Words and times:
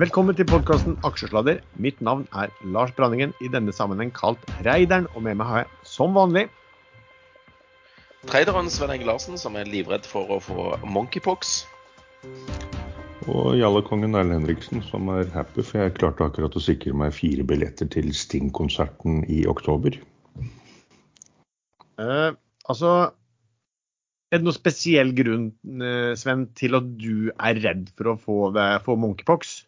Velkommen 0.00 0.32
til 0.32 0.46
podkasten 0.48 0.94
Aksjesladder. 1.04 1.58
Mitt 1.76 1.98
navn 2.00 2.22
er 2.32 2.48
Lars 2.72 2.88
Branningen, 2.96 3.34
i 3.44 3.50
denne 3.52 3.74
sammenheng 3.76 4.08
kalt 4.16 4.40
Reideren. 4.64 5.04
Og 5.12 5.26
med 5.26 5.36
meg 5.36 5.44
har 5.50 5.58
jeg 5.58 5.68
som 5.84 6.16
vanlig 6.16 6.46
Traderen 8.30 8.72
Sven 8.72 8.94
Enge 8.94 9.04
Larsen, 9.04 9.36
som 9.36 9.60
er 9.60 9.68
livredd 9.68 10.08
for 10.08 10.32
å 10.32 10.40
få 10.40 10.70
monkeypox. 10.88 11.52
Og 13.28 13.52
Jallekongen 13.60 14.16
Erlend 14.16 14.38
Henriksen, 14.38 14.80
som 14.88 15.12
er 15.12 15.28
happy, 15.36 15.60
for 15.60 15.84
jeg 15.84 15.98
klarte 16.00 16.24
akkurat 16.30 16.56
å 16.56 16.64
sikre 16.64 16.96
meg 16.96 17.12
fire 17.12 17.44
billetter 17.44 17.92
til 17.92 18.08
Sting-konserten 18.16 19.26
i 19.28 19.42
oktober. 19.52 20.00
Eh, 22.00 22.28
altså 22.64 22.98
Er 24.32 24.38
det 24.38 24.46
noen 24.48 24.62
spesiell 24.62 25.12
grunn, 25.12 25.50
eh, 25.84 26.14
Sven, 26.16 26.48
til 26.56 26.78
at 26.78 26.94
du 26.96 27.34
er 27.34 27.66
redd 27.66 27.90
for 27.98 28.14
å 28.14 28.22
få, 28.22 28.46
få 28.86 28.96
monkeypox? 28.96 29.58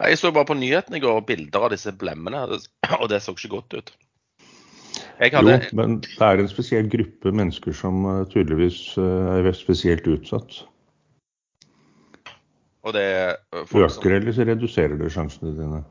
Jeg 0.00 0.18
så 0.18 0.30
bare 0.32 0.48
på 0.48 0.56
nyhetene 0.56 0.96
i 0.96 1.02
går 1.02 1.20
bilder 1.28 1.66
av 1.66 1.72
disse 1.74 1.92
blemmene, 1.92 2.46
og 2.46 3.08
det 3.12 3.20
så 3.24 3.34
ikke 3.36 3.52
godt 3.56 3.76
ut. 3.76 3.92
Hadde... 5.20 5.52
Jo, 5.52 5.76
men 5.76 5.98
det 6.00 6.24
er 6.24 6.40
en 6.40 6.48
spesiell 6.48 6.88
gruppe 6.88 7.32
mennesker 7.36 7.76
som 7.76 8.06
uh, 8.08 8.22
tydeligvis 8.32 8.96
uh, 8.96 9.36
er 9.36 9.52
spesielt 9.52 10.08
utsatt. 10.08 10.62
Og 12.88 12.94
det 12.96 13.04
Øker 13.52 13.88
som... 13.92 14.06
eller 14.08 14.32
så 14.32 14.46
reduserer 14.48 14.96
det 14.96 15.10
sjansene 15.12 15.52
dine? 15.58 15.82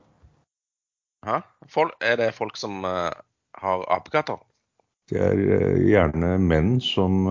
Hæ? 1.27 1.41
Folk, 1.69 1.93
er 2.01 2.15
det 2.17 2.33
folk 2.33 2.57
som 2.57 2.81
har 2.81 3.83
apekatter? 3.93 4.39
Det 5.11 5.21
er 5.21 5.77
gjerne 5.85 6.31
menn 6.41 6.79
som 6.81 7.27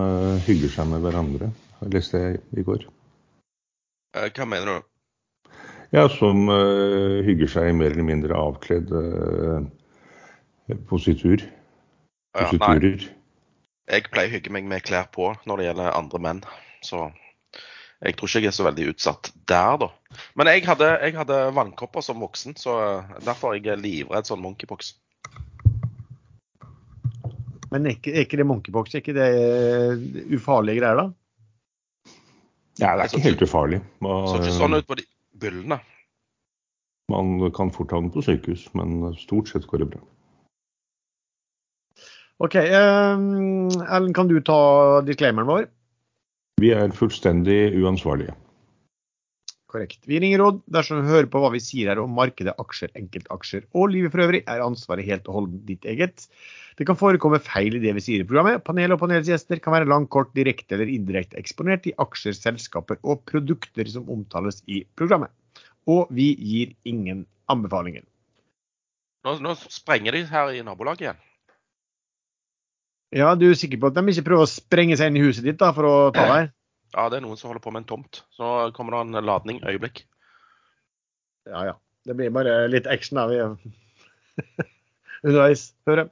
hygger 0.47 0.71
seg 0.71 0.87
med 0.93 1.03
hverandre. 1.03 1.51
Leste 1.91 2.21
jeg 2.23 2.39
i 2.55 2.63
går. 2.63 2.87
hva 4.15 4.47
mener 4.47 4.79
du? 4.79 4.87
Ja, 5.95 6.05
som 6.13 6.51
hygger 7.25 7.49
seg 7.49 7.71
mer 7.79 7.95
eller 7.95 8.05
mindre 8.05 8.37
avkledd 8.37 8.91
positur. 10.91 11.41
Ja. 12.37 12.51
Jeg 13.89 14.05
pleier 14.13 14.29
å 14.29 14.35
hygge 14.35 14.53
meg 14.53 14.69
med 14.69 14.85
klær 14.85 15.09
på 15.15 15.31
når 15.49 15.57
det 15.57 15.69
gjelder 15.71 15.97
andre 15.97 16.21
menn. 16.21 16.43
Så 16.85 17.07
jeg 18.05 18.15
tror 18.15 18.29
ikke 18.29 18.45
jeg 18.45 18.53
er 18.53 18.55
så 18.59 18.67
veldig 18.69 18.91
utsatt 18.93 19.33
der, 19.51 19.81
da. 19.81 19.89
Men 20.39 20.53
jeg 20.53 20.67
hadde, 20.69 20.93
jeg 21.03 21.17
hadde 21.17 21.39
vannkopper 21.57 22.05
som 22.05 22.21
voksen, 22.23 22.55
så 22.61 22.77
derfor 23.25 23.57
er 23.57 23.65
jeg 23.65 23.81
livredd 23.83 24.29
sånn 24.29 24.45
monkeypox. 24.45 24.93
Men 27.73 27.89
er 27.89 27.97
ikke, 27.97 28.13
er 28.15 28.29
ikke 28.29 28.39
det 28.41 28.47
monkeypox? 28.49 28.95
Er 28.95 29.03
ikke 29.03 29.17
det 29.17 29.33
ufarlige 30.37 30.79
greier, 30.83 31.01
da? 31.01 31.09
Ja, 32.79 32.93
det 32.95 33.03
er 33.03 33.11
ikke 33.11 33.27
helt 33.27 33.43
ufarlig. 33.49 33.81
Man, 34.05 34.29
så 34.29 34.39
ikke 34.39 34.55
sånn 34.61 34.79
ut 34.79 34.87
på 34.87 35.01
de 35.01 35.09
byllene. 35.41 35.81
Man 37.09 37.51
kan 37.57 37.73
fort 37.73 37.93
havne 37.95 38.13
på 38.13 38.23
sykehus, 38.25 38.67
men 38.77 39.15
stort 39.17 39.49
sett 39.49 39.67
går 39.67 39.85
det 39.85 39.91
bra. 39.95 40.03
OK. 42.39 42.55
Um, 42.55 43.71
Ellen, 43.89 44.13
kan 44.15 44.29
du 44.29 44.37
ta 44.45 45.01
disclaimeren 45.07 45.49
vår? 45.49 45.65
Vi 46.61 46.71
er 46.75 46.93
fullstendig 46.95 47.73
uansvarlige. 47.81 48.35
Korrekt. 49.69 49.99
Vi 50.09 50.17
ringer 50.17 50.41
råd 50.41 50.63
dersom 50.73 51.03
du 51.03 51.11
hører 51.11 51.27
på 51.29 51.43
hva 51.43 51.51
vi 51.53 51.61
sier 51.61 51.91
her 51.91 51.99
om 52.01 52.15
markedet, 52.17 52.55
aksjer, 52.57 52.89
enkeltaksjer 52.97 53.67
og 53.77 53.91
livet 53.93 54.15
for 54.15 54.25
øvrig, 54.25 54.41
er 54.49 54.65
ansvaret 54.65 55.05
helt 55.05 55.29
og 55.29 55.43
holdent 55.43 55.67
ditt 55.69 55.85
eget. 55.85 56.25
Det 56.79 56.87
kan 56.89 56.97
forekomme 56.97 57.41
feil 57.45 57.77
i 57.77 57.83
det 57.83 57.93
vi 57.99 58.05
sier 58.07 58.25
i 58.25 58.29
programmet. 58.29 58.63
Panelet 58.65 58.97
og 58.97 59.03
panelets 59.03 59.29
gjester 59.29 59.61
kan 59.61 59.77
være 59.77 59.91
langt, 59.91 60.09
kort, 60.15 60.33
direkte 60.39 60.79
eller 60.79 60.89
indirekte 60.89 61.37
eksponert 61.37 61.85
i 61.91 61.93
aksjer, 62.01 62.39
selskaper 62.39 62.97
og 63.03 63.27
produkter 63.29 63.91
som 63.93 64.09
omtales 64.15 64.63
i 64.73 64.87
programmet. 64.97 65.35
Og 65.85 66.09
vi 66.17 66.31
gir 66.39 66.73
ingen 66.89 67.27
anbefalinger. 67.53 68.07
Nå, 69.27 69.37
nå 69.45 69.57
sprenger 69.69 70.17
de 70.17 70.25
her 70.31 70.55
i 70.57 70.65
nabolaget 70.65 71.05
igjen. 71.05 71.25
Ja, 73.19 73.35
Du 73.37 73.51
er 73.51 73.57
sikker 73.57 73.81
på 73.81 73.89
at 73.89 73.97
de 73.97 74.13
ikke 74.13 74.31
prøver 74.31 74.45
å 74.45 74.51
sprenge 74.51 74.97
seg 75.01 75.11
inn 75.11 75.21
i 75.21 75.25
huset 75.25 75.45
ditt 75.45 75.61
da, 75.61 75.75
for 75.77 75.89
å 75.89 75.97
ta 76.17 76.25
deg? 76.33 76.55
Ja, 76.95 77.09
det 77.11 77.19
er 77.19 77.27
noen 77.27 77.37
som 77.41 77.51
holder 77.51 77.65
på 77.65 77.73
med 77.75 77.85
en 77.85 77.91
tomt. 77.91 78.23
Så 78.35 78.71
kommer 78.77 78.97
det 78.97 79.05
en 79.07 79.27
ladning 79.27 79.61
øyeblikk. 79.67 80.07
Ja, 81.49 81.73
ja. 81.73 81.77
Det 82.09 82.15
blir 82.17 82.33
bare 82.33 82.63
litt 82.71 82.87
action 82.89 83.21
av 83.21 83.33
det. 83.33 83.43
underveis. 85.23 85.73
jeg. 85.87 86.09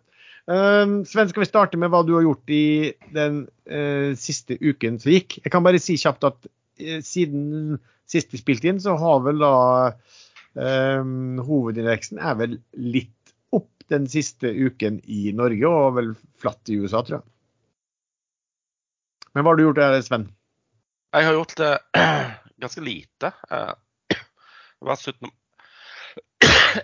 Uh, 0.47 1.03
Sven, 1.09 1.31
skal 1.31 1.43
vi 1.43 1.49
starte 1.49 1.81
med 1.81 1.91
hva 1.93 2.03
du 2.07 2.15
har 2.17 2.27
gjort 2.27 2.53
i 2.55 2.93
den 3.15 3.45
uh, 3.71 4.13
siste 4.19 4.59
uken 4.61 5.01
som 5.03 5.13
gikk? 5.15 5.41
Jeg 5.43 5.53
kan 5.55 5.67
bare 5.67 5.83
si 5.83 5.99
kjapt 6.01 6.27
at 6.29 6.39
uh, 6.47 7.01
siden 7.05 7.79
sist 8.07 8.35
vi 8.35 8.43
spilte 8.43 8.71
inn, 8.71 8.83
så 8.83 8.95
har 9.01 9.25
vel 9.25 9.41
da 9.43 9.55
ehm, 10.63 11.41
hovedindeksen 11.43 12.21
er 12.23 12.37
vel 12.39 12.53
litt 12.79 13.33
opp 13.51 13.83
den 13.91 14.07
siste 14.07 14.47
uken 14.47 15.01
i 15.11 15.33
Norge, 15.35 15.67
og 15.67 15.97
vel 15.97 16.13
flatt 16.39 16.71
i 16.71 16.79
USA, 16.79 17.01
tror 17.03 17.17
jeg. 17.17 17.27
Men 19.35 19.43
hva 19.43 19.51
har 19.51 19.59
du 19.59 19.65
gjort 19.65 19.81
der, 19.81 19.99
Sven? 20.07 20.29
Jeg 21.17 21.25
har 21.25 21.33
gjort 21.33 21.57
det 21.57 21.79
ganske 22.63 22.83
lite. 22.85 23.33
Det 23.49 24.97
17 25.01 25.31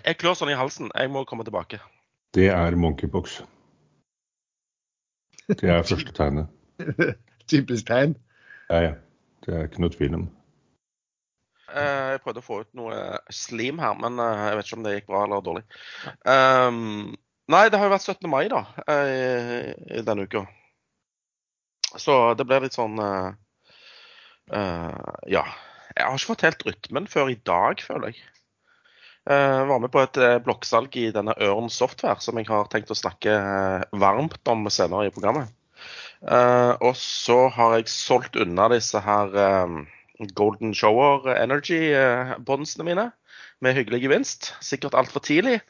Jeg 0.07 0.17
klør 0.17 0.37
sånn 0.39 0.49
i 0.49 0.57
halsen. 0.57 0.89
Jeg 0.97 1.11
må 1.13 1.21
komme 1.29 1.45
tilbake. 1.45 1.77
Det 2.33 2.47
er 2.49 2.73
monkeypox. 2.73 3.43
Det 5.53 5.69
er 5.69 5.85
første 5.85 6.15
tegnet. 6.17 6.49
Typisk 7.51 7.85
tegn? 7.91 8.15
Ja, 8.71 8.79
ja. 8.87 8.95
Det 9.45 9.53
er 9.53 9.67
ikke 9.67 9.83
noe 9.83 9.93
tvil 9.93 10.17
om. 10.17 10.25
Eh, 11.69 12.09
jeg 12.15 12.23
prøvde 12.23 12.41
å 12.41 12.47
få 12.47 12.59
ut 12.63 12.71
noe 12.79 12.97
slim 13.29 13.81
her, 13.83 13.93
men 14.01 14.17
eh, 14.23 14.43
jeg 14.47 14.57
vet 14.57 14.69
ikke 14.69 14.79
om 14.79 14.87
det 14.87 14.95
gikk 14.95 15.11
bra 15.11 15.23
eller 15.27 15.45
dårlig. 15.45 15.63
Um, 16.25 17.13
nei, 17.53 17.63
det 17.69 17.77
har 17.77 17.89
jo 17.89 17.93
vært 17.93 18.09
17. 18.09 18.29
mai 18.31 18.47
da, 18.49 18.65
i 18.97 20.01
denne 20.07 20.25
uka. 20.25 20.47
Så 22.01 22.17
det 22.39 22.47
ble 22.49 22.63
litt 22.63 22.77
sånn 22.77 22.97
uh, 22.97 23.35
uh, 24.51 25.15
Ja. 25.29 25.45
Jeg 25.93 26.07
har 26.09 26.17
ikke 26.17 26.31
fått 26.31 26.45
helt 26.47 26.63
rytmen 26.65 27.05
før 27.05 27.29
i 27.29 27.37
dag, 27.45 27.81
føler 27.85 28.09
jeg. 28.09 28.23
Jeg 29.29 29.67
var 29.69 29.79
med 29.79 29.91
på 29.93 30.01
et 30.01 30.17
blokksalg 30.43 30.95
i 30.97 31.11
denne 31.13 31.35
Ørn 31.37 31.69
Software, 31.69 32.17
som 32.19 32.39
jeg 32.41 32.47
har 32.49 32.65
tenkt 32.71 32.89
å 32.89 32.97
snakke 32.97 33.35
varmt 34.01 34.49
om 34.49 34.65
senere 34.73 35.05
i 35.07 35.13
programmet. 35.13 35.53
Og 36.25 36.97
så 36.97 37.37
har 37.53 37.77
jeg 37.77 37.93
solgt 37.93 38.41
unna 38.41 38.65
disse 38.73 38.99
her 39.05 39.37
Golden 40.33 40.73
Shower 40.73 41.29
Energy-bondsene 41.37 42.89
mine 42.89 43.11
med 43.63 43.77
hyggelig 43.77 44.01
gevinst. 44.03 44.51
Sikkert 44.61 44.95
altfor 44.97 45.23
tidlig. 45.23 45.61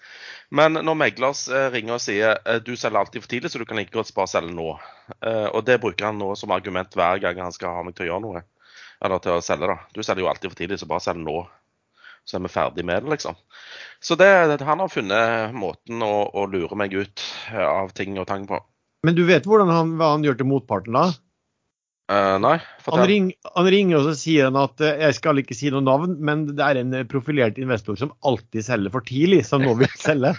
Men 0.53 0.77
når 0.85 0.97
meglers 0.97 1.45
eh, 1.49 1.69
ringer 1.73 1.97
og 1.97 2.03
sier 2.03 2.39
eh, 2.41 2.59
du 2.61 2.73
selger 2.77 2.99
alltid 2.99 3.23
for 3.23 3.31
tidlig, 3.31 3.51
så 3.53 3.61
du 3.61 3.65
kan 3.69 3.79
like 3.79 3.93
godt 3.93 4.13
bare 4.17 4.31
selge 4.31 4.53
nå. 4.55 4.73
Eh, 5.19 5.47
og 5.49 5.63
det 5.67 5.79
bruker 5.83 6.09
han 6.09 6.19
nå 6.21 6.33
som 6.39 6.53
argument 6.55 6.97
hver 6.97 7.21
gang 7.23 7.41
han 7.41 7.55
skal 7.55 7.77
ha 7.77 7.85
meg 7.85 7.97
til 7.97 8.07
å 8.07 8.11
gjøre 8.11 8.25
noe. 8.25 8.43
Eller 9.03 9.19
til 9.23 9.35
å 9.35 9.43
selge, 9.43 9.67
da. 9.69 9.77
Du 9.91 10.01
selger 10.01 10.23
jo 10.23 10.31
alltid 10.31 10.53
for 10.53 10.59
tidlig, 10.59 10.79
så 10.79 10.89
bare 10.89 11.03
selg 11.03 11.23
nå. 11.23 11.41
Så 12.23 12.37
er 12.37 12.45
vi 12.45 12.53
ferdig 12.53 12.85
med 12.87 13.03
det, 13.03 13.17
liksom. 13.17 13.35
Så 14.03 14.15
det, 14.19 14.29
han 14.63 14.79
har 14.79 14.91
funnet 14.91 15.55
måten 15.55 16.03
å, 16.05 16.13
å 16.31 16.45
lure 16.47 16.77
meg 16.79 16.95
ut 16.95 17.25
av 17.51 17.91
ting 17.97 18.15
og 18.19 18.29
tang 18.29 18.47
på. 18.47 18.61
Men 19.03 19.17
du 19.17 19.25
vet 19.27 19.47
hvordan 19.47 19.71
han, 19.71 19.93
hva 19.99 20.13
han 20.15 20.23
gjør 20.23 20.39
til 20.39 20.47
motparten 20.47 20.95
da? 20.95 21.09
Uh, 22.11 22.35
nei, 22.43 22.57
han, 22.83 23.01
ring, 23.07 23.29
han, 23.55 23.67
ringer 23.71 24.01
og 24.01 24.09
så 24.09 24.13
sier 24.19 24.49
han 24.49 24.57
at 24.59 24.81
uh, 24.83 24.89
jeg 25.05 25.15
skal 25.15 25.39
ikke 25.39 25.55
si 25.55 25.69
noe 25.71 25.79
navn, 25.85 26.17
men 26.19 26.43
det 26.49 26.65
er 26.65 26.81
en 26.81 26.91
eh, 26.99 27.05
profilert 27.07 27.55
investor 27.63 27.95
som 27.95 28.11
alltid 28.27 28.65
selger 28.65 28.91
for 28.91 29.07
tidlig, 29.07 29.39
som 29.47 29.63
nå 29.63 29.71
vil 29.79 29.93
selge. 29.95 30.33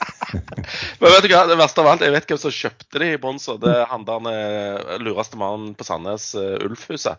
men 1.00 1.10
vet 1.16 1.26
du 1.26 1.34
hva, 1.34 1.42
det 1.50 1.58
verste 1.58 1.82
av 1.82 1.90
alt, 1.90 2.06
jeg 2.06 2.14
vet 2.14 2.30
hvem 2.30 2.40
som 2.44 2.54
kjøpte 2.54 3.02
de 3.02 3.10
i 3.10 3.18
Bonzo. 3.20 3.56
Det 3.58 3.74
er 3.74 3.90
han 3.90 4.06
der 4.06 5.02
lureste 5.02 5.40
mannen 5.40 5.74
på 5.74 5.86
Sandnes, 5.86 6.30
uh, 6.38 6.62
Ulfhuset. 6.62 7.18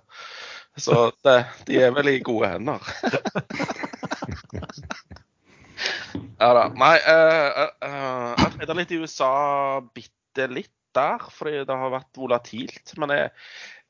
Så 0.77 1.12
det, 1.24 1.45
de 1.69 1.77
er 1.80 1.92
vel 1.95 2.10
i 2.12 2.19
gode 2.24 2.50
hender. 2.51 2.83
ja 6.42 6.50
da. 6.57 6.66
Nei, 6.75 6.98
uh, 7.07 8.33
jeg 8.42 8.51
treda 8.57 8.74
litt 8.75 8.92
i 8.92 9.00
USA 9.00 9.30
bitte 9.95 10.50
litt 10.51 10.74
der, 10.95 11.19
fordi 11.31 11.63
det 11.68 11.77
har 11.80 11.94
vært 11.94 12.19
volatilt. 12.19 12.94
Men 13.00 13.10
jeg, 13.16 13.30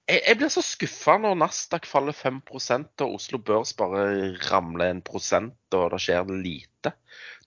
jeg, 0.05 0.19
jeg 0.19 0.37
blir 0.41 0.51
så 0.53 0.61
skuffa 0.65 1.17
når 1.21 1.35
Nasdaq 1.41 1.85
faller 1.89 2.15
5 2.17 2.41
og 2.53 3.07
Oslo 3.07 3.37
Børs 3.41 3.73
bare 3.77 4.01
ramler 4.51 4.87
1 4.93 5.01
og 5.09 5.89
det 5.95 6.01
skjer 6.05 6.23
lite. 6.37 6.93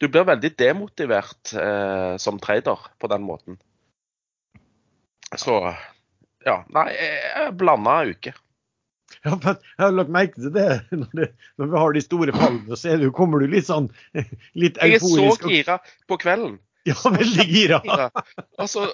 Du 0.02 0.08
blir 0.11 0.26
veldig 0.26 0.50
demotivert 0.58 1.55
uh, 1.55 2.19
som 2.19 2.43
trader 2.43 2.79
på 2.99 3.06
den 3.14 3.23
måten. 3.26 3.55
Så 5.37 5.61
ja. 6.46 6.62
Nei, 6.73 6.88
blanda 7.58 8.05
uke. 8.08 8.32
Ja, 9.25 9.34
men 9.34 9.56
jeg 9.56 9.82
har 9.82 9.94
lagt 9.96 10.12
merke 10.14 10.40
til 10.40 10.52
det. 10.55 10.69
Når, 11.00 11.10
det, 11.16 11.28
når 11.58 11.70
vi 11.72 11.82
har 11.82 11.96
de 11.96 12.05
store 12.05 12.34
fallene, 12.37 12.78
så 12.78 12.96
du, 13.00 13.08
kommer 13.14 13.43
du 13.43 13.50
litt 13.50 13.69
sånn 13.69 13.90
litt 14.62 14.78
euforisk. 14.84 15.19
Jeg 15.19 15.26
er 15.26 15.43
så 15.43 15.52
gira 15.52 15.78
på 16.10 16.20
kvelden. 16.20 16.58
Ja, 16.88 16.96
veldig 17.05 17.46
gira. 17.49 17.81
Og 18.60 18.70
så 18.70 18.87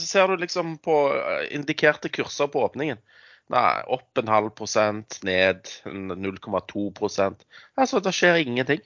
ser 0.00 0.32
du 0.32 0.40
liksom 0.42 0.76
på 0.82 0.96
eh, 1.14 1.46
indikerte 1.54 2.10
kurser 2.12 2.50
på 2.50 2.64
åpningen. 2.66 3.02
Nei, 3.52 3.82
opp 3.94 4.18
en 4.18 4.30
halv 4.30 4.50
prosent, 4.58 5.20
ned 5.22 5.68
0,2% 5.86 7.44
Altså, 7.78 8.00
det 8.02 8.14
skjer 8.16 8.40
ingenting. 8.42 8.82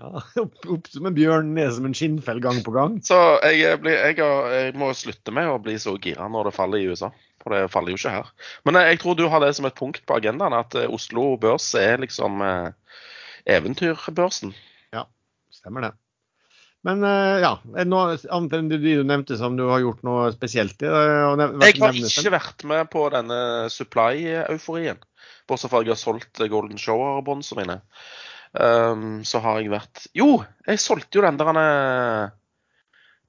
Ja, 0.00 0.22
opp, 0.42 0.66
opp 0.72 0.88
som 0.88 1.08
en 1.08 1.16
bjørn, 1.16 1.52
ned 1.56 1.72
som 1.76 1.88
en 1.88 1.96
skinnfell 1.96 2.40
gang 2.42 2.62
på 2.64 2.72
gang. 2.74 2.98
Så 3.04 3.18
jeg, 3.44 3.80
blir, 3.82 3.98
jeg, 3.98 4.16
jeg, 4.20 4.74
må 4.80 4.92
slutte 4.96 5.34
med 5.36 5.50
å 5.50 5.60
bli 5.62 5.76
så 5.80 5.96
gira 6.00 6.28
når 6.32 6.50
det 6.50 6.56
faller 6.56 6.80
i 6.80 6.88
USA. 6.90 7.12
For 7.40 7.56
det 7.56 7.70
faller 7.72 7.94
jo 7.94 8.00
ikke 8.00 8.18
her. 8.18 8.28
Men 8.68 8.80
jeg, 8.80 8.94
jeg 8.94 9.00
tror 9.04 9.16
du 9.16 9.26
har 9.32 9.44
det 9.44 9.54
som 9.56 9.68
et 9.68 9.76
punkt 9.76 10.02
på 10.06 10.18
agendaen, 10.18 10.56
at 10.56 10.76
eh, 10.76 10.90
Oslo 10.92 11.34
Børs 11.40 11.70
er 11.78 12.00
liksom 12.02 12.40
eh, 12.44 12.96
eventyrbørsen. 13.56 14.54
Ja, 14.96 15.06
stemmer 15.54 15.88
det. 15.88 15.96
Men 16.86 17.04
uh, 17.04 17.36
ja, 17.42 17.50
noe 17.84 18.14
annet 18.32 18.54
enn 18.56 18.70
det 18.70 18.78
du 18.80 19.02
nevnte 19.04 19.36
som 19.36 19.56
du 19.58 19.66
har 19.68 19.82
gjort 19.82 20.00
noe 20.06 20.30
spesielt 20.32 20.80
i? 20.80 20.88
Jeg 20.88 21.76
har 21.76 21.98
ikke 22.00 22.32
vært 22.32 22.64
med 22.68 22.88
på 22.92 23.02
denne 23.12 23.40
supply-euforien. 23.72 25.02
Bortsett 25.50 25.72
fra 25.72 25.82
at 25.82 25.90
jeg 25.90 25.92
har 25.92 26.00
solgt 26.00 26.40
Golden 26.48 26.80
Shower-båndene 26.80 27.58
mine. 27.60 27.76
Um, 28.50 29.20
så 29.22 29.38
har 29.44 29.60
jeg 29.60 29.70
vært 29.70 30.08
Jo, 30.18 30.40
jeg 30.66 30.80
solgte 30.82 31.20
jo 31.20 31.22
den 31.22 31.36
der 31.38 31.50
uh, 31.54 32.32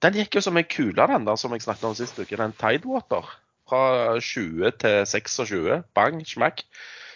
Den 0.01 0.15
gikk 0.17 0.39
jo 0.39 0.41
som 0.41 0.57
ei 0.57 0.63
kule, 0.65 0.97
den 0.97 1.27
der 1.27 1.37
som 1.37 1.53
jeg 1.53 1.61
snakket 1.61 1.85
om 1.91 1.97
sist 1.97 2.17
uke. 2.17 2.39
Den 2.39 2.55
Tidewater. 2.57 3.27
Fra 3.69 4.17
20 4.17 4.71
til 4.81 5.05
26. 5.05 5.83
Bang, 5.95 6.23
smakk. 6.25 6.63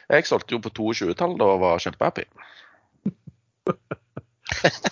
Jeg 0.05 0.27
solgte 0.29 0.53
jo 0.53 0.61
på 0.61 0.69
22-tallet 0.77 1.41
og 1.41 1.63
var 1.63 1.81
kjempehappy. 1.81 2.27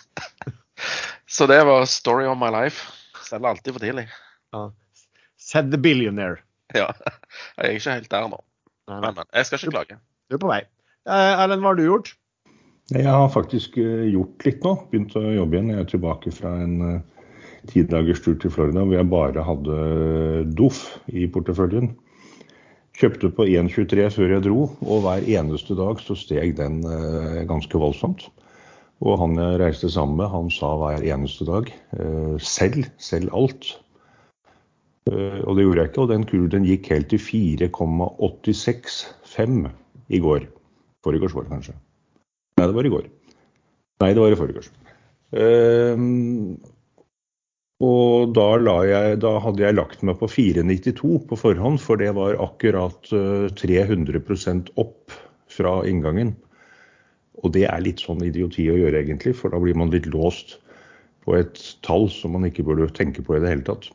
Så 1.36 1.46
det 1.50 1.62
var 1.70 1.86
story 1.86 2.26
of 2.26 2.38
my 2.42 2.50
life. 2.50 2.90
Selger 3.22 3.54
alltid 3.54 3.74
for 3.74 3.86
tidlig. 3.86 4.08
Ja. 4.54 4.72
Said 5.38 5.72
the 5.72 5.78
billionaire. 5.78 6.42
Ja. 6.74 6.90
Jeg 7.58 7.66
er 7.70 7.78
ikke 7.78 7.96
helt 8.00 8.12
der 8.12 8.28
nå. 8.34 8.42
Men, 8.90 9.06
men 9.06 9.26
jeg 9.30 9.46
skal 9.46 9.60
ikke 9.62 9.78
klage. 9.78 10.00
Du 10.30 10.36
er 10.38 10.42
på 10.42 10.50
vei. 10.50 10.62
Eh, 11.06 11.42
Erlend, 11.44 11.62
hva 11.64 11.72
har 11.72 11.80
du 11.80 11.86
gjort? 11.86 12.14
Jeg 12.92 13.08
har 13.08 13.30
faktisk 13.32 13.78
eh, 13.80 14.10
gjort 14.12 14.44
litt 14.44 14.66
nå. 14.66 14.76
Begynt 14.92 15.16
å 15.16 15.24
jobbe 15.24 15.56
igjen. 15.56 15.72
Jeg 15.72 15.86
er 15.86 15.92
tilbake 15.94 16.34
fra 16.36 16.52
en 16.66 16.76
uh, 16.84 17.28
tidagers 17.72 18.20
tur 18.26 18.36
til 18.36 18.52
Florida 18.52 18.84
hvor 18.84 18.98
jeg 18.98 19.12
bare 19.12 19.46
hadde 19.48 19.78
Doff 20.58 20.82
i 21.08 21.30
porteføljen. 21.32 21.94
Kjøpte 23.00 23.32
på 23.34 23.48
1,23 23.50 24.10
før 24.14 24.36
jeg 24.36 24.46
dro, 24.46 24.68
og 24.86 25.00
hver 25.02 25.24
eneste 25.26 25.74
dag 25.80 25.98
så 26.04 26.14
steg 26.14 26.60
den 26.60 26.84
ganske 27.50 27.80
voldsomt. 27.82 28.28
Og 29.04 29.18
han 29.20 29.34
jeg 29.36 29.58
reiste 29.60 29.90
sammen 29.92 30.16
med, 30.20 30.28
han 30.32 30.50
sa 30.54 30.68
hver 30.80 31.04
eneste 31.04 31.46
dag 31.48 31.70
eh, 31.98 32.36
selv, 32.40 32.86
selv 33.02 33.34
alt. 33.36 33.80
Eh, 35.12 35.42
og 35.44 35.56
det 35.58 35.64
gjorde 35.66 35.82
jeg 35.82 35.90
ikke. 35.92 36.02
Og 36.06 36.12
den 36.14 36.26
kurven 36.30 36.66
gikk 36.68 36.90
helt 36.94 37.10
til 37.12 37.20
4,865 37.20 39.68
i 40.08 40.20
går. 40.24 40.42
Foregårs 41.04 41.36
det 41.42 41.52
kanskje. 41.52 41.76
Nei, 42.60 42.68
det 42.70 42.78
var 42.78 42.88
i 42.88 42.94
går. 42.94 43.10
Nei, 44.04 44.14
det 44.14 44.24
var 44.24 44.34
i 44.34 44.40
forgårs. 44.40 44.70
Uh, 45.34 45.98
og 47.84 48.34
da, 48.38 48.48
jeg, 48.88 49.18
da, 49.24 49.34
hadde 49.44 49.66
jeg 49.66 49.76
lagt 49.76 50.04
meg 50.06 50.20
på 50.22 50.30
4,92 50.30 51.18
på 51.30 51.40
forhånd, 51.40 51.82
for 51.84 52.00
det 52.00 52.12
var 52.18 52.40
akkurat 52.44 53.10
uh, 53.16 53.48
300% 53.60 54.74
opp 54.82 55.16
fra 55.52 55.80
inngangen. 55.90 56.36
Og 57.44 57.52
det 57.56 57.66
er 57.68 57.84
litt 57.84 58.04
sånn 58.04 58.24
idioti 58.24 58.70
å 58.72 58.78
gjøre, 58.80 59.02
egentlig, 59.02 59.36
for 59.40 59.54
da 59.54 59.60
blir 59.62 59.78
man 59.80 59.92
litt 59.94 60.08
låst 60.12 60.60
på 61.24 61.36
et 61.40 61.60
tall 61.86 62.10
som 62.12 62.36
man 62.36 62.48
ikke 62.48 62.66
burde 62.68 62.92
tenke 62.96 63.24
på 63.26 63.36
i 63.36 63.42
det 63.44 63.52
hele 63.52 63.68
tatt. 63.68 63.90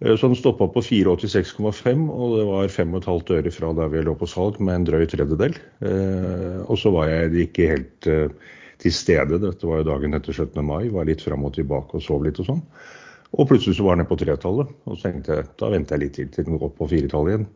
Eh, 0.00 0.16
så 0.16 0.28
den 0.28 0.38
stoppa 0.38 0.68
på 0.72 0.82
486,5, 0.82 2.08
og 2.10 2.34
det 2.38 2.48
var 2.48 2.72
5,5 2.72 3.36
øre 3.38 3.54
fra 3.54 3.72
der 3.78 3.92
vi 3.92 4.02
lå 4.06 4.16
på 4.18 4.28
salg, 4.30 4.60
med 4.60 4.80
en 4.80 4.88
drøy 4.90 5.06
tredjedel. 5.10 5.56
Eh, 5.84 6.60
og 6.66 6.78
så 6.80 6.92
var 6.94 7.10
jeg 7.12 7.48
ikke 7.48 7.70
helt 7.70 8.10
eh, 8.10 8.52
til 8.82 8.94
stede, 8.94 9.40
dette 9.42 9.68
var 9.68 9.82
jo 9.82 9.90
dagen 9.92 10.16
etter 10.16 10.34
17. 10.34 10.60
mai, 10.64 10.90
var 10.92 11.08
litt 11.08 11.22
fram 11.24 11.46
og 11.46 11.54
tilbake 11.56 11.98
og 11.98 12.04
sov 12.04 12.24
litt 12.26 12.40
og 12.42 12.50
sånn. 12.50 12.64
Og 13.34 13.48
plutselig 13.50 13.78
så 13.78 13.86
var 13.86 13.96
den 13.96 14.04
nede 14.04 14.12
på 14.12 14.18
tretallet, 14.20 14.72
og 14.86 14.96
så 14.96 15.08
tenkte 15.08 15.38
jeg 15.38 15.46
da 15.58 15.70
venter 15.72 15.96
jeg 15.96 16.04
litt 16.04 16.18
til 16.18 16.32
til 16.34 16.46
den 16.46 16.58
går 16.58 16.68
opp 16.68 16.76
på 16.78 16.90
firetallet 16.90 17.32
igjen. 17.34 17.46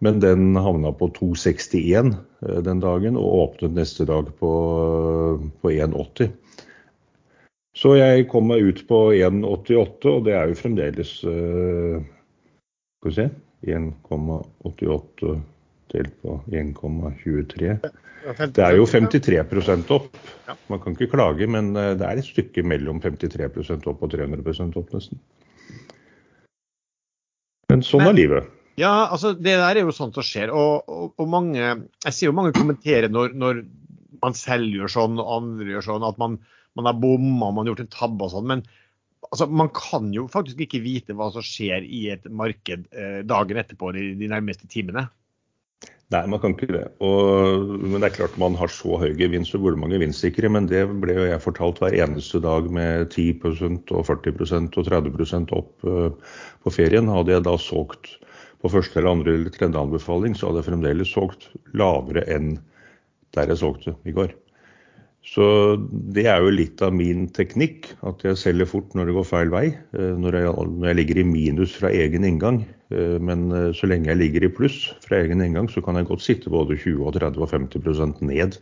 Men 0.00 0.20
den 0.22 0.56
havna 0.56 0.94
på 0.96 1.10
2,61 1.16 2.14
eh, 2.46 2.60
den 2.64 2.80
dagen 2.80 3.18
og 3.20 3.34
åpnet 3.44 3.76
neste 3.76 4.06
dag 4.08 4.30
på, 4.40 4.52
på 5.60 5.72
1,80. 5.74 6.30
Så 7.76 7.94
jeg 7.94 8.26
kom 8.30 8.48
meg 8.50 8.66
ut 8.66 8.82
på 8.88 8.98
1,88, 9.14 10.10
og 10.10 10.24
det 10.26 10.34
er 10.34 10.50
jo 10.50 10.58
fremdeles 10.58 11.12
uh, 11.22 12.00
Skal 12.98 13.10
vi 13.10 13.16
se 13.16 13.26
1,88 13.70 15.34
delt 15.90 16.14
på 16.22 16.38
1,23. 16.50 17.74
Det 18.54 18.62
er 18.62 18.76
jo 18.76 18.86
53% 18.88 19.90
opp. 19.96 20.08
Man 20.70 20.80
kan 20.82 20.94
ikke 20.94 21.10
klage, 21.14 21.48
men 21.50 21.72
eh, 21.78 21.94
det 21.98 22.06
er 22.06 22.20
et 22.20 22.28
stykke 22.28 22.64
mellom 22.66 23.00
53% 23.02 23.88
opp 23.90 24.04
og 24.04 24.12
300% 24.12 24.76
opp, 24.78 24.92
nesten. 24.94 25.20
Men 27.70 27.84
sånn 27.86 28.06
er 28.06 28.16
livet. 28.16 28.50
Ja, 28.80 29.10
altså 29.12 29.32
det 29.36 29.56
der 29.58 29.76
er 29.76 29.82
jo 29.84 29.94
sånt 29.94 30.16
som 30.18 30.26
skjer. 30.26 30.52
Og, 30.54 30.88
og, 30.88 31.12
og 31.20 31.28
mange, 31.30 31.60
jeg 31.60 32.16
ser 32.16 32.30
jo 32.30 32.36
mange 32.36 32.54
kommentere 32.56 33.10
når, 33.12 33.36
når, 33.38 33.64
man 34.20 34.34
selv 34.36 34.68
gjør 34.68 34.90
sånn 34.92 35.14
og 35.16 35.28
andre 35.32 35.70
gjør 35.70 35.84
sånn, 35.86 36.02
at 36.04 36.18
man, 36.20 36.34
man 36.80 36.90
har 36.90 37.00
bomma, 37.00 37.52
man 37.52 37.64
har 37.64 37.74
gjort 37.74 37.84
en 37.86 37.94
tabbe 37.94 38.26
og 38.26 38.34
sånn. 38.34 38.50
Men 38.50 38.64
altså, 39.30 39.46
man 39.46 39.70
kan 39.76 40.10
jo 40.16 40.26
faktisk 40.32 40.64
ikke 40.66 40.82
vite 40.84 41.16
hva 41.16 41.30
som 41.34 41.44
skjer 41.44 41.86
i 41.86 42.06
et 42.16 42.28
marked 42.32 42.88
eh, 42.90 43.22
dagen 43.28 43.60
etterpå 43.62 43.92
de, 43.96 44.12
de 44.20 44.30
nærmeste 44.32 44.68
timene. 44.72 45.06
Nei, 46.10 46.24
man 46.26 46.40
kan 46.42 46.56
ikke 46.56 46.72
det. 46.74 46.86
Og, 47.06 47.68
men 47.84 48.00
det 48.00 48.08
er 48.08 48.16
klart 48.16 48.38
man 48.42 48.56
har 48.58 48.72
så 48.74 48.96
høy 48.98 49.12
gevinst, 49.18 49.52
så 49.52 49.60
hvor 49.62 49.76
mange 49.78 49.94
gevinstsikre. 49.94 50.50
Men 50.50 50.66
det 50.70 50.82
ble 51.04 51.14
jo 51.14 51.28
jeg 51.28 51.44
fortalt 51.44 51.78
hver 51.78 51.94
eneste 51.94 52.40
dag 52.42 52.66
med 52.74 53.14
10% 53.14 53.92
og 53.94 54.08
40% 54.08 54.80
og 54.80 54.88
30 54.90 55.54
opp 55.54 55.86
uh, 55.86 56.34
på 56.66 56.74
ferien. 56.74 57.12
Hadde 57.14 57.36
jeg 57.36 57.46
da 57.46 57.54
solgt 57.62 58.16
på 58.60 58.72
første 58.74 58.98
eller 58.98 59.14
andre 59.14 59.36
eller 59.36 59.54
tredje 59.54 59.78
anbefaling, 59.80 60.34
så 60.36 60.50
hadde 60.50 60.60
jeg 60.60 60.68
fremdeles 60.68 61.14
solgt 61.14 61.46
lavere 61.78 62.26
enn 62.28 62.56
der 63.36 63.54
jeg 63.54 63.62
solgte 63.62 63.94
i 64.04 64.12
går. 64.16 64.34
Så 65.26 65.44
det 66.16 66.24
er 66.32 66.40
jo 66.40 66.52
litt 66.52 66.80
av 66.82 66.94
min 66.96 67.26
teknikk, 67.36 67.90
at 68.08 68.22
jeg 68.24 68.38
selger 68.40 68.68
fort 68.68 68.94
når 68.96 69.10
det 69.10 69.16
går 69.18 69.26
feil 69.28 69.50
vei. 69.52 69.66
Eh, 69.94 70.14
når 70.18 70.38
jeg, 70.38 70.52
når 70.80 70.88
jeg 70.90 70.98
ligger 70.98 71.20
i 71.20 71.26
minus 71.28 71.74
fra 71.76 71.90
egen 71.92 72.24
inngang. 72.26 72.62
Eh, 72.88 73.18
men 73.20 73.50
eh, 73.54 73.68
så 73.76 73.90
lenge 73.90 74.08
jeg 74.08 74.20
ligger 74.22 74.46
i 74.46 74.52
pluss 74.56 74.78
fra 75.04 75.20
egen 75.20 75.44
inngang, 75.44 75.68
så 75.70 75.84
kan 75.84 76.00
jeg 76.00 76.08
godt 76.08 76.24
sitte 76.24 76.52
både 76.52 76.78
20 76.78 77.04
og 77.04 77.18
30 77.18 77.44
og 77.44 77.52
50% 77.52 78.24
ned. 78.30 78.56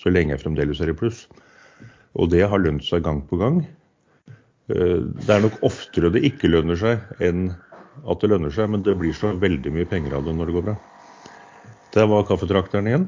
Så 0.00 0.14
lenge 0.14 0.32
jeg 0.34 0.42
fremdeles 0.46 0.80
er 0.80 0.94
i 0.94 0.96
pluss. 0.96 1.26
Og 2.18 2.32
det 2.32 2.42
har 2.48 2.64
lønt 2.64 2.86
seg 2.86 3.04
gang 3.04 3.20
på 3.28 3.38
gang. 3.38 3.60
Det 4.68 5.32
er 5.32 5.40
nok 5.40 5.62
oftere 5.64 6.10
det 6.12 6.20
ikke 6.28 6.50
lønner 6.50 6.76
seg 6.76 7.22
enn 7.24 7.46
at 8.04 8.20
det 8.20 8.28
lønner 8.28 8.52
seg, 8.52 8.68
men 8.72 8.82
det 8.84 8.98
blir 9.00 9.14
så 9.16 9.30
veldig 9.40 9.72
mye 9.72 9.88
penger 9.88 10.18
av 10.18 10.26
det 10.26 10.34
når 10.36 10.50
det 10.50 10.56
går 10.58 10.66
bra. 10.66 10.74
Der 11.96 12.10
var 12.10 12.26
kaffetrakteren 12.28 12.90
igjen. 12.90 13.06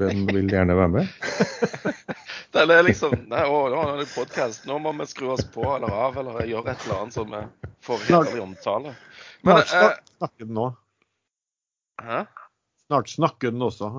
Den 0.00 0.24
vil 0.30 0.48
gjerne 0.48 0.78
være 0.78 0.94
med. 0.96 2.14
Den 2.56 2.70
er 2.72 2.84
liksom 2.86 3.14
Nei, 3.28 3.44
å, 3.44 3.64
nå 3.72 3.80
er 3.84 4.02
det 4.02 4.08
podkast. 4.14 4.66
Nå 4.68 4.78
må 4.82 4.94
vi 5.00 5.06
skru 5.10 5.32
oss 5.34 5.44
på 5.52 5.64
eller 5.74 5.92
av 5.92 6.16
eller 6.20 6.46
gjøre 6.48 6.72
et 6.72 6.86
eller 6.86 7.02
annet 7.02 7.16
som 7.18 7.32
vi 7.32 7.42
får 7.84 8.04
hederlig 8.08 8.44
omtale. 8.44 8.94
Men, 9.46 9.60
Snart 9.68 9.98
eh, 9.98 10.14
snakker 10.16 10.46
den 10.46 10.54
nå. 10.56 10.68
Hæ? 12.02 12.22
Snart 12.86 13.12
snakker 13.12 13.52
den 13.52 13.66
også. 13.66 13.90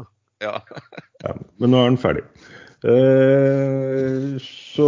Ja. 0.42 0.56
ja. 1.24 1.36
Men 1.62 1.74
nå 1.74 1.84
er 1.84 1.92
den 1.92 2.02
ferdig. 2.02 2.26
Eh, 2.90 4.40
så 4.42 4.88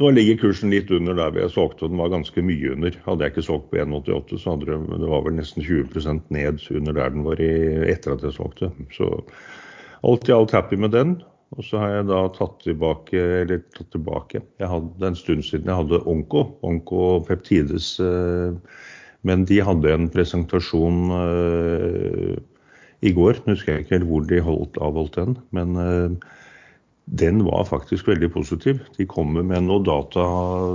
nå 0.00 0.10
ligger 0.16 0.40
kursen 0.40 0.72
litt 0.72 0.90
under 0.92 1.16
der 1.16 1.32
vi 1.36 1.48
solgte, 1.52 1.86
og 1.86 1.92
den 1.92 2.00
var 2.00 2.12
ganske 2.12 2.44
mye 2.44 2.74
under. 2.74 2.94
Hadde 3.06 3.24
jeg 3.24 3.34
ikke 3.34 3.46
solgt 3.46 3.70
på 3.72 3.80
1,88, 3.82 4.40
så 4.40 4.54
hadde 4.54 4.68
det, 4.68 4.78
det 5.00 5.10
var 5.12 5.24
vel 5.26 5.36
nesten 5.36 5.64
20% 5.64 6.28
ned 6.34 6.62
under 6.76 6.96
der 6.96 7.12
den 7.16 7.26
var 7.26 7.40
i, 7.40 7.50
etter 7.92 8.16
at 8.16 8.24
jeg 8.26 8.36
solgte. 8.36 8.72
Så 8.96 9.10
alt 10.08 10.28
i 10.28 10.36
alt 10.36 10.56
happy 10.56 10.80
med 10.80 10.96
den. 10.96 11.18
Og 11.56 11.66
så 11.66 11.80
har 11.82 11.94
jeg 11.96 12.06
da 12.10 12.20
tatt 12.36 12.60
tilbake, 12.62 13.20
eller 13.42 13.62
tatt 13.74 13.90
tilbake 13.90 14.38
Jeg 14.60 14.70
hadde 14.70 15.08
en 15.08 15.18
stund 15.18 15.42
siden 15.42 15.70
jeg 15.70 15.80
hadde 15.82 16.02
Onko, 16.06 16.44
Onko 16.66 17.06
Peptides. 17.26 17.96
Eh, 18.02 18.54
men 19.26 19.44
de 19.48 19.58
hadde 19.64 19.90
en 19.92 20.06
presentasjon 20.12 21.00
eh, 21.16 22.36
i 23.02 23.12
går. 23.16 23.42
Nå 23.42 23.56
husker 23.56 23.74
jeg 23.74 23.84
ikke 23.84 23.98
helt 23.98 24.10
hvor 24.12 24.28
de 24.30 24.44
holdt, 24.46 24.78
avholdt 24.80 25.18
den. 25.18 25.34
men 25.56 25.80
eh, 25.80 26.36
den 27.10 27.42
var 27.42 27.64
faktisk 27.66 28.06
veldig 28.06 28.28
positiv. 28.30 28.78
De 28.96 29.06
kommer 29.10 29.42
med 29.42 29.64
noe 29.66 29.82
data 29.82 30.22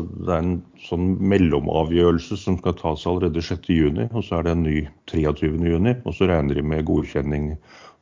Det 0.03 0.34
er 0.34 0.41
en 0.41 0.58
sånn 0.84 1.13
mellomavgjørelse 1.32 2.36
som 2.41 2.58
skal 2.60 2.75
tas 2.82 3.05
allerede 3.08 3.39
6.6, 3.39 4.10
og 4.12 4.25
så 4.25 4.39
er 4.41 4.48
det 4.48 4.55
en 4.58 4.65
ny 4.65 4.77
23.6. 5.12 6.03
Og 6.03 6.17
så 6.17 6.27
regner 6.27 6.60
de 6.60 6.65
med 6.65 6.84
godkjenning, 6.89 7.53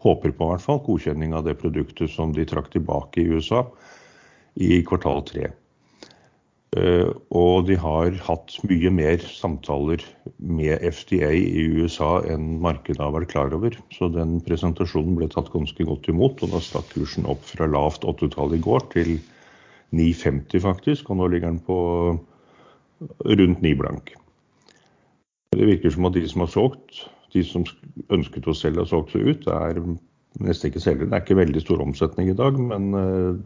håper 0.04 0.36
på 0.36 0.48
i 0.48 0.54
hvert 0.54 0.66
fall, 0.66 0.84
godkjenning 0.86 1.34
av 1.38 1.48
det 1.48 1.58
produktet 1.62 2.12
som 2.12 2.34
de 2.36 2.46
trakk 2.48 2.72
tilbake 2.74 3.24
i 3.24 3.28
USA 3.32 3.66
i 4.60 4.82
kvartal 4.86 5.24
tre. 5.28 5.52
Eh, 6.74 7.10
og 7.38 7.68
de 7.68 7.76
har 7.78 8.16
hatt 8.26 8.56
mye 8.66 8.90
mer 8.94 9.22
samtaler 9.30 10.02
med 10.38 10.82
FDA 10.82 11.30
i 11.38 11.68
USA 11.78 12.16
enn 12.26 12.58
markedet 12.64 13.02
har 13.02 13.14
vært 13.14 13.34
klar 13.34 13.54
over. 13.54 13.78
Så 13.94 14.10
den 14.14 14.40
presentasjonen 14.46 15.18
ble 15.20 15.30
tatt 15.30 15.52
ganske 15.54 15.86
godt 15.86 16.10
imot, 16.10 16.42
og 16.42 16.56
da 16.56 16.62
stakk 16.64 16.90
kursen 16.96 17.30
opp 17.30 17.46
fra 17.46 17.70
lavt 17.70 18.08
8-tall 18.10 18.58
i 18.58 18.62
går 18.64 18.88
til 18.96 19.16
9,50 19.94 20.64
faktisk, 20.64 21.12
og 21.12 21.22
nå 21.22 21.30
ligger 21.30 21.54
den 21.54 21.62
på 21.62 21.78
rundt 23.22 23.62
9 23.62 23.76
blank. 23.78 24.16
Det 25.54 25.68
virker 25.70 25.94
som 25.94 26.10
at 26.10 26.16
de 26.18 26.26
som 26.26 26.42
har 26.42 26.50
solgt, 26.50 27.04
de 27.34 27.44
som 27.48 27.66
ønsket 28.14 28.48
å 28.48 28.56
selge, 28.58 28.84
har 28.84 28.90
solgt 28.90 29.14
seg 29.16 29.28
ut. 29.28 29.44
Det 29.46 29.58
er 29.58 29.82
nesten 30.44 30.70
ikke 30.70 30.84
selgere. 30.84 31.10
Det 31.10 31.18
er 31.18 31.26
ikke 31.26 31.42
veldig 31.42 31.64
stor 31.64 31.84
omsetning 31.84 32.32
i 32.32 32.38
dag, 32.38 32.60
men 32.60 32.94
eh, 32.98 33.42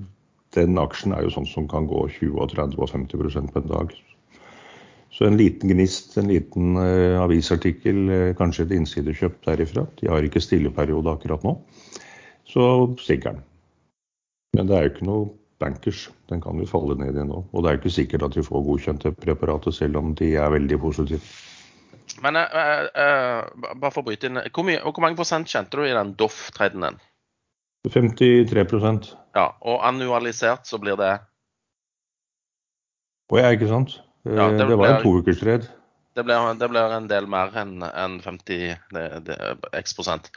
den 0.56 0.80
aksjen 0.80 1.16
er 1.16 1.26
jo 1.26 1.34
sånn 1.34 1.50
som 1.50 1.68
kan 1.72 1.90
gå 1.90 2.06
20 2.20 2.54
30 2.54 2.78
og 2.80 2.94
50 2.94 3.52
på 3.52 3.64
en 3.64 3.72
dag. 3.72 3.96
Så 5.18 5.26
en 5.26 5.38
liten 5.40 5.72
gnist, 5.72 6.18
en 6.20 6.28
liten 6.30 6.76
uh, 6.78 7.18
avisartikkel, 7.24 8.00
uh, 8.12 8.36
kanskje 8.38 8.68
et 8.68 8.74
innsidekjøp 8.76 9.40
derifra. 9.48 9.88
De 9.98 10.12
har 10.12 10.26
ikke 10.26 10.44
stilleperiode 10.44 11.10
akkurat 11.10 11.46
nå. 11.48 11.56
Så 12.48 12.64
stikker 13.02 13.38
den. 13.38 13.46
Men 14.54 14.70
det 14.70 14.76
er 14.78 14.86
jo 14.86 14.92
ikke 14.94 15.08
noe 15.08 15.30
bankers. 15.64 16.08
Den 16.30 16.44
kan 16.44 16.60
jo 16.62 16.68
falle 16.70 17.00
ned 17.00 17.16
igjen 17.16 17.32
nå. 17.32 17.42
Og 17.50 17.64
det 17.64 17.70
er 17.70 17.78
jo 17.78 17.82
ikke 17.82 17.96
sikkert 17.98 18.28
at 18.28 18.38
de 18.38 18.46
får 18.46 18.66
godkjent 18.68 19.08
preparatet, 19.24 19.76
selv 19.76 20.00
om 20.04 20.14
de 20.18 20.36
er 20.38 20.54
veldig 20.54 20.80
positive. 20.84 21.24
Men 22.24 22.40
uh, 22.40 23.48
bare 23.76 23.92
for 23.92 24.02
å 24.02 24.08
bryte 24.08 24.30
inn, 24.30 24.40
hvor, 24.54 24.66
mye, 24.68 24.80
hvor 24.86 25.04
mange 25.04 25.20
prosent 25.20 25.50
kjente 25.52 25.78
du 25.78 25.86
i 25.86 25.96
den 25.96 26.16
Doff-traden? 26.20 27.00
53% 27.88 29.12
Ja, 29.38 29.48
og 29.62 29.84
annualisert 29.86 30.68
så 30.68 30.80
blir 30.82 30.98
det 31.00 31.14
Å 33.32 33.40
ja, 33.40 33.52
ikke 33.56 33.70
sant. 33.70 33.98
Ja, 34.28 34.50
det, 34.52 34.66
det, 34.68 34.76
var 34.80 34.90
en 34.90 35.02
toukerstred. 35.04 35.68
Det 36.18 36.24
blir, 36.26 36.48
det 36.60 36.68
blir 36.72 36.94
en 36.96 37.08
del 37.12 37.28
mer 37.30 37.54
enn 37.60 37.84
en 37.86 38.20
50 38.24 38.62
det, 38.96 39.06
det, 39.28 39.38
x 39.78 39.96
prosent. 39.96 40.30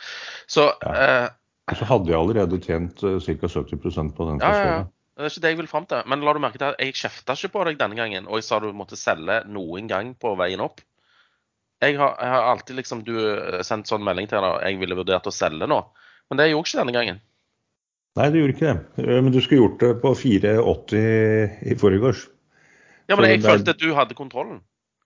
Så 0.50 0.68
ja. 0.82 1.28
uh, 1.30 1.76
Så 1.78 1.86
hadde 1.86 2.10
jeg 2.10 2.18
allerede 2.18 2.58
tjent 2.62 3.02
uh, 3.06 3.16
ca. 3.22 3.50
70 3.50 4.12
på 4.16 4.26
den. 4.28 4.42
Ja, 4.42 4.50
ja, 4.50 4.66
ja. 4.74 4.82
Det 5.20 5.26
er 5.26 5.32
ikke 5.34 5.42
det 5.44 5.50
jeg 5.52 5.58
vil 5.58 5.70
fram 5.70 5.86
til. 5.86 6.06
Men 6.08 6.22
la 6.24 6.32
du 6.34 6.40
merke 6.42 6.58
til 6.58 6.70
at 6.70 6.82
jeg 6.82 6.96
kjefta 6.96 7.34
ikke 7.36 7.52
på 7.54 7.64
deg 7.68 7.80
denne 7.80 7.98
gangen, 7.98 8.26
og 8.26 8.40
jeg 8.40 8.46
sa 8.46 8.58
du 8.62 8.70
måtte 8.76 8.98
selge 8.98 9.42
noen 9.52 9.90
gang 9.90 10.14
på 10.18 10.34
veien 10.40 10.62
opp. 10.64 10.80
Jeg 11.80 11.96
har, 11.96 12.16
jeg 12.20 12.32
har 12.34 12.46
alltid 12.50 12.76
liksom 12.76 13.02
Du 13.06 13.14
eh, 13.16 13.60
sendt 13.66 13.88
sånn 13.88 14.04
melding 14.04 14.28
til 14.30 14.44
deg 14.44 14.64
jeg 14.68 14.80
ville 14.82 14.98
vurdert 14.98 15.28
å 15.28 15.34
selge 15.34 15.68
nå, 15.70 15.80
men 16.30 16.40
det 16.40 16.50
gjorde 16.50 16.68
ikke 16.68 16.80
denne 16.82 16.96
gangen. 16.96 17.20
Nei, 18.18 18.26
det 18.32 18.42
gjorde 18.42 18.56
ikke 18.56 18.72
det. 18.72 19.04
Eh, 19.06 19.20
men 19.22 19.32
du 19.32 19.40
skulle 19.40 19.62
gjort 19.62 19.80
det 19.84 19.92
på 20.02 20.12
4,80 20.18 21.70
i 21.72 21.78
forgårs. 21.80 22.26
Ja, 23.10 23.16
men 23.16 23.30
jeg 23.30 23.42
følte 23.42 23.74
at 23.74 23.82
du 23.82 23.94
hadde 23.96 24.18
kontrollen. 24.18 24.60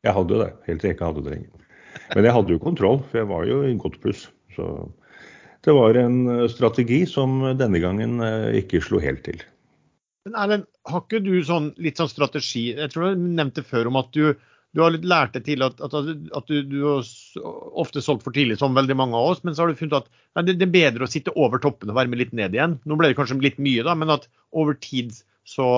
Jeg 0.04 0.16
hadde 0.16 0.36
jo 0.36 0.42
det, 0.42 0.50
helt 0.66 0.82
til 0.82 0.90
jeg 0.90 0.98
ikke 0.98 1.08
hadde 1.12 1.24
det 1.24 1.36
lenger. 1.36 1.62
Men 2.10 2.26
jeg 2.26 2.36
hadde 2.36 2.52
jo 2.52 2.60
kontroll, 2.60 2.98
for 3.08 3.22
jeg 3.22 3.30
var 3.30 3.46
jo 3.48 3.62
i 3.64 3.76
godt 3.80 3.96
pluss. 4.02 4.26
Så 4.56 4.66
det 5.64 5.72
var 5.76 5.96
en 6.00 6.18
eh, 6.34 6.46
strategi 6.52 7.04
som 7.08 7.38
denne 7.60 7.80
gangen 7.84 8.18
ikke 8.58 8.82
slo 8.84 9.00
helt 9.04 9.22
til. 9.28 9.38
Men 10.24 10.36
Erlend, 10.40 10.66
har 10.88 11.04
ikke 11.04 11.22
du 11.22 11.36
sånn, 11.44 11.70
litt 11.84 11.98
sånn 12.00 12.08
strategi 12.08 12.70
Jeg 12.72 12.88
tror 12.92 13.12
du 13.12 13.24
nevnte 13.36 13.60
før 13.64 13.90
om 13.90 13.98
at 14.00 14.08
du 14.16 14.32
du 14.74 14.82
har 14.82 14.90
litt 14.90 15.06
lært 15.06 15.36
deg 15.36 15.44
til 15.46 15.62
at, 15.62 15.78
at, 15.86 15.92
at 15.94 16.48
du, 16.50 16.56
du, 16.66 16.78
har 16.82 17.10
ofte 17.78 18.02
solgt 18.02 18.24
for 18.26 18.34
tidlig, 18.34 18.58
som 18.58 18.74
veldig 18.74 18.96
mange 18.98 19.18
av 19.18 19.30
oss, 19.32 19.44
men 19.46 19.54
så 19.54 19.62
har 19.62 19.70
du 19.70 19.78
funnet 19.78 20.00
at 20.00 20.08
nei, 20.34 20.46
det, 20.48 20.56
det, 20.58 20.66
er 20.66 20.74
bedre 20.74 21.06
å 21.06 21.10
sitte 21.10 21.34
over 21.38 21.62
toppen 21.62 21.92
og 21.92 21.98
være 21.98 22.10
med 22.10 22.20
litt 22.24 22.34
ned 22.34 22.56
igjen. 22.56 22.74
Nå 22.82 22.98
ble 22.98 23.12
det 23.12 23.18
kanskje 23.18 23.38
litt 23.44 23.60
mye, 23.62 23.84
da, 23.86 23.94
men 23.98 24.10
at 24.16 24.26
over 24.54 24.74
tid 24.82 25.14
så 25.46 25.68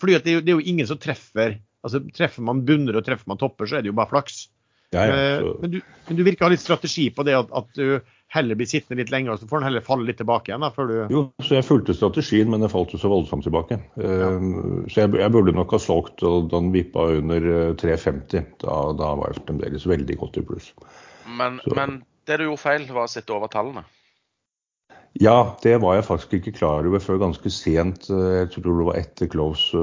fordi 0.00 0.16
det 0.24 0.38
det 0.46 0.52
er 0.52 0.56
jo 0.56 0.72
ingen 0.72 0.88
som 0.88 1.00
treffer. 1.00 1.58
altså 1.84 2.00
Treffer 2.16 2.46
man 2.46 2.64
bunner 2.64 2.96
og 2.96 3.04
treffer 3.04 3.28
man 3.28 3.40
topper, 3.40 3.68
så 3.68 3.76
er 3.78 3.84
det 3.84 3.92
jo 3.92 3.98
bare 3.98 4.12
flaks. 4.12 4.46
Ja, 4.94 5.06
ja, 5.06 5.14
eh, 5.14 5.54
men, 5.60 5.70
du, 5.70 5.80
men, 6.08 6.18
du, 6.18 6.22
virker 6.26 6.44
å 6.44 6.48
ha 6.48 6.54
litt 6.54 6.62
strategi 6.62 7.08
på 7.14 7.24
det 7.26 7.34
at, 7.38 7.50
at, 7.56 7.70
du 7.74 7.98
heller 8.34 8.58
blir 8.58 8.66
sittende 8.66 8.98
litt 9.02 9.12
lenger, 9.14 9.34
og 9.34 9.40
så 9.40 9.48
får 9.50 9.60
den 9.60 9.68
heller 9.68 9.84
falle 9.86 10.06
litt 10.08 10.18
tilbake 10.18 10.50
igjen? 10.50 10.64
da, 10.64 10.70
før 10.74 10.88
du... 10.90 10.94
Jo, 11.12 11.22
så 11.44 11.58
jeg 11.58 11.66
fulgte 11.68 11.94
strategien, 11.94 12.50
men 12.50 12.64
den 12.64 12.72
falt 12.72 12.94
jo 12.94 12.98
så 12.98 13.10
voldsomt 13.12 13.46
tilbake. 13.46 13.78
Ja. 14.00 14.30
Uh, 14.34 14.82
så 14.90 15.04
jeg, 15.04 15.14
jeg, 15.20 15.32
burde 15.34 15.54
nok 15.54 15.74
ha 15.76 15.80
solgt 15.82 16.18
da 16.22 16.32
den 16.50 16.72
vippa 16.74 17.06
under 17.20 17.46
3,50. 17.78 18.40
Eh, 18.40 18.48
da, 18.64 18.78
da, 18.98 19.12
var 19.20 19.30
jeg 19.30 19.44
fremdeles 19.44 19.86
veldig 19.86 20.18
godt 20.22 20.40
i 20.40 20.46
pluss. 20.48 20.72
Men, 21.38 21.60
men, 21.78 22.00
det 22.26 22.40
du 22.40 22.48
gjorde 22.48 22.64
feil, 22.64 22.88
var 22.90 23.06
å 23.06 23.12
sitte 23.12 23.36
over 23.36 23.52
tallene? 23.52 23.84
Ja, 25.22 25.54
det 25.62 25.76
var 25.84 25.94
jeg 25.94 26.08
faktisk 26.08 26.34
ikke 26.40 26.56
klar 26.56 26.88
over 26.90 26.98
før 26.98 27.20
ganske 27.22 27.50
sent. 27.54 28.08
Jeg 28.10 28.50
tror 28.50 28.66
det 28.66 28.86
var 28.90 28.98
etter 28.98 29.30
close 29.30 29.78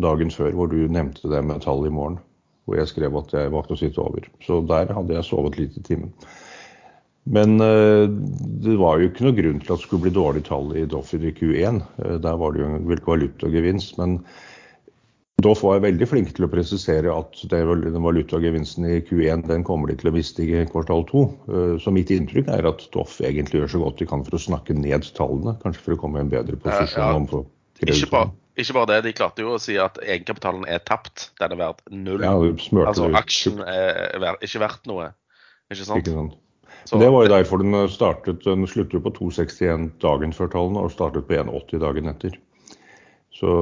dagen 0.00 0.32
før, 0.32 0.54
hvor 0.56 0.72
du 0.72 0.86
nevnte 0.88 1.28
det 1.28 1.42
med 1.44 1.60
tall 1.66 1.84
i 1.84 1.92
morgen 1.92 2.22
hvor 2.66 2.78
jeg 2.78 2.90
skrev 2.90 3.18
at 3.18 3.34
jeg 3.34 3.52
valgte 3.52 3.76
å 3.76 3.80
sitte 3.80 4.02
over. 4.02 4.28
Så 4.44 4.60
der 4.68 4.92
hadde 4.94 5.16
jeg 5.16 5.28
sovet 5.28 5.58
litt 5.58 5.78
i 5.78 5.84
timen. 5.86 6.12
Men 7.22 7.60
uh, 7.62 8.08
det 8.62 8.78
var 8.80 8.98
jo 8.98 9.10
ikke 9.10 9.26
noe 9.28 9.36
grunn 9.36 9.60
til 9.62 9.74
at 9.74 9.78
det 9.78 9.86
skulle 9.86 10.08
bli 10.08 10.14
dårlig 10.14 10.42
tall 10.48 10.72
i 10.78 10.86
Doffin 10.90 11.26
i 11.28 11.34
Q1. 11.34 11.82
Uh, 12.00 12.16
der 12.22 12.40
var 12.40 12.54
det 12.54 12.64
jo 12.64 12.70
en 12.70 12.88
valutagevinst. 13.06 13.94
Men 14.00 14.18
Doff 15.42 15.62
var 15.66 15.82
veldig 15.82 16.06
flink 16.06 16.34
til 16.36 16.46
å 16.46 16.50
presisere 16.50 17.14
at 17.14 17.38
den 17.50 18.02
valutagevinsten 18.04 18.86
i 18.90 18.98
Q1 19.06 19.46
den 19.48 19.64
kommer 19.66 19.90
de 19.90 19.96
til 19.98 20.10
å 20.10 20.14
miste 20.14 20.44
i 20.44 20.66
kvartal 20.70 21.06
to. 21.10 21.24
Uh, 21.46 21.78
så 21.82 21.94
mitt 21.94 22.10
inntrykk 22.14 22.50
er 22.58 22.68
at 22.72 22.86
Doff 22.94 23.20
egentlig 23.22 23.62
gjør 23.62 23.74
så 23.76 23.86
godt 23.86 24.02
de 24.02 24.10
kan 24.10 24.26
for 24.26 24.38
å 24.38 24.44
snakke 24.50 24.76
ned 24.78 25.06
tallene. 25.18 25.54
Kanskje 25.62 25.86
for 25.86 25.96
å 25.96 26.02
komme 26.02 26.22
i 26.22 26.26
en 26.26 26.32
bedre 26.32 26.58
posisjon. 26.62 27.28
Ja, 27.30 27.42
ja. 27.42 27.44
Ikke 27.82 28.10
bare, 28.10 28.30
ikke 28.60 28.76
bare 28.76 28.88
det, 28.90 29.00
de 29.06 29.14
klarte 29.16 29.44
jo 29.44 29.54
å 29.56 29.60
si 29.62 29.78
at 29.80 29.96
egenkapitalen 30.02 30.66
er 30.68 30.82
tapt. 30.84 31.30
Den 31.40 31.54
er 31.54 31.60
verdt 31.60 31.82
null. 31.88 32.24
Ja, 32.24 32.34
altså 32.84 33.08
aksjen 33.16 33.62
er 33.64 34.18
verdt, 34.20 34.44
ikke 34.44 34.60
verdt 34.64 34.88
noe. 34.90 35.10
Ikke 35.72 35.86
sant? 35.88 36.02
Ikke 36.02 36.16
sant. 36.16 36.38
Så, 36.84 36.98
det 36.98 37.08
var 37.14 37.24
jo 37.24 37.30
derfor 37.30 37.62
den 37.62 37.76
startet. 37.88 38.42
Den 38.44 38.66
sluttet 38.68 38.96
jo 38.98 39.02
på 39.04 39.12
2,61 39.14 39.92
dagen 40.02 40.34
før 40.34 40.50
tallene 40.52 40.82
og 40.82 40.92
startet 40.92 41.28
på 41.28 41.38
1,80 41.38 41.82
dagen 41.84 42.10
etter. 42.10 42.38
Så 43.32 43.52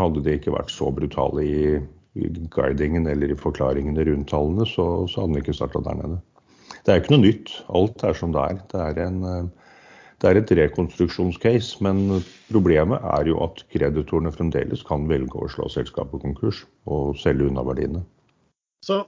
hadde 0.00 0.24
de 0.24 0.38
ikke 0.38 0.54
vært 0.54 0.72
så 0.74 0.88
brutale 0.94 1.44
i, 1.44 1.58
i 2.18 2.30
guidingen 2.54 3.06
eller 3.10 3.30
i 3.30 3.38
forklaringene 3.38 4.06
rundt 4.08 4.30
tallene, 4.32 4.66
så, 4.66 5.04
så 5.10 5.22
hadde 5.22 5.36
den 5.36 5.44
ikke 5.44 5.56
starta 5.56 5.84
der 5.84 6.00
nede. 6.00 6.18
Det 6.84 6.92
er 6.92 7.02
ikke 7.02 7.14
noe 7.14 7.24
nytt. 7.24 7.52
Alt 7.72 8.02
er 8.04 8.16
som 8.18 8.32
det 8.34 8.42
er. 8.42 8.58
Det 8.72 8.80
er 8.80 8.98
en 9.04 9.20
eh, 9.28 9.63
det 10.24 10.30
er 10.30 10.40
et 10.40 10.52
rekonstruksjonscase, 10.56 11.82
men 11.84 12.22
problemet 12.48 13.02
er 13.18 13.28
jo 13.28 13.42
at 13.44 13.60
kreditorene 13.72 14.32
fremdeles 14.32 14.84
kan 14.88 15.04
velge 15.10 15.36
å 15.36 15.50
slå 15.52 15.68
selskapet 15.72 16.22
konkurs 16.22 16.62
og 16.88 17.18
selge 17.20 17.50
unna 17.50 17.64
verdiene. 17.66 18.00
Så 18.84 19.02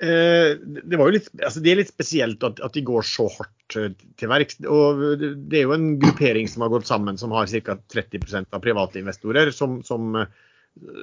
eh, 0.00 0.56
det, 0.56 0.96
litt, 0.96 1.28
altså 1.36 1.60
det, 1.60 1.72
er 1.74 1.82
litt 1.82 1.92
spesielt 1.92 2.48
at, 2.48 2.64
at 2.64 2.76
de 2.76 2.84
går 2.86 3.04
så 3.08 3.28
hardt 3.36 3.76
eh, 3.76 3.92
til 4.20 4.32
verks. 4.32 4.56
Det 4.64 5.60
er 5.60 5.66
jo 5.66 5.76
en 5.76 5.90
gruppering 6.00 6.48
som 6.48 6.64
har 6.64 6.72
gått 6.72 6.88
sammen 6.88 7.20
som 7.20 7.34
har 7.36 7.50
ca. 7.68 7.76
30% 7.92 8.56
av 8.56 8.64
private 8.64 9.02
investorer, 9.04 9.52
som, 9.52 9.82
som, 9.84 10.16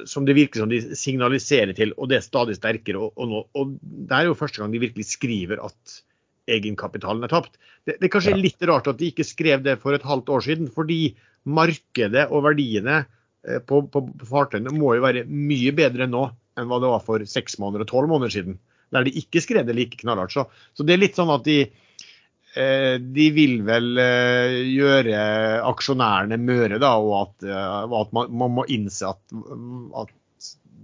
som, 0.10 0.26
det 0.26 0.40
virker 0.42 0.64
som 0.64 0.74
de 0.74 0.82
signaliserer 0.98 1.78
til, 1.78 1.94
og 2.02 2.10
det 2.10 2.18
er 2.18 2.26
stadig 2.26 2.58
sterkere. 2.58 2.98
Og, 2.98 3.14
og, 3.14 3.30
nå, 3.30 3.46
og 3.62 3.78
det 3.82 4.24
er 4.24 4.32
jo 4.32 4.40
første 4.42 4.64
gang 4.64 4.74
de 4.74 4.88
virkelig 4.90 5.12
skriver 5.14 5.62
at 5.70 6.02
egenkapitalen 6.56 7.26
er 7.26 7.32
tapt. 7.32 7.58
Det, 7.86 7.98
det 7.98 8.08
er 8.08 8.14
kanskje 8.14 8.36
ja. 8.36 8.42
litt 8.42 8.68
rart 8.70 8.90
at 8.92 9.00
de 9.00 9.12
ikke 9.12 9.28
skrev 9.28 9.64
det 9.66 9.78
for 9.82 9.98
et 9.98 10.06
halvt 10.08 10.32
år 10.36 10.46
siden, 10.46 10.70
fordi 10.74 11.14
markedet 11.50 12.28
og 12.30 12.46
verdiene 12.46 13.02
eh, 13.02 13.62
på, 13.66 13.84
på, 13.92 14.04
fartøyene 14.28 14.74
må 14.76 14.96
jo 14.98 15.06
være 15.06 15.26
mye 15.30 15.74
bedre 15.78 16.10
nå 16.10 16.28
enn 16.60 16.68
hva 16.70 16.82
det 16.84 16.92
var 16.92 17.06
for 17.06 17.24
seks 17.30 17.58
måneder 17.62 17.86
og 17.86 17.92
tolv 17.94 18.12
måneder 18.12 18.36
siden. 18.36 18.60
Der 18.92 19.08
de 19.08 19.16
ikke 19.22 19.42
skrev 19.44 19.64
det 19.68 19.78
like 19.78 20.02
knallhardt. 20.02 20.34
Så, 20.36 20.46
så, 20.76 20.86
det 20.86 20.98
er 20.98 21.06
litt 21.06 21.18
sånn 21.18 21.32
at 21.32 21.46
de, 21.48 21.60
eh, 22.60 22.96
de 23.00 23.28
vil 23.34 23.62
vel 23.68 23.94
eh, 24.04 24.58
gjøre 24.76 25.22
aksjonærene 25.72 26.42
møre, 26.42 26.82
da, 26.84 26.98
og 27.00 27.16
at, 27.22 27.48
at 27.88 28.18
man, 28.18 28.36
man, 28.44 28.58
må 28.60 28.68
innse 28.70 29.14
at, 29.14 29.24
at, 30.04 30.18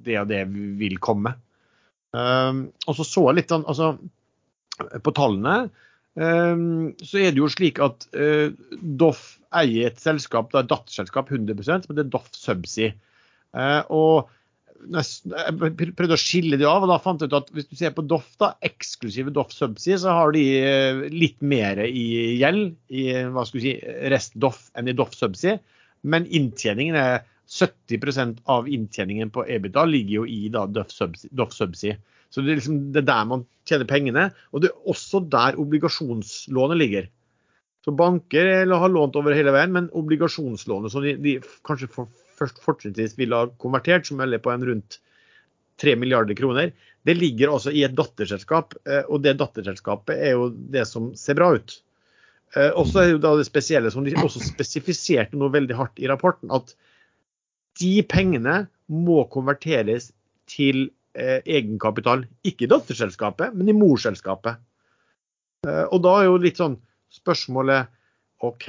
det 0.08 0.22
og 0.22 0.32
det 0.32 0.46
vil 0.80 0.96
komme. 1.04 1.36
Um, 2.16 2.70
og 2.88 2.96
så 2.96 3.04
så 3.04 3.24
jeg 3.28 3.42
litt 3.42 3.52
sånn 3.52 3.66
altså, 3.68 3.92
på 4.78 5.14
tallene, 5.18 5.58
ehm, 6.20 6.94
så 7.02 7.22
er 7.22 7.34
det 7.34 7.42
jo 7.42 7.52
slik 7.52 7.82
at 7.84 8.08
eh, 8.14 8.56
Doff 8.78 9.38
eier 9.58 9.92
et 9.92 10.02
selskap, 10.02 10.52
det 10.52 10.62
er 10.62 10.66
et 10.66 10.74
datterselskap 10.74 11.32
100 11.34 11.64
som 11.68 11.94
heter 11.94 12.10
Doff 12.12 12.30
Subsea. 12.36 12.94
Eh, 13.58 13.80
og 13.94 14.34
jeg 14.78 15.94
prøvde 15.98 16.14
å 16.14 16.22
skille 16.22 16.60
de 16.60 16.68
av, 16.70 16.84
og 16.86 16.92
da 16.92 17.00
fant 17.02 17.24
jeg 17.24 17.32
ut 17.32 17.38
at 17.40 17.50
hvis 17.56 17.70
du 17.70 17.78
ser 17.80 17.96
på 17.96 18.06
Doff, 18.06 18.28
da, 18.42 18.52
eksklusive 18.66 19.34
Doff 19.34 19.56
Subsea, 19.56 19.98
så 20.02 20.14
har 20.14 20.36
de 20.36 20.44
eh, 20.60 21.08
litt 21.14 21.40
mer 21.42 21.82
i 21.88 22.38
gjeld 22.38 22.76
i 22.94 23.08
hva 23.34 23.46
skal 23.48 23.60
vi 23.60 23.66
si, 23.66 23.74
rest 24.14 24.38
Doff 24.38 24.68
enn 24.78 24.92
i 24.92 24.96
Doff 24.98 25.18
Subsea. 25.18 25.58
Men 26.08 26.28
inntjeningen 26.30 26.98
er 27.00 27.26
70% 27.48 28.44
av 28.52 28.68
inntjeningen 28.70 29.32
på 29.34 29.46
EBITDA 29.48 29.86
ligger 29.88 30.22
jo 30.22 30.28
i 30.30 30.48
da 30.54 30.66
Doff 30.68 31.56
Subsea. 31.56 31.98
Så 32.34 32.44
det 32.44 32.52
er, 32.54 32.60
liksom, 32.60 32.80
det 32.94 33.04
er 33.04 33.10
der 33.10 33.30
man 33.30 33.46
tjener 33.68 33.88
pengene. 33.90 34.28
Og 34.52 34.64
det 34.64 34.72
er 34.72 34.92
også 34.92 35.22
der 35.32 35.60
obligasjonslånet 35.62 36.80
ligger. 36.82 37.10
Så 37.86 37.94
banker 37.96 38.68
har 38.68 38.92
lånt 38.92 39.16
over 39.16 39.36
hele 39.36 39.54
veien, 39.56 39.72
men 39.72 39.92
obligasjonslånet 39.96 40.92
som 40.92 41.06
de, 41.06 41.16
de 41.24 41.38
kanskje 41.68 41.88
for, 41.94 42.10
først 42.38 42.60
fortrinnsvis 42.64 43.16
ville 43.20 43.38
ha 43.38 43.48
konvertert, 43.64 44.10
som 44.10 44.20
er 44.20 44.38
på 44.44 44.52
en 44.52 44.66
rundt 44.68 45.00
3 45.82 45.94
milliarder 45.96 46.36
kroner, 46.38 46.72
det 47.06 47.16
ligger 47.16 47.54
altså 47.54 47.72
i 47.72 47.84
et 47.86 47.96
datterselskap. 47.96 48.74
eh, 48.90 49.04
Og 49.08 49.22
det 49.24 49.38
datterselskapet 49.40 50.18
er 50.18 50.36
jo 50.36 50.50
det 50.50 50.88
som 50.90 51.14
ser 51.16 51.38
bra 51.40 51.54
ut. 51.56 51.78
Eh, 52.56 52.72
Og 52.74 52.90
så 52.90 53.04
er 53.04 53.10
jo 53.14 53.22
det 53.24 53.48
spesielle, 53.48 53.92
som 53.94 54.04
de 54.04 54.16
også 54.18 54.44
spesifiserte 54.44 55.38
noe 55.38 55.54
veldig 55.54 55.78
hardt 55.78 56.02
i 56.02 56.10
rapporten, 56.10 56.52
at 56.52 56.76
de 57.80 58.02
pengene 58.10 58.66
må 58.90 59.24
konverteres 59.32 60.12
til 60.50 60.90
egenkapital. 61.18 62.26
Ikke 62.48 62.68
i 62.68 62.72
datterselskapet, 62.72 63.56
men 63.58 63.70
i 63.72 63.76
morselskapet. 63.78 64.62
Eh, 65.68 65.86
og 65.92 66.04
da 66.06 66.20
er 66.20 66.30
jo 66.30 66.42
litt 66.42 66.60
sånn 66.62 66.78
spørsmålet 67.14 67.94
OK, 68.46 68.68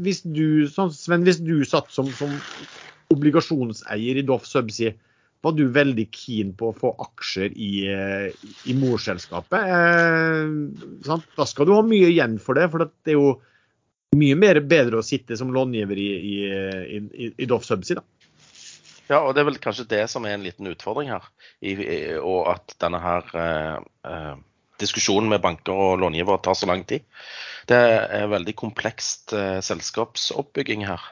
hvis 0.00 0.22
du, 0.24 0.64
sånn, 0.72 0.92
Sven, 0.96 1.26
hvis 1.26 1.42
du 1.44 1.60
satt 1.68 1.90
som, 1.92 2.08
som 2.16 2.32
obligasjonseier 3.12 4.20
i 4.20 4.24
Doff 4.24 4.46
Subsea, 4.48 4.94
var 5.44 5.54
du 5.56 5.66
veldig 5.72 6.06
keen 6.12 6.54
på 6.56 6.68
å 6.68 6.76
få 6.76 6.92
aksjer 7.00 7.52
i, 7.56 7.70
eh, 7.88 8.48
i 8.68 8.76
morselskapet. 8.76 9.60
Eh? 9.60 11.14
Da 11.36 11.46
skal 11.48 11.68
du 11.68 11.74
ha 11.76 11.84
mye 11.84 12.10
igjen 12.12 12.36
for 12.40 12.56
det, 12.56 12.66
for 12.72 12.84
det 12.84 13.12
er 13.14 13.16
jo 13.16 13.38
mye 14.16 14.36
mer 14.36 14.60
bedre 14.68 15.00
å 15.00 15.06
sitte 15.06 15.36
som 15.38 15.52
långiver 15.54 16.00
i, 16.00 16.08
i, 16.32 16.34
i, 16.96 17.30
i 17.40 17.48
Doff 17.48 17.68
Subsea. 17.68 18.00
da. 18.00 18.19
Ja, 19.10 19.24
og 19.24 19.34
det 19.34 19.42
er 19.42 19.48
vel 19.48 19.58
kanskje 19.62 19.88
det 19.90 20.04
som 20.12 20.26
er 20.26 20.36
en 20.36 20.44
liten 20.46 20.70
utfordring 20.70 21.10
her. 21.10 21.24
I, 21.58 21.74
i, 21.74 21.98
og 22.16 22.46
at 22.52 22.76
denne 22.82 23.00
her 23.02 23.32
eh, 23.34 23.78
eh, 24.06 24.34
diskusjonen 24.80 25.32
med 25.32 25.42
banker 25.42 25.74
og 25.74 26.02
långivere 26.02 26.38
tar 26.44 26.58
så 26.58 26.68
lang 26.70 26.84
tid. 26.86 27.02
Det 27.66 27.78
er 27.78 28.30
veldig 28.30 28.54
komplekst 28.58 29.34
eh, 29.36 29.58
selskapsoppbygging 29.66 30.86
her. 30.86 31.02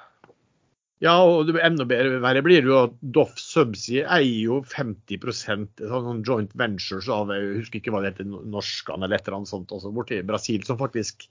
Ja, 1.03 1.15
og 1.23 1.47
det 1.47 1.61
enda 1.63 1.85
bedre 1.87 2.19
verre 2.23 2.43
blir 2.43 2.65
det 2.65 2.71
jo 2.73 2.79
at 2.89 2.95
Doff 3.15 3.37
Subsea 3.39 4.09
eier 4.17 4.49
jo 4.49 4.57
50 4.67 5.69
sånn 5.79 6.25
joint 6.27 6.57
ventures 6.59 7.07
av 7.15 7.31
jeg 7.31 7.53
husker 7.61 7.79
ikke 7.79 7.95
hva 7.95 8.03
det 8.03 8.17
heter, 8.17 8.27
Norskan 8.27 9.07
eller 9.07 9.19
et 9.19 9.29
eller 9.29 9.39
annet 9.39 9.53
sånt, 9.53 9.75
også 9.75 9.95
borti 9.95 10.19
Brasil, 10.27 10.65
som 10.67 10.81
faktisk 10.81 11.29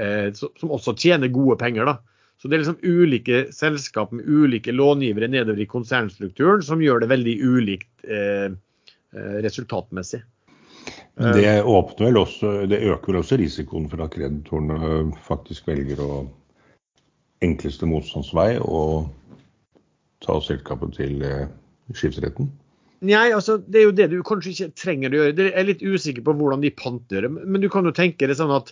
eh, 0.00 0.32
som 0.32 0.72
også 0.72 0.96
tjener 0.96 1.32
gode 1.32 1.58
penger. 1.60 1.88
da. 1.88 1.98
Så 2.42 2.50
det 2.50 2.56
er 2.56 2.64
liksom 2.64 2.82
ulike 2.82 3.44
selskap 3.54 4.10
med 4.10 4.26
ulike 4.26 4.74
långivere 4.74 5.28
nedover 5.30 5.62
i 5.62 5.68
konsernstrukturen 5.70 6.64
som 6.66 6.82
gjør 6.82 7.04
det 7.04 7.12
veldig 7.12 7.34
ulikt 7.38 8.06
eh, 8.10 8.50
resultatmessig. 9.46 10.24
Det 11.14 11.62
åpner 11.62 12.08
vel 12.08 12.18
også, 12.18 12.50
det 12.66 12.80
øker 12.82 13.12
vel 13.12 13.20
også 13.20 13.38
risikoen 13.38 13.86
for 13.92 14.02
at 14.02 14.14
kreditorene 14.16 15.12
faktisk 15.22 15.68
velger 15.70 16.00
å 16.02 16.10
enkleste 17.46 17.86
motstandsvei 17.86 18.56
og 18.64 19.12
ta 20.26 20.40
selskapet 20.42 20.96
til 20.98 21.22
skipsretten? 21.94 22.50
Nei, 23.02 23.28
altså 23.34 23.56
det 23.58 23.80
er 23.80 23.88
jo 23.88 23.94
det 23.98 24.08
du 24.12 24.20
kanskje 24.26 24.52
ikke 24.52 24.78
trenger 24.78 25.10
å 25.10 25.18
gjøre. 25.18 25.46
Jeg 25.48 25.54
er 25.58 25.66
litt 25.66 25.82
usikker 25.82 26.22
på 26.26 26.34
hvordan 26.38 26.62
de 26.62 26.70
panter 26.74 27.26
det. 27.26 27.30
Men 27.34 27.62
du 27.62 27.68
kan 27.70 27.86
jo 27.86 27.94
tenke 27.94 28.28
det 28.30 28.38
sånn 28.38 28.54
at 28.54 28.70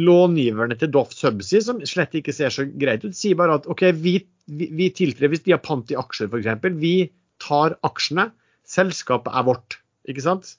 långiverne 0.00 0.76
til 0.80 0.92
Doff 0.94 1.12
Subsea, 1.16 1.62
som 1.64 1.80
slett 1.88 2.14
ikke 2.16 2.34
ser 2.34 2.52
så 2.54 2.66
greit 2.80 3.04
ut, 3.04 3.16
sier 3.16 3.38
bare 3.38 3.58
at 3.60 3.68
OK, 3.70 3.86
vi, 4.00 4.16
vi, 4.48 4.70
vi 4.76 4.90
tiltrer 4.96 5.32
hvis 5.32 5.44
de 5.44 5.54
har 5.54 5.62
pant 5.64 5.90
i 5.92 5.98
aksjer 5.98 6.30
f.eks. 6.30 6.68
Vi 6.80 6.94
tar 7.42 7.76
aksjene. 7.86 8.30
Selskapet 8.70 9.34
er 9.34 9.46
vårt. 9.48 9.80
Ikke 10.08 10.24
sant? 10.24 10.54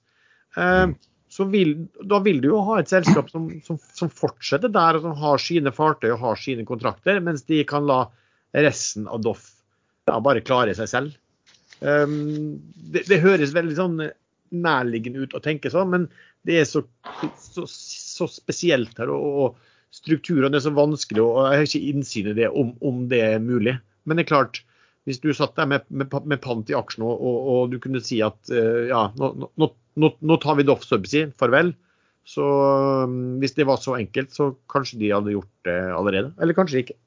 Eh, 0.59 0.91
så 1.31 1.47
vil, 1.47 1.73
da 2.11 2.19
vil 2.23 2.41
du 2.43 2.49
jo 2.49 2.61
ha 2.67 2.81
et 2.81 2.91
selskap 2.91 3.29
som, 3.31 3.47
som, 3.63 3.77
som, 3.95 4.11
fortsetter 4.11 4.71
der, 4.71 4.99
og 4.99 5.05
som 5.05 5.15
har 5.21 5.39
sine 5.39 5.71
fartøy 5.71 6.09
og 6.11 6.23
har 6.25 6.39
sine 6.39 6.65
kontrakter, 6.67 7.21
mens 7.23 7.45
de 7.47 7.61
kan 7.67 7.87
la 7.87 8.03
resten 8.51 9.07
av 9.07 9.21
Doff 9.23 9.45
ja, 10.09 10.17
bare 10.19 10.43
klare 10.43 10.75
seg 10.75 10.89
selv. 10.91 11.15
Um, 11.79 12.59
det, 12.91 13.05
det, 13.07 13.21
høres 13.23 13.55
veldig 13.55 13.77
sånn 13.77 13.95
nærliggende 14.51 15.25
ut 15.25 15.35
å 15.37 15.43
tenke 15.43 15.71
sånn, 15.73 15.91
men 15.93 16.07
det 16.47 16.61
er 16.61 16.67
så, 16.69 16.83
så, 17.39 17.65
så 17.67 18.27
spesielt 18.31 18.97
her. 18.99 19.11
Og, 19.13 19.43
og, 19.43 19.67
strukturene 19.91 20.55
er 20.55 20.63
så 20.63 20.71
vanskelig, 20.71 21.19
og 21.19 21.37
jeg 21.51 21.59
har 21.59 21.65
ikke 21.67 21.89
innsyn 21.91 22.29
i 22.31 22.35
det 22.37 22.45
om, 22.47 22.69
om, 22.79 23.01
det 23.11 23.19
er 23.25 23.41
mulig. 23.43 23.73
Men 24.07 24.17
det 24.17 24.23
er 24.23 24.29
klart, 24.29 24.61
hvis 25.03 25.19
du 25.19 25.33
satt 25.35 25.57
der 25.57 25.67
med, 25.67 25.83
med, 25.89 26.13
med 26.31 26.39
pant 26.39 26.69
i 26.71 26.77
aksjen 26.77 27.03
og, 27.03 27.11
og, 27.19 27.37
og, 27.51 27.73
du 27.73 27.75
kunne 27.83 27.99
si 28.05 28.21
at 28.23 28.39
uh, 28.53 28.87
ja, 28.87 29.01
nå, 29.19 29.49
nå, 29.59 29.67
nå, 29.99 30.11
nå 30.23 30.37
tar 30.39 30.55
vi 30.59 30.67
Doff 30.67 30.85
Subsea, 30.87 31.33
farvel. 31.35 31.73
Så 32.23 32.45
um, 33.03 33.41
hvis 33.41 33.57
det 33.57 33.67
var 33.67 33.81
så 33.81 33.97
enkelt, 33.97 34.31
så 34.31 34.51
kanskje 34.71 35.01
de 35.01 35.11
hadde 35.11 35.35
gjort 35.35 35.67
det 35.67 35.77
allerede. 35.97 36.31
Eller 36.39 36.57
kanskje 36.57 36.85
ikke. 36.85 36.97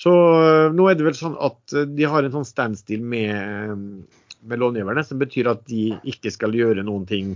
Så 0.00 0.10
uh, 0.10 0.72
nå 0.74 0.88
er 0.90 0.98
det 0.98 1.06
vel 1.06 1.16
sånn 1.16 1.36
at 1.38 1.76
uh, 1.76 1.84
de 1.86 2.08
har 2.10 2.26
en 2.26 2.34
sånn 2.34 2.48
standstill 2.48 3.04
med, 3.14 3.30
um, 3.70 3.84
med 4.44 4.60
långiverne, 4.62 5.04
som 5.04 5.20
betyr 5.20 5.48
at 5.50 5.64
de 5.70 5.94
ikke 6.08 6.32
skal 6.34 6.54
gjøre 6.56 6.84
noen 6.86 7.06
ting. 7.08 7.34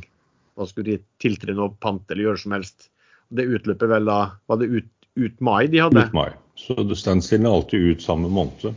Hva 0.58 0.66
skulle 0.68 0.96
de 0.96 1.02
tiltre 1.22 1.54
noe 1.56 1.72
pant 1.82 2.04
eller 2.10 2.28
gjøre 2.28 2.42
som 2.44 2.54
helst. 2.56 2.90
Det 3.28 3.44
utløper 3.44 3.90
vel 3.90 4.08
da 4.08 4.20
Var 4.48 4.60
det 4.60 4.70
ut, 4.72 4.92
ut 5.20 5.40
mai 5.44 5.66
de 5.68 5.82
hadde? 5.84 6.08
Ut 6.08 6.16
mai. 6.16 6.30
Så 6.58 6.74
standstillen 6.98 7.46
er 7.46 7.58
alltid 7.58 7.92
ut 7.92 8.02
samme 8.02 8.30
måned. 8.32 8.74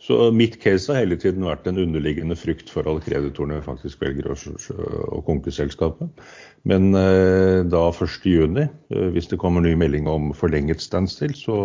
Så 0.00 0.30
mitt 0.32 0.60
case 0.62 0.92
har 0.92 1.02
hele 1.02 1.18
tiden 1.20 1.44
vært 1.44 1.66
en 1.68 1.80
underliggende 1.82 2.36
frykt 2.38 2.70
for 2.72 2.86
at 2.88 3.02
kreditorene 3.04 3.58
faktisk 3.64 4.00
velger 4.00 4.30
å, 4.30 4.36
å 5.18 5.22
konke 5.26 5.52
selskapet. 5.52 6.22
Men 6.70 6.94
eh, 6.96 7.64
da 7.68 7.82
1.6, 7.90 8.60
eh, 8.62 9.08
hvis 9.12 9.28
det 9.28 9.40
kommer 9.42 9.64
ny 9.64 9.74
melding 9.76 10.08
om 10.08 10.30
forlenget 10.38 10.80
standstill, 10.80 11.34
så, 11.36 11.58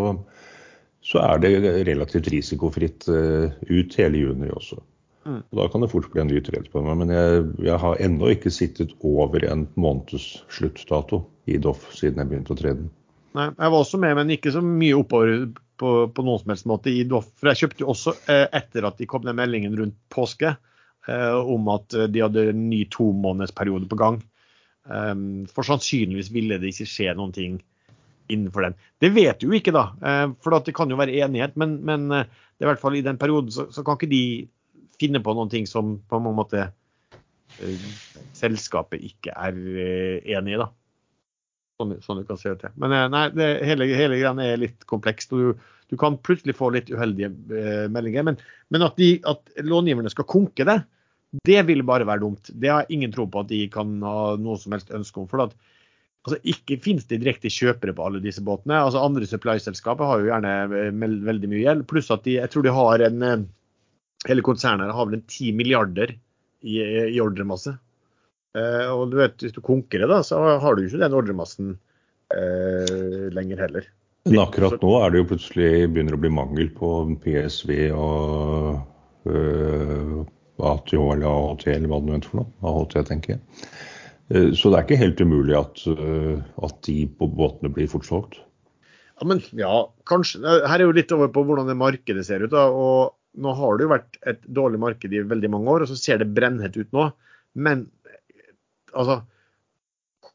så 1.05 1.21
er 1.23 1.43
det 1.45 1.53
relativt 1.87 2.31
risikofritt 2.33 3.07
eh, 3.13 3.53
ut 3.69 3.95
hele 4.01 4.25
juni 4.25 4.51
også. 4.51 4.81
Mm. 5.23 5.39
Og 5.39 5.59
da 5.59 5.67
kan 5.71 5.83
det 5.83 5.91
fort 5.91 6.09
bli 6.11 6.21
en 6.23 6.29
ny 6.31 6.41
trade 6.43 6.69
på 6.71 6.83
meg. 6.83 6.97
Men 6.99 7.13
jeg, 7.13 7.45
jeg 7.63 7.79
har 7.79 8.01
ennå 8.03 8.31
ikke 8.33 8.51
sittet 8.53 8.91
over 9.07 9.45
en 9.47 9.65
måneds 9.79 10.43
sluttdato 10.51 11.23
i 11.47 11.59
Doff 11.63 11.89
siden 11.95 12.21
jeg 12.21 12.31
begynte 12.31 12.55
å 12.55 12.59
trade 12.59 12.81
den. 12.83 12.91
Nei, 13.33 13.47
jeg 13.49 13.73
var 13.73 13.79
også 13.79 13.99
med, 14.01 14.17
men 14.19 14.35
ikke 14.35 14.53
så 14.53 14.61
mye 14.63 14.97
oppover 14.99 15.47
på, 15.81 15.93
på 16.13 16.25
noen 16.25 16.43
som 16.43 16.53
helst 16.53 16.69
måte 16.69 16.91
i 16.93 17.01
Doff. 17.09 17.31
For 17.39 17.51
jeg 17.51 17.63
kjøpte 17.63 17.85
jo 17.85 17.89
også 17.95 18.15
eh, 18.29 18.45
etter 18.59 18.87
at 18.87 18.99
de 18.99 19.09
kom 19.09 19.25
den 19.25 19.39
meldingen 19.39 19.75
rundt 19.79 19.97
påske 20.13 20.53
eh, 20.53 21.33
om 21.39 21.71
at 21.73 21.97
de 22.13 22.23
hadde 22.23 22.49
en 22.51 22.67
ny 22.69 22.83
tomånedersperiode 22.93 23.89
på 23.89 23.99
gang. 23.99 24.21
Um, 24.83 25.45
for 25.47 25.63
sannsynligvis 25.63 26.27
ville 26.35 26.57
det 26.59 26.73
ikke 26.73 26.89
skje 26.91 27.13
noen 27.15 27.31
ting 27.31 27.61
innenfor 28.31 28.65
den. 28.65 28.73
Det 28.99 29.13
vet 29.15 29.39
du 29.39 29.47
jo 29.47 29.55
ikke, 29.55 29.71
da. 29.75 29.85
Eh, 30.03 30.25
for 30.43 30.59
det 30.59 30.75
kan 30.75 30.91
jo 30.91 30.99
være 30.99 31.15
enighet, 31.23 31.55
men, 31.59 31.79
men 31.87 32.09
det 32.11 32.27
er 32.27 32.67
i 32.67 32.71
hvert 32.73 32.83
fall 32.83 32.99
i 32.99 33.05
den 33.05 33.19
perioden 33.19 33.51
så, 33.51 33.69
så, 33.73 33.81
kan 33.87 33.97
ikke 33.97 34.11
de 34.11 34.25
finne 34.99 35.21
på 35.23 35.35
noen 35.35 35.51
ting 35.51 35.67
som 35.69 35.97
på 36.09 36.19
en 36.19 36.35
måte 36.37 36.69
selskapet 38.33 39.03
ikke 39.05 39.33
er 39.35 39.57
enig 40.37 40.55
i, 40.55 40.61
da. 40.61 40.69
Sånn, 41.81 41.93
sånn 42.05 42.21
du 42.21 42.27
kan 42.27 42.39
se 42.39 42.53
til. 42.61 42.73
Men 42.79 42.93
nei, 43.11 43.27
det, 43.33 43.49
hele, 43.65 43.87
hele 43.97 44.19
greia 44.19 44.33
er 44.45 44.61
litt 44.61 44.85
komplekst. 44.89 45.33
og 45.33 45.41
du, 45.41 45.69
du, 45.89 45.97
kan 45.99 46.19
plutselig 46.21 46.55
få 46.57 46.69
litt 46.75 46.91
uheldige 46.93 47.31
eh, 47.33 47.85
meldinger. 47.91 48.27
Men, 48.29 48.39
men 48.73 48.85
at, 48.85 48.97
de, 48.99 49.15
at, 49.29 49.41
långiverne 49.65 50.11
skal 50.13 50.29
konke 50.29 50.67
det, 50.69 50.79
det 51.49 51.63
vil 51.65 51.81
bare 51.85 52.05
være 52.05 52.21
dumt. 52.21 52.51
Det 52.53 52.69
har 52.69 52.85
jeg 52.85 52.99
ingen 52.99 53.13
tro 53.13 53.25
på 53.29 53.41
at 53.41 53.49
de 53.49 53.63
kan 53.73 53.95
ha 54.05 54.35
noe 54.37 54.59
som 54.61 54.75
helst 54.75 54.93
ønske 54.93 55.23
om. 55.23 55.29
for 55.31 55.47
at 55.47 55.55
altså, 56.27 56.37
Ikke 56.45 56.77
finnes 56.81 57.09
det 57.09 57.23
direkte 57.23 57.51
kjøpere 57.53 57.95
på 57.97 58.05
alle 58.05 58.21
disse 58.21 58.43
båtene. 58.45 58.77
altså 58.77 59.01
Andre 59.01 59.25
supply-selskaper 59.29 60.11
har 60.11 60.21
jo 60.21 60.29
gjerne 60.29 60.53
veldig 61.25 61.49
mye 61.49 61.65
gjeld. 61.65 61.87
Pluss 61.89 62.13
at 62.13 62.25
de, 62.27 62.37
jeg 62.37 62.53
tror 62.53 62.67
de 62.67 62.77
har 62.77 63.07
en 63.09 63.47
Hele 64.27 64.43
konsernet 64.45 64.93
har 64.95 65.07
vel 65.09 65.19
en 65.19 65.25
10 65.27 65.55
milliarder 65.57 66.13
i, 66.63 66.77
i 67.11 67.19
ordremasse. 67.21 67.75
Eh, 68.57 68.85
og 68.91 69.09
du 69.11 69.17
vet, 69.19 69.39
Hvis 69.41 69.55
du 69.55 69.61
konkurrerer, 69.65 70.11
da, 70.11 70.21
så 70.25 70.39
har 70.61 70.75
du 70.75 70.85
ikke 70.85 71.01
den 71.01 71.17
ordremassen 71.17 71.73
eh, 72.33 73.29
lenger 73.33 73.65
heller. 73.65 73.89
Men 74.29 74.45
akkurat 74.45 74.79
nå 74.79 74.91
er 75.01 75.11
det 75.11 75.19
jo 75.19 75.29
plutselig 75.33 75.71
begynner 75.91 76.15
å 76.15 76.21
bli 76.21 76.31
mangel 76.31 76.69
på 76.71 76.91
PSV 77.25 77.73
og 77.91 79.27
øh, 79.27 80.21
ATH 80.63 80.93
eller 80.95 81.27
AHT 81.27 81.65
eller 81.73 81.91
hva 81.91 81.99
det 81.99 82.13
nå 82.13 82.21
for 82.29 82.39
noe. 82.39 82.53
AHT, 82.63 82.95
tenker 83.09 83.35
jeg. 83.35 83.43
Så 84.55 84.69
det 84.71 84.77
er 84.77 84.85
ikke 84.85 85.01
helt 85.01 85.19
umulig 85.19 85.55
at, 85.59 85.81
at 86.63 86.77
de 86.87 86.95
på 87.19 87.27
båtene 87.35 87.69
blir 87.75 87.89
fort 87.91 88.07
solgt. 88.07 88.37
Ja, 89.19 89.27
men 89.27 89.43
ja, 89.59 89.73
kanskje. 90.09 90.39
Her 90.41 90.79
er 90.79 90.85
jo 90.87 90.95
litt 90.95 91.11
over 91.13 91.27
på 91.35 91.43
hvordan 91.45 91.67
det 91.69 91.75
markedet 91.77 92.23
ser 92.25 92.45
ut. 92.45 92.53
da, 92.55 92.63
og 92.71 93.17
Nå 93.33 93.53
har 93.57 93.77
det 93.77 93.85
jo 93.85 93.91
vært 93.93 94.17
et 94.29 94.41
dårlig 94.45 94.79
marked 94.81 95.13
i 95.13 95.23
veldig 95.25 95.49
mange 95.53 95.71
år, 95.73 95.85
og 95.85 95.91
så 95.91 95.97
ser 95.97 96.21
det 96.21 96.31
brennhett 96.35 96.75
ut 96.77 96.91
nå. 96.93 97.07
Men 97.53 97.87
altså, 98.93 99.21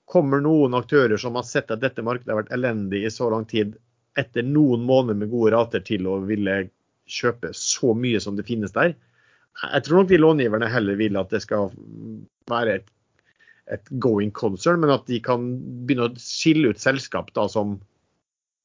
kommer 0.08 0.42
noen 0.42 0.74
aktører 0.78 1.20
som 1.20 1.36
har 1.38 1.46
sett 1.46 1.70
at 1.74 1.82
dette 1.84 2.04
markedet 2.04 2.32
har 2.32 2.42
vært 2.42 2.54
elendig 2.56 3.04
i 3.04 3.12
så 3.12 3.28
lang 3.32 3.46
tid, 3.48 3.76
etter 4.18 4.42
noen 4.42 4.82
måneder 4.88 5.20
med 5.20 5.30
gode 5.30 5.52
rater 5.54 5.84
til 5.84 6.08
å 6.10 6.18
ville 6.26 6.64
kjøpe 7.08 7.52
så 7.56 7.94
mye 7.96 8.20
som 8.20 8.36
det 8.36 8.46
finnes 8.48 8.74
der. 8.74 8.96
Jeg 9.62 9.84
tror 9.84 10.00
nok 10.02 10.10
de 10.10 10.20
långiverne 10.20 10.70
heller 10.70 10.98
vil 10.98 11.18
at 11.18 11.30
det 11.34 11.42
skal 11.44 11.70
være 12.50 12.78
et, 12.78 12.90
et 13.74 13.92
going 14.02 14.30
concern, 14.34 14.80
men 14.82 14.92
at 14.94 15.06
de 15.10 15.20
kan 15.24 15.46
begynne 15.86 16.10
å 16.10 16.20
skille 16.22 16.72
ut 16.72 16.82
selskap 16.82 17.32
da, 17.36 17.46
som 17.50 17.78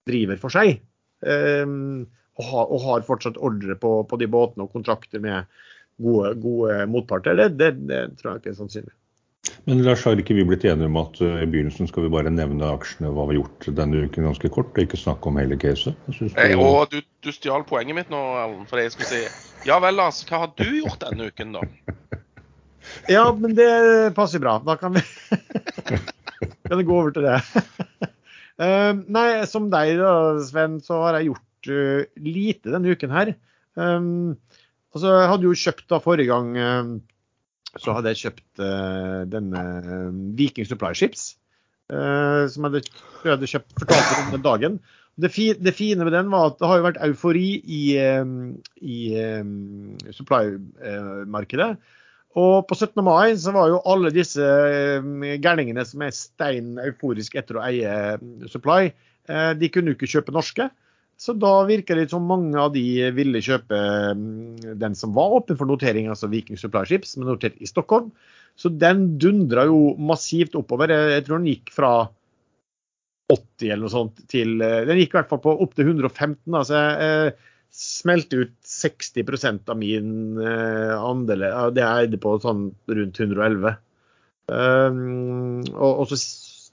driver 0.09 0.39
for 0.41 0.53
seg. 0.53 0.81
Um, 1.23 2.05
og, 2.39 2.45
har, 2.49 2.65
og, 2.65 2.81
har, 2.87 3.05
fortsatt 3.07 3.37
ordre 3.37 3.75
på, 3.79 3.93
på, 4.09 4.19
de 4.21 4.27
båtene 4.31 4.65
og 4.65 4.73
kontrakter 4.73 5.21
med, 5.23 5.49
gode, 6.01 6.33
gode 6.41 6.83
motparter. 6.89 7.37
Det, 7.37 7.53
det, 7.59 7.71
det 7.89 8.03
tror 8.19 8.33
jeg 8.33 8.43
ikke 8.43 8.53
er 8.53 8.59
sannsynlig. 8.59 8.93
Men 9.67 9.81
Lars, 9.83 10.03
har 10.07 10.19
ikke 10.19 10.35
vi 10.37 10.45
blitt 10.47 10.63
enige 10.67 10.87
om 10.87 10.97
at 11.01 11.19
uh, 11.19 11.41
i 11.43 11.47
begynnelsen 11.47 11.87
skal 11.89 12.05
vi 12.05 12.11
bare 12.13 12.31
nevne 12.31 12.67
aksjene, 12.71 13.11
hva 13.11 13.25
vi 13.27 13.35
har 13.35 13.41
gjort 13.41 13.67
denne 13.75 14.05
uken 14.05 14.27
ganske 14.29 14.51
kort, 14.55 14.71
og 14.71 14.85
ikke 14.85 14.99
snakke 14.99 15.29
om 15.29 15.39
hele 15.39 15.57
caset? 15.59 15.99
Eh, 16.39 16.55
og 16.59 16.91
du, 16.93 17.01
du 17.23 17.31
stjal 17.35 17.65
poenget 17.67 17.97
mitt 17.97 18.11
nå, 18.11 18.21
Erlend, 18.39 18.69
For 18.71 18.79
jeg 18.79 18.93
skulle 18.95 19.09
si 19.11 19.67
ja 19.67 19.79
vel, 19.83 19.99
Lars, 19.99 20.21
hva 20.27 20.45
har 20.45 20.53
du 20.59 20.65
gjort 20.79 21.03
denne 21.03 21.27
uken, 21.31 21.57
da? 21.57 21.63
ja, 23.15 23.23
men 23.35 23.55
det 23.59 23.69
passer 24.15 24.43
bra. 24.43 24.57
Da 24.63 24.77
kan 24.79 24.95
vi 24.95 25.03
kan 26.67 26.79
det 26.79 26.87
gå 26.87 26.99
over 26.99 27.15
til 27.15 27.27
det. 27.27 27.39
uh, 28.63 28.91
nei, 29.19 29.27
som 29.51 29.67
deg 29.71 29.97
da, 29.99 30.13
Sven, 30.43 30.79
så 30.83 31.03
har 31.03 31.19
jeg 31.19 31.33
gjort 31.33 31.47
lite 31.67 32.73
denne 32.73 32.93
uken 32.93 33.13
her. 33.13 33.33
Um, 33.79 34.35
altså, 34.93 35.13
jeg 35.15 35.31
hadde 35.31 35.47
jo 35.47 35.57
kjøpt 35.63 35.89
da 35.89 36.01
forrige 36.03 36.29
gang 36.29 37.01
så 37.81 37.95
hadde 37.95 38.11
jeg 38.13 38.27
kjøpt 38.27 38.61
uh, 38.61 39.23
denne 39.29 39.61
Viking 40.37 40.67
Supply 40.69 40.93
Ships. 40.97 41.33
Uh, 41.91 42.45
som 42.49 42.65
jeg 42.65 42.69
hadde, 42.69 42.83
hadde 43.25 43.49
kjøpt 43.49 43.79
fortalte 43.81 44.19
om 44.19 44.35
den 44.35 44.45
dagen. 44.45 44.77
Det, 45.19 45.29
fi, 45.33 45.51
det, 45.53 45.75
fine 45.77 46.05
med 46.05 46.13
den 46.15 46.31
var 46.33 46.51
at 46.51 46.61
det 46.61 46.69
har 46.69 46.79
jo 46.79 46.85
vært 46.87 47.01
eufori 47.05 47.49
i, 47.61 47.81
i 48.81 48.97
supply-markedet. 50.17 51.67
Og 52.41 52.55
på 52.65 52.77
17. 52.79 52.97
mai 53.05 53.35
så 53.37 53.53
var 53.53 53.69
jo 53.69 53.83
alle 53.85 54.09
disse 54.09 54.41
gærningene 55.43 55.85
som 55.85 56.01
er 56.01 56.15
stein 56.17 56.79
euforisk 56.81 57.37
etter 57.37 57.59
å 57.59 57.65
eie 57.67 57.93
Supply, 58.49 58.89
de 59.61 59.69
kunne 59.69 59.93
jo 59.93 59.99
ikke 59.99 60.09
kjøpe 60.15 60.33
norske. 60.33 60.65
Så 61.19 61.35
da 61.39 61.51
virker 61.67 61.99
det 61.99 62.09
som 62.11 62.25
mange 62.27 62.57
av 62.59 62.73
de 62.73 62.83
ville 63.15 63.41
kjøpe 63.43 63.77
mm, 64.17 64.73
den 64.81 64.97
som 64.97 65.13
var 65.15 65.37
åpen 65.37 65.59
for 65.59 65.69
notering, 65.69 66.09
altså 66.11 66.29
Viking 66.31 66.59
Supply 66.59 66.83
Ships, 66.89 67.15
men 67.17 67.29
notert 67.29 67.59
i 67.61 67.69
Stockholm. 67.69 68.09
Så 68.59 68.69
den 68.69 69.15
dundra 69.21 69.65
jo 69.69 69.93
massivt 69.97 70.57
oppover. 70.57 70.91
Jeg 70.91 71.25
tror 71.25 71.39
den 71.39 71.49
gikk 71.53 71.71
fra 71.73 71.93
80 73.31 73.71
eller 73.71 73.85
noe 73.85 73.93
sånt 73.93 74.19
til 74.29 74.61
eh, 74.61 74.83
Den 74.87 74.99
gikk 74.99 75.15
i 75.15 75.19
hvert 75.21 75.31
fall 75.31 75.41
på 75.43 75.55
opp 75.63 75.73
til 75.77 75.89
115. 75.89 76.35
Altså 76.51 76.77
jeg 76.77 77.07
eh, 77.07 77.49
smelte 77.73 78.43
ut 78.43 78.53
60% 78.69 79.71
av 79.73 79.79
min 79.79 80.37
eh, 80.41 80.93
andel. 80.97 81.47
Det 81.73 81.81
jeg 81.81 82.07
eide 82.07 82.21
på 82.21 82.35
sånn 82.43 82.67
rundt 82.91 83.21
111. 83.23 83.77
Um, 84.43 85.61
og, 85.71 86.01
og, 86.03 86.09
så 86.11 86.17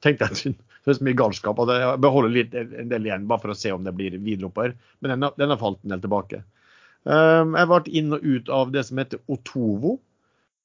tenkte 0.04 0.28
jeg 0.28 0.36
at 0.36 0.60
det 0.80 0.92
er 0.92 0.96
så 0.96 1.06
mye 1.06 1.18
galskap. 1.18 1.60
at 1.60 1.72
Jeg 1.76 2.00
beholder 2.04 2.32
litt, 2.34 2.54
en 2.56 2.92
del 2.92 3.08
igjen 3.08 3.28
bare 3.28 3.42
for 3.42 3.52
å 3.52 3.58
se 3.58 3.72
om 3.74 3.84
det 3.84 3.94
blir 3.96 4.16
videre 4.18 4.48
oppover. 4.48 4.76
Men 5.00 5.14
den, 5.14 5.28
den 5.36 5.52
har 5.52 5.60
falt 5.60 5.80
en 5.84 5.94
del 5.94 6.02
tilbake. 6.04 6.42
Um, 7.04 7.54
jeg 7.56 7.70
vært 7.70 7.92
inn 7.96 8.16
og 8.16 8.24
ut 8.24 8.50
av 8.52 8.72
det 8.74 8.84
som 8.88 9.00
heter 9.00 9.22
Otovo 9.32 9.94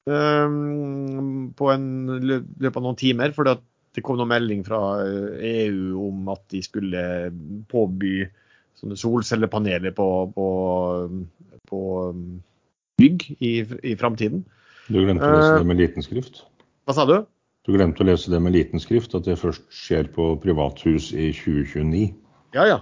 um, 0.08 1.52
på 1.56 1.70
en 1.72 1.86
løpet 2.20 2.80
av 2.80 2.84
noen 2.84 3.00
timer. 3.00 3.36
For 3.36 3.48
det 3.48 4.04
kom 4.04 4.20
noen 4.20 4.32
melding 4.32 4.66
fra 4.68 4.82
EU 5.04 5.36
eh, 5.36 5.60
e 5.68 6.00
om 6.08 6.34
at 6.34 6.44
de 6.52 6.64
skulle 6.64 7.06
påby 7.72 8.26
solcellepaneler 8.76 9.96
på, 9.96 10.08
på, 10.36 10.50
på 11.72 11.82
bygg 13.00 13.30
i, 13.40 13.54
i 13.64 13.96
framtiden. 14.00 14.44
Du 14.88 15.00
glemte 15.00 15.28
å 15.28 15.38
lese 15.38 15.56
det 15.62 15.70
med 15.72 15.80
liten 15.80 16.06
skrift? 16.06 16.44
Hva 16.86 16.96
sa 16.98 17.08
du? 17.10 17.18
Du 17.66 17.74
glemte 17.74 18.04
å 18.04 18.08
lese 18.08 18.30
det 18.30 18.40
med 18.44 18.54
liten 18.54 18.82
skrift, 18.82 19.16
at 19.18 19.26
det 19.26 19.40
først 19.42 19.66
skjer 19.74 20.10
på 20.14 20.36
privathus 20.44 21.10
i 21.14 21.32
2029. 21.34 22.12
Ja, 22.54 22.68
ja. 22.70 22.82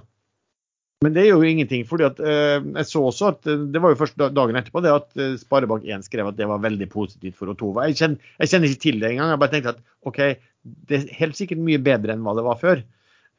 Men 1.03 1.15
det 1.15 1.23
er 1.23 1.33
jo 1.33 1.43
ingenting. 1.43 1.83
fordi 1.87 2.05
at 2.07 2.19
eh, 2.23 2.63
Jeg 2.63 2.87
så 2.87 3.03
også 3.09 3.29
at 3.33 3.47
eh, 3.49 3.65
det 3.73 3.81
var 3.83 3.93
jo 3.93 3.99
først 3.99 4.19
dagen 4.19 4.59
etterpå 4.59 4.83
det 4.83 4.93
at 4.93 5.09
eh, 5.19 5.35
Sparebank1 5.41 6.07
skrev 6.07 6.29
at 6.29 6.39
det 6.39 6.47
var 6.47 6.63
veldig 6.63 6.87
positivt 6.91 7.39
for 7.39 7.51
Otova. 7.51 7.87
Jeg 7.89 7.99
kjenner, 7.99 8.33
jeg 8.39 8.51
kjenner 8.51 8.71
ikke 8.71 8.83
til 8.85 8.99
det 9.01 9.11
engang. 9.11 9.33
Jeg 9.33 9.41
bare 9.43 9.55
tenkte 9.55 9.75
at 9.75 9.81
OK, 10.07 10.21
det 10.63 10.99
er 10.99 11.15
helt 11.19 11.39
sikkert 11.39 11.63
mye 11.63 11.81
bedre 11.83 12.15
enn 12.15 12.23
hva 12.23 12.35
det 12.37 12.45
var 12.47 12.59
før. 12.61 12.83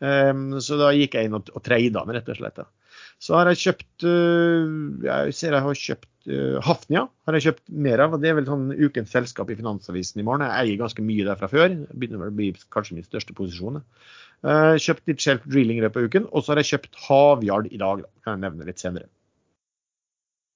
Um, 0.04 0.58
så 0.60 0.76
da 0.76 0.90
gikk 0.92 1.14
jeg 1.16 1.28
inn 1.28 1.36
og, 1.38 1.48
og 1.54 1.62
treida 1.64 2.02
med, 2.04 2.18
rett 2.18 2.28
og 2.28 2.36
slett. 2.36 2.58
Da. 2.58 2.66
Så 3.22 3.36
har 3.38 3.48
jeg 3.50 3.60
kjøpt 3.62 4.06
uh, 4.06 5.04
Jeg 5.06 5.36
ser 5.36 5.56
jeg 5.56 5.64
har 5.66 5.80
kjøpt 5.80 6.28
uh, 6.28 6.58
Hafnia. 6.64 7.06
har 7.26 7.38
jeg 7.38 7.46
kjøpt 7.48 7.64
mer 7.86 8.02
av. 8.04 8.16
Det 8.20 8.30
er 8.30 8.38
vel 8.38 8.48
sånn 8.48 8.68
ukens 8.74 9.14
selskap 9.14 9.50
i 9.52 9.58
Finansavisen 9.58 10.20
i 10.20 10.26
morgen. 10.26 10.46
Jeg 10.46 10.74
eier 10.74 10.82
ganske 10.82 11.04
mye 11.04 11.26
der 11.26 11.40
fra 11.40 11.50
før. 11.50 11.68
Det 11.72 11.98
begynner 11.98 12.24
vel 12.24 12.34
å 12.34 12.38
bli 12.40 12.52
kanskje 12.74 12.98
min 12.98 13.06
største 13.06 13.36
posisjon. 13.36 13.82
Uh, 14.44 14.76
kjøpt 14.76 15.08
litt 15.08 15.24
Shelf 15.24 15.44
Drilling 15.48 15.80
i 15.80 15.84
løpet 15.86 16.00
av 16.00 16.08
uken. 16.08 16.30
Og 16.32 16.44
så 16.44 16.52
har 16.52 16.62
jeg 16.62 16.74
kjøpt 16.74 17.02
Havyard 17.06 17.70
i 17.70 17.80
dag. 17.80 18.04
Da. 18.04 18.12
Kan 18.26 18.36
jeg 18.36 18.46
nevne 18.46 18.68
litt 18.68 18.82
senere. 18.82 19.10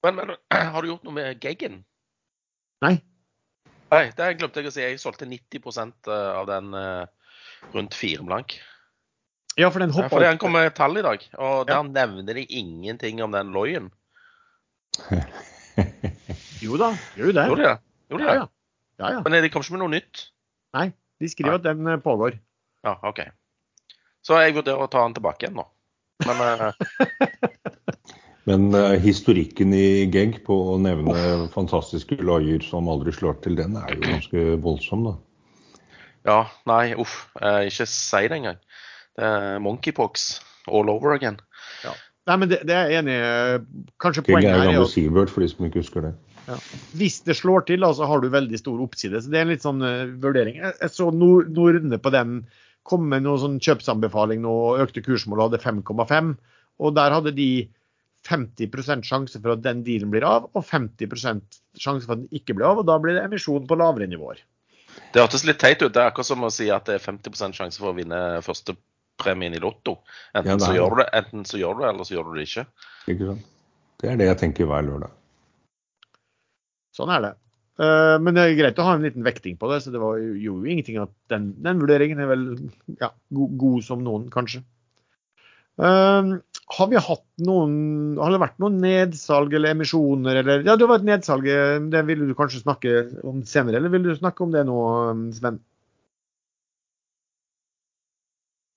Men, 0.05 0.19
men 0.19 0.35
har 0.73 0.81
du 0.81 0.91
gjort 0.93 1.07
noe 1.07 1.17
med 1.17 1.39
Geggen? 1.43 1.81
Nei. 2.85 2.97
Nei, 3.89 4.03
det 4.13 4.33
glemte 4.37 4.61
jeg 4.61 4.69
å 4.69 4.73
si. 4.75 4.83
Jeg 4.85 5.01
solgte 5.01 5.25
90% 5.25 6.11
av 6.13 6.45
den 6.45 6.75
rundt 7.73 7.95
fire 7.97 8.21
blank. 8.21 8.59
Ja, 9.59 9.67
for 9.73 9.83
den 9.83 9.91
hoppa 9.91 10.13
Fordi 10.13 10.27
han 10.29 10.39
kom 10.39 10.53
med 10.55 10.71
tall 10.77 10.95
i 11.01 11.03
dag, 11.03 11.23
og 11.35 11.67
der 11.67 11.83
nevner 11.83 12.37
de 12.37 12.45
ingenting 12.47 13.19
om 13.23 13.33
den 13.35 13.51
loyen. 13.51 13.89
jo 16.63 16.77
da, 16.79 16.93
gjør 17.17 17.31
du 17.31 17.35
det? 17.35 17.45
Gjorde 17.49 17.63
de 17.63 17.67
det? 17.67 17.75
Gjorde 18.09 18.23
de 18.23 18.29
ja, 18.29 18.35
ja. 18.37 18.45
ja, 19.01 19.11
ja. 19.17 19.23
Men 19.25 19.43
de 19.43 19.51
kom 19.51 19.65
ikke 19.65 19.75
med 19.75 19.83
noe 19.83 19.93
nytt? 19.97 20.23
Nei, 20.77 20.85
de 21.19 21.31
skriver 21.31 21.57
Nei. 21.57 21.59
at 21.59 21.67
den 21.67 21.91
eh, 21.91 21.99
pågår. 22.03 22.39
Ja, 22.87 22.95
OK. 23.03 23.19
Så 24.23 24.39
jeg 24.39 24.55
vurderer 24.55 24.85
å 24.85 24.89
ta 24.91 25.03
den 25.03 25.17
tilbake 25.17 25.47
igjen 25.47 25.59
nå. 25.59 25.67
Men, 26.27 26.43
uh... 26.43 26.71
Men 28.49 28.71
uh, 28.73 28.95
historikken 28.99 29.75
i 29.75 30.07
Geng 30.11 30.37
på 30.45 30.55
å 30.73 30.77
nevne 30.81 31.15
oh. 31.15 31.47
fantastiske 31.53 32.17
loyer 32.23 32.63
som 32.65 32.87
aldri 32.91 33.11
slår 33.15 33.41
til, 33.43 33.59
den 33.59 33.75
er 33.79 33.91
jo 33.97 34.05
ganske 34.07 34.45
voldsom, 34.63 35.03
da. 35.11 35.17
Ja, 36.27 36.39
nei, 36.67 36.95
uff. 36.99 37.25
Ikke 37.39 37.87
si 37.87 38.23
det 38.27 38.39
engang. 38.39 38.59
Er 39.19 39.59
monkeypox 39.63 40.29
all 40.69 40.89
over 40.91 41.15
again. 41.15 41.39
Ja. 41.83 41.95
Nei, 42.29 42.37
men 42.37 42.51
det, 42.51 42.61
det, 42.69 42.75
er 42.75 42.91
jeg 42.91 43.03
enig 43.03 43.15
i. 43.15 43.83
Kanskje 44.01 44.23
poenget 44.27 44.53
her 44.53 44.69
er 44.69 44.81
at 44.83 44.91
Seabird, 44.91 45.31
for 45.33 45.43
de 45.43 45.49
som 45.51 45.65
ikke 45.65 45.81
husker 45.81 46.05
det. 46.05 46.13
Ja. 46.49 46.57
Hvis 46.97 47.19
det 47.25 47.35
slår 47.37 47.65
til, 47.67 47.85
så 47.95 48.07
har 48.09 48.21
du 48.21 48.29
veldig 48.33 48.59
stor 48.61 48.81
oppside. 48.83 49.21
Så 49.21 49.31
det 49.31 49.39
er 49.39 49.47
en 49.47 49.53
litt 49.53 49.65
sånn 49.65 49.81
uh, 49.85 50.09
vurdering. 50.21 50.59
Jeg, 50.61 50.75
jeg 50.81 50.93
så 50.93 51.09
Nordne 51.13 52.01
på 52.01 52.13
den 52.13 52.43
kom 52.89 53.05
med 53.09 53.25
noen 53.25 53.41
sånn 53.41 53.57
kjøpsanbefaling 53.61 54.41
nå, 54.41 54.53
økte 54.81 55.03
kursmål 55.05 55.47
hadde 55.47 55.61
5,5. 55.61 56.31
Og 56.79 56.95
der 56.97 57.15
hadde 57.17 57.35
de 57.37 57.49
50 58.27 59.05
sjanse 59.07 59.39
for 59.39 59.55
at 59.55 59.63
den 59.63 59.83
dealen 59.85 60.11
blir 60.13 60.25
av, 60.27 60.49
og 60.53 60.65
50 60.65 61.11
sjanse 61.79 62.05
for 62.05 62.15
at 62.15 62.23
den 62.23 62.29
ikke 62.35 62.57
blir 62.57 62.69
av. 62.69 62.81
Og 62.81 62.89
da 62.89 62.97
blir 63.01 63.17
det 63.17 63.25
emisjon 63.25 63.67
på 63.69 63.77
lavere 63.79 64.09
nivåer. 64.09 64.41
Det 65.13 65.21
hørtes 65.21 65.45
litt 65.47 65.61
teit 65.61 65.81
ut. 65.81 65.93
Det 65.93 66.01
er 66.01 66.09
akkurat 66.09 66.29
som 66.29 66.45
å 66.45 66.53
si 66.53 66.69
at 66.73 66.89
det 66.89 66.97
er 66.97 67.05
50 67.05 67.57
sjanse 67.57 67.81
for 67.81 67.91
å 67.91 67.97
vinne 67.97 68.41
første 68.45 68.75
premien 69.19 69.55
i 69.55 69.61
Lotto. 69.61 69.99
Enten, 70.33 70.55
ja, 70.55 70.59
så 70.63 70.73
gjør 70.75 70.95
du 70.95 71.03
det, 71.03 71.09
enten 71.19 71.45
så 71.47 71.59
gjør 71.61 71.77
du 71.77 71.83
det, 71.83 71.91
eller 71.93 72.07
så 72.07 72.15
gjør 72.15 72.29
du 72.29 72.39
det 72.39 72.47
ikke. 72.47 72.65
Ikke 73.11 73.29
sant. 73.33 73.45
Det 73.99 74.07
er 74.07 74.19
det 74.19 74.29
jeg 74.29 74.39
tenker 74.39 74.69
hver 74.69 74.85
lørdag. 74.87 75.15
Sånn 76.95 77.11
er 77.13 77.23
det. 77.23 77.35
Uh, 77.79 78.17
men 78.19 78.35
det 78.35 78.43
er 78.43 78.57
greit 78.57 78.79
å 78.81 78.85
ha 78.89 78.97
en 78.97 79.05
liten 79.05 79.23
vekting 79.23 79.55
på 79.59 79.69
det, 79.71 79.79
så 79.83 79.91
det 79.93 80.01
var 80.01 80.19
jo, 80.19 80.57
ingenting 80.65 80.97
at 80.99 81.13
den, 81.31 81.53
den, 81.63 81.79
vurderingen 81.79 82.19
er 82.19 82.27
vel 82.27 82.43
ja, 82.99 83.13
god, 83.35 83.55
god, 83.61 83.79
som 83.87 84.03
noen, 84.03 84.27
kanskje. 84.33 84.65
Um, 85.79 86.33
har 86.75 86.89
vi 86.91 86.99
hatt 86.99 87.23
noen 87.47 88.17
Har 88.19 88.33
det 88.33 88.41
vært 88.41 88.57
noen 88.59 88.81
nedsalg 88.83 89.53
eller 89.55 89.71
emisjoner 89.71 90.41
eller 90.41 90.65
Ja, 90.67 90.73
det 90.75 90.89
var 90.89 90.99
et 90.99 91.07
nedsalg, 91.07 91.47
det 91.87 92.01
vil 92.09 92.25
du 92.27 92.33
kanskje 92.35 92.59
snakke 92.65 92.97
om 93.23 93.45
senere, 93.47 93.79
eller 93.79 93.93
vil 93.93 94.09
du 94.09 94.11
snakke 94.17 94.43
om 94.43 94.51
det 94.51 94.65
nå, 94.67 94.81
Sven? 95.37 95.61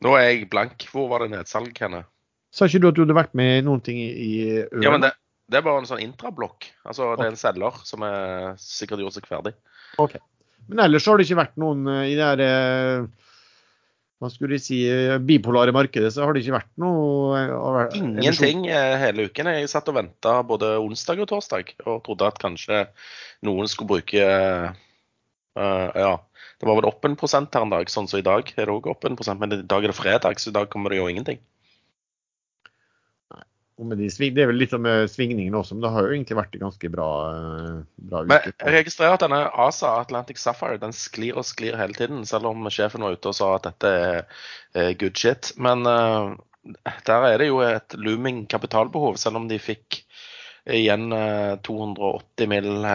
Nå 0.03 0.17
er 0.19 0.29
jeg 0.29 0.51
blank. 0.53 0.87
Hvor 0.91 1.09
var 1.13 1.25
det 1.25 1.33
nedsalg, 1.37 1.73
henne? 1.79 2.05
Sa 2.53 2.69
ikke 2.69 2.83
du 2.83 2.91
at 2.91 2.99
du 2.99 3.05
hadde 3.05 3.17
vært 3.17 3.37
med 3.39 3.61
i 3.61 3.65
noen 3.65 3.81
ting 3.85 3.99
i 4.03 4.33
Øren? 4.67 4.85
Ja, 4.85 4.93
men 4.93 5.05
det, 5.05 5.15
det, 5.49 5.61
er 5.61 5.65
bare 5.65 5.81
en 5.81 5.89
sånn 5.89 6.03
intrablokk. 6.05 6.69
Altså, 6.85 7.15
det 7.17 7.27
er 7.27 7.33
en 7.33 7.41
selger 7.41 7.81
som 7.89 8.05
er 8.07 8.53
sikkert 8.61 9.05
gjort 9.05 9.17
seg 9.17 9.29
ferdig. 9.31 9.55
Ok. 10.03 10.19
Men 10.69 10.85
ellers 10.87 11.09
har 11.09 11.19
det 11.19 11.27
ikke 11.27 11.41
vært 11.43 11.59
noen 11.61 11.89
eh, 11.91 12.13
i 12.13 12.17
det 12.19 12.27
her 12.27 12.43
eh, 12.45 13.07
hva 14.23 14.31
skulle 14.31 14.55
de 14.55 14.63
si, 14.63 14.79
eh, 14.87 15.17
bipolare 15.19 15.75
markedet, 15.75 16.13
så 16.15 16.23
har 16.23 16.35
det 16.35 16.45
ikke 16.45 16.55
vært 16.61 16.71
noe 16.79 17.89
Ingenting 17.99 18.69
hele 18.71 19.27
uken. 19.27 19.51
Jeg 19.57 19.73
satt 19.73 19.91
og 19.91 19.99
venta 19.99 20.37
både 20.47 20.77
onsdag 20.79 21.25
og 21.25 21.31
torsdag 21.33 21.75
og 21.83 22.05
trodde 22.07 22.29
at 22.31 22.39
kanskje 22.43 22.85
noen 23.49 23.71
skulle 23.71 23.97
bruke 23.97 24.29
uh, 25.59 25.89
ja, 25.95 26.13
det 26.61 26.69
var 26.69 26.79
vel 26.79 26.91
opp 26.91 27.07
en 27.09 27.17
prosent 27.19 27.55
her 27.55 27.67
en 27.67 27.73
dag, 27.73 27.89
sånn 27.91 28.07
som 28.11 28.21
i 28.21 28.27
dag 28.27 28.53
er 28.55 28.69
det 28.69 28.75
òg 28.75 28.87
opp 28.93 29.07
en 29.09 29.19
prosent. 29.19 29.41
Men 29.43 29.57
i 29.57 29.63
dag 29.67 29.85
er 29.85 29.93
det 29.93 29.99
fredag, 29.99 30.39
så 30.39 30.53
i 30.53 30.57
dag 30.57 30.71
kommer 30.73 30.93
det 30.93 31.01
jo 31.01 31.09
ingenting. 31.11 31.41
Nei, 33.33 33.99
de 33.99 34.29
det 34.37 34.45
er 34.45 34.51
vel 34.53 34.61
litt 34.61 34.77
om 34.77 34.87
svingningene 35.11 35.59
også, 35.59 35.75
men 35.75 35.87
det 35.87 35.91
har 35.95 36.07
jo 36.07 36.15
egentlig 36.15 36.39
vært 36.39 36.61
ganske 36.61 36.93
bra, 36.93 37.09
eh, 37.33 37.81
bra 38.13 38.23
uke. 38.23 38.31
Men 38.31 38.47
jeg 38.53 38.77
registrerer 38.77 39.17
at 39.17 39.25
denne 39.25 39.43
ASA, 39.67 39.97
Atlantic 40.05 40.39
Sapphire, 40.39 40.79
den 40.83 40.95
sklir 40.95 41.41
og 41.41 41.49
sklir 41.49 41.79
hele 41.81 41.99
tiden. 41.99 42.23
Selv 42.29 42.53
om 42.53 42.71
sjefen 42.71 43.03
var 43.03 43.17
ute 43.19 43.33
og 43.33 43.39
sa 43.41 43.55
at 43.57 43.67
dette 43.71 43.93
er 44.79 44.95
good 45.01 45.19
shit. 45.19 45.51
Men 45.59 45.83
uh, 45.89 46.37
der 47.09 47.27
er 47.33 47.43
det 47.43 47.51
jo 47.51 47.59
et 47.67 47.99
looming 47.99 48.45
kapitalbehov, 48.47 49.19
selv 49.19 49.41
om 49.41 49.51
de 49.51 49.59
fikk 49.59 50.05
igjen 50.71 51.11
eh, 51.17 51.57
280 51.67 52.47
mill. 52.47 52.87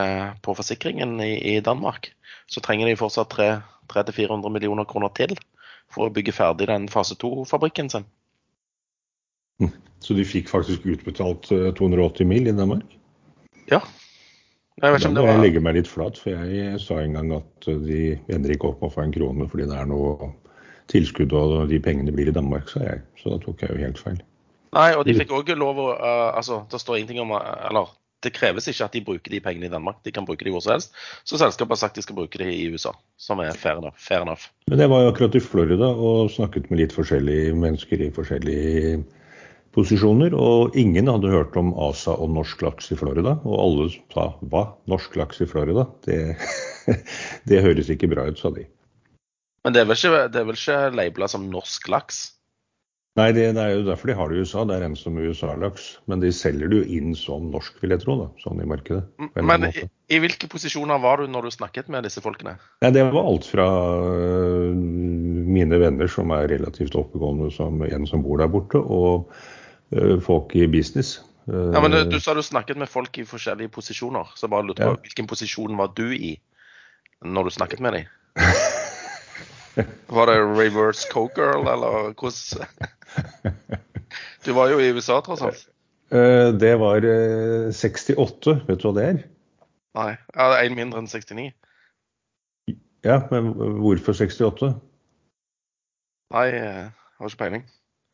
på 0.42 0.56
forsikringen 0.56 1.20
i, 1.20 1.34
i 1.56 1.60
Danmark, 1.60 2.14
så 2.48 2.64
trenger 2.64 2.90
de 2.90 2.98
fortsatt 3.00 3.34
300-400 3.36 4.54
millioner 4.54 4.88
kroner 4.88 5.12
til 5.18 5.36
for 5.94 6.08
å 6.08 6.14
bygge 6.14 6.36
ferdig 6.36 6.68
den 6.70 6.88
fase 6.92 7.16
2-fabrikken 7.20 7.92
sin. 7.92 8.08
Så 10.04 10.14
de 10.14 10.26
fikk 10.28 10.52
faktisk 10.52 10.86
utbetalt 10.86 11.50
eh, 11.56 11.70
280 11.78 12.28
mil 12.30 12.50
i 12.50 12.56
Danmark? 12.56 12.86
Ja. 13.72 13.82
Jeg 14.78 14.94
vet 14.94 15.02
ikke 15.02 15.10
om 15.10 15.16
må 15.18 15.24
var... 15.24 15.32
jeg 15.32 15.40
legger 15.40 15.48
legge 15.48 15.64
meg 15.66 15.78
litt 15.80 15.90
flat, 15.90 16.20
for 16.22 16.36
jeg 16.54 16.82
sa 16.84 17.00
en 17.02 17.18
gang 17.18 17.32
at 17.40 17.70
eh, 17.72 17.80
de 17.88 18.02
ender 18.34 18.54
ikke 18.54 18.70
opp 18.70 18.84
med 18.84 18.92
å 18.92 18.94
få 18.94 19.06
en 19.08 19.16
krone 19.16 19.48
fordi 19.50 19.66
det 19.72 19.80
er 19.80 19.90
noe 19.90 20.32
tilskudd 20.92 21.34
og 21.36 21.56
de 21.72 21.80
pengene 21.84 22.14
blir 22.16 22.30
i 22.30 22.36
Danmark, 22.36 22.70
sa 22.72 22.84
jeg. 22.86 23.02
Så 23.20 23.34
da 23.34 23.42
tok 23.44 23.64
jeg 23.64 23.74
jo 23.74 23.82
helt 23.82 24.02
feil. 24.02 24.20
Nei, 24.78 24.92
og 24.94 25.08
de 25.08 25.16
fikk 25.18 25.34
òg 25.34 25.50
lov 25.58 25.80
å 25.80 25.88
uh, 25.96 26.36
Altså, 26.36 26.62
det 26.70 26.80
står 26.84 27.00
ingenting 27.00 27.22
om 27.24 27.32
eh, 27.38 27.54
Eller 27.70 27.88
det 28.28 28.36
kreves 28.36 28.68
ikke 28.70 28.88
at 28.88 28.96
de 28.96 29.04
bruker 29.08 29.34
de 29.34 29.42
pengene 29.44 29.70
i 29.70 29.74
Danmark, 29.74 30.02
de 30.06 30.14
kan 30.16 30.28
bruke 30.28 30.46
de 30.46 30.54
hvor 30.54 30.64
som 30.64 30.76
helst. 30.76 30.96
Så 31.24 31.40
selskapet 31.40 31.78
har 31.78 31.84
sagt 31.86 32.00
de 32.00 32.06
skal 32.06 32.18
bruke 32.20 32.40
de 32.42 32.48
i 32.52 32.68
USA, 32.72 32.94
som 33.18 33.42
er 33.44 33.56
fair 33.58 33.80
enough. 33.80 33.96
Fair 33.98 34.26
enough. 34.26 34.50
Men 34.72 34.84
jeg 34.84 34.92
var 34.92 35.06
jo 35.06 35.14
akkurat 35.14 35.38
i 35.38 35.44
Florida 35.44 35.92
og 35.92 36.32
snakket 36.34 36.70
med 36.72 36.84
litt 36.84 36.96
forskjellige 36.96 37.56
mennesker 37.58 38.04
i 38.04 38.12
forskjellige 38.14 38.98
posisjoner, 39.78 40.34
og 40.34 40.76
ingen 40.80 41.10
hadde 41.12 41.32
hørt 41.32 41.58
om 41.60 41.74
ASA 41.88 42.16
og 42.18 42.32
norsk 42.34 42.64
laks 42.66 42.90
i 42.94 42.98
Florida. 43.00 43.36
Og 43.46 43.60
alle 43.62 43.90
sa 44.14 44.32
hva, 44.50 44.64
norsk 44.90 45.20
laks 45.20 45.44
i 45.46 45.50
Florida? 45.50 45.86
Det, 46.08 46.22
det 47.50 47.64
høres 47.66 47.92
ikke 47.94 48.10
bra 48.12 48.28
ut, 48.30 48.40
sa 48.42 48.52
de. 48.56 48.66
Men 49.66 49.76
det 49.76 49.84
er 49.84 49.90
vel 49.90 50.00
ikke, 50.00 50.26
det 50.32 50.42
er 50.42 50.48
vel 50.48 50.58
ikke 50.58 50.82
labela 50.96 51.30
som 51.30 51.46
norsk 51.52 51.90
laks? 51.92 52.24
Nei, 53.18 53.32
det, 53.34 53.48
det 53.58 53.62
er 53.64 53.72
jo 53.74 53.86
derfor 53.88 54.12
de 54.12 54.14
har 54.14 54.30
det 54.30 54.38
i 54.38 54.42
USA. 54.46 54.62
Det 54.70 54.76
er 54.78 54.84
en 54.86 54.96
som 54.98 55.16
USA-laks. 55.18 55.86
Men 56.06 56.22
de 56.22 56.30
selger 56.36 56.70
det 56.70 56.82
jo 56.84 56.98
inn 57.00 57.16
som 57.18 57.48
norsk, 57.50 57.80
vil 57.82 57.96
jeg 57.96 58.04
tro, 58.04 58.14
da, 58.20 58.28
sånn 58.44 58.62
i 58.62 58.68
markedet. 58.70 59.08
Men 59.42 59.66
i, 59.72 59.88
i 60.14 60.20
hvilke 60.22 60.50
posisjoner 60.52 61.02
var 61.02 61.24
du 61.24 61.32
når 61.34 61.48
du 61.48 61.56
snakket 61.56 61.90
med 61.90 62.06
disse 62.06 62.22
folkene? 62.22 62.60
Nei, 62.86 62.92
det 62.94 63.08
var 63.10 63.26
alt 63.26 63.48
fra 63.50 63.66
uh, 64.06 64.70
mine 64.78 65.80
venner 65.82 66.12
som 66.14 66.30
er 66.36 66.46
relativt 66.54 66.98
oppegående, 67.00 67.50
som 67.56 67.82
en 67.88 68.06
som 68.10 68.22
bor 68.26 68.38
der 68.44 68.52
borte, 68.54 68.78
og 68.78 69.34
uh, 69.98 70.18
folk 70.22 70.54
i 70.54 70.68
business. 70.70 71.18
Uh, 71.50 71.72
Ja, 71.74 71.82
men 71.82 71.96
du, 71.96 72.04
du 72.12 72.20
sa 72.22 72.36
du 72.38 72.44
snakket 72.46 72.78
med 72.78 72.92
folk 72.92 73.18
i 73.18 73.26
forskjellige 73.26 73.74
posisjoner, 73.74 74.30
så 74.38 74.46
bare 74.52 74.68
lurte 74.70 74.86
på 74.86 74.94
Ja. 74.94 75.02
hvilken 75.08 75.30
posisjon 75.32 75.74
var 75.82 75.90
du 75.98 76.12
i 76.14 76.36
når 77.26 77.50
du 77.50 77.56
snakket 77.58 77.82
med 77.82 77.98
dem? 77.98 78.06
Var 80.10 80.26
det 80.26 80.38
reverse 80.58 81.06
co-girl, 81.12 81.68
eller 81.70 82.14
hvordan 82.18 82.94
Du 84.46 84.54
var 84.56 84.70
jo 84.72 84.78
i 84.80 84.92
USA, 84.96 85.20
tross 85.22 85.42
alt. 85.44 85.66
øh, 86.12 86.60
det 86.60 86.80
var 86.80 86.96
øh, 87.04 87.74
68, 87.74 88.48
vet 88.68 88.82
du 88.84 88.88
hva 88.88 88.94
det 89.00 89.08
er? 89.08 89.18
Nei, 89.98 90.12
ja, 90.14 90.44
det 90.52 90.58
er 90.58 90.70
én 90.70 90.76
mindre 90.78 91.00
enn 91.02 91.08
69. 91.10 91.54
Ja, 93.04 93.20
men 93.32 93.44
hvorfor 93.82 94.14
68? 94.14 94.74
Nei, 96.34 96.46
jeg 96.54 96.92
har 96.92 97.28
ikke 97.32 97.38
peiling. 97.38 97.66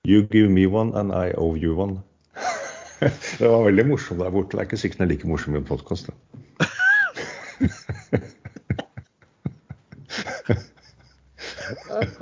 You 0.08 0.24
give 0.32 0.50
me 0.50 0.66
one 0.68 1.00
and 1.00 1.12
I 1.12 1.32
owe 1.38 1.58
you 1.58 1.76
one. 1.80 2.00
det 3.40 3.48
var 3.50 3.64
veldig 3.64 3.86
morsomt 3.88 4.20
der 4.20 4.30
borte. 4.32 4.52
Det 4.52 4.60
er 4.60 4.64
ikke 4.68 4.78
sikkert 4.78 5.00
den 5.00 5.08
er 5.08 5.12
like 5.14 5.28
morsom 5.28 5.56
i 5.56 5.58
en 5.62 5.66
podkast. 5.66 6.10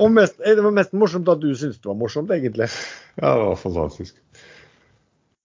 Og 0.02 0.14
mest, 0.14 0.40
eh, 0.44 0.56
det 0.58 0.64
var 0.66 0.74
mest 0.76 0.96
morsomt 0.98 1.30
at 1.32 1.42
du 1.44 1.52
syntes 1.54 1.82
det 1.82 1.90
var 1.90 2.00
morsomt, 2.00 2.32
egentlig. 2.34 2.70
Ja, 3.18 3.36
det 3.36 3.46
var 3.46 3.60
fantastisk. 3.60 4.18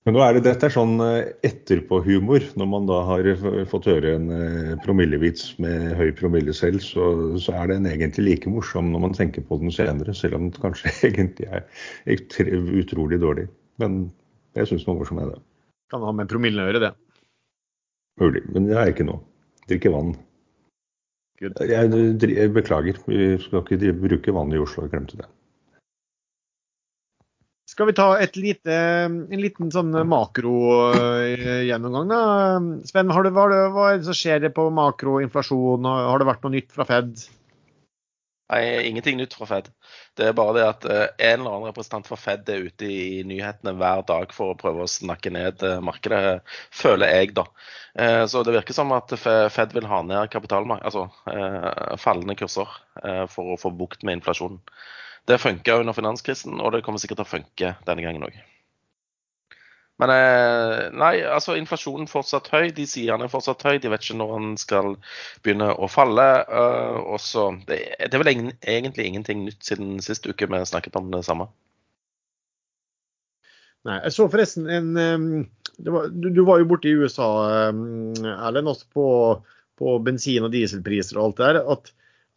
Men 0.07 0.15
nå 0.15 0.21
er 0.23 0.37
det, 0.37 0.45
dette 0.47 0.69
er 0.69 0.75
sånn 0.75 1.01
eh, 1.03 1.33
etterpåhumor. 1.47 2.45
Når 2.61 2.69
man 2.71 2.85
da 2.87 3.01
har 3.09 3.27
fått 3.71 3.89
høre 3.91 4.13
en 4.15 4.29
eh, 4.37 4.75
promillevits 4.85 5.57
med 5.63 5.97
høy 5.99 6.13
promille 6.19 6.55
selv, 6.55 6.85
så, 6.85 7.09
så 7.43 7.57
er 7.59 7.73
den 7.73 7.89
egentlig 7.91 8.29
like 8.29 8.53
morsom 8.53 8.93
når 8.93 9.03
man 9.09 9.17
tenker 9.19 9.43
på 9.49 9.59
den 9.63 9.75
senere, 9.75 10.15
selv 10.15 10.39
om 10.39 10.47
den 10.47 10.63
kanskje 10.63 10.95
egentlig 11.11 11.51
er 11.51 11.67
utrolig 12.79 13.19
dårlig. 13.25 13.49
Men 13.83 14.05
jeg 14.55 14.71
syns 14.71 14.87
den 14.87 14.95
var 14.95 15.01
morsom, 15.03 15.25
jeg, 15.25 15.35
det. 15.35 15.43
Kan 15.91 16.07
ha 16.07 16.15
med 16.15 16.31
promillen 16.31 16.63
å 16.63 16.69
gjøre, 16.71 16.85
det. 16.87 16.95
Mulig. 18.23 18.47
Men 18.55 18.71
det 18.71 18.79
er 18.79 18.95
ikke 18.95 19.11
nå. 19.11 19.19
Drikker 19.67 19.93
vann. 19.93 20.15
Good. 21.37 21.59
Jeg, 21.69 21.91
jeg 22.33 22.53
beklager, 22.55 22.97
vi 23.07 23.37
skal 23.43 23.61
ikke 23.61 23.77
drive- 23.83 24.09
bruke 24.09 24.33
vann 24.33 24.53
i 24.57 24.61
Oslo. 24.63 24.83
Jeg 24.87 24.93
glemte 24.95 25.19
det. 25.21 25.27
Skal 27.69 27.87
vi 27.91 27.97
ta 27.99 28.07
et 28.23 28.37
lite, 28.39 28.73
en 28.73 29.41
liten 29.43 29.69
sånn 29.75 29.91
makro-gjennomgang, 30.09 32.09
da? 32.09 32.21
Sven, 32.89 33.11
har 33.13 33.23
det, 33.27 33.33
hva, 33.37 33.45
er 33.45 33.51
det, 33.53 33.59
hva 33.75 33.89
er 33.91 33.99
det 33.99 34.07
som 34.07 34.17
skjer 34.17 34.47
på 34.55 34.71
makroinflasjon? 34.73 35.85
Har 35.85 36.07
har 36.13 36.19
det 36.23 36.29
vært 36.31 36.43
noe 36.47 36.55
nytt 36.55 36.71
fra 36.73 36.87
Fed? 36.89 37.27
Nei, 38.47 38.87
ingenting 38.87 39.17
nytt 39.19 39.35
fra 39.35 39.47
Fed. 39.51 39.69
Det 40.15 40.29
er 40.29 40.35
bare 40.39 40.53
det 40.55 40.65
at 40.69 40.85
eh, 40.87 41.09
en 41.33 41.41
eller 41.41 41.51
annen 41.57 41.67
representant 41.67 42.07
for 42.07 42.21
Fed 42.21 42.47
er 42.53 42.69
ute 42.69 42.87
i 42.87 43.25
nyhetene 43.27 43.73
hver 43.75 44.05
dag 44.07 44.31
for 44.37 44.53
å 44.53 44.59
prøve 44.61 44.85
å 44.85 44.91
snakke 44.91 45.33
ned 45.35 45.65
eh, 45.67 45.81
markedet, 45.83 46.45
føler 46.71 47.11
jeg, 47.11 47.33
da. 47.39 47.47
Eh, 47.99 48.23
Så 48.31 48.45
det 48.47 48.55
virker 48.55 48.77
som 48.77 48.95
at 48.95 49.17
Fed 49.19 49.75
vil 49.75 49.91
ha 49.91 49.99
ned 50.07 50.31
kapitalmarkedet, 50.31 50.87
altså 50.93 51.09
eh, 51.35 51.97
fallende 52.03 52.39
kurser, 52.39 52.71
eh, 53.03 53.25
for 53.35 53.57
å 53.57 53.61
få 53.65 53.75
bukt 53.83 54.07
med 54.07 54.21
inflasjonen. 54.21 54.63
Det 55.27 55.43
funka 55.43 55.81
under 55.83 55.97
finanskrisen, 55.99 56.61
og 56.63 56.71
det 56.77 56.85
kommer 56.87 57.03
sikkert 57.03 57.25
til 57.25 57.27
å 57.27 57.35
funke 57.35 57.75
denne 57.89 58.07
gangen 58.07 58.31
òg. 58.31 58.39
Men 60.03 60.13
eh, 60.13 60.81
nei, 60.93 61.13
altså 61.25 61.55
inflasjonen 61.57 62.09
fortsatt 62.11 62.51
høy. 62.53 62.69
De 62.77 62.85
sier 62.89 63.15
den 63.15 63.25
er 63.25 63.33
fortsatt 63.33 63.65
høy. 63.65 63.79
De 63.81 63.89
vet 63.93 64.05
ikke 64.05 64.19
når 64.21 64.33
den 64.35 64.51
skal 64.61 64.91
begynne 65.45 65.71
å 65.73 65.89
falle. 65.89 66.27
eh, 66.45 66.99
og 67.01 67.21
så, 67.25 67.49
det, 67.69 67.81
er 68.05 68.21
vel 68.21 68.33
egentlig 68.35 69.09
ingenting 69.09 69.47
nytt 69.47 69.65
siden 69.65 69.97
sist 70.05 70.29
uke 70.29 70.51
vi 70.53 70.63
snakket 70.69 71.01
om 71.01 71.09
det 71.15 71.25
samme. 71.29 71.49
Nei, 73.87 74.01
jeg 74.03 74.17
så 74.17 74.27
forresten 74.29 74.67
en 74.67 74.89
var, 75.79 76.09
du, 76.11 76.31
du 76.35 76.41
var 76.45 76.59
jo 76.59 76.69
borte 76.71 76.89
i 76.91 76.97
USA, 76.97 77.29
Erlend, 77.71 78.71
også 78.73 78.89
på, 78.93 79.07
på 79.79 79.99
bensin- 80.05 80.45
og 80.47 80.53
dieselpriser 80.53 81.21
og 81.21 81.29
alt 81.29 81.39
det 81.39 81.47
der. 81.47 81.61
At, 81.77 81.93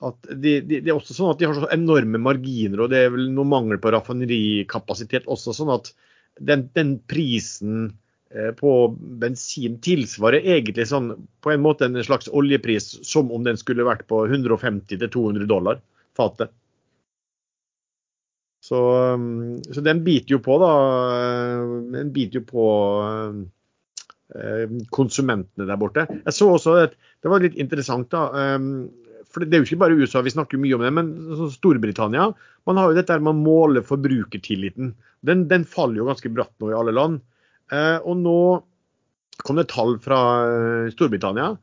at 0.10 0.30
de, 0.30 0.60
de, 0.62 0.82
det 0.84 0.92
er 0.92 0.96
også 0.96 1.16
sånn 1.18 1.34
at 1.34 1.42
de 1.42 1.50
har 1.50 1.58
så 1.58 1.72
enorme 1.74 2.22
marginer, 2.22 2.86
og 2.86 2.94
det 2.94 3.02
er 3.04 3.16
vel 3.16 3.32
noe 3.34 3.48
mangel 3.50 3.82
på 3.82 3.92
raffinerikapasitet 3.96 5.28
også. 5.32 5.56
sånn 5.58 5.74
at 5.76 5.92
den, 6.40 6.70
den 6.74 7.00
prisen 7.10 7.98
eh, 8.32 8.52
på 8.56 8.74
bensin 9.22 9.80
tilsvarer 9.84 10.46
egentlig 10.46 10.88
sånn 10.90 11.12
på 11.44 11.54
en 11.54 11.64
måte 11.64 11.90
en 11.90 12.00
slags 12.06 12.32
oljepris 12.32 12.92
som 13.08 13.32
om 13.36 13.46
den 13.48 13.60
skulle 13.60 13.88
vært 13.88 14.08
på 14.10 14.26
150-200 14.28 15.46
dollar 15.50 15.84
fatet. 16.18 16.54
Så, 18.60 18.80
um, 19.16 19.60
så 19.64 19.82
den 19.82 20.04
biter 20.04 20.36
jo 20.36 20.42
på, 20.44 20.58
da. 20.60 20.72
Den 21.96 22.10
biter 22.16 22.42
jo 22.42 22.48
på 22.50 22.66
eh, 24.36 24.66
konsumentene 24.94 25.68
der 25.70 25.80
borte. 25.80 26.04
Jeg 26.12 26.36
så 26.36 26.50
også 26.58 26.76
at 26.84 26.98
det 27.24 27.32
var 27.32 27.44
litt 27.44 27.56
interessant, 27.60 28.12
da. 28.12 28.26
For 29.30 29.46
det 29.46 29.54
er 29.54 29.62
jo 29.62 29.68
ikke 29.68 29.84
bare 29.84 29.98
USA, 30.00 30.24
vi 30.26 30.34
snakker 30.34 30.62
mye 30.62 30.78
om 30.78 30.84
det, 30.84 30.90
men 30.96 31.10
Storbritannia 31.54 32.32
man 32.68 32.80
har 32.80 32.90
jo 32.90 32.98
dette 32.98 33.14
her 33.14 33.22
man 33.24 33.38
måler 33.38 33.80
måle 33.80 33.86
forbrukertilliten. 33.86 34.94
Den, 35.26 35.48
den 35.50 35.66
faller 35.70 36.02
jo 36.02 36.08
ganske 36.10 36.32
bratt 36.34 36.54
nå 36.62 36.72
i 36.72 36.78
alle 36.78 36.94
land. 36.96 37.20
Eh, 37.74 37.98
Og 38.02 38.18
nå 38.18 38.40
kom 39.46 39.60
det 39.60 39.70
tall 39.72 39.98
fra 40.04 40.20
eh, 40.46 40.92
Storbritannia. 40.94 41.54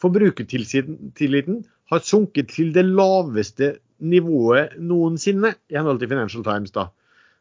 Forbrukertilliten 0.00 1.62
har 1.92 2.04
sunket 2.04 2.52
til 2.54 2.72
det 2.74 2.84
laveste 2.88 3.74
nivået 4.04 4.76
noensinne, 4.80 5.54
i 5.70 5.78
henhold 5.78 6.00
til 6.02 6.10
Financial 6.12 6.44
Times. 6.44 6.72
da. 6.74 6.88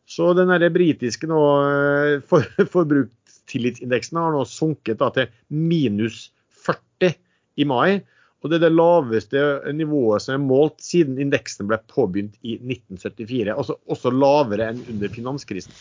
Så 0.05 0.33
den 0.35 0.51
der 0.51 0.69
britiske 0.73 1.27
nå, 1.27 1.41
eh, 1.67 2.21
for, 2.27 2.45
forbrukstillitsindeksen 2.75 4.19
har 4.19 4.35
nå 4.35 4.43
sunket 4.49 4.99
da, 4.99 5.11
til 5.15 5.31
minus 5.49 6.29
40 6.65 7.15
i 7.57 7.67
mai. 7.67 8.01
Og 8.43 8.51
det 8.51 8.57
er 8.57 8.65
det 8.65 8.75
laveste 8.75 9.41
nivået 9.71 10.23
som 10.25 10.35
er 10.35 10.43
målt 10.43 10.81
siden 10.83 11.19
indeksen 11.23 11.69
ble 11.69 11.79
påbegynt 11.87 12.35
i 12.43 12.57
1974. 12.59 13.53
Altså 13.55 13.77
også 13.87 14.11
lavere 14.11 14.73
enn 14.73 14.81
under 14.91 15.13
finanskrisen. 15.13 15.71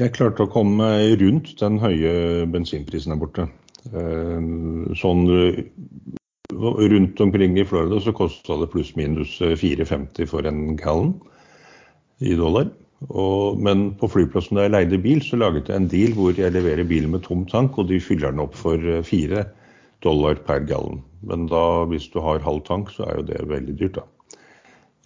Jeg 0.00 0.14
klarte 0.16 0.46
å 0.46 0.50
komme 0.50 0.88
rundt 1.20 1.52
den 1.60 1.76
høye 1.78 2.46
bensinprisen 2.50 3.14
der 3.14 3.20
borte. 3.20 3.46
Eh, 3.92 4.50
Sånn 4.98 5.22
rundt 6.50 7.20
omkring 7.20 7.58
i 7.58 7.64
Florida 7.64 8.00
så 8.02 8.12
kosta 8.16 8.56
det 8.58 8.70
pluss-minus 8.72 9.38
4,50 9.38 10.26
for 10.26 10.46
en 10.48 10.74
gallon 10.80 11.14
i 12.18 12.34
dollar. 12.34 12.72
Og, 13.08 13.56
men 13.56 13.94
på 13.96 14.10
flyplassen 14.12 14.58
da 14.58 14.66
jeg 14.66 14.74
leide 14.74 15.00
bil, 15.00 15.22
så 15.24 15.38
laget 15.40 15.70
jeg 15.70 15.80
en 15.80 15.88
deal 15.88 16.12
hvor 16.18 16.36
jeg 16.36 16.52
leverer 16.52 16.84
bilen 16.84 17.14
med 17.14 17.24
tom 17.24 17.46
tank, 17.48 17.78
og 17.80 17.88
de 17.88 18.00
fyller 18.02 18.34
den 18.34 18.42
opp 18.44 18.58
for 18.58 18.76
fire 19.06 19.46
dollar 20.04 20.40
per 20.44 20.64
gallon. 20.68 21.00
Men 21.24 21.46
da, 21.48 21.84
hvis 21.88 22.08
du 22.12 22.20
har 22.24 22.44
halv 22.44 22.62
tank, 22.68 22.92
så 22.92 23.06
er 23.06 23.20
jo 23.20 23.28
det 23.30 23.40
veldig 23.48 23.76
dyrt, 23.80 24.00
da. 24.00 24.36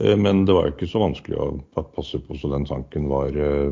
Eh, 0.02 0.16
Men 0.18 0.44
det 0.46 0.54
var 0.54 0.68
jo 0.68 0.74
ikke 0.74 0.90
så 0.90 1.02
vanskelig 1.02 1.38
å 1.38 1.50
passe 1.94 2.18
på 2.18 2.38
så 2.38 2.50
den 2.52 2.66
tanken 2.66 3.08
var 3.10 3.34
eh, 3.34 3.70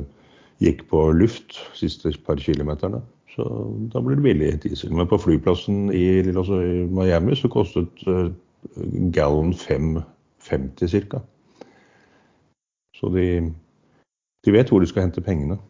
gikk 0.63 0.87
på 0.91 1.09
luft 1.19 1.59
siste 1.79 2.15
par 2.27 2.39
kilometerne. 2.43 3.03
Så 3.33 3.47
da 3.91 4.03
blir 4.05 4.19
det 4.19 4.27
billig 4.27 4.53
diesel. 4.63 4.93
Men 4.93 5.09
på 5.09 5.19
flyplassen 5.19 5.87
i, 5.95 6.21
altså 6.31 6.61
i 6.61 6.83
Miami 6.93 7.37
så 7.39 7.49
kostet 7.51 8.05
gallon 9.15 9.55
5,50 9.57 11.09
ca. 11.09 11.23
Så 12.99 13.09
de, 13.15 13.27
de 14.43 14.55
vet 14.55 14.71
hvor 14.73 14.83
de 14.83 14.89
skal 14.91 15.07
hente 15.07 15.25
pengene. 15.25 15.61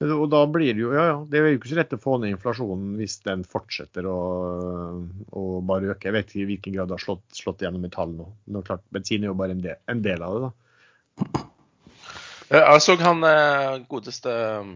Og 0.00 0.30
da 0.32 0.38
blir 0.48 0.72
det 0.72 0.80
jo 0.80 0.94
ja, 0.96 1.02
ja, 1.10 1.16
det 1.28 1.36
er 1.36 1.50
jo 1.50 1.58
ikke 1.58 1.70
så 1.74 1.76
lett 1.76 1.90
å 1.92 2.00
få 2.00 2.14
ned 2.20 2.32
inflasjonen 2.32 2.94
hvis 2.96 3.18
den 3.26 3.42
fortsetter 3.44 4.06
å, 4.08 4.20
å 5.36 5.42
bare 5.68 5.92
øke. 5.92 6.08
Jeg 6.08 6.16
vet 6.16 6.30
ikke 6.30 6.40
i 6.40 6.46
hvilken 6.54 6.76
grad 6.76 6.88
det 6.88 6.96
har 6.96 7.04
slått, 7.04 7.26
slått 7.36 7.64
gjennom 7.66 7.84
i 7.84 7.90
tall 7.92 8.14
nå. 8.16 8.28
Men 8.48 8.64
klart, 8.64 8.86
bensin 8.94 9.26
er 9.26 9.28
jo 9.28 9.36
bare 9.36 9.52
en 9.56 9.60
del, 9.64 9.76
en 9.92 10.00
del 10.04 10.24
av 10.24 10.36
det. 10.36 10.46
da. 10.46 11.42
Jeg 12.50 12.82
så 12.82 12.96
han 12.98 13.20
eh, 13.28 13.82
godeste 13.90 14.32
mm, 14.64 14.72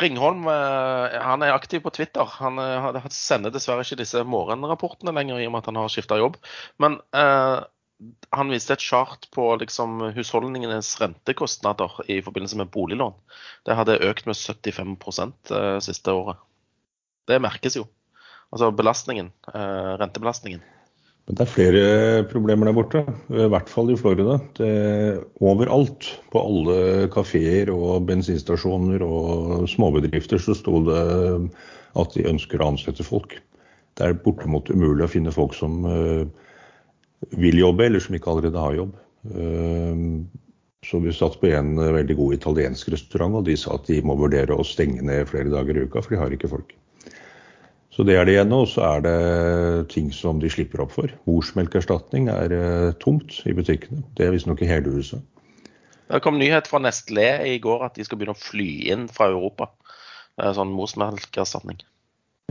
Ringholm 0.00 0.48
eh, 0.50 1.18
han 1.20 1.44
er 1.44 1.52
aktiv 1.52 1.84
på 1.84 1.92
Twitter. 1.94 2.32
Han 2.40 2.56
sender 3.12 3.52
dessverre 3.52 3.84
ikke 3.84 4.00
disse 4.00 4.24
morgenrapportene 4.24 5.12
lenger 5.14 5.36
i 5.36 5.50
og 5.50 5.52
med 5.52 5.60
at 5.60 5.68
han 5.68 5.82
har 5.82 5.92
skifta 5.92 6.16
jobb. 6.18 6.40
Men 6.80 6.96
eh, 7.12 7.60
han 8.30 8.52
viste 8.52 8.74
et 8.76 8.82
chart 8.84 9.26
på 9.34 9.44
liksom, 9.60 10.00
husholdningenes 10.16 10.92
rentekostnader 11.00 12.00
i 12.08 12.20
forbindelse 12.24 12.58
med 12.60 12.70
boliglån. 12.72 13.16
Det 13.68 13.76
hadde 13.76 14.00
økt 14.06 14.28
med 14.30 14.38
75 14.38 14.96
eh, 15.52 15.78
siste 15.84 16.14
året. 16.14 16.40
Det 17.28 17.40
merkes 17.42 17.76
jo. 17.76 17.86
Altså 18.50 18.70
belastningen, 18.74 19.32
eh, 19.52 19.96
rentebelastningen. 20.00 20.62
Men 21.28 21.36
det 21.38 21.44
er 21.44 21.52
flere 21.52 21.82
problemer 22.26 22.66
der 22.66 22.74
borte, 22.74 23.04
i 23.30 23.46
hvert 23.52 23.68
fall 23.70 23.92
i 23.92 23.98
Florida. 23.98 24.40
Det, 24.56 24.70
overalt, 25.38 26.08
på 26.32 26.40
alle 26.42 27.06
kafeer 27.12 27.70
og 27.70 28.08
bensinstasjoner 28.08 29.04
og 29.06 29.68
småbedrifter, 29.70 30.40
så 30.42 30.56
sto 30.58 30.80
det 30.88 31.04
at 32.00 32.16
de 32.16 32.26
ønsker 32.26 32.62
å 32.62 32.72
ansette 32.72 33.06
folk. 33.06 33.36
Det 33.94 34.06
er 34.08 34.18
bortimot 34.24 34.72
umulig 34.72 35.04
å 35.06 35.12
finne 35.12 35.34
folk 35.34 35.54
som 35.54 35.84
uh, 35.84 36.24
vil 37.36 37.60
jobbe, 37.60 37.86
eller 37.86 38.02
som 38.02 38.16
ikke 38.16 38.30
allerede 38.32 38.62
har 38.62 38.76
jobb. 38.78 38.92
Ehm, 39.34 40.28
så 40.86 41.00
vi 41.04 41.12
satt 41.12 41.36
på 41.40 41.50
en 41.52 41.74
veldig 41.76 42.16
god 42.16 42.36
italiensk 42.38 42.88
restaurant, 42.94 43.40
og 43.40 43.48
de 43.48 43.56
sa 43.60 43.76
at 43.76 43.88
de 43.90 44.00
må 44.06 44.16
vurdere 44.16 44.56
å 44.56 44.64
stenge 44.64 45.04
ned 45.04 45.28
flere 45.28 45.52
dager 45.52 45.76
i 45.76 45.84
uka, 45.84 46.00
for 46.00 46.14
de 46.14 46.20
har 46.22 46.32
ikke 46.32 46.52
folk. 46.52 46.72
Så 47.90 48.06
det 48.06 48.16
er 48.16 48.24
det 48.24 48.38
ene. 48.40 48.62
Og 48.62 48.70
så 48.70 48.84
er 48.86 49.02
det 49.04 49.16
ting 49.92 50.08
som 50.14 50.38
de 50.40 50.48
slipper 50.52 50.80
opp 50.84 50.94
for. 50.94 51.12
Morsmelkerstatning 51.28 52.30
er 52.32 52.54
eh, 52.54 52.92
tomt 53.02 53.42
i 53.44 53.54
butikkene. 53.56 54.04
Det 54.16 54.24
er 54.24 54.32
visstnok 54.32 54.62
i 54.64 54.70
hele 54.70 54.94
huset. 54.94 55.20
Det 56.10 56.22
kom 56.24 56.40
nyhet 56.40 56.66
fra 56.70 56.80
Nestlé 56.82 57.28
i 57.52 57.58
går 57.62 57.84
at 57.86 57.98
de 57.98 58.06
skal 58.06 58.18
begynne 58.18 58.34
å 58.34 58.40
fly 58.40 58.70
inn 58.94 59.04
fra 59.12 59.28
Europa. 59.30 59.68
Sånn 60.40 60.72
morsmelkerstatning. 60.72 61.82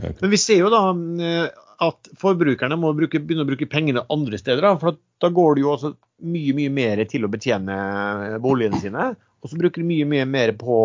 Men 0.00 0.30
vi 0.32 0.38
ser 0.40 0.62
jo 0.62 0.70
da 0.72 0.84
eh, 0.94 1.48
at 1.80 2.10
forbrukerne 2.20 2.76
må 2.76 2.92
bruke, 2.96 3.22
begynne 3.24 3.46
å 3.46 3.48
bruke 3.48 3.68
pengene 3.70 4.04
andre 4.12 4.38
steder. 4.40 4.66
For 4.82 4.98
da 5.22 5.30
går 5.32 5.56
det 5.56 5.64
jo 5.64 5.72
også 5.74 5.94
mye 6.28 6.52
mye 6.56 6.72
mer 6.76 7.00
til 7.08 7.24
å 7.24 7.32
betjene 7.32 8.38
boligene 8.44 8.80
sine. 8.82 9.10
Og 9.40 9.50
så 9.50 9.58
bruker 9.60 9.80
de 9.80 9.88
mye 9.88 10.08
mye 10.08 10.26
mer 10.28 10.52
på, 10.60 10.76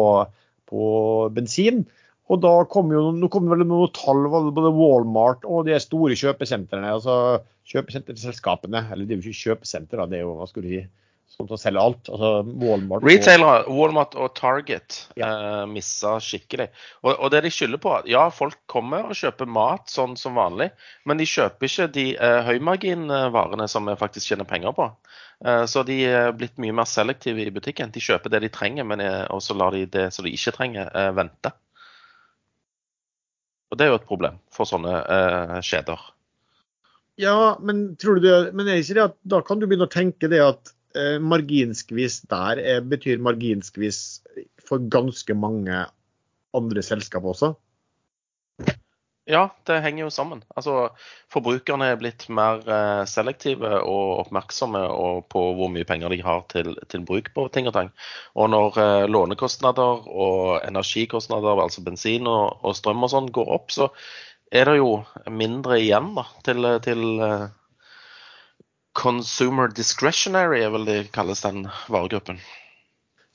på 0.72 0.86
bensin. 1.36 1.84
Og 2.32 2.40
da 2.42 2.54
kommer 2.72 2.98
jo 2.98 3.10
nå 3.14 3.30
kommer 3.30 3.54
vel 3.54 3.68
noen 3.68 3.92
tall 3.94 4.24
både 4.32 4.72
Walmart 4.74 5.44
og 5.46 5.68
de 5.68 5.78
store 5.84 6.18
kjøpesentrene. 6.18 6.96
altså 6.96 7.44
Kjøpesenterselskapene. 7.70 8.88
Eller 8.94 9.06
det 9.06 9.18
er 9.18 9.20
jo 9.20 9.34
ikke 9.34 9.52
kjøpesenter, 9.52 10.00
da, 10.00 10.08
det 10.10 10.22
er 10.22 10.26
jo 10.26 10.38
hva 10.40 10.48
skulle 10.50 10.70
du 10.70 10.78
si, 10.78 10.86
sånn 11.36 11.50
til 11.50 11.58
å 11.58 11.60
selge 11.60 11.84
alt. 11.84 12.10
Altså 12.12 12.30
Walmart 12.62 13.06
Retailere, 13.06 13.66
Walmart 13.72 14.16
og 14.20 14.32
Target 14.38 15.00
ja. 15.20 15.28
eh, 15.28 15.64
missa 15.70 16.16
skikkelig. 16.24 16.70
Og, 17.04 17.12
og, 17.14 17.28
det 17.34 17.44
de 17.46 17.52
skylder 17.54 17.82
på 17.82 17.98
Ja, 18.12 18.28
folk 18.34 18.58
kommer 18.72 19.10
og 19.10 19.18
kjøper 19.20 19.50
mat 19.50 19.92
sånn 19.92 20.16
som 20.20 20.40
vanlig, 20.40 20.72
men 21.06 21.20
de 21.20 21.28
kjøper 21.30 21.70
ikke 21.70 21.90
de 21.96 22.08
eh, 22.16 22.40
høymarginvarene 22.48 23.68
som 23.72 23.90
vi 23.90 23.98
faktisk 24.00 24.32
tjener 24.32 24.48
penger 24.50 24.76
på. 24.78 24.90
Eh, 25.46 25.66
så 25.72 25.84
de 25.88 26.00
er 26.08 26.32
blitt 26.38 26.58
mye 26.62 26.76
mer 26.76 26.90
selektive 26.90 27.44
i 27.44 27.54
butikken. 27.54 27.94
De 27.96 28.04
kjøper 28.04 28.34
det 28.34 28.46
de 28.46 28.54
trenger, 28.54 28.88
men 28.88 29.04
så 29.04 29.40
også 29.40 29.60
lar 29.60 29.76
de 29.76 29.86
det 29.92 30.10
som 30.16 30.26
de 30.26 30.34
ikke 30.36 30.56
trenger, 30.56 30.92
eh, 30.92 31.12
vente. 31.16 31.52
Og 33.74 33.80
det 33.80 33.88
er 33.88 33.92
jo 33.92 34.00
et 34.00 34.08
problem 34.08 34.38
for 34.54 34.70
sånne 34.70 35.00
eh, 35.02 35.58
kjeder. 35.66 36.12
Ja, 37.20 37.56
men 37.64 37.94
tror 38.00 38.20
du 38.20 38.26
det, 38.28 38.38
men 38.56 38.68
er 38.68 38.82
ikke 38.82 38.96
det 38.98 39.06
at 39.06 39.14
da 39.24 39.40
kan 39.44 39.60
du 39.60 39.66
begynne 39.68 39.88
å 39.88 39.92
tenke 39.92 40.28
det 40.32 40.42
at 40.44 40.75
Eh, 40.75 40.75
marginskvis 41.22 42.22
der 42.32 42.62
er, 42.62 42.82
betyr 42.82 43.20
marginskvis 43.24 44.00
for 44.66 44.84
ganske 44.92 45.36
mange 45.38 45.84
andre 46.56 46.84
selskaper 46.86 47.34
også? 47.34 47.54
Ja, 49.26 49.48
det 49.66 49.80
henger 49.82 50.04
jo 50.04 50.12
sammen. 50.14 50.44
Altså, 50.54 50.92
Forbrukerne 51.34 51.88
er 51.90 51.96
blitt 51.98 52.28
mer 52.30 52.60
eh, 52.70 53.06
selektive 53.10 53.72
og 53.82 54.20
oppmerksomme 54.22 54.84
på 55.34 55.42
hvor 55.58 55.72
mye 55.74 55.88
penger 55.90 56.14
de 56.14 56.20
har 56.22 56.44
til, 56.54 56.76
til 56.94 57.02
bruk 57.08 57.32
på 57.34 57.48
ting 57.54 57.66
og 57.66 57.74
tang. 57.74 57.90
Og 58.38 58.52
når 58.54 58.78
eh, 58.84 59.08
lånekostnader 59.10 60.06
og 60.06 60.62
energikostnader, 60.68 61.64
altså 61.64 61.82
bensin 61.88 62.30
og, 62.30 62.62
og 62.62 62.78
strøm 62.78 63.02
og 63.08 63.14
sånn, 63.16 63.32
går 63.34 63.50
opp, 63.58 63.74
så 63.74 63.90
er 64.54 64.70
det 64.70 64.78
jo 64.78 64.92
mindre 65.34 65.82
igjen 65.82 66.14
da, 66.20 66.28
til, 66.46 66.70
til 66.86 67.04
eh, 67.26 67.50
Consumer 68.96 69.72
discretionary 69.76 70.62
er 70.64 70.72
vel 70.74 70.88
det 70.88 71.00
kalles 71.16 71.44
den 71.44 71.66
varegruppen. 71.92 72.40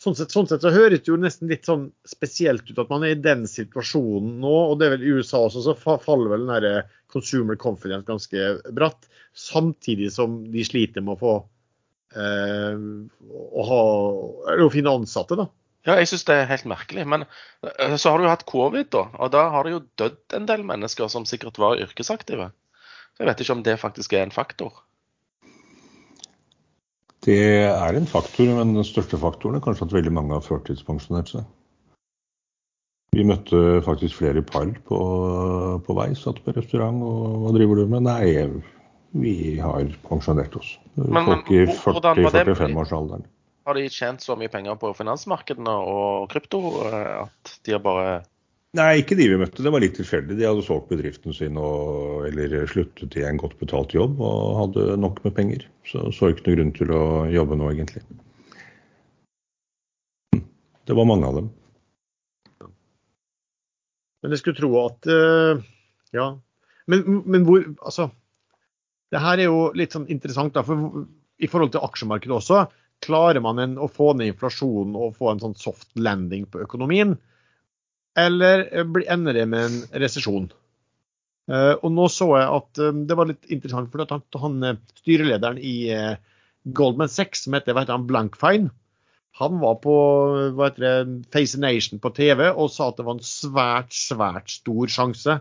Sånn 0.00 0.16
sett, 0.16 0.32
sånn 0.32 0.46
sett, 0.48 0.62
så 0.64 0.72
høres 0.72 1.02
det 1.04 1.10
jo 1.10 1.18
nesten 1.20 1.50
litt 1.50 1.68
sånn 1.68 1.90
spesielt 2.08 2.64
ut 2.70 2.78
at 2.80 2.88
man 2.88 3.02
er 3.04 3.12
i 3.12 3.20
den 3.20 3.42
situasjonen 3.50 4.38
nå. 4.40 4.52
og 4.70 4.78
det 4.80 4.86
er 4.86 4.94
vel 4.94 5.04
I 5.04 5.12
USA 5.18 5.42
også 5.44 5.64
så 5.66 5.74
faller 5.76 6.32
vel 6.32 6.46
den 6.46 6.64
der 6.64 6.88
consumer 7.12 7.58
confidence 7.60 8.08
ganske 8.08 8.72
bratt. 8.72 9.04
Samtidig 9.36 10.08
som 10.14 10.40
de 10.50 10.64
sliter 10.64 11.04
med 11.04 11.18
å 11.18 11.20
få 11.20 11.34
eh, 12.16 12.80
å, 13.28 13.66
ha, 13.68 13.82
å 14.64 14.72
finne 14.72 14.96
ansatte. 15.02 15.36
da. 15.36 15.50
Ja, 15.84 15.98
jeg 16.00 16.08
syns 16.08 16.24
det 16.28 16.38
er 16.38 16.48
helt 16.48 16.68
merkelig. 16.72 17.04
Men 17.12 17.28
eh, 17.28 17.96
så 18.00 18.14
har 18.14 18.16
du 18.16 18.24
jo 18.24 18.32
hatt 18.32 18.48
covid, 18.48 18.88
da. 18.96 19.04
Og 19.20 19.32
da 19.36 19.46
har 19.52 19.68
det 19.68 19.76
jo 19.76 19.84
dødd 20.00 20.38
en 20.40 20.48
del 20.48 20.64
mennesker 20.72 21.12
som 21.12 21.28
sikkert 21.28 21.60
var 21.60 21.80
yrkesaktive. 21.80 22.48
Så 23.12 23.20
jeg 23.20 23.28
vet 23.28 23.44
ikke 23.44 23.58
om 23.58 23.66
det 23.68 23.80
faktisk 23.84 24.16
er 24.16 24.24
en 24.24 24.32
faktor. 24.32 24.80
Det 27.24 27.40
er 27.68 27.96
en 27.96 28.08
faktor, 28.08 28.48
men 28.56 28.76
den 28.78 28.86
største 28.86 29.18
faktoren 29.20 29.58
er 29.58 29.64
kanskje 29.64 29.88
at 29.88 29.96
veldig 29.98 30.12
mange 30.16 30.36
har 30.36 30.44
førtidspensjonert 30.44 31.34
seg. 31.34 31.48
Vi 33.16 33.26
møtte 33.26 33.80
faktisk 33.84 34.20
flere 34.20 34.42
par 34.46 34.70
på, 34.86 35.00
på 35.84 35.96
vei, 35.98 36.12
satt 36.16 36.38
på 36.44 36.54
restaurant 36.54 37.02
og 37.02 37.42
hva 37.42 37.52
driver 37.56 37.80
du 37.80 37.90
med? 37.90 38.06
Nei, 38.06 38.46
vi 39.18 39.58
har 39.58 39.90
pensjonert 40.06 40.54
oss. 40.60 40.76
Men, 40.94 41.26
Folk 41.26 41.50
i 41.50 41.64
40-45-årsalderen. 41.66 43.26
Har 43.66 43.76
de 43.76 43.88
tjent 43.92 44.22
så 44.24 44.36
mye 44.38 44.50
penger 44.50 44.78
på 44.80 44.92
finansmarkedene 44.96 45.74
og 45.90 46.30
krypto 46.32 46.62
eh, 46.86 47.26
at 47.26 47.56
de 47.66 47.74
har 47.76 47.82
bare 47.84 48.20
Nei, 48.78 49.00
ikke 49.00 49.16
de 49.18 49.26
vi 49.26 49.38
møtte. 49.40 49.64
Det 49.66 49.70
var 49.74 49.82
litt 49.82 49.96
tilfeldig. 49.98 50.36
De 50.38 50.46
hadde 50.46 50.62
solgt 50.62 50.92
bedriften 50.92 51.34
sin 51.34 51.56
og, 51.58 52.28
eller 52.28 52.68
sluttet 52.70 53.16
i 53.18 53.24
en 53.26 53.40
godt 53.40 53.56
betalt 53.58 53.96
jobb 53.96 54.20
og 54.22 54.58
hadde 54.60 54.98
nok 55.02 55.18
med 55.24 55.34
penger. 55.34 55.64
Så 55.90 56.04
så 56.14 56.30
ikke 56.30 56.46
noe 56.46 56.58
grunn 56.58 56.70
til 56.76 56.92
å 56.94 57.00
jobbe 57.34 57.58
nå, 57.58 57.70
egentlig. 57.74 58.04
Det 60.86 60.94
var 60.94 61.08
mange 61.08 61.26
av 61.26 61.40
dem. 61.40 61.48
Men 64.22 64.34
jeg 64.36 64.42
skulle 64.42 64.60
tro 64.60 64.70
at 64.84 65.10
uh, 65.10 65.62
Ja. 66.14 66.30
Men, 66.90 67.22
men, 67.26 67.46
hvor 67.46 67.64
Altså. 67.78 68.10
Det 69.10 69.18
her 69.18 69.40
er 69.42 69.48
jo 69.48 69.72
litt 69.74 69.96
sånn 69.96 70.06
interessant, 70.06 70.54
da. 70.54 70.62
For 70.62 71.02
i 71.42 71.48
forhold 71.50 71.72
til 71.74 71.82
aksjemarkedet 71.82 72.36
også, 72.36 72.60
klarer 73.02 73.42
man 73.42 73.58
en, 73.58 73.74
å 73.82 73.88
få 73.90 74.12
ned 74.14 74.30
inflasjonen 74.30 74.94
og 74.94 75.16
få 75.18 75.32
en 75.32 75.42
sånn 75.42 75.56
soft 75.58 75.90
landing 75.98 76.46
på 76.46 76.62
økonomien? 76.62 77.16
Eller 78.18 78.66
ender 79.06 79.36
det 79.36 79.46
med 79.50 79.66
en 79.66 80.02
resesjon? 80.02 80.50
Eh, 81.50 81.72
og 81.80 81.90
nå 81.94 82.06
så 82.12 82.28
jeg 82.36 82.50
at 82.58 82.80
eh, 82.82 82.98
det 83.08 83.16
var 83.18 83.30
litt 83.30 83.48
interessant, 83.50 83.90
for 83.92 84.04
at 84.04 84.12
han, 84.14 84.22
han 84.42 84.66
eh, 84.66 84.82
styrelederen 85.02 85.58
i 85.58 85.74
Goldman 86.76 87.10
Sachs, 87.10 87.46
som 87.46 87.56
heter, 87.56 87.78
han 87.88 88.06
Blankfein, 88.08 88.68
han 89.40 89.60
var 89.62 89.78
på 89.82 89.94
hva 90.56 90.68
heter 90.68 90.84
det, 90.84 91.20
Face 91.32 91.58
Nation 91.58 92.00
på 92.02 92.10
TV 92.12 92.48
og 92.50 92.68
sa 92.74 92.90
at 92.90 92.98
det 92.98 93.06
var 93.06 93.16
en 93.16 93.24
svært, 93.24 93.94
svært 93.94 94.50
stor 94.52 94.90
sjanse 94.92 95.38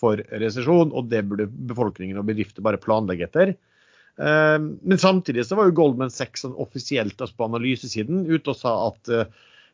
for 0.00 0.20
resesjon, 0.42 0.90
og 0.96 1.10
det 1.12 1.22
burde 1.28 1.46
befolkningen 1.46 2.18
og 2.18 2.26
bedrifter 2.26 2.64
bare 2.64 2.80
planlegge 2.80 3.26
etter. 3.28 3.52
Men 4.18 4.98
samtidig 4.98 5.44
så 5.46 5.58
var 5.58 5.68
jo 5.68 5.76
Goldman 5.78 6.10
Sachs 6.10 6.42
sånn 6.42 6.56
offisielt 6.58 7.20
altså 7.20 7.36
på 7.38 7.46
analysesiden 7.46 8.24
ute 8.30 8.54
og 8.54 8.58
sa 8.58 8.74
at 8.88 9.12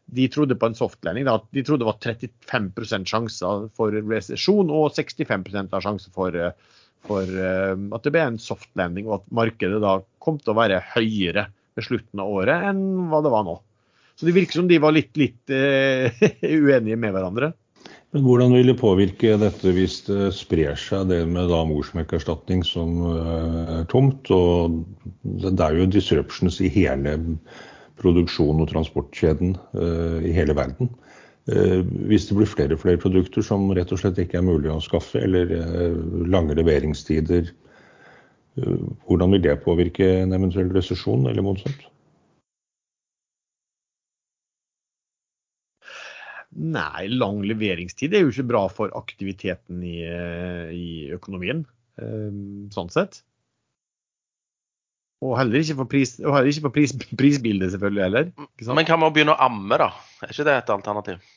de 0.04 0.28
trodde 0.28 0.54
på 0.54 0.66
en 0.66 0.74
softlanding. 0.74 1.24
Da. 1.24 1.38
De 1.50 1.64
trodde 1.64 1.84
det 1.84 1.90
var 1.90 1.98
35% 2.02 3.10
sjanser 3.10 3.68
for 3.76 3.96
resesjon 4.12 4.72
og 4.72 4.92
65 4.96 5.46
av 5.64 5.84
sjanse 5.84 6.12
for, 6.14 6.36
for 7.08 7.36
uh, 7.40 7.74
at 7.96 8.06
det 8.06 8.14
ble 8.14 8.24
en 8.28 8.40
softlanding, 8.40 9.08
og 9.08 9.20
at 9.20 9.28
markedet 9.42 9.82
da 9.82 9.98
kom 10.24 10.40
til 10.40 10.54
å 10.54 10.58
være 10.60 10.82
høyere 10.94 11.48
ved 11.74 11.88
slutten 11.88 12.22
av 12.22 12.30
året 12.30 12.68
enn 12.70 13.10
hva 13.10 13.22
det 13.24 13.34
var 13.34 13.46
nå. 13.48 13.58
Så 14.14 14.28
det 14.28 14.36
virker 14.36 14.60
som 14.60 14.70
de 14.70 14.78
var 14.82 14.94
litt, 14.94 15.14
litt 15.18 15.50
uh, 15.50 16.24
uenige 16.64 17.00
med 17.00 17.16
hverandre. 17.16 17.54
Men 18.14 18.22
Hvordan 18.22 18.52
vil 18.54 18.68
det 18.70 18.78
påvirke 18.78 19.32
dette 19.40 19.72
hvis 19.74 19.96
det 20.06 20.28
sprer 20.36 20.76
seg 20.78 21.08
det 21.10 21.24
med 21.26 21.48
da 21.50 21.64
morsmelkerstatning 21.66 22.60
som 22.62 23.00
er 23.10 23.88
tomt? 23.90 24.30
og 24.30 24.84
Det 25.26 25.50
er 25.50 25.80
jo 25.80 25.88
disruptions 25.90 26.60
i 26.62 26.70
hele 26.70 27.16
produksjon- 28.00 28.62
og 28.62 28.70
transportkjeden 28.72 29.54
i 30.26 30.32
hele 30.34 30.56
verden. 30.56 30.90
Hvis 32.08 32.26
det 32.30 32.36
blir 32.38 32.48
flere 32.48 32.74
og 32.74 32.80
flere 32.82 33.00
produkter 33.00 33.44
som 33.44 33.68
rett 33.76 33.92
og 33.92 34.00
slett 34.00 34.18
ikke 34.22 34.40
er 34.40 34.46
mulig 34.46 34.70
å 34.72 34.80
skaffe, 34.82 35.20
eller 35.20 35.52
lange 36.26 36.56
leveringstider, 36.56 37.52
hvordan 39.04 39.34
vil 39.34 39.42
det 39.44 39.58
påvirke 39.64 40.08
en 40.22 40.32
eventuell 40.36 40.72
resesjon, 40.74 41.26
eller 41.30 41.44
motsatt? 41.44 41.84
Nei, 46.54 47.08
lang 47.10 47.40
leveringstid 47.42 48.14
er 48.14 48.22
jo 48.22 48.30
ikke 48.30 48.46
bra 48.46 48.64
for 48.70 48.92
aktiviteten 48.94 49.82
i, 49.82 49.96
eh, 50.06 50.70
i 50.70 50.90
økonomien, 51.14 51.64
sånn 52.74 52.90
sett. 52.90 53.22
Og 55.22 55.38
heller 55.38 55.62
ikke 55.62 55.78
for, 55.78 55.88
pris, 55.88 56.16
heller 56.18 56.50
ikke 56.50 56.66
for 56.66 56.74
pris, 56.74 56.92
prisbildet, 57.16 57.70
selvfølgelig. 57.72 58.02
heller. 58.02 58.74
Men 58.74 58.88
kan 58.88 59.00
man 59.00 59.14
begynne 59.14 59.36
å 59.36 59.46
amme, 59.46 59.78
da? 59.80 59.92
Er 60.24 60.34
ikke 60.34 60.46
det 60.48 60.58
et 60.58 60.74
alternativ? 60.74 61.32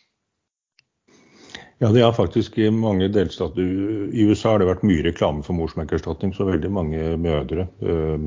Ja, 1.78 1.92
det 1.94 2.02
er 2.02 2.16
faktisk 2.16 2.58
i 2.58 2.72
mange 2.74 3.06
delstater 3.14 3.62
I 4.10 4.24
USA 4.26 4.56
har 4.56 4.64
det 4.64 4.70
vært 4.72 4.86
mye 4.88 5.04
reklame 5.06 5.46
for 5.46 5.54
morsmelkerstatning, 5.60 6.34
så 6.34 6.48
veldig 6.48 6.72
mange 6.74 7.12
mødre 7.22 7.68
øh, 7.86 8.26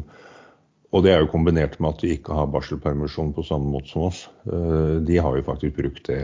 og 0.91 1.05
det 1.07 1.13
er 1.15 1.23
jo 1.23 1.31
kombinert 1.31 1.77
med 1.79 1.95
at 1.95 2.03
de 2.03 2.11
ikke 2.17 2.35
har 2.35 2.51
barselpermisjon 2.51 3.31
på 3.37 3.45
samme 3.47 3.71
måte 3.71 3.93
som 3.93 4.09
oss. 4.09 4.25
Eh, 4.51 4.97
de 5.07 5.21
har 5.23 5.37
jo 5.39 5.47
faktisk 5.47 5.77
brukt 5.77 6.09
det 6.11 6.19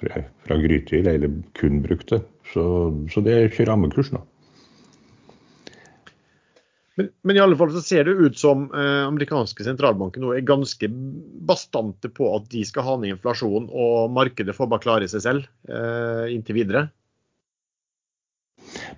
fra, 0.00 0.22
fra 0.46 0.56
Grythyl, 0.62 1.08
eller 1.10 1.34
kun 1.58 1.82
brukt 1.84 2.08
det. 2.14 2.22
Så, 2.54 2.64
så 3.12 3.22
det 3.24 3.52
kjører 3.52 3.74
ammekurs 3.74 4.12
nå. 4.14 4.22
Men, 7.00 7.08
men, 7.22 7.36
i 7.36 7.40
alle 7.40 7.56
fall 7.56 7.72
så 7.72 7.80
ser 7.80 8.04
det 8.04 8.12
ut 8.12 8.38
som 8.38 8.66
eh, 8.76 9.02
amerikanske 9.06 9.64
sentralbanker 9.64 10.20
nå 10.20 10.34
er 10.36 10.44
ganske 10.44 10.88
bastante 11.48 12.10
på 12.12 12.28
at 12.36 12.50
de 12.52 12.64
skal 12.68 12.84
ha 12.84 12.96
ned 13.00 13.14
inflasjon, 13.14 13.70
og 13.72 14.12
markedet 14.12 14.52
får 14.56 14.68
bare 14.68 14.84
klare 14.84 15.08
seg 15.08 15.24
selv 15.24 15.46
eh, 15.70 16.26
inntil 16.34 16.60
videre. 16.60 16.88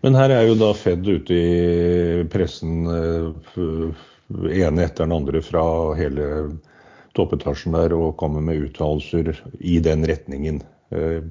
Men 0.02 0.18
her 0.18 0.34
er 0.34 0.48
jo 0.48 0.58
da 0.58 0.72
Fed 0.74 1.06
ute 1.06 1.36
i 1.36 2.24
pressen 2.32 2.90
eh, 2.90 4.02
ene 4.50 4.88
etter 4.88 5.06
den 5.06 5.14
andre 5.14 5.44
fra 5.46 5.62
hele 5.94 6.26
toppetasjen 7.14 7.76
der 7.76 7.94
og 7.94 8.16
kommer 8.18 8.42
med 8.42 8.66
uttalelser 8.66 9.30
i 9.60 9.78
den 9.84 10.02
retningen. 10.10 10.58
Eh, 10.90 11.22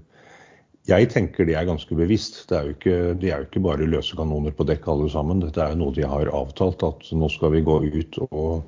jeg 0.89 1.09
tenker 1.13 1.45
det 1.45 1.55
er 1.57 1.67
ganske 1.69 1.95
bevisst. 1.95 2.43
Det 2.49 2.57
er 2.57 2.67
jo 2.67 2.75
ikke, 2.75 2.97
de 3.21 3.29
er 3.29 3.43
jo 3.43 3.49
ikke 3.49 3.63
bare 3.63 3.89
løse 3.89 4.17
kanoner 4.17 4.53
på 4.55 4.65
dekk 4.65 4.87
alle 4.89 5.09
sammen. 5.13 5.43
Dette 5.43 5.61
er 5.61 5.75
jo 5.75 5.81
noe 5.83 5.95
de 5.95 6.07
har 6.07 6.31
avtalt, 6.33 6.81
at 6.83 7.11
nå 7.13 7.29
skal 7.29 7.53
vi 7.53 7.63
gå 7.65 7.77
ut 7.85 8.19
og 8.31 8.63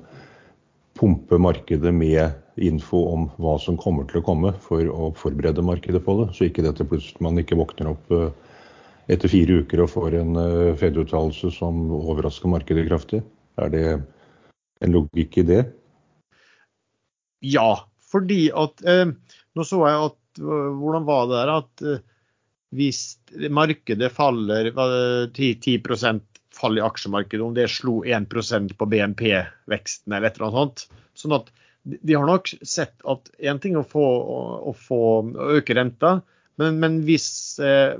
pumpe 0.94 1.40
markedet 1.42 1.90
med 1.94 2.62
info 2.62 3.00
om 3.10 3.26
hva 3.42 3.56
som 3.58 3.78
kommer 3.80 4.06
til 4.06 4.20
å 4.20 4.26
komme, 4.26 4.54
for 4.62 4.86
å 4.86 5.10
forberede 5.18 5.64
markedet 5.66 6.04
på 6.06 6.16
det. 6.20 6.30
Så 6.36 6.46
ikke 6.46 6.62
dette 6.66 6.86
plutselig 6.86 7.24
man 7.24 7.40
ikke 7.42 7.58
våkner 7.58 7.90
opp 7.96 8.14
eh, 8.14 8.28
etter 9.10 9.30
fire 9.30 9.62
uker 9.64 9.82
og 9.82 9.90
får 9.96 10.18
en 10.20 10.38
eh, 10.38 10.74
Fed-uttalelse 10.78 11.50
som 11.56 11.88
overrasker 11.98 12.52
markedet 12.52 12.86
kraftig. 12.86 13.24
Er 13.58 13.74
det 13.74 13.86
en 14.84 14.94
logikk 14.94 15.40
i 15.42 15.48
det? 15.50 15.64
Ja, 17.44 17.84
fordi 18.06 18.46
at 18.54 18.86
eh, 18.86 19.10
Nå 19.54 19.62
så 19.66 19.82
jeg 19.86 20.06
at 20.08 20.16
Hvordan 20.38 21.06
var 21.08 21.28
det 21.28 21.38
der 21.38 21.52
at 21.54 21.84
eh, 21.88 22.02
hvis 22.74 23.00
markedet 23.54 24.10
faller 24.12 24.70
10, 25.30 25.50
10 25.62 25.76
fall 26.54 26.78
i 26.78 26.82
aksjemarkedet, 26.84 27.42
om 27.44 27.54
det 27.54 27.68
slo 27.70 28.00
1% 28.06 28.74
på 28.78 28.88
BNP-veksten 28.90 30.14
eller 30.14 30.28
et 30.30 30.38
eller 30.38 30.48
annet 30.48 30.58
sånt. 30.58 31.02
Sånn 31.14 31.36
at 31.36 31.50
de 31.84 32.16
har 32.16 32.26
nok 32.26 32.50
sett 32.64 32.94
at 33.10 33.30
én 33.38 33.60
ting 33.62 33.76
er 33.76 33.84
å 33.84 33.88
få, 33.88 34.04
å 34.70 34.72
få 34.78 35.00
øke 35.54 35.76
renta, 35.76 36.16
men, 36.60 36.78
men 36.82 37.00
hvis, 37.06 37.26
eh, 37.62 37.96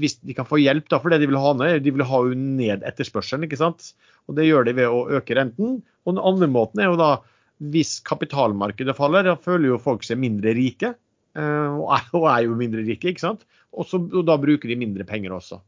hvis, 0.00 0.16
de 0.24 0.36
kan 0.36 0.48
få 0.48 0.60
hjelp 0.62 0.88
da, 0.88 1.00
for 1.00 1.12
det 1.12 1.20
de 1.22 1.28
vil 1.28 1.40
ha 1.40 1.52
ned, 1.56 1.82
de 1.84 1.92
vil 1.92 2.06
ha 2.08 2.22
ned 2.32 2.86
etterspørselen. 2.88 3.44
ikke 3.44 3.60
sant? 3.60 3.90
Og 4.28 4.38
Det 4.38 4.46
gjør 4.48 4.64
de 4.64 4.76
ved 4.80 4.88
å 4.88 5.02
øke 5.18 5.36
renten. 5.36 5.82
Og 6.06 6.14
den 6.16 6.24
andre 6.30 6.48
måten 6.50 6.80
er 6.80 6.88
jo 6.88 7.00
da 7.00 7.10
hvis 7.58 7.98
kapitalmarkedet 8.06 8.94
faller, 8.96 9.26
da 9.26 9.36
føler 9.36 9.74
jo 9.74 9.82
folk 9.82 10.06
seg 10.06 10.20
mindre 10.22 10.54
rike. 10.56 10.94
Eh, 11.38 11.74
og 11.78 11.90
er, 11.96 12.06
og 12.18 12.28
er 12.32 12.46
jo 12.46 12.56
mindre 12.58 12.84
rike, 12.86 13.12
ikke 13.12 13.24
sant. 13.24 13.44
Og, 13.72 13.86
så, 13.88 14.00
og, 14.00 14.22
da 14.28 14.38
bruker 14.40 14.70
de 14.70 14.78
mindre 14.80 15.06
penger 15.08 15.36
også. 15.36 15.60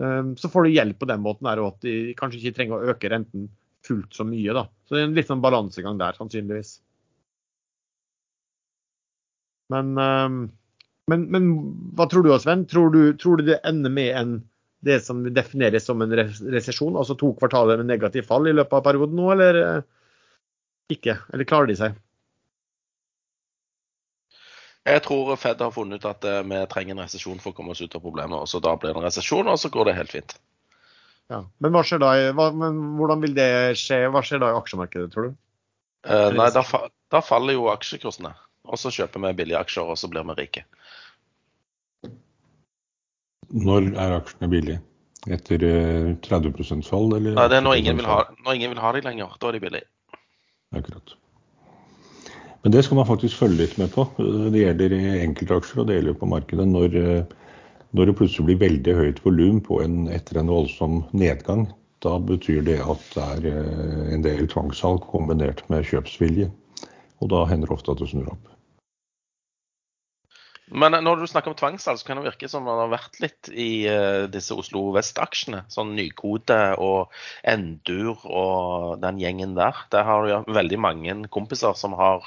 Eh, 0.00 0.32
så 0.40 0.50
får 0.52 0.66
du 0.66 0.74
hjelp 0.74 1.00
på 1.00 1.10
den 1.12 1.22
måten 1.24 1.48
der, 1.48 1.62
og 1.62 1.74
at 1.74 1.86
de 1.86 2.16
kanskje 2.18 2.42
ikke 2.42 2.58
trenger 2.58 2.78
å 2.78 2.92
øke 2.94 3.12
renten 3.12 3.48
fullt 3.86 4.18
så 4.18 4.26
mye. 4.26 4.56
da. 4.56 4.66
Så 4.86 4.96
det 4.96 5.04
er 5.04 5.08
en 5.10 5.16
litt 5.16 5.30
sånn 5.30 5.44
balansegang 5.44 6.00
der, 6.00 6.18
sannsynligvis. 6.18 6.76
Men, 9.74 9.96
eh, 9.98 10.36
men, 11.12 11.24
men 11.32 11.48
hva 11.98 12.08
tror 12.10 12.26
du, 12.26 12.34
Sven? 12.42 12.66
Tror 12.70 12.92
du, 12.94 13.00
tror 13.18 13.40
du 13.40 13.48
det 13.50 13.62
ender 13.66 13.92
med 13.92 14.12
en 14.18 14.36
det 14.86 15.00
som 15.02 15.22
defineres 15.34 15.86
som 15.88 16.02
en 16.04 16.12
resesjon, 16.14 16.94
altså 17.00 17.16
to 17.18 17.32
kvartaler 17.40 17.80
med 17.80 17.88
negativt 17.88 18.28
fall 18.28 18.46
i 18.46 18.52
løpet 18.54 18.76
av 18.76 18.84
perioden 18.84 19.16
nå, 19.18 19.24
eller 19.32 19.56
ikke? 20.92 21.16
Eller 21.32 21.48
klarer 21.48 21.72
de 21.72 21.78
seg? 21.80 21.96
Jeg 24.86 25.02
tror 25.02 25.32
Fed 25.40 25.62
har 25.62 25.72
funnet 25.74 25.98
ut 25.98 26.04
at 26.06 26.24
eh, 26.28 26.42
vi 26.46 26.60
trenger 26.70 26.94
en 26.94 27.02
resesjon 27.02 27.40
for 27.42 27.50
å 27.50 27.56
komme 27.56 27.74
oss 27.74 27.82
ut 27.82 27.94
av 27.98 28.04
problemet. 28.04 28.38
og 28.38 28.46
så 28.50 28.60
Da 28.62 28.76
blir 28.78 28.92
det 28.92 29.00
en 29.00 29.06
resesjon, 29.08 29.48
og 29.50 29.58
så 29.58 29.70
går 29.74 29.88
det 29.88 29.96
helt 29.98 30.14
fint. 30.14 30.36
Ja, 31.32 31.40
Men 31.58 31.74
hva 31.74 31.82
skjer 31.82 31.98
da? 31.98 32.12
Hva, 32.38 32.52
men 32.54 32.78
hvordan 33.00 33.24
vil 33.24 33.34
det 33.34 33.50
skje? 33.80 34.04
Hva 34.14 34.22
skjer 34.22 34.44
da 34.44 34.52
i 34.52 34.58
aksjemarkedet, 34.60 35.10
tror 35.10 35.28
du? 35.28 35.38
Eh, 36.06 36.28
nei, 36.38 36.50
da, 36.54 36.62
da, 37.10 37.22
faller 37.24 37.58
jo 37.58 37.66
aksjekursene. 37.72 38.30
Og 38.66 38.78
så 38.78 38.92
kjøper 38.94 39.24
vi 39.24 39.34
billige 39.40 39.58
aksjer, 39.58 39.90
og 39.90 39.98
så 39.98 40.10
blir 40.10 40.26
vi 40.30 40.38
rike. 40.38 40.62
Når 43.66 43.90
er 43.90 44.16
aksjene 44.20 44.50
billige? 44.54 44.82
Etter 45.26 45.66
30 46.22 46.54
eh, 46.54 46.82
fall? 46.86 47.10
Eller 47.18 47.34
Nei, 47.34 47.50
det 47.50 47.58
er 47.58 47.66
når 47.66 47.82
ingen, 47.82 47.98
vil 47.98 48.06
ha, 48.06 48.22
når 48.46 48.58
ingen 48.60 48.74
vil 48.76 48.82
ha 48.84 48.94
de 48.94 49.06
lenger. 49.08 49.38
Da 49.42 49.50
er 49.50 49.58
de 49.58 49.66
billige. 49.66 49.90
Akkurat. 50.78 51.18
Men 52.66 52.72
det 52.74 52.80
skal 52.82 52.98
man 52.98 53.06
faktisk 53.06 53.38
følge 53.38 53.60
litt 53.60 53.76
med 53.78 53.92
på. 53.94 54.02
Det 54.18 54.58
gjelder 54.58 54.94
enkeltaksjer 55.22 55.84
og 55.84 55.84
det 55.86 56.00
gjelder 56.00 56.16
på 56.18 56.26
markedet. 56.26 56.64
Når, 56.66 56.96
eh, 56.98 57.52
når 57.94 58.08
det 58.08 58.14
plutselig 58.18 58.46
blir 58.48 58.58
veldig 58.64 58.94
høyt 58.98 59.20
volum 59.22 59.60
etter 60.10 60.40
en 60.40 60.50
voldsom 60.50 60.96
nedgang, 61.14 61.68
da 62.02 62.16
betyr 62.18 62.66
det 62.66 62.80
at 62.82 63.06
det 63.14 63.28
er 63.36 63.46
eh, 63.52 64.10
en 64.16 64.26
del 64.26 64.50
tvangssalg 64.50 65.06
kombinert 65.12 65.62
med 65.70 65.86
kjøpsvilje. 65.86 66.50
Og 67.22 67.30
da 67.30 67.44
hender 67.46 67.70
det 67.70 67.78
ofte 67.78 67.94
at 67.94 68.02
det 68.02 68.10
snur 68.10 68.34
opp. 68.34 68.55
Men 70.66 70.96
når 71.04 71.20
du 71.20 71.28
snakker 71.30 71.52
om 71.52 71.58
tvangssalg, 71.58 72.00
så 72.00 72.06
kan 72.08 72.18
det 72.18 72.26
virke 72.26 72.48
som 72.50 72.64
man 72.66 72.80
har 72.80 72.90
vært 72.90 73.20
litt 73.22 73.50
i 73.54 73.86
uh, 73.86 74.26
disse 74.30 74.54
Oslo 74.58 74.88
Vest-aksjene. 74.96 75.62
Sånn 75.70 75.92
Nykode 75.94 76.58
og 76.82 77.14
Endur 77.46 78.24
og 78.26 78.96
den 79.04 79.20
gjengen 79.22 79.54
der. 79.58 79.78
Der 79.94 80.08
har 80.08 80.26
du 80.26 80.50
veldig 80.56 80.80
mange 80.82 81.16
kompiser 81.30 81.78
som 81.78 81.94
har 81.98 82.26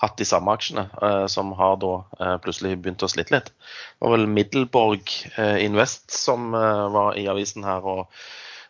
hatt 0.00 0.20
de 0.20 0.28
samme 0.28 0.52
aksjene, 0.52 0.86
uh, 1.00 1.24
som 1.32 1.54
har 1.56 1.80
da 1.80 1.94
plutselig 2.44 2.76
begynt 2.76 3.06
å 3.06 3.08
slite 3.08 3.38
litt. 3.38 3.50
Det 3.54 4.04
var 4.04 4.16
vel 4.18 4.28
Middelborg 4.28 5.16
Invest 5.64 6.12
som 6.12 6.52
var 6.52 7.16
i 7.16 7.28
avisen 7.32 7.64
her, 7.64 7.80
og 7.80 8.12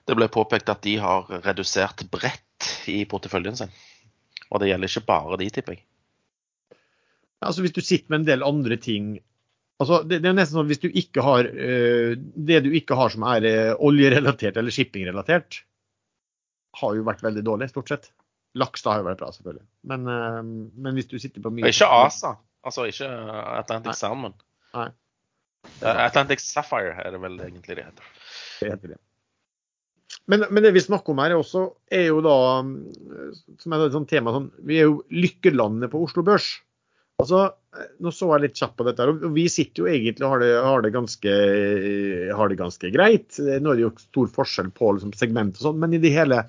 det 0.06 0.18
ble 0.18 0.30
påpekt 0.30 0.70
at 0.70 0.86
de 0.86 0.96
har 1.02 1.26
redusert 1.44 2.06
bredt 2.14 2.70
i 2.90 3.02
porteføljen 3.10 3.58
sin. 3.58 3.78
Og 4.50 4.62
det 4.62 4.70
gjelder 4.70 4.90
ikke 4.90 5.08
bare 5.10 5.38
de, 5.42 5.50
tipper 5.54 5.78
jeg. 5.78 5.89
Altså 7.40 7.64
Hvis 7.64 7.74
du 7.76 7.80
sitter 7.80 8.12
med 8.12 8.22
en 8.22 8.28
del 8.28 8.46
andre 8.46 8.76
ting 8.80 9.14
altså 9.80 10.02
det, 10.04 10.20
det 10.20 10.30
er 10.30 10.36
nesten 10.36 10.58
sånn 10.58 10.68
Hvis 10.68 10.82
du 10.82 10.88
ikke 10.90 11.24
har 11.24 11.48
uh, 11.48 12.12
det 12.50 12.62
du 12.66 12.70
ikke 12.76 12.98
har 12.98 13.12
som 13.14 13.26
er 13.30 13.48
uh, 13.48 13.72
oljerelatert 13.80 14.60
eller 14.60 14.74
shippingrelatert, 14.74 15.62
har 16.80 16.94
jo 16.94 17.06
vært 17.06 17.24
veldig 17.24 17.42
dårlig, 17.42 17.70
stort 17.72 17.90
sett. 17.90 18.10
Laks 18.60 18.84
da 18.84 18.92
har 18.92 19.00
jo 19.00 19.08
vært 19.08 19.22
bra, 19.22 19.30
selvfølgelig. 19.34 19.64
Men, 19.90 20.06
uh, 20.06 20.40
men 20.84 20.98
hvis 20.98 21.08
du 21.10 21.16
sitter 21.18 21.42
på 21.42 21.52
mye 21.54 21.72
Ikke 21.72 21.88
ASA. 21.90 22.36
Altså 22.66 22.84
ikke 22.90 23.08
Atlantic 23.56 23.94
Nei. 23.94 23.98
Salmon. 23.98 24.34
Nei. 24.76 24.90
Atlantic 25.80 26.42
Sapphire 26.44 26.92
er 27.00 27.14
det 27.14 27.20
vel 27.22 27.38
egentlig 27.40 27.78
det 27.78 27.86
heter. 27.86 28.10
Det 28.60 28.68
heter 28.74 28.92
det. 28.94 29.00
Men, 30.30 30.44
men, 30.50 30.62
det 30.62 30.72
vi 30.76 30.82
snakker 30.82 31.14
om 31.14 31.20
her, 31.22 31.32
er 31.32 31.40
også 31.40 31.62
er 31.90 32.08
jo 32.10 32.20
da 32.24 32.36
som 33.62 33.74
er 33.74 33.84
et 33.86 33.94
sånt 33.96 34.10
tema 34.10 34.34
sånn, 34.34 34.50
Vi 34.66 34.78
er 34.80 34.88
jo 34.90 35.00
lykkelandet 35.14 35.92
på 35.92 36.02
Oslo 36.04 36.24
Børs. 36.26 36.52
Altså, 37.20 37.42
nå 38.02 38.10
så 38.14 38.30
jeg 38.32 38.44
litt 38.46 38.58
kjapt 38.58 38.78
på 38.78 38.86
dette, 38.88 39.06
og 39.06 39.28
vi 39.34 39.44
sitter 39.52 39.84
jo 39.84 39.90
egentlig 39.90 40.24
og 40.26 40.32
har 40.34 40.42
det, 40.42 40.50
har 40.64 40.84
det, 40.84 40.92
ganske, 40.94 41.34
har 42.36 42.50
det 42.50 42.58
ganske, 42.58 42.90
greit. 42.94 43.38
Nå 43.38 43.72
er 43.72 43.78
det 43.78 43.86
jo 43.86 43.92
stor 44.00 44.32
forskjell 44.40 44.72
på 44.76 44.94
liksom, 44.96 45.14
segment 45.18 45.60
og 45.60 45.68
sånn, 45.68 45.80
men 45.82 45.94
i 45.96 46.02
det 46.02 46.14
hele 46.14 46.42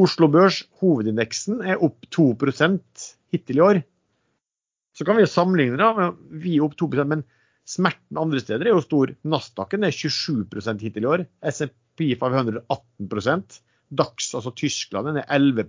Oslo 0.00 0.26
Børs, 0.30 0.64
hovedindeksen, 0.82 1.62
er 1.62 1.82
opp 1.86 2.08
2% 2.14 3.06
hittil 3.34 3.60
i 3.60 3.64
år. 3.64 3.80
Så 4.94 5.06
kan 5.06 5.18
vi 5.18 5.24
jo 5.24 5.30
sammenligne 5.30 5.78
da, 5.78 6.10
vi 6.30 6.58
er 6.58 6.66
opp 6.66 6.76
2% 6.78 7.10
men 7.10 7.24
smerten 7.66 8.18
andre 8.20 8.42
steder 8.42 8.68
er 8.68 8.76
jo 8.76 8.82
stor. 8.84 9.14
Nasdaqen 9.26 9.86
er 9.86 9.94
27% 9.94 10.84
hittil 10.84 11.06
i 11.06 11.10
år. 11.14 11.24
SMP 11.54 12.10
500 12.20 12.66
18% 12.68 13.62
Dax, 13.94 14.32
altså 14.34 14.50
Tyskland, 14.58 15.18
er 15.20 15.26
11 15.30 15.66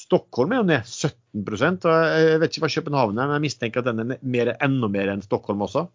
Stockholm 0.00 0.52
er 0.54 0.60
jo 0.60 0.68
ned 0.68 0.86
17% 0.88 1.88
og 1.90 2.04
Jeg 2.16 2.40
vet 2.40 2.54
ikke 2.54 2.64
hva 2.64 2.74
København 2.74 3.18
er, 3.18 3.26
men 3.26 3.36
jeg 3.36 3.46
mistenker 3.46 3.82
at 3.82 3.90
den 3.90 4.04
er 4.04 4.22
mer, 4.22 4.54
enda 4.64 4.88
mer 4.92 5.12
enn 5.12 5.24
Stockholm 5.24 5.66
også. 5.66 5.86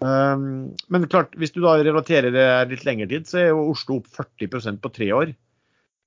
Um, 0.00 0.72
men 0.88 1.06
klart, 1.12 1.34
hvis 1.36 1.52
du 1.52 1.60
da 1.60 1.76
relaterer 1.76 2.32
det 2.32 2.48
litt 2.72 2.86
lengre 2.88 3.08
tid, 3.10 3.28
så 3.28 3.40
er 3.40 3.48
jo 3.50 3.68
Oslo 3.72 4.00
opp 4.00 4.08
40% 4.16 4.80
på 4.80 4.92
tre 4.96 5.10
år. 5.16 5.32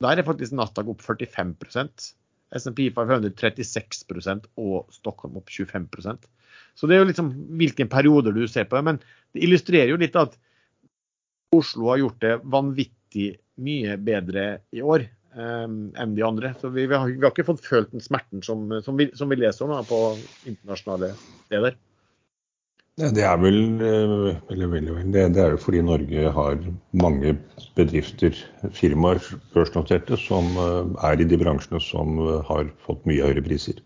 Der 0.04 0.20
er 0.20 0.28
faktisk 0.28 0.56
Nasdaq 0.58 0.90
opp 0.94 1.04
45% 1.06 2.14
SMP 2.54 2.88
500 2.94 3.34
36% 3.40 4.50
og 4.62 4.94
Stockholm 4.94 5.40
opp 5.40 5.50
25% 5.50 6.28
Så 6.78 6.90
det 6.90 6.98
er 6.98 7.02
jo 7.02 7.10
liksom 7.10 7.32
hvilken 7.58 7.90
periode 7.90 8.34
du 8.36 8.44
ser 8.50 8.68
på. 8.70 8.82
Men 8.86 9.00
det 9.34 9.46
illustrerer 9.46 9.94
jo 9.94 10.02
litt 10.02 10.18
at 10.20 10.38
Oslo 11.54 11.92
har 11.92 12.02
gjort 12.02 12.22
det 12.22 12.38
vanvittig 12.50 13.28
mye 13.62 13.98
bedre 14.02 14.46
i 14.74 14.82
år 14.82 15.06
enn 15.36 16.14
de 16.18 16.26
andre. 16.26 16.54
Så 16.62 16.70
vi, 16.70 16.86
vi, 16.86 16.96
har, 16.96 17.10
vi, 17.10 17.22
har, 17.22 17.32
ikke 17.32 17.48
fått 17.48 17.66
følt 17.66 17.92
den 17.94 18.04
smerten 18.04 18.44
som, 18.46 18.68
som, 18.86 19.00
vi, 19.00 19.10
som 19.18 19.32
vi, 19.32 19.40
leser 19.42 19.66
om 19.66 19.74
da, 19.74 19.82
på 19.88 20.00
internasjonale 20.50 21.14
steder. 21.48 21.80
Det 22.94 23.24
er 23.26 23.40
vel, 23.42 23.56
eller, 23.82 24.36
eller 24.54 24.70
vel, 24.70 24.90
det, 25.10 25.24
det 25.34 25.42
er 25.42 25.56
jo 25.56 25.62
fordi 25.64 25.80
Norge 25.82 26.34
har 26.36 26.60
mange 27.02 27.32
bedrifter, 27.74 28.38
firmaer, 28.78 29.18
børsnoterte, 29.56 30.20
som 30.22 30.52
eh, 30.62 30.92
er 31.10 31.24
i 31.24 31.26
de 31.26 31.40
bransjene 31.42 31.82
som 31.82 32.22
eh, 32.22 32.44
har 32.46 32.70
fått 32.86 33.02
mye 33.10 33.26
høyere 33.26 33.42
priser. 33.48 33.82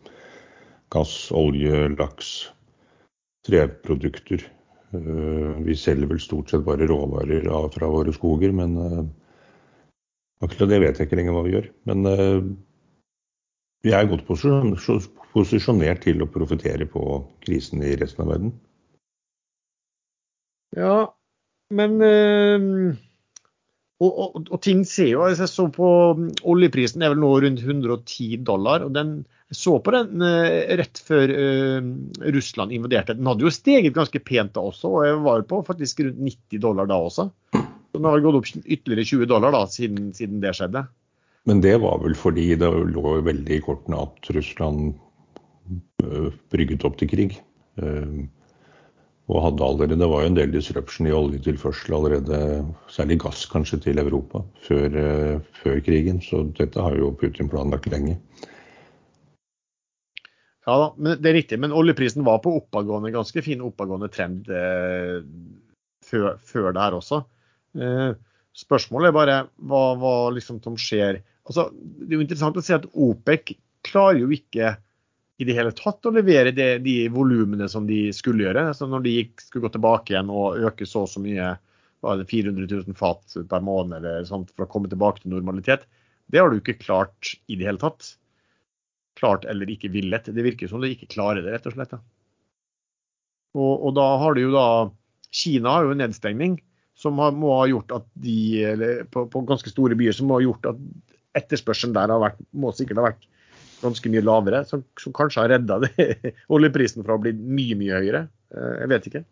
Gass, 0.91 1.15
olje, 1.31 1.85
laks, 1.95 2.33
treprodukter. 3.47 4.43
Vi 4.91 5.75
selger 5.75 6.07
vel 6.07 6.19
stort 6.23 6.51
sett 6.51 6.63
bare 6.67 6.87
råvarer 6.87 7.47
fra 7.73 7.89
våre 7.91 8.13
skoger, 8.15 8.53
men 8.55 8.75
akkurat 10.43 10.71
det 10.71 10.81
vet 10.83 10.99
jeg 10.99 11.09
ikke 11.09 11.19
lenger 11.19 11.35
hva 11.35 11.43
vi 11.45 11.53
gjør. 11.55 11.69
Men 11.89 12.07
vi 13.85 13.93
er 13.95 14.09
godt 14.09 14.25
posisjonert 14.27 16.03
til 16.05 16.23
å 16.23 16.29
profitere 16.31 16.87
på 16.89 17.03
krisen 17.45 17.83
i 17.85 17.95
resten 17.99 18.25
av 18.25 18.33
verden. 18.33 18.55
Ja, 20.75 20.95
men 21.73 21.95
uh, 22.03 22.97
og, 23.97 24.11
og, 24.11 24.35
og, 24.51 24.57
ting 24.61 24.83
ser 24.85 25.09
jo 25.09 25.25
Jeg 25.25 25.49
så 25.49 25.67
på 25.73 25.87
mm, 26.17 26.27
oljeprisen 26.47 27.01
er 27.01 27.13
vel 27.13 27.23
nå 27.23 27.31
rundt 27.43 27.63
110 27.63 28.43
dollar. 28.45 28.85
og 28.85 28.93
den 28.97 29.19
jeg 29.47 29.55
så 29.61 29.77
på 29.79 29.93
den 29.95 30.19
øh, 30.27 30.75
rett 30.75 30.99
før 31.07 31.31
Russland 32.35 32.73
invaderte. 32.75 33.13
Den 33.15 33.29
hadde 33.31 33.45
jo 33.45 33.51
steget 33.55 33.95
ganske 33.95 34.19
pent 34.19 34.51
da 34.57 34.65
også, 34.67 34.89
og 34.91 35.05
jeg 35.07 35.21
var 35.23 35.45
på 35.47 35.61
faktisk 35.63 36.01
rundt 36.03 36.19
90 36.19 36.59
dollar 36.65 36.89
da 36.91 36.97
også. 36.99 37.29
Så 37.97 38.01
den 38.03 38.11
har 38.11 38.21
gått 38.21 38.35
opp 38.37 38.49
ytterligere 38.61 39.09
20 39.09 39.25
dollar 39.25 39.55
da, 39.55 39.63
siden, 39.73 40.11
siden 40.13 40.41
det 40.43 40.51
skjedde. 40.53 40.83
Men 41.49 41.61
det 41.65 41.79
var 41.81 41.97
vel 42.03 42.13
fordi 42.13 42.51
det 42.61 42.69
lå 42.69 43.15
veldig 43.25 43.55
i 43.55 43.63
kortene 43.65 44.03
at 44.05 44.27
Russland 44.35 44.91
brygget 46.53 46.85
opp 46.85 46.99
til 46.99 47.09
krig. 47.09 47.33
Og 47.81 49.39
hadde 49.43 49.65
allerede, 49.65 49.97
Det 49.97 50.09
var 50.11 50.21
jo 50.21 50.29
en 50.29 50.37
del 50.37 50.53
disruption 50.53 51.07
i 51.09 51.15
oljetilførsel 51.15 51.95
allerede, 51.97 52.37
særlig 52.87 53.17
gass 53.25 53.47
kanskje, 53.49 53.79
til 53.87 53.97
Europa 53.97 54.43
før, 54.67 54.85
uh, 54.93 55.41
før 55.63 55.81
krigen. 55.81 56.21
Så 56.21 56.43
dette 56.53 56.77
har 56.77 56.95
jo 56.95 57.15
Putin 57.17 57.49
planlagt 57.49 57.89
lenge. 57.89 58.19
Ja 60.67 60.77
da, 60.83 60.93
men 60.99 61.17
det 61.17 61.31
er 61.31 61.39
riktig. 61.41 61.59
Men 61.59 61.73
oljeprisen 61.73 62.27
var 62.27 62.43
på 62.45 62.53
oppadgående, 62.59 63.15
ganske 63.15 63.41
fin 63.41 63.65
oppadgående 63.65 64.11
trend 64.11 64.49
eh, 64.51 65.23
før, 66.03 66.35
før, 66.43 66.73
det 66.75 66.81
her 66.83 66.97
også. 66.99 67.21
Eh, 67.75 68.11
spørsmålet 68.57 69.09
er 69.09 69.17
bare 69.17 69.37
hva, 69.69 69.83
hva 69.99 70.15
liksom 70.35 70.61
som 70.63 70.77
skjer. 70.79 71.21
Altså, 71.47 71.69
det 71.73 72.11
er 72.11 72.19
jo 72.19 72.25
interessant 72.25 72.59
å 72.59 72.65
se 72.65 72.77
at 72.77 72.87
OPEC 72.93 73.55
klarer 73.87 74.21
jo 74.23 74.31
ikke 74.35 74.75
i 75.37 75.45
det 75.45 75.53
hele 75.53 75.71
tatt 75.77 76.05
å 76.09 76.13
levere 76.15 76.51
det, 76.55 76.79
de 76.85 76.95
volumene 77.13 77.67
som 77.69 77.85
de 77.87 78.07
skulle 78.15 78.47
gjøre. 78.47 78.71
Så 78.73 78.87
når 78.89 79.05
de 79.05 79.15
gikk, 79.19 79.43
skulle 79.45 79.67
gå 79.67 79.75
tilbake 79.75 80.13
igjen 80.13 80.31
og 80.33 80.57
øke 80.65 80.87
så 80.89 81.05
og 81.05 81.11
så 81.11 81.21
mye, 81.21 81.53
var 82.05 82.17
det 82.17 82.27
400 82.29 82.65
000 82.71 82.97
fat 82.97 83.37
per 83.49 83.63
måned 83.65 83.99
eller 83.99 84.25
sånt 84.29 84.51
for 84.55 84.65
å 84.65 84.71
komme 84.71 84.89
tilbake 84.89 85.23
til 85.23 85.33
normalitet, 85.33 85.85
det 86.27 86.41
har 86.41 86.51
du 86.51 86.59
ikke 86.59 86.79
klart 86.81 87.35
i 87.47 87.55
det 87.57 87.67
hele 87.69 87.81
tatt. 87.81 88.15
Klart 89.17 89.47
eller 89.49 89.69
ikke 89.71 89.91
villet. 89.93 90.27
Det 90.33 90.45
virker 90.45 90.69
som 90.69 90.81
du 90.81 90.89
ikke 90.89 91.09
klarer 91.13 91.41
det, 91.41 91.53
rett 91.53 91.69
og 91.69 91.77
slett. 91.77 91.95
Og, 93.57 93.73
og, 93.73 93.91
da 93.97 94.07
har 94.21 94.35
du 94.35 94.43
jo 94.43 94.53
da 94.53 94.67
Kina 95.33 95.77
har 95.77 95.87
jo 95.87 95.93
en 95.95 96.01
nedstengning 96.03 96.57
som 96.97 97.19
har, 97.21 97.33
må 97.37 97.53
ha 97.59 97.65
gjort 97.69 97.93
at 97.99 98.05
de, 98.23 98.37
eller 98.73 99.03
på, 99.13 99.27
på 99.29 99.43
ganske 99.47 99.69
store 99.69 99.97
byer, 99.97 100.15
som 100.17 100.29
må 100.29 100.39
ha 100.39 100.45
gjort 100.45 100.71
at 100.71 100.79
etterspørselen 101.37 101.95
der 101.95 102.13
har 102.13 102.23
vært, 102.23 102.39
må 102.57 102.73
sikkert 102.73 103.01
ha 103.01 103.09
vært 103.11 103.27
ganske 103.83 104.09
mye 104.09 104.23
lavere, 104.25 104.63
som, 104.65 104.81
som 104.97 105.13
kanskje 105.13 105.43
har 105.43 105.51
redda 105.53 105.79
oljeprisen 106.57 107.05
fra 107.05 107.17
å 107.17 107.21
bli 107.21 107.35
mye, 107.37 107.77
mye 107.77 107.99
høyere. 108.01 108.23
Eh, 108.53 108.71
jeg 108.81 108.91
vet 108.93 109.09
ikke. 109.11 109.23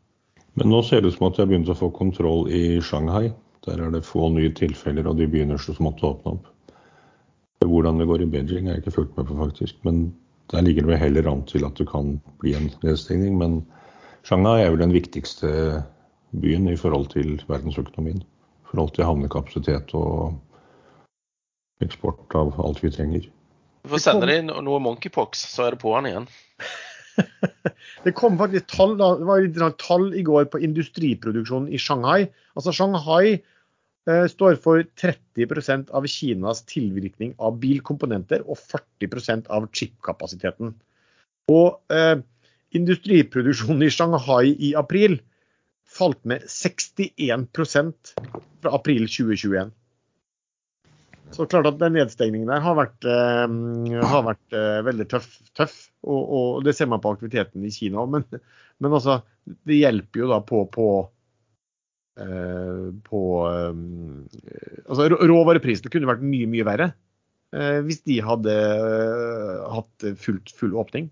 Men 0.56 0.72
nå 0.72 0.82
ser 0.86 1.02
det 1.02 1.12
ut 1.12 1.18
som 1.18 1.28
at 1.28 1.38
de 1.38 1.44
har 1.44 1.50
begynt 1.52 1.72
å 1.72 1.78
få 1.78 1.90
kontroll 1.96 2.46
i 2.54 2.78
Shanghai. 2.86 3.32
Der 3.66 3.82
er 3.82 3.90
det 3.92 4.06
få 4.06 4.30
nye 4.32 4.54
tilfeller, 4.56 5.10
og 5.10 5.18
de 5.20 5.28
begynner 5.32 5.60
så 5.60 5.74
smått 5.76 6.04
å 6.06 6.14
åpne 6.14 6.36
opp. 6.38 6.52
Hvordan 7.66 7.98
det 7.98 8.06
går 8.06 8.22
i 8.22 8.30
Beijing 8.30 8.70
er 8.70 8.78
jeg 8.78 8.86
ikke 8.86 9.00
fulgt 9.00 9.18
med 9.18 9.26
på, 9.26 9.40
faktisk. 9.40 9.80
Men 9.88 10.06
der 10.54 10.62
ligger 10.62 10.86
det 10.86 10.94
vel 10.94 11.02
heller 11.02 11.32
an 11.32 11.42
til 11.50 11.66
at 11.66 11.80
det 11.82 11.88
kan 11.90 12.20
bli 12.44 12.54
en 12.54 12.70
nedstengning. 12.86 13.40
Men 13.42 13.64
Shanghai 14.28 14.62
er 14.62 14.70
vel 14.76 14.84
den 14.84 14.94
viktigste 14.94 15.50
byen 16.42 16.68
i 16.72 16.78
forhold 16.80 17.12
til 17.14 17.38
verdensøkonomien. 17.50 18.22
I 18.22 18.72
forhold 18.72 18.96
til 18.96 19.08
havnekapasitet 19.08 19.94
og 19.98 20.36
eksport 21.84 22.36
av 22.38 22.56
alt 22.64 22.84
vi 22.84 22.92
trenger. 22.94 23.28
Du 23.86 23.92
får 23.94 24.02
sende 24.02 24.28
deg 24.30 24.48
noe 24.50 24.82
monkeypox, 24.82 25.46
så 25.52 25.68
er 25.68 25.76
det 25.76 25.82
på'n 25.84 26.08
igjen. 26.10 26.30
det 28.06 28.16
kom 28.18 28.40
faktisk 28.40 28.72
tall, 28.74 28.96
det 28.98 29.62
var 29.62 29.76
tall 29.82 30.08
i 30.18 30.24
går 30.26 30.48
på 30.52 30.62
industriproduksjonen 30.66 31.70
i 31.70 31.82
Shanghai. 31.82 32.26
Altså 32.58 32.74
Shanghai 32.76 33.36
eh, 33.36 34.26
står 34.32 34.58
for 34.64 34.82
30% 35.02 35.94
av 35.96 36.08
Kinas 36.10 36.64
tilvirkning 36.72 37.36
av 37.38 37.60
bilkomponenter 37.62 38.44
og 38.48 38.58
40% 38.58 39.52
av 39.54 39.70
chipkapasiteten. 39.76 40.74
Og 41.54 41.94
eh, 41.94 42.18
industriproduksjonen 42.76 43.86
i 43.86 43.94
Shanghai 43.94 44.56
i 44.58 44.74
april 44.80 45.20
falt 45.96 46.22
med 46.28 46.44
61% 46.52 47.94
fra 48.62 48.76
april 48.76 49.08
2021. 49.08 49.72
Så 51.32 51.46
klart 51.50 51.68
at 51.68 51.80
den 51.82 51.96
nedstengningen 51.98 52.50
der 52.52 52.62
har 52.64 52.78
vært, 52.78 53.08
uh, 53.08 54.04
har 54.12 54.28
vært 54.28 54.56
uh, 54.56 54.84
veldig 54.86 55.08
tøff. 55.12 55.30
tøff 55.58 55.76
og, 56.06 56.22
og, 56.22 56.60
det 56.68 56.76
ser 56.78 56.90
man 56.92 57.02
på 57.04 57.16
aktiviteten 57.16 57.66
i 57.66 57.74
Kina. 57.74 58.06
Men, 58.10 58.28
men 58.84 58.94
altså, 58.94 59.22
det 59.68 59.82
hjelper 59.82 60.24
jo 60.24 60.30
da 60.32 60.40
på, 60.46 60.62
på, 60.72 60.90
uh, 62.22 62.86
på 63.10 63.24
um, 63.48 64.22
altså 64.86 65.10
Råvareprisene 65.16 65.92
kunne 65.94 66.12
vært 66.12 66.26
mye, 66.26 66.52
mye 66.52 66.68
verre 66.68 66.94
hvis 67.56 68.02
de 68.04 68.18
hadde 68.20 68.52
hatt 69.72 70.06
fullt, 70.20 70.50
full 70.58 70.74
åpning. 70.76 71.06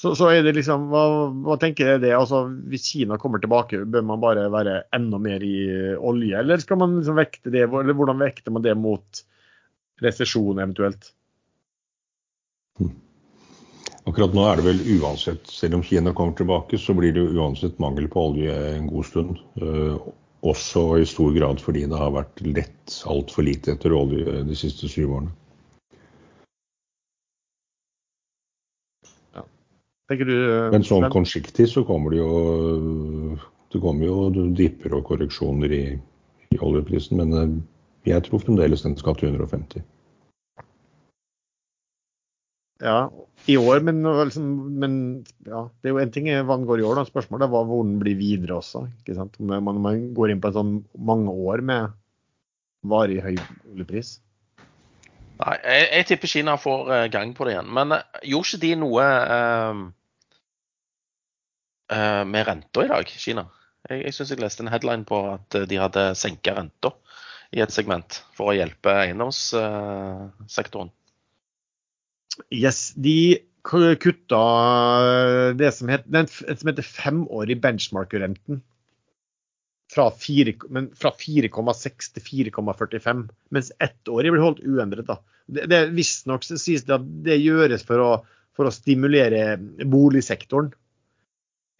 Så, 0.00 0.14
så, 0.16 0.30
er 0.32 0.44
det 0.46 0.54
liksom, 0.56 0.86
hva, 0.88 1.02
hva 1.44 1.58
tenker 1.60 1.84
dere 1.84 2.00
det? 2.00 2.12
Altså, 2.16 2.46
Hvis 2.72 2.86
Kina 2.88 3.18
kommer 3.20 3.42
tilbake, 3.42 3.82
bør 3.84 4.04
man 4.08 4.22
bare 4.22 4.46
være 4.52 4.78
enda 4.96 5.18
mer 5.20 5.44
i 5.44 5.56
olje? 5.96 6.38
Eller 6.40 6.62
skal 6.62 6.80
man 6.80 6.94
liksom 7.02 7.18
vekte 7.20 7.52
det, 7.52 7.66
eller 7.68 7.96
hvordan 7.98 8.22
vekter 8.22 8.54
man 8.54 8.64
det 8.64 8.72
mot 8.80 9.20
resesjon 10.00 10.62
eventuelt? 10.62 11.10
Akkurat 14.08 14.32
nå 14.32 14.46
er 14.48 14.56
det 14.56 14.64
vel 14.70 14.80
uansett, 14.96 15.44
selv 15.52 15.76
om 15.76 15.84
Kina 15.84 16.14
kommer 16.16 16.32
tilbake, 16.38 16.80
så 16.80 16.96
blir 16.96 17.12
det 17.12 17.26
uansett 17.36 17.76
mangel 17.82 18.08
på 18.08 18.24
olje 18.30 18.56
en 18.70 18.88
god 18.88 19.06
stund. 19.06 19.36
Uh, 19.60 20.00
også 20.40 20.86
i 20.96 21.04
stor 21.04 21.34
grad 21.36 21.60
fordi 21.60 21.84
det 21.90 22.00
har 22.00 22.16
vært 22.16 22.40
lett 22.40 22.96
altfor 23.04 23.44
lite 23.44 23.74
etter 23.74 23.92
olje 23.92 24.40
de 24.48 24.56
siste 24.56 24.88
syv 24.88 25.12
årene. 25.18 25.36
Du, 30.10 30.34
eh, 30.34 30.70
Men 30.74 30.82
sånn 30.82 31.06
kortsiktig 31.12 31.68
så 31.70 31.84
kommer 31.86 32.10
det 32.10 32.18
jo 32.18 33.38
det 33.70 33.78
kommer 33.78 34.08
jo 34.08 34.46
dipper 34.58 34.96
og 34.98 35.04
korreksjoner 35.06 35.70
i, 35.70 35.84
i 36.50 36.58
oljeprisen. 36.58 37.20
Men 37.20 37.36
eh, 37.38 37.52
jeg 38.10 38.26
tror 38.26 38.42
fremdeles 38.42 38.82
den 38.82 38.96
skal 38.98 39.14
til 39.20 39.30
150. 39.30 39.84
Ja, 42.80 43.10
i 43.46 43.58
år, 43.60 43.82
men, 43.84 44.00
liksom, 44.02 44.48
men 44.80 44.94
ja, 45.46 45.66
det 45.68 45.90
er 45.90 45.94
jo 45.94 46.00
en 46.00 46.12
ting 46.14 46.30
hva 46.32 46.56
den 46.56 46.66
går 46.66 46.80
i 46.80 46.86
år. 46.88 46.96
da, 46.98 47.04
Spørsmålet 47.06 47.46
er 47.46 47.52
hvor 47.52 47.84
den 47.84 48.00
blir 48.00 48.18
videre 48.18 48.56
også. 48.56 48.86
ikke 49.02 49.14
sant? 49.18 49.38
Om 49.38 49.52
man, 49.62 49.78
man 49.84 50.02
går 50.16 50.32
inn 50.32 50.42
på 50.42 50.50
en 50.50 50.56
sånn 50.56 50.74
mange 50.98 51.30
år 51.30 51.62
med 51.70 51.94
varig 52.82 53.20
høy 53.22 53.36
oljepris? 53.74 54.16
Nei, 55.40 55.56
jeg, 55.60 55.86
jeg 55.94 56.08
tipper 56.08 56.34
Kina 56.34 56.58
får 56.60 56.92
eh, 56.96 57.06
gang 57.12 57.36
på 57.36 57.46
det 57.46 57.54
igjen. 57.54 57.70
Men 57.78 57.94
gjorde 58.26 58.48
ikke 58.48 58.62
de 58.64 58.74
noe 58.80 59.06
eh, 59.06 59.84
med 61.90 62.46
renta 62.46 62.84
i 62.84 62.90
dag, 62.90 63.10
Kina? 63.20 63.48
Jeg, 63.88 64.04
jeg 64.06 64.16
syns 64.16 64.32
jeg 64.34 64.42
leste 64.42 64.64
en 64.64 64.72
headline 64.72 65.06
på 65.08 65.20
at 65.32 65.56
eh, 65.58 65.68
de 65.68 65.78
hadde 65.80 66.10
senka 66.18 66.54
renta 66.56 66.92
i 67.56 67.62
et 67.64 67.72
segment 67.74 68.20
for 68.36 68.52
å 68.52 68.56
hjelpe 68.56 68.92
eiendomssektoren. 69.06 70.92
Yes, 72.54 72.92
de 72.94 73.40
kutta 73.66 74.42
det 75.58 75.72
som, 75.76 75.90
heter, 75.92 76.06
den, 76.08 76.28
som 76.30 76.70
heter 76.70 76.86
femårig 76.86 77.58
benchmark-renten 77.60 78.62
fra 79.90 80.06
fire- 80.14 80.70
men 80.70 80.86
fra 80.96 81.10
4,6 81.18 82.12
til 82.14 82.22
4,45, 82.54 83.24
mens 83.50 83.72
ettårig 83.82 84.30
blir 84.32 84.44
holdt 84.44 84.62
uendret. 84.62 85.08
da. 85.10 85.18
Det, 85.50 85.66
det 85.66 85.80
Visstnok 85.96 86.46
sies 86.46 86.86
det 86.86 86.94
at 87.00 87.08
det 87.26 87.40
gjøres 87.42 87.82
for 87.88 88.04
å, 88.04 88.10
for 88.56 88.70
å 88.70 88.74
stimulere 88.74 89.58
boligsektoren. 89.90 90.70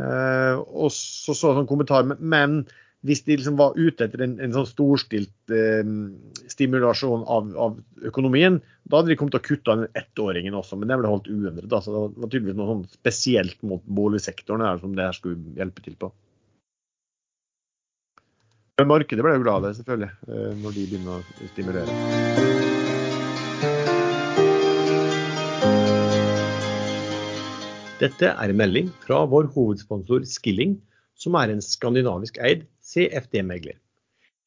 Eh, 0.01 0.61
og 0.61 0.93
så 0.95 1.35
så 1.37 1.55
sånn 1.57 1.69
kommentar, 1.71 2.09
men- 2.19 2.63
hvis 3.01 3.23
de 3.25 3.37
liksom 3.39 3.57
var 3.57 3.79
ute 3.81 4.05
etter 4.05 4.21
en, 4.27 4.35
en 4.45 4.53
sånn 4.53 4.67
storstilt 4.69 5.55
eh, 5.57 5.87
stimulasjon 6.53 7.25
av, 7.25 7.49
av 7.57 7.79
økonomien, 8.11 8.59
da 8.85 9.01
hadde 9.01 9.15
de 9.15 9.17
kommet 9.17 9.33
til 9.33 9.41
å 9.41 9.47
kutte 9.47 9.77
den 9.77 9.87
ettåringen 9.97 10.59
også, 10.59 10.77
men 10.77 10.93
den 10.93 11.01
ble 11.01 11.09
holdt 11.09 11.31
uendret. 11.33 11.69
Da. 11.73 11.81
Så 11.81 11.95
det 11.95 12.03
var- 12.21 12.29
tydeligvis 12.29 12.59
noe 12.61 12.75
sånn 12.75 12.85
spesielt 12.93 13.63
mot 13.65 13.81
boligsektoren 13.89 14.67
her, 14.67 14.85
som 14.85 14.93
det 14.95 15.09
her 15.09 15.17
skulle 15.17 15.57
hjelpe 15.57 15.85
til 15.87 15.97
på. 15.97 16.13
Men 18.81 18.89
markedet 18.89 19.25
ble 19.25 19.37
jo 19.37 19.45
glad 19.45 19.61
av 19.61 19.69
det, 19.69 19.75
selvfølgelig, 19.81 20.13
eh, 20.29 20.55
når 20.61 20.77
de 20.77 20.87
begynner 20.93 21.21
å 21.25 21.53
stimulere. 21.55 22.50
Dette 28.01 28.31
er 28.33 28.49
en 28.49 28.57
melding 28.57 28.87
fra 29.03 29.19
vår 29.29 29.51
hovedsponsor 29.53 30.23
Skilling, 30.25 30.79
som 31.21 31.35
er 31.37 31.51
en 31.53 31.61
skandinavisk 31.61 32.39
eid 32.41 32.63
CFD-megler. 32.81 33.77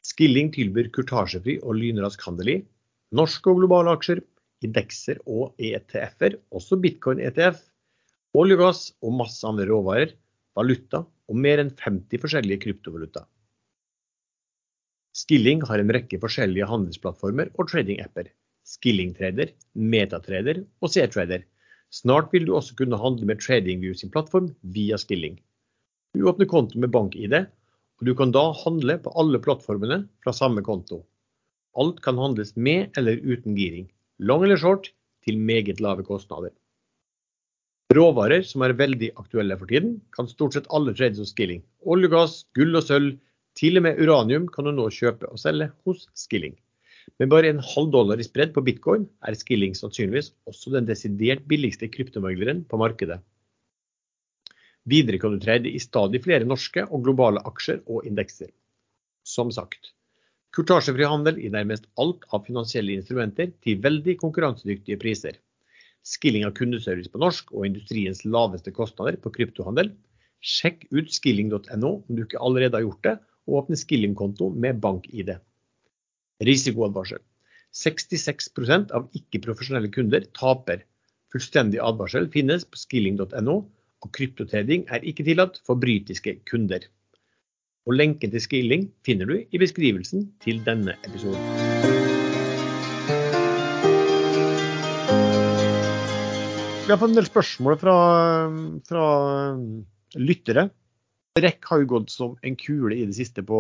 Skilling 0.02 0.50
tilbyr 0.56 0.90
kurtasjefri 0.96 1.60
og 1.62 1.78
lynrask 1.78 2.24
handel 2.26 2.50
i 2.50 2.58
norske 3.14 3.52
og 3.52 3.62
globale 3.62 3.94
aksjer, 3.94 4.24
indekser 4.66 5.22
og 5.30 5.54
ETF-er, 5.62 6.40
også 6.50 6.80
bitcoin-ETF, 6.82 7.62
olje 8.34 8.58
og 8.58 8.64
gass 8.64 8.82
og 9.06 9.14
masse 9.22 9.46
andre 9.46 9.70
råvarer, 9.70 10.18
valuta 10.58 11.04
og 11.06 11.40
mer 11.46 11.62
enn 11.62 11.70
50 11.78 12.26
forskjellige 12.26 12.66
kryptovaluta. 12.66 13.28
Skilling 15.14 15.62
har 15.70 15.78
en 15.78 15.94
rekke 15.94 16.18
forskjellige 16.18 16.66
handelsplattformer 16.74 17.54
og 17.54 17.70
trading-apper. 17.70 18.34
Skilling-trader, 18.66 19.54
Metatrader 19.78 20.64
og 20.82 20.90
C-trader. 20.90 21.46
Snart 21.94 22.32
vil 22.34 22.48
du 22.48 22.56
også 22.58 22.74
kunne 22.78 22.98
handle 22.98 23.28
med 23.30 23.42
TradingView 23.44 23.94
sin 23.98 24.10
plattform 24.14 24.48
via 24.76 24.98
Skilling. 24.98 25.36
Du 26.18 26.26
åpner 26.30 26.50
konto 26.50 26.80
med 26.82 26.90
bank-ID, 26.94 27.36
og 28.02 28.08
du 28.08 28.14
kan 28.18 28.34
da 28.34 28.48
handle 28.64 28.96
på 29.04 29.14
alle 29.22 29.42
plattformene 29.42 30.00
fra 30.26 30.34
samme 30.34 30.64
konto. 30.66 31.04
Alt 31.78 32.02
kan 32.06 32.18
handles 32.18 32.56
med 32.58 32.98
eller 32.98 33.22
uten 33.22 33.54
giring, 33.58 33.86
long 34.18 34.46
eller 34.46 34.58
short, 34.58 34.90
til 35.26 35.38
meget 35.38 35.80
lave 35.86 36.06
kostnader. 36.06 36.52
Råvarer 37.94 38.42
som 38.42 38.66
er 38.66 38.74
veldig 38.74 39.12
aktuelle 39.22 39.58
for 39.60 39.70
tiden, 39.70 40.00
kan 40.18 40.30
stort 40.30 40.58
sett 40.58 40.70
alle 40.74 40.96
trades 40.98 41.22
hos 41.22 41.30
Skilling. 41.36 41.62
Olje 41.86 42.10
gass, 42.10 42.40
gull 42.58 42.74
og 42.74 42.88
sølv, 42.88 43.20
til 43.54 43.78
og 43.78 43.86
med 43.86 44.02
uranium 44.02 44.50
kan 44.50 44.66
du 44.66 44.74
nå 44.74 44.90
kjøpe 44.90 45.30
og 45.30 45.38
selge 45.38 45.70
hos 45.86 46.08
Skilling. 46.18 46.58
Med 47.20 47.30
bare 47.30 47.50
en 47.52 47.62
halv 47.62 47.92
dollar 47.94 48.20
i 48.20 48.26
spredd 48.26 48.54
på 48.56 48.64
bitcoin 48.66 49.06
er 49.28 49.36
Skilling 49.38 49.76
sannsynligvis 49.78 50.32
også 50.50 50.74
den 50.74 50.88
desidert 50.90 51.44
billigste 51.50 51.90
kryptomegleren 51.92 52.64
på 52.70 52.80
markedet. 52.82 53.20
Videre 54.90 55.20
kan 55.22 55.36
du 55.36 55.40
trade 55.44 55.72
i 55.72 55.80
stadig 55.80 56.24
flere 56.26 56.48
norske 56.48 56.84
og 56.90 57.06
globale 57.06 57.44
aksjer 57.48 57.84
og 57.88 58.08
indekser. 58.08 58.50
Som 59.24 59.52
sagt, 59.56 59.94
kurtasjefri 60.56 61.08
handel 61.08 61.40
i 61.40 61.52
nærmest 61.54 61.88
alt 62.02 62.26
av 62.36 62.44
finansielle 62.48 62.98
instrumenter 62.98 63.54
til 63.64 63.80
veldig 63.84 64.18
konkurransedyktige 64.20 65.00
priser. 65.00 65.40
Skilling 66.04 66.44
av 66.44 66.52
kundeservice 66.58 67.12
på 67.12 67.22
norsk 67.24 67.54
og 67.56 67.70
industriens 67.70 68.26
laveste 68.28 68.74
kostnader 68.76 69.16
på 69.24 69.32
kryptohandel. 69.38 69.94
Sjekk 70.44 70.84
ut 70.92 71.14
skilling.no 71.16 71.94
om 71.96 72.12
du 72.12 72.26
ikke 72.26 72.42
allerede 72.44 72.76
har 72.76 72.84
gjort 72.84 73.08
det, 73.08 73.16
og 73.48 73.62
åpne 73.62 73.80
Skilling-konto 73.80 74.50
med 74.52 74.84
bank-ID. 74.84 75.32
Risikoadvarsel. 76.48 77.22
66 77.74 78.52
av 78.94 79.08
ikke-profesjonelle 79.18 79.90
kunder 79.94 80.26
taper. 80.38 80.84
Fullstendig 81.34 81.80
advarsel 81.82 82.28
finnes 82.34 82.66
på 82.70 82.78
skilling.no, 82.78 83.56
og 84.04 84.12
kryptotrading 84.14 84.84
er 84.94 85.06
ikke 85.08 85.26
tillatt 85.26 85.62
for 85.66 85.80
britiske 85.80 86.36
kunder. 86.50 86.86
Og 87.88 87.98
Lenken 87.98 88.32
til 88.32 88.44
Skilling 88.44 88.86
finner 89.04 89.28
du 89.28 89.40
i 89.40 89.60
beskrivelsen 89.60 90.30
til 90.44 90.62
denne 90.64 90.96
episoden. 91.04 91.42
Vi 96.84 96.92
har 96.92 97.00
fått 97.00 97.14
en 97.14 97.18
del 97.18 97.28
spørsmål 97.28 97.78
fra, 97.80 97.98
fra 98.88 99.08
lyttere. 100.20 100.68
REC 101.40 101.66
har 101.72 101.82
jo 101.82 101.90
gått 101.96 102.14
som 102.14 102.36
en 102.44 102.58
kule 102.60 102.98
i 103.00 103.08
det 103.08 103.16
siste 103.18 103.42
på, 103.48 103.60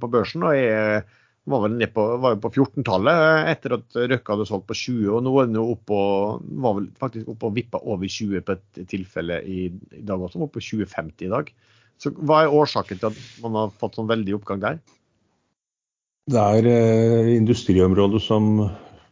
på 0.00 0.10
børsen. 0.10 0.46
og 0.46 0.56
er 0.56 1.02
var 1.50 1.64
vel 1.66 1.76
ned 1.76 1.92
på, 1.92 2.04
var 2.22 2.38
på 2.40 2.50
14-tallet 2.54 3.50
etter 3.52 3.76
at 3.76 3.98
Røkke 4.14 4.32
hadde 4.32 4.46
solgt 4.48 4.68
på 4.70 4.76
20, 4.80 5.10
og 5.12 5.24
nå 5.26 5.34
er 5.40 5.50
den 5.50 5.58
jo 5.60 5.66
oppe 5.74 5.98
og, 5.98 6.46
var 6.64 6.78
vel 6.78 6.88
faktisk 7.00 7.30
oppe 7.34 7.50
og 7.50 7.58
vippa 7.58 7.80
over 7.82 8.08
20 8.08 8.44
på 8.46 8.56
et 8.56 8.82
tilfelle 8.90 9.40
i, 9.44 9.66
i 9.68 10.04
dag 10.08 10.24
også, 10.24 10.40
oppe 10.40 10.58
på 10.58 10.64
2050 10.64 11.28
i 11.28 11.32
dag. 11.34 11.52
Så 12.00 12.14
Hva 12.16 12.42
er 12.42 12.56
årsaken 12.56 13.00
til 13.00 13.10
at 13.12 13.20
man 13.44 13.58
har 13.60 13.74
fått 13.80 13.98
sånn 13.98 14.10
veldig 14.10 14.38
oppgang 14.38 14.62
der? 14.64 14.80
Det 16.32 16.40
er 16.40 16.66
eh, 16.70 17.34
industriområdet 17.36 18.22
som 18.24 18.64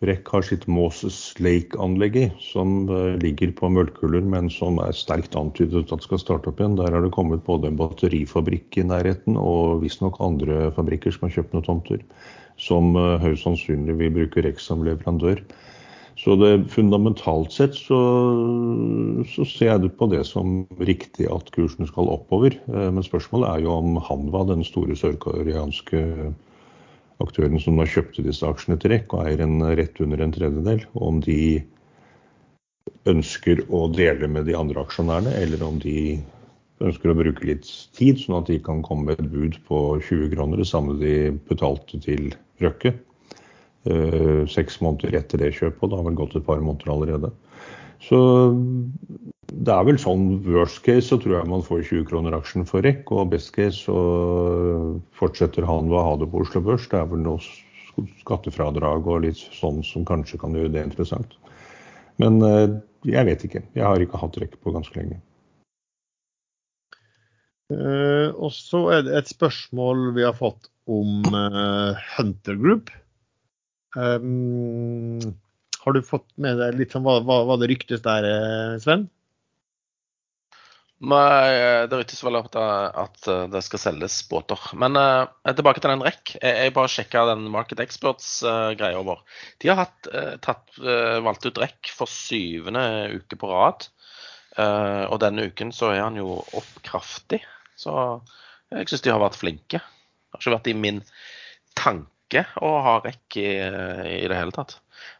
REC 0.02 0.28
har 0.34 0.42
sitt 0.46 0.64
Moses 0.66 1.16
Lake-anlegg 1.38 2.16
i, 2.18 2.24
som 2.42 2.88
eh, 2.90 3.14
ligger 3.22 3.52
på 3.58 3.70
Møllkuller, 3.70 4.24
men 4.34 4.50
som 4.50 4.80
er 4.82 4.94
sterkt 4.96 5.36
antydet 5.38 5.92
at 5.94 6.06
skal 6.06 6.20
starte 6.20 6.50
opp 6.50 6.62
igjen. 6.62 6.78
Der 6.80 6.90
har 6.90 7.04
det 7.04 7.12
kommet 7.14 7.44
både 7.46 7.70
en 7.70 7.78
batterifabrikk 7.78 8.80
i 8.82 8.86
nærheten 8.88 9.38
og 9.38 9.84
visstnok 9.84 10.18
andre 10.24 10.72
fabrikker 10.76 11.14
som 11.14 11.28
har 11.28 11.36
kjøpt 11.38 11.54
noen 11.54 11.68
tomter, 11.68 12.02
som 12.60 12.96
eh, 12.98 13.18
høyst 13.22 13.46
sannsynlig 13.46 13.98
vil 14.00 14.16
bruke 14.18 14.42
REC 14.44 14.62
som 14.64 14.82
leverandør. 14.86 15.44
Så 16.20 16.34
det, 16.36 16.50
fundamentalt 16.70 17.54
sett 17.54 17.74
så, 17.78 17.98
så 19.32 19.46
ser 19.48 19.70
jeg 19.70 19.84
det 19.86 19.94
på 19.96 20.10
det 20.12 20.20
som 20.28 20.62
riktig 20.84 21.30
at 21.32 21.48
kursen 21.54 21.88
skal 21.88 22.10
oppover. 22.12 22.58
Eh, 22.68 22.88
Men 22.90 23.06
spørsmålet 23.06 23.48
er 23.48 23.68
jo 23.68 23.76
om 23.78 24.02
Hanwa, 24.02 24.44
den 24.50 24.66
store 24.66 24.98
sørkoreanske 24.98 26.02
aktøren 27.22 27.60
som 27.62 27.78
da 27.78 27.86
kjøpte 27.88 28.24
disse 28.26 28.46
aksjene 28.46 28.78
til 28.80 28.94
REC 28.94 29.14
og 29.14 29.26
eier 29.26 29.42
en 29.44 29.62
rett 29.78 30.00
under 30.04 30.22
en 30.22 30.34
tredjedel, 30.34 30.84
om 30.94 31.20
de 31.24 31.62
ønsker 33.10 33.64
å 33.70 33.86
dele 33.94 34.28
med 34.30 34.46
de 34.46 34.56
andre 34.58 34.82
aksjonærene, 34.84 35.34
eller 35.42 35.64
om 35.66 35.78
de 35.82 36.20
ønsker 36.82 37.12
å 37.12 37.16
bruke 37.18 37.46
litt 37.46 37.68
tid, 37.96 38.18
sånn 38.18 38.40
at 38.40 38.50
de 38.50 38.58
kan 38.62 38.82
komme 38.86 39.10
med 39.10 39.22
et 39.22 39.30
bud 39.32 39.58
på 39.68 39.80
20 40.02 40.32
kroner, 40.34 40.62
det 40.62 40.70
samme 40.70 40.98
de 41.00 41.32
betalte 41.48 42.00
til 42.02 42.32
Røkke. 42.62 42.94
Eh, 43.86 44.42
Seks 44.50 44.80
måneder 44.82 45.18
etter 45.18 45.42
det 45.42 45.54
kjøpet, 45.56 45.82
og 45.82 45.92
det 45.92 46.00
har 46.00 46.08
vel 46.08 46.18
gått 46.18 46.36
et 46.38 46.46
par 46.46 46.62
måneder 46.62 46.92
allerede. 46.94 47.32
Så 48.02 48.18
det 49.52 49.72
er 49.74 49.84
vel 49.86 49.98
sånn 50.00 50.38
worst 50.46 50.80
case 50.86 51.10
så 51.10 51.18
tror 51.20 51.36
jeg 51.38 51.50
man 51.50 51.64
får 51.66 51.82
20 51.84 52.06
kroner 52.08 52.36
aksjen 52.36 52.64
for 52.68 52.84
REC, 52.84 53.04
og 53.12 53.32
best 53.34 53.52
case 53.54 53.84
så 53.84 53.96
fortsetter 55.18 55.66
han 55.68 55.90
å 55.92 56.06
ha 56.06 56.14
det 56.20 56.28
på 56.32 56.40
Oslo 56.44 56.62
Børs. 56.64 56.88
Det 56.90 56.98
er 56.98 57.10
vel 57.10 57.24
noe 57.26 57.42
skattefradrag 58.22 59.06
og 59.10 59.26
litt 59.26 59.42
sånn 59.52 59.82
som 59.86 60.06
kanskje 60.08 60.40
kan 60.40 60.56
gjøre 60.56 60.72
det 60.72 60.86
interessant. 60.88 61.36
Men 62.22 62.40
eh, 62.46 62.78
jeg 63.08 63.28
vet 63.28 63.44
ikke. 63.46 63.62
Jeg 63.76 63.86
har 63.86 64.02
ikke 64.02 64.20
hatt 64.22 64.40
REC 64.40 64.56
på 64.62 64.74
ganske 64.74 64.98
lenge. 64.98 65.20
Uh, 67.72 68.28
og 68.36 68.50
så 68.52 68.82
er 68.92 69.06
det 69.06 69.14
et 69.16 69.30
spørsmål 69.32 70.10
vi 70.16 70.26
har 70.26 70.36
fått 70.36 70.68
om 70.92 71.24
uh, 71.32 71.96
Hunter 72.16 72.58
Group. 72.60 72.92
Um, 73.96 75.16
har 75.80 75.96
du 75.96 76.04
fått 76.04 76.28
med 76.40 76.60
deg 76.60 76.76
litt 76.78 76.92
sånn 76.92 77.04
hva, 77.06 77.18
hva, 77.24 77.42
hva 77.48 77.56
det 77.60 77.70
ryktes 77.72 78.04
der, 78.04 78.28
Sven? 78.82 79.08
Nei, 81.02 81.54
eh, 81.58 81.84
det 81.90 81.98
ryktes 81.98 82.20
vel 82.22 82.38
at, 82.38 82.54
at 82.54 83.30
det 83.50 83.62
skal 83.66 83.80
selges 83.82 84.20
båter. 84.30 84.60
Men 84.78 84.94
uh, 84.94 85.24
tilbake 85.48 85.82
til 85.82 85.90
den 85.90 86.04
REC. 86.06 86.36
Jeg, 86.36 86.52
jeg 86.60 86.74
bare 86.76 86.92
sjekka 86.92 87.24
den 87.32 87.48
Market 87.50 87.82
Experts-greia 87.82 89.00
over. 89.00 89.24
De 89.58 89.72
har 89.72 89.80
hatt, 89.80 90.10
uh, 90.14 90.36
tatt, 90.44 90.70
eh, 90.78 91.18
valgt 91.26 91.48
ut 91.48 91.58
REC 91.58 91.90
for 91.90 92.10
syvende 92.10 92.84
uke 93.18 93.40
på 93.40 93.50
rad. 93.50 93.88
Eh, 94.60 95.04
og 95.08 95.20
denne 95.22 95.46
uken 95.48 95.72
så 95.72 95.92
er 95.94 96.02
han 96.04 96.18
jo 96.20 96.36
opp 96.42 96.72
kraftig. 96.84 97.40
Så 97.78 97.94
jeg 98.72 98.90
syns 98.90 99.04
de 99.04 99.12
har 99.12 99.22
vært 99.22 99.38
flinke. 99.40 99.80
Det 99.80 100.36
har 100.36 100.42
ikke 100.42 100.56
vært 100.56 100.72
i 100.72 100.78
min 100.78 101.00
tanke 101.78 102.44
å 102.64 102.72
ha 102.84 102.98
rekk 103.04 103.38
i, 103.40 103.48
i 103.56 104.28
det 104.28 104.38
hele 104.38 104.54
tatt. 104.54 104.78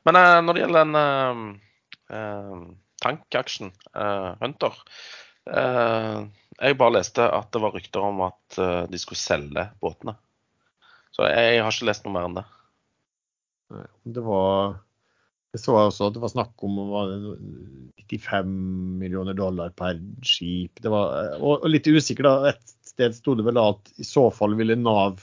Men 0.09 0.21
eh, 0.21 0.39
når 0.45 0.55
det 0.55 0.65
gjelder 0.65 0.85
den 0.85 1.01
eh, 1.01 1.43
eh, 2.19 2.63
tankaksjen, 3.05 3.73
eh, 3.97 4.31
Hunter 4.43 4.77
eh, 4.77 4.87
Jeg 5.51 6.79
bare 6.79 6.95
leste 6.95 7.25
at 7.27 7.51
det 7.55 7.63
var 7.63 7.75
rykter 7.75 8.05
om 8.07 8.21
at 8.29 8.59
eh, 8.61 8.85
de 8.91 9.01
skulle 9.01 9.21
selge 9.21 9.67
båtene. 9.83 10.15
Så 11.13 11.27
jeg, 11.29 11.61
har 11.61 11.73
ikke 11.73 11.89
lest 11.89 12.07
noe 12.07 12.15
mer 12.15 12.29
enn 12.29 12.39
det. 12.39 12.45
Det 14.15 14.23
var 14.25 14.79
Jeg 15.53 15.61
så 15.61 15.75
også 15.77 16.09
at 16.09 16.15
det 16.17 16.23
var 16.23 16.33
snakk 16.33 16.65
om 16.65 16.79
var 16.89 17.11
95 18.09 18.55
millioner 19.01 19.37
dollar 19.37 19.73
per 19.77 19.99
skip. 20.25 20.81
Det 20.81 20.93
var, 20.93 21.35
og, 21.41 21.59
og 21.59 21.69
litt 21.69 21.89
usikker, 21.89 22.25
da. 22.25 22.53
Et 22.53 22.77
sted 22.87 23.17
sto 23.17 23.35
det 23.37 23.45
vel 23.45 23.61
at 23.61 23.93
i 24.01 24.07
så 24.07 24.29
fall 24.33 24.57
ville 24.57 24.79
Nav 24.81 25.21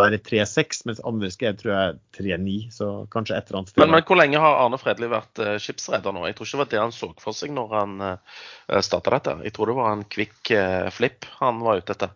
være 0.00 0.18
3,6, 0.26 0.82
mens 0.88 1.02
andre 1.06 1.30
skrev 1.30 1.58
tror 1.60 1.72
jeg 1.74 1.98
3-9. 2.18 2.56
Så 2.74 2.88
kanskje 3.12 3.36
et 3.36 3.48
eller 3.48 3.60
annet 3.60 3.72
sted. 3.72 3.82
Men, 3.82 3.94
men 3.94 4.06
hvor 4.08 4.18
lenge 4.18 4.42
har 4.42 4.58
Arne 4.64 4.80
Fredli 4.80 5.10
vært 5.10 5.42
uh, 5.42 5.54
skipsreder 5.62 6.14
nå? 6.14 6.26
Jeg 6.28 6.38
tror 6.38 6.48
ikke 6.48 6.56
det 6.56 6.64
var 6.64 6.72
det 6.72 6.82
han 6.82 6.96
så 6.96 7.12
for 7.22 7.36
seg 7.38 7.54
når 7.54 7.78
han 7.78 7.94
uh, 8.02 8.42
starta 8.82 9.14
dette. 9.14 9.38
Jeg 9.46 9.54
tror 9.54 9.70
det 9.70 9.78
var 9.78 9.94
en 9.94 10.04
kvikk 10.16 10.52
uh, 10.56 10.90
flip 10.94 11.30
han 11.38 11.62
var 11.64 11.80
ute 11.80 11.96
etter. 11.96 12.12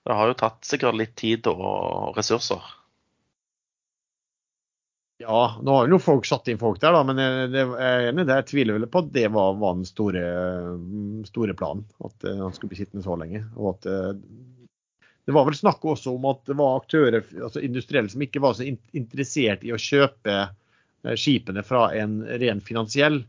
Det 0.00 0.16
har 0.16 0.30
jo 0.30 0.38
tatt 0.42 0.62
sikkert 0.66 0.96
litt 0.96 1.16
tid 1.20 1.48
og 1.52 2.16
ressurser. 2.16 2.76
Ja, 5.20 5.40
nå 5.60 5.74
har 5.76 5.90
jo 5.92 5.98
folk 6.00 6.24
satt 6.24 6.48
inn 6.48 6.56
folk 6.56 6.78
der, 6.80 6.94
da, 6.96 7.02
men 7.04 7.18
jeg, 7.20 7.50
det, 7.52 7.66
jeg 7.68 7.96
er 7.98 8.06
enig. 8.08 8.24
Jeg 8.24 8.46
tviler 8.48 8.78
vel 8.78 8.86
på 8.88 9.02
at 9.04 9.10
det 9.12 9.26
var, 9.34 9.58
var 9.60 9.76
den 9.76 9.84
store, 9.84 10.22
store, 11.28 11.52
planen. 11.60 11.84
At 12.00 12.24
han 12.24 12.56
skulle 12.56 12.72
bli 12.72 12.80
sittende 12.80 13.04
så 13.04 13.18
lenge. 13.20 13.44
og 13.60 13.74
at 13.74 13.90
Det 15.26 15.34
var 15.36 15.46
vel 15.46 15.56
snakk 15.58 15.84
også 15.84 16.14
om 16.16 16.24
at 16.30 16.40
det 16.48 16.56
var 16.58 16.78
aktører, 16.80 17.26
altså 17.42 17.62
industrielle, 17.64 18.10
som 18.10 18.22
ikke 18.24 18.42
var 18.42 18.56
så 18.56 18.66
interessert 18.66 19.66
i 19.66 19.74
å 19.74 19.80
kjøpe 19.80 20.36
uh, 20.46 21.14
skipene 21.14 21.62
fra 21.66 21.90
en 21.98 22.22
ren 22.40 22.64
finansiell. 22.64 23.22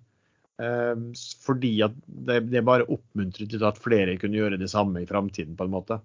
fordi 1.42 1.72
at 1.82 1.94
det, 2.06 2.62
bare 2.62 2.86
oppmuntret 2.86 3.50
til 3.50 3.64
at 3.66 3.80
flere 3.82 4.14
kunne 4.22 4.38
gjøre 4.38 4.60
det 4.62 4.68
samme 4.70 5.02
i 5.02 5.08
framtiden, 5.10 5.56
på 5.58 5.66
en 5.66 5.74
måte. 5.74 5.98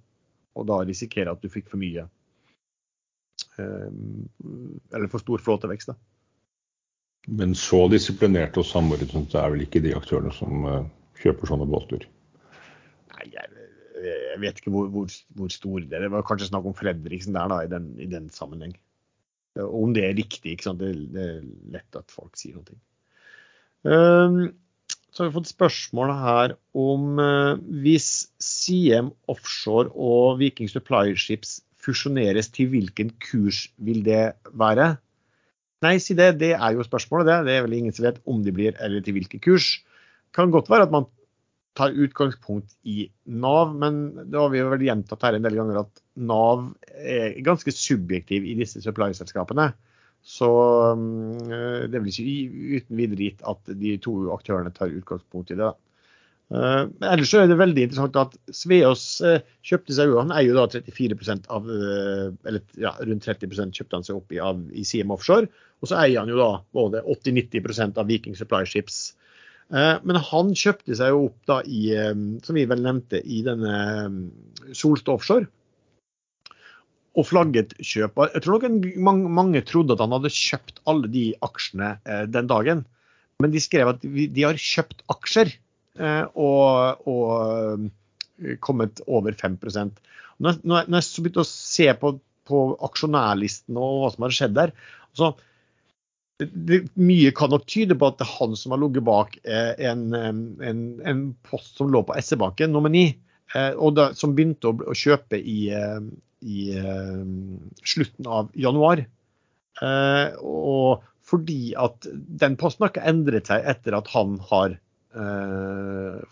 Og 0.57 0.65
da 0.71 0.79
risikere 0.81 1.35
at 1.35 1.43
du 1.43 1.51
fikk 1.53 1.69
for 1.69 1.77
mye 1.83 2.07
eller 3.59 5.09
for 5.13 5.19
stor 5.19 5.39
flåtevekst. 5.39 5.93
Da. 5.93 5.95
Men 7.27 7.55
så 7.55 7.87
disiplinerte 7.89 8.63
og 8.63 8.69
samordnet 8.69 9.35
er 9.35 9.51
vel 9.53 9.65
ikke 9.65 9.83
de 9.85 9.95
aktørene 9.97 10.33
som 10.35 10.67
kjøper 11.21 11.51
sånne 11.51 11.67
båter? 11.71 12.07
Nei, 13.15 13.29
jeg, 13.33 13.51
jeg 14.05 14.41
vet 14.43 14.61
ikke 14.61 14.73
hvor, 14.75 14.91
hvor, 14.93 15.13
hvor 15.39 15.53
stor 15.53 15.81
det 15.81 15.97
er. 15.97 16.07
Det 16.07 16.13
var 16.13 16.27
kanskje 16.27 16.51
snakk 16.51 16.69
om 16.69 16.77
Fredriksen 16.77 17.37
der 17.37 17.49
da, 17.53 17.63
i 17.65 17.71
den, 17.71 17.89
i 18.03 18.09
den 18.11 18.29
sammenheng. 18.35 18.75
Om 19.57 19.95
det 19.97 20.05
er 20.05 20.19
riktig, 20.19 20.53
ikke 20.53 20.69
sant? 20.69 20.83
Det, 20.83 20.93
det 21.15 21.25
er 21.25 21.43
lett 21.79 21.99
at 21.99 22.13
folk 22.13 22.37
sier 22.37 22.59
noe. 22.59 22.77
Um, 23.87 24.41
så 25.09 25.23
har 25.23 25.31
vi 25.31 25.37
fått 25.39 25.49
spørsmål 25.49 26.13
her 26.13 26.57
om 26.77 27.21
uh, 27.23 27.57
hvis 27.85 28.29
CM 28.43 29.13
Offshore 29.33 29.95
og 29.95 30.43
Viking 30.43 30.69
Supply 30.69 31.17
Ships 31.17 31.61
fusjoneres, 31.87 32.51
til 32.53 32.69
hvilken 32.73 33.15
kurs 33.23 33.67
vil 33.81 34.03
det 34.05 34.35
være? 34.59 34.97
Nei, 35.85 35.97
si 36.03 36.17
det. 36.19 36.35
Det 36.41 36.53
er 36.57 36.77
jo 36.77 36.85
spørsmålet, 36.85 37.29
det. 37.31 37.39
Det 37.47 37.57
er 37.57 37.67
vel 37.67 37.77
ingen 37.79 37.95
som 37.97 38.09
vet 38.09 38.21
om 38.29 38.43
de 38.45 38.53
blir, 38.53 38.77
eller 38.83 39.05
til 39.05 39.17
hvilken 39.17 39.43
kurs. 39.45 39.77
Kan 40.37 40.53
godt 40.53 40.69
være 40.73 40.89
at 40.89 40.93
man 40.93 41.07
tar 41.77 41.95
utgangspunkt 41.95 42.77
i 42.89 43.07
Nav, 43.29 43.75
men 43.77 44.03
det 44.25 44.39
har 44.39 44.53
vi 44.53 44.65
vel 44.65 44.85
gjentatt 44.87 45.27
her 45.27 45.37
en 45.37 45.47
del 45.47 45.59
ganger 45.59 45.83
at 45.83 46.03
Nav 46.17 46.71
er 46.97 47.37
ganske 47.45 47.75
subjektiv 47.75 48.47
i 48.49 48.57
disse 48.59 48.81
supply-selskapene. 48.85 49.71
Så 50.27 50.49
um, 50.97 51.37
det 51.39 52.01
vel 52.01 52.09
ikke 52.11 52.79
uten 52.81 52.99
videre 52.99 53.29
gitt 53.29 53.45
at 53.47 53.75
de 53.79 53.93
to 54.03 54.17
aktørene 54.35 54.73
tar 54.75 54.95
utgangspunkt 54.95 55.53
i 55.55 55.59
det. 55.61 55.75
Men 56.47 56.93
ellers 57.03 57.33
er 57.35 57.49
det 57.51 57.57
veldig 57.59 57.85
interessant 57.89 58.17
at 58.21 58.35
Sveås 58.55 59.05
uh, 59.27 59.41
kjøpte 59.67 59.97
seg 59.97 60.13
han 60.15 60.31
eier 60.31 60.53
jo 60.53 60.59
da 60.61 60.67
34% 60.71 61.49
av, 61.51 61.67
uh, 61.67 62.29
eller 62.47 62.63
ja, 62.79 62.93
rundt 63.03 63.27
30 63.27 63.75
kjøpte 63.75 63.99
han 63.99 64.07
seg 64.07 64.21
opp 64.21 64.35
i, 64.35 64.39
av, 64.39 64.61
i 64.71 64.87
CM 64.87 65.11
Offshore. 65.15 65.51
Og 65.83 65.91
så 65.91 65.99
eier 66.05 66.23
han 66.23 66.31
jo 66.31 66.39
da 66.39 66.51
både 66.75 67.03
80-90% 67.03 67.99
av 67.99 68.07
Viking 68.11 68.39
Supply 68.39 68.63
Ships. 68.67 69.17
Men 69.71 70.19
han 70.23 70.53
kjøpte 70.55 70.95
seg 70.95 71.11
jo 71.11 71.25
opp 71.27 71.49
da 71.51 71.57
i, 71.67 71.89
som 72.47 72.55
vi 72.55 72.63
vel 72.71 72.85
nevnte, 72.85 73.19
i 73.19 73.41
denne 73.43 73.73
Solstad 74.71 75.17
Offshore 75.17 75.49
og 77.17 77.25
flagget 77.25 77.73
kjøp. 77.81 78.19
Jeg 78.35 78.45
tror 78.45 78.61
nok 78.61 78.87
mange, 79.01 79.31
mange, 79.33 79.65
trodde 79.67 79.97
at 79.97 80.03
han 80.05 80.15
hadde 80.17 80.33
kjøpt 80.33 80.83
alle 80.91 81.11
de 81.13 81.27
aksjene 81.45 81.95
eh, 82.05 82.25
den 82.29 82.51
dagen. 82.51 82.85
Men 83.43 83.53
de 83.53 83.61
skrev 83.61 83.93
at 83.93 84.05
de, 84.05 84.43
har 84.43 84.61
kjøpt 84.61 85.03
aksjer 85.13 85.53
eh, 85.53 86.25
og, 86.33 87.09
og, 87.09 87.89
kommet 88.65 89.01
over 89.09 89.33
5 89.33 89.57
Når, 89.65 90.61
når 90.63 90.99
jeg 90.99 91.25
begynte 91.25 91.45
å 91.45 91.49
se 91.49 91.89
på, 91.97 92.17
på 92.45 92.63
aksjonærlisten 92.85 93.79
og 93.81 94.03
hva 94.03 94.11
som 94.13 94.27
har 94.27 94.37
skjedd 94.37 94.57
der 94.59 94.75
så 95.17 95.33
det, 96.39 96.83
Mye 97.01 97.33
kan 97.37 97.51
nok 97.53 97.65
tyde 97.71 97.97
på 97.97 98.11
at 98.11 98.19
det 98.21 98.27
er 98.27 98.35
han 98.37 98.57
som 98.59 98.75
har 98.75 98.83
ligget 98.83 99.07
bak 99.07 99.37
eh, 99.45 99.73
en, 99.89 100.07
en, 100.13 100.81
en, 101.01 101.23
post 101.47 101.81
som 101.81 101.91
lå 101.93 102.03
på 102.07 102.17
SE-banken, 102.21 102.75
nummer 102.75 102.93
9. 102.93 103.07
Eh, 103.57 103.73
og 103.73 103.97
da, 103.97 104.11
som 104.19 104.35
begynte 104.37 104.71
å, 104.71 104.77
å 104.93 104.97
kjøpe 104.97 105.41
i, 105.41 105.71
eh, 105.73 106.01
i 106.45 106.67
slutten 107.87 108.29
av 108.29 108.51
januar. 108.57 109.07
Og 109.77 111.05
fordi 111.27 111.75
at 111.77 112.07
den 112.41 112.55
posten 112.61 112.85
har 112.85 112.93
ikke 112.93 113.09
endret 113.09 113.49
seg 113.51 113.65
etter 113.69 113.97
at 113.97 114.09
han 114.13 114.39
har 114.53 114.77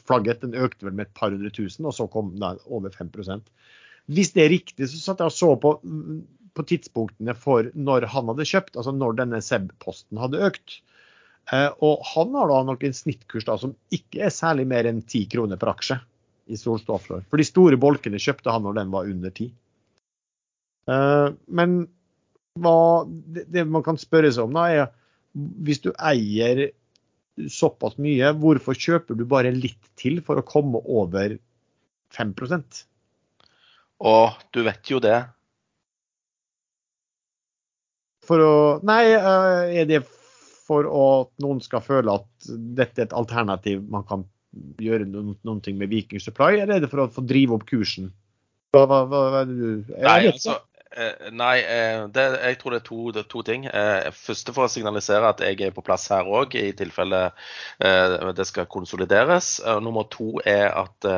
flagget. 0.04 0.44
Den 0.44 0.56
økte 0.60 0.86
vel 0.86 0.94
med 0.96 1.08
et 1.08 1.16
par 1.16 1.32
hundre 1.32 1.50
tusen, 1.52 1.88
og 1.88 1.96
så 1.96 2.06
kom 2.12 2.30
den 2.36 2.60
over 2.68 2.92
5% 2.92 3.48
Hvis 4.12 4.32
det 4.36 4.44
er 4.44 4.52
riktig, 4.52 4.88
så 4.92 5.00
satt 5.00 5.24
jeg 5.24 5.32
og 5.32 5.36
så 5.36 5.50
på, 5.60 5.74
på 6.54 6.64
tidspunktene 6.70 7.34
for 7.38 7.70
når 7.74 8.08
han 8.12 8.30
hadde 8.30 8.46
kjøpt, 8.48 8.76
altså 8.78 8.94
når 8.94 9.16
denne 9.18 9.40
SEB-posten 9.42 10.20
hadde 10.22 10.42
økt. 10.46 10.80
og 11.82 12.04
han 12.14 12.34
har 12.38 12.48
da 12.48 12.62
nok 12.64 12.84
en 12.86 12.96
snittkurs 12.96 13.44
da, 13.44 13.58
som 13.60 13.74
ikke 13.92 14.22
er 14.24 14.32
særlig 14.32 14.66
mer 14.70 14.86
enn 14.88 15.02
10 15.02 15.26
kroner 15.34 15.60
per 15.60 15.74
aksje 15.74 15.98
i 16.46 16.56
Solstad. 16.56 17.04
For 17.08 17.40
de 17.40 17.46
store 17.46 17.76
bolkene 17.80 18.20
kjøpte 18.20 18.52
han 18.52 18.64
når 18.64 18.78
den 18.80 18.94
var 18.94 19.10
under 19.10 19.32
10. 19.32 19.50
Eh, 20.92 21.28
men 21.46 21.76
hva, 22.60 22.78
det 23.04 23.66
man 23.66 23.84
kan 23.86 23.98
spørre 23.98 24.30
seg 24.32 24.46
om, 24.46 24.56
da, 24.56 24.68
er 24.70 24.92
hvis 25.34 25.82
du 25.82 25.90
eier 25.98 26.68
såpass 27.50 27.96
mye, 27.98 28.30
hvorfor 28.38 28.76
kjøper 28.78 29.18
du 29.18 29.24
bare 29.26 29.50
litt 29.54 29.90
til 29.98 30.20
for 30.22 30.38
å 30.38 30.46
komme 30.46 30.78
over 30.84 31.34
5% 32.14 32.84
Og 34.06 34.44
du 34.54 34.60
vet 34.62 34.90
jo 34.90 35.00
det. 35.02 35.24
For 38.24 38.42
å 38.42 38.54
Nei, 38.86 39.02
eh, 39.14 39.80
er 39.82 39.88
det 39.90 40.04
for 40.64 40.88
at 40.88 41.32
noen 41.44 41.60
skal 41.60 41.82
føle 41.84 42.18
at 42.20 42.46
dette 42.48 43.02
er 43.02 43.08
et 43.08 43.16
alternativ 43.16 43.82
man 43.92 44.06
kan 44.08 44.24
gjøre 44.80 45.04
noen, 45.10 45.34
noen 45.44 45.60
ting 45.64 45.76
med 45.76 45.90
Viking 45.92 46.22
Supply, 46.22 46.54
eller 46.62 46.78
er 46.78 46.84
det 46.84 46.92
for 46.92 47.04
å 47.04 47.10
få 47.12 47.24
drive 47.26 47.58
opp 47.58 47.66
kursen? 47.68 48.12
Hva, 48.74 48.86
hva, 48.88 49.02
hva, 49.10 49.24
er 49.42 49.50
det 49.50 49.58
du 49.58 49.92
Nei, 49.98 50.20
altså, 50.30 50.56
Eh, 50.94 51.30
nei, 51.34 51.58
eh, 51.58 52.04
det, 52.14 52.24
jeg 52.38 52.58
tror 52.60 52.74
det 52.74 52.78
er 52.78 52.86
to, 52.86 52.98
det 53.14 53.22
er 53.24 53.30
to 53.30 53.42
ting. 53.46 53.66
Første 54.14 54.54
for 54.54 54.68
å 54.68 54.70
signalisere 54.70 55.32
at 55.32 55.42
jeg 55.42 55.58
er 55.66 55.74
på 55.74 55.82
plass 55.86 56.06
her 56.12 56.28
òg, 56.30 56.54
i 56.54 56.70
tilfelle 56.76 57.26
det 57.80 58.46
skal 58.46 58.70
konsolideres. 58.70 59.56
Nummer 59.82 60.06
to 60.12 60.38
er 60.46 60.70
at 60.70 61.08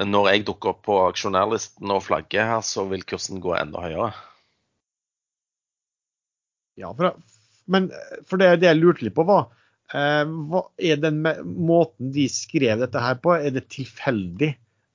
når 0.00 0.28
jeg 0.30 0.44
dukker 0.48 0.74
opp 0.74 0.82
på 0.86 0.98
aksjonærlisten 1.06 1.92
og 1.92 2.04
flagget 2.04 2.52
her, 2.52 2.66
så 2.66 2.84
vil 2.90 3.06
kursen 3.08 3.40
gå 3.42 3.56
enda 3.56 3.86
høyere. 3.86 4.12
Ja, 6.78 6.92
for, 6.96 7.16
men 7.70 7.88
for 8.28 8.40
det, 8.40 8.60
det 8.62 8.70
jeg 8.70 8.78
lurte 8.78 9.06
litt 9.06 9.16
på, 9.16 9.26
var 9.28 9.48
hva 9.90 10.60
er 10.78 11.00
den 11.02 11.16
måten 11.42 12.12
de 12.14 12.28
skrev 12.30 12.78
dette 12.78 13.00
her 13.02 13.16
på, 13.18 13.32
er 13.34 13.50
det 13.56 13.64
tilfeldig? 13.74 14.52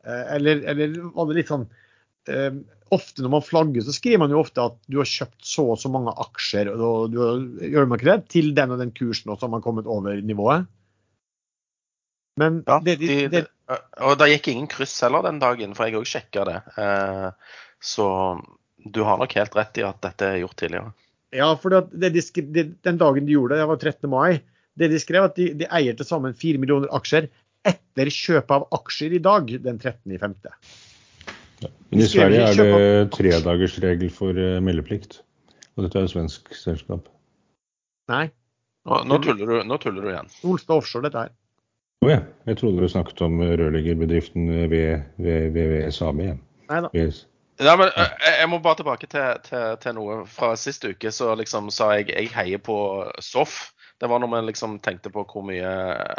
Eller, 0.08 0.62
eller 0.72 0.94
var 1.12 1.28
det 1.28 1.36
litt 1.36 1.52
sånn 1.52 1.66
ofte 2.94 3.24
når 3.24 3.34
man 3.34 3.46
flagger, 3.46 3.84
så 3.86 3.94
skriver 3.96 4.22
man 4.24 4.34
jo 4.34 4.42
ofte 4.42 4.64
at 4.64 4.78
du 4.88 5.00
har 5.02 5.10
kjøpt 5.10 5.48
så 5.48 5.66
og 5.74 5.80
så 5.82 5.92
mange 5.92 6.14
aksjer 6.26 6.72
og 6.74 7.14
du, 7.14 7.20
gjør 7.66 7.90
man 7.90 8.00
ikke 8.00 8.12
det, 8.12 8.18
til 8.34 8.52
den 8.58 8.74
og 8.76 8.82
den 8.82 8.94
kursen, 8.96 9.32
og 9.32 9.40
så 9.40 9.48
har 9.48 9.56
man 9.56 9.66
kommet 9.66 9.90
over 9.90 10.22
nivået. 10.22 10.68
Men 12.42 12.62
ja, 12.68 12.80
det, 12.84 12.98
det, 13.00 13.08
de, 13.08 13.28
det, 13.32 13.80
Og 14.04 14.18
det 14.20 14.28
gikk 14.34 14.50
ingen 14.52 14.68
kryss 14.72 14.98
heller 15.06 15.24
den 15.24 15.40
dagen, 15.40 15.76
for 15.76 15.88
jeg 15.88 16.02
òg 16.02 16.10
sjekka 16.10 16.44
det. 16.50 16.58
Eh, 16.82 17.30
så 17.80 18.08
du 18.76 19.02
har 19.08 19.22
nok 19.22 19.36
helt 19.40 19.56
rett 19.56 19.80
i 19.80 19.86
at 19.88 20.02
dette 20.04 20.28
er 20.34 20.42
gjort 20.44 20.58
tidligere. 20.60 20.92
Ja, 21.34 21.50
for 21.60 21.74
den 21.74 23.00
dagen 23.02 23.26
de 23.26 23.34
gjorde 23.34 23.56
det, 23.56 23.62
det 23.64 23.70
var 23.72 23.80
13. 23.82 24.10
mai, 24.12 24.42
det 24.78 24.92
de 24.92 25.00
skrev 25.02 25.30
at 25.30 25.38
de, 25.40 25.50
de 25.58 25.68
eier 25.74 25.96
til 25.98 26.08
sammen 26.08 26.36
4 26.38 26.62
millioner 26.62 26.92
aksjer 26.96 27.30
etter 27.66 28.12
kjøp 28.14 28.52
av 28.54 28.68
aksjer 28.76 29.16
i 29.18 29.22
dag, 29.24 29.50
den 29.64 29.80
13.5. 29.82 30.36
Men 31.90 32.04
i 32.04 32.08
Sverige 32.10 32.50
er 32.50 32.60
det 32.60 33.12
tredagersregel 33.16 34.12
for 34.14 34.38
eh, 34.38 34.60
meldeplikt. 34.64 35.22
Og 35.76 35.86
dette 35.86 36.00
er 36.00 36.06
jo 36.06 36.14
svensk 36.14 36.54
selskap. 36.56 37.08
Nei. 38.12 38.28
Nå, 38.86 39.00
nå, 39.10 39.18
tuller 39.24 39.50
du, 39.50 39.56
nå 39.66 39.78
tuller 39.82 40.06
du 40.06 40.12
igjen. 40.12 40.30
Olstad 40.46 40.78
Offshore, 40.78 41.08
dette 41.08 41.26
her. 41.26 41.32
Å 42.06 42.12
ja. 42.12 42.20
Jeg 42.46 42.60
trodde 42.60 42.84
du 42.84 42.92
snakket 42.92 43.24
om 43.26 43.40
rørleggerbedriften 43.42 44.52
VVSAB. 44.70 46.22
Nei 46.70 46.84
da. 46.86 46.92
VS. 46.94 47.24
Ja, 47.58 47.78
men 47.80 47.88
eh, 47.88 48.26
jeg, 48.40 48.50
må 48.52 48.60
bare 48.60 48.82
tilbake 48.82 49.08
til, 49.08 49.40
til, 49.46 49.78
til 49.80 49.96
noe 49.96 50.20
fra 50.28 50.54
sist 50.60 50.84
uke. 50.84 51.12
Så 51.14 51.32
liksom 51.40 51.72
sa 51.74 51.94
jeg 51.96 52.12
jeg 52.12 52.34
heier 52.36 52.62
på 52.64 52.78
Soff. 53.24 53.72
Det 54.02 54.10
var 54.12 54.20
når 54.20 54.34
vi 54.34 54.42
liksom 54.50 54.80
tenkte 54.84 55.08
på 55.08 55.22
hvor 55.24 55.46
mye 55.48 55.70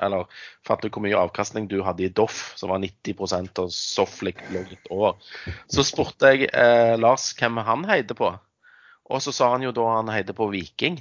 Eller 0.01 0.25
fant 0.65 0.81
ut 0.81 0.95
hvor 0.95 1.03
mye 1.05 1.19
avkastning 1.21 1.67
du 1.69 1.83
hadde 1.85 2.07
i 2.07 2.09
Doff, 2.09 2.55
som 2.57 2.73
var 2.73 2.81
90 2.81 3.21
og 3.61 3.69
Soff 3.75 4.23
lå 4.25 4.33
litt 4.57 4.89
over. 4.89 5.21
Så 5.69 5.85
spurte 5.85 6.33
jeg 6.33 6.49
eh, 6.57 6.97
Lars 6.97 7.35
hvem 7.37 7.61
han 7.69 7.85
heide 7.91 8.17
på. 8.17 8.33
Og 9.07 9.23
så 9.23 9.35
sa 9.35 9.53
han 9.53 9.67
jo 9.67 9.75
da 9.77 9.85
han 9.99 10.09
heide 10.11 10.35
på 10.35 10.49
Viking. 10.51 10.97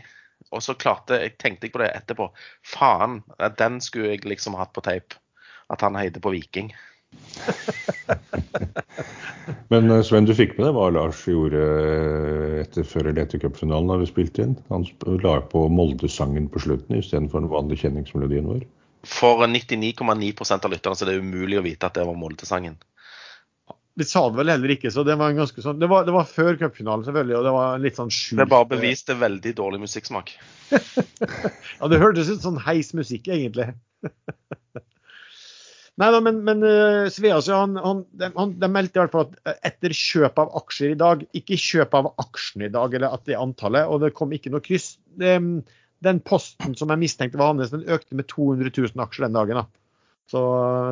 Og 0.52 0.62
så 0.62 0.76
klarte 0.78 1.22
jeg, 1.22 1.38
tenkte 1.40 1.66
jeg 1.66 1.74
på 1.74 1.82
det 1.82 1.94
etterpå. 1.96 2.28
Faen, 2.68 3.22
den 3.58 3.80
skulle 3.82 4.12
jeg 4.12 4.28
liksom 4.28 4.60
hatt 4.60 4.76
på 4.76 4.84
tape. 4.86 5.18
At 5.72 5.82
han 5.82 5.96
heide 5.98 6.22
på 6.22 6.36
Viking. 6.36 6.74
Men 9.70 9.92
eh, 9.92 10.02
Sven, 10.02 10.26
du 10.26 10.36
fikk 10.36 10.58
med 10.58 10.68
deg 10.68 10.74
hva 10.78 10.90
Lars 10.94 11.28
gjorde 11.28 11.62
eh, 11.62 12.62
etter 12.64 12.84
før 12.88 13.10
eller 13.10 13.22
etter 13.26 13.42
cupfinalen 13.42 13.92
da 13.92 14.00
vi 14.02 14.10
spilte 14.10 14.46
inn? 14.46 14.56
Han 14.72 14.84
la 15.24 15.38
på 15.52 15.60
Molde-sangen 15.72 16.50
på 16.52 16.64
slutten 16.66 17.00
istedenfor 17.00 17.44
den 17.44 17.54
vanlige 17.54 17.86
kjenningsmelodien 17.86 18.50
vår. 18.50 18.66
For 19.06 19.46
99,9% 19.46 20.66
av 20.66 20.74
lytterne 20.74 20.98
så 20.98 21.08
det 21.08 21.16
er 21.16 21.26
umulig 21.26 21.62
å 21.62 21.66
vite 21.66 21.90
at 21.90 21.98
det 21.98 22.08
var 22.08 22.20
Molde-sangen. 22.20 22.78
Vi 23.96 24.04
sa 24.04 24.26
det 24.28 24.42
vel 24.42 24.52
heller 24.52 24.72
ikke, 24.74 24.92
så 24.92 25.06
det 25.08 25.16
var 25.16 25.32
en 25.32 25.38
ganske 25.40 25.62
sånn 25.64 25.78
Det 25.80 25.88
var, 25.88 26.04
det 26.04 26.12
var 26.12 26.26
før 26.28 26.58
cupfinalen, 26.60 27.06
selvfølgelig, 27.08 27.36
og 27.38 27.46
det 27.48 27.54
var 27.56 27.80
litt 27.80 27.96
sånn 27.96 28.12
skjult 28.12 28.42
Det 28.42 28.52
bare 28.52 28.68
beviste 28.74 29.16
veldig 29.16 29.54
dårlig 29.56 29.80
musikksmak. 29.86 30.34
ja, 31.80 31.88
det 31.88 32.02
hørtes 32.02 32.34
ut 32.34 32.44
som 32.44 32.60
heis 32.66 32.92
musikk, 32.98 33.30
egentlig. 33.32 33.70
Nei 36.02 36.10
da, 36.12 36.20
men, 36.20 36.42
men 36.44 36.64
uh, 36.68 37.06
Sveas 37.14 37.48
han, 37.48 37.78
han, 37.80 38.02
de, 38.20 38.28
han, 38.36 38.52
de, 38.60 38.68
meldte 38.72 39.00
i 39.00 39.02
hvert 39.02 39.14
fall 39.16 39.30
at 39.30 39.38
eh, 39.48 39.60
etter 39.70 39.96
kjøp 39.96 40.42
av 40.44 40.52
aksjer 40.60 40.92
i 40.92 41.00
dag, 41.00 41.24
ikke 41.40 41.60
kjøp 41.62 41.96
av 41.96 42.10
aksjene 42.20 42.68
i 42.68 42.74
dag, 42.74 42.98
eller 42.98 43.16
at 43.16 43.24
det 43.24 43.38
er 43.38 43.44
antallet, 43.46 43.88
og 43.88 44.04
det 44.04 44.12
kom 44.18 44.34
ikke 44.36 44.52
noe 44.52 44.64
kryss. 44.66 44.98
Det, 45.16 45.38
den 46.04 46.20
posten 46.28 46.76
som 46.76 46.92
jeg 46.92 47.02
mistenkte 47.06 47.40
var 47.40 47.54
hans, 47.54 47.72
den 47.72 47.88
økte 47.88 48.18
med 48.20 48.28
200 48.32 48.74
000 48.76 49.06
aksjer 49.06 49.28
den 49.28 49.38
dagen. 49.38 49.62
da. 49.62 49.86
Så, 50.32 50.42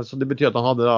så 0.08 0.20
det 0.22 0.30
betyr 0.30 0.52
at 0.52 0.58
han 0.60 0.70
hadde 0.70 0.88
da 0.88 0.98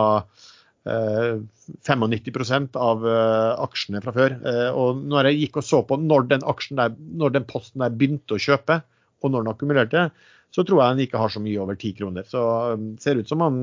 eh, 0.92 1.42
95% 1.88 2.78
av 2.80 3.06
eh, 3.10 3.52
aksjene 3.66 4.04
fra 4.06 4.14
før. 4.16 4.38
Eh, 4.38 4.70
og 4.76 5.02
når 5.02 5.32
jeg 5.32 5.42
gikk 5.44 5.62
og 5.62 5.68
så 5.68 5.82
på 5.88 5.98
når 6.02 6.30
den, 6.34 6.46
der, 6.78 6.96
når 7.24 7.36
den 7.40 7.50
posten 7.50 7.84
der 7.84 7.96
begynte 7.96 8.38
å 8.38 8.42
kjøpe, 8.42 8.82
og 9.24 9.32
når 9.32 9.46
den 9.46 9.54
akkumulerte, 9.56 10.08
så 10.56 10.64
tror 10.64 10.80
jeg 10.80 10.94
han 10.94 11.04
ikke 11.04 11.20
har 11.20 11.34
så 11.34 11.42
mye 11.44 11.60
over 11.60 11.76
ti 11.80 11.92
kroner. 11.98 12.24
Så 12.30 12.42
um, 12.76 12.94
ser 13.02 13.20
ut 13.20 13.28
som 13.30 13.44
han 13.44 13.60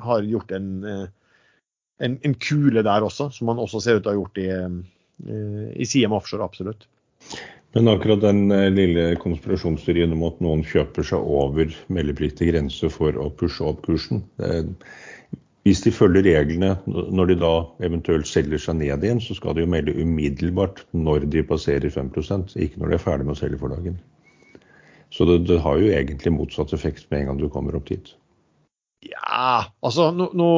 har 0.00 0.24
gjort 0.24 0.54
en, 0.56 0.68
eh, 0.88 1.06
en, 2.06 2.18
en, 2.24 2.36
kule 2.40 2.84
der 2.86 3.04
også, 3.04 3.28
som 3.36 3.52
han 3.52 3.60
også 3.60 3.82
ser 3.84 3.98
ut 3.98 4.06
til 4.06 4.12
å 4.12 4.14
ha 4.14 4.20
gjort 4.20 4.40
i, 4.40 4.46
eh, 4.56 5.66
i 5.76 5.88
CM 5.88 6.16
Offshore, 6.16 6.46
absolutt. 6.46 6.86
Men 7.76 7.90
akkurat 7.92 8.22
den 8.24 8.46
eh, 8.52 8.70
lille 8.72 9.10
konspirasjonsteorien 9.20 10.14
om 10.16 10.24
at 10.30 10.40
noen 10.44 10.64
kjøper 10.68 11.04
seg 11.10 11.20
over 11.20 11.76
meldepliktig 11.92 12.48
grense 12.48 12.88
for 12.92 13.16
å 13.20 13.28
pushe 13.36 13.64
opp 13.68 13.84
kursen 13.84 14.24
Hvis 15.62 15.84
de 15.84 15.92
følger 15.94 16.26
reglene 16.26 16.72
når 16.88 17.34
de 17.34 17.36
da 17.44 17.52
eventuelt 17.84 18.26
selger 18.26 18.60
seg 18.60 18.80
ned 18.80 19.04
igjen, 19.04 19.20
så 19.20 19.36
skal 19.36 19.54
de 19.56 19.66
jo 19.66 19.70
melde 19.70 19.94
umiddelbart 20.00 20.82
når 20.96 21.28
de 21.36 21.44
passerer 21.46 21.92
5 21.92 22.10
ikke 22.56 22.80
når 22.80 22.88
de 22.88 22.98
er 22.98 23.04
ferdig 23.04 23.28
med 23.28 23.36
å 23.36 23.40
selge 23.44 23.60
for 23.60 23.76
dagen. 23.76 24.00
Så 25.12 25.26
det, 25.28 25.38
det, 25.44 25.60
har 25.60 25.76
jo 25.76 25.92
egentlig 25.92 26.32
motsatt 26.32 26.72
effekt 26.72 27.10
med 27.10 27.20
en 27.20 27.26
gang 27.30 27.40
du 27.42 27.48
kommer 27.52 27.76
opp 27.76 27.90
dit. 27.90 28.14
Ja, 29.04 29.74
altså 29.84 30.08
nå, 30.14 30.30
nå 30.38 30.50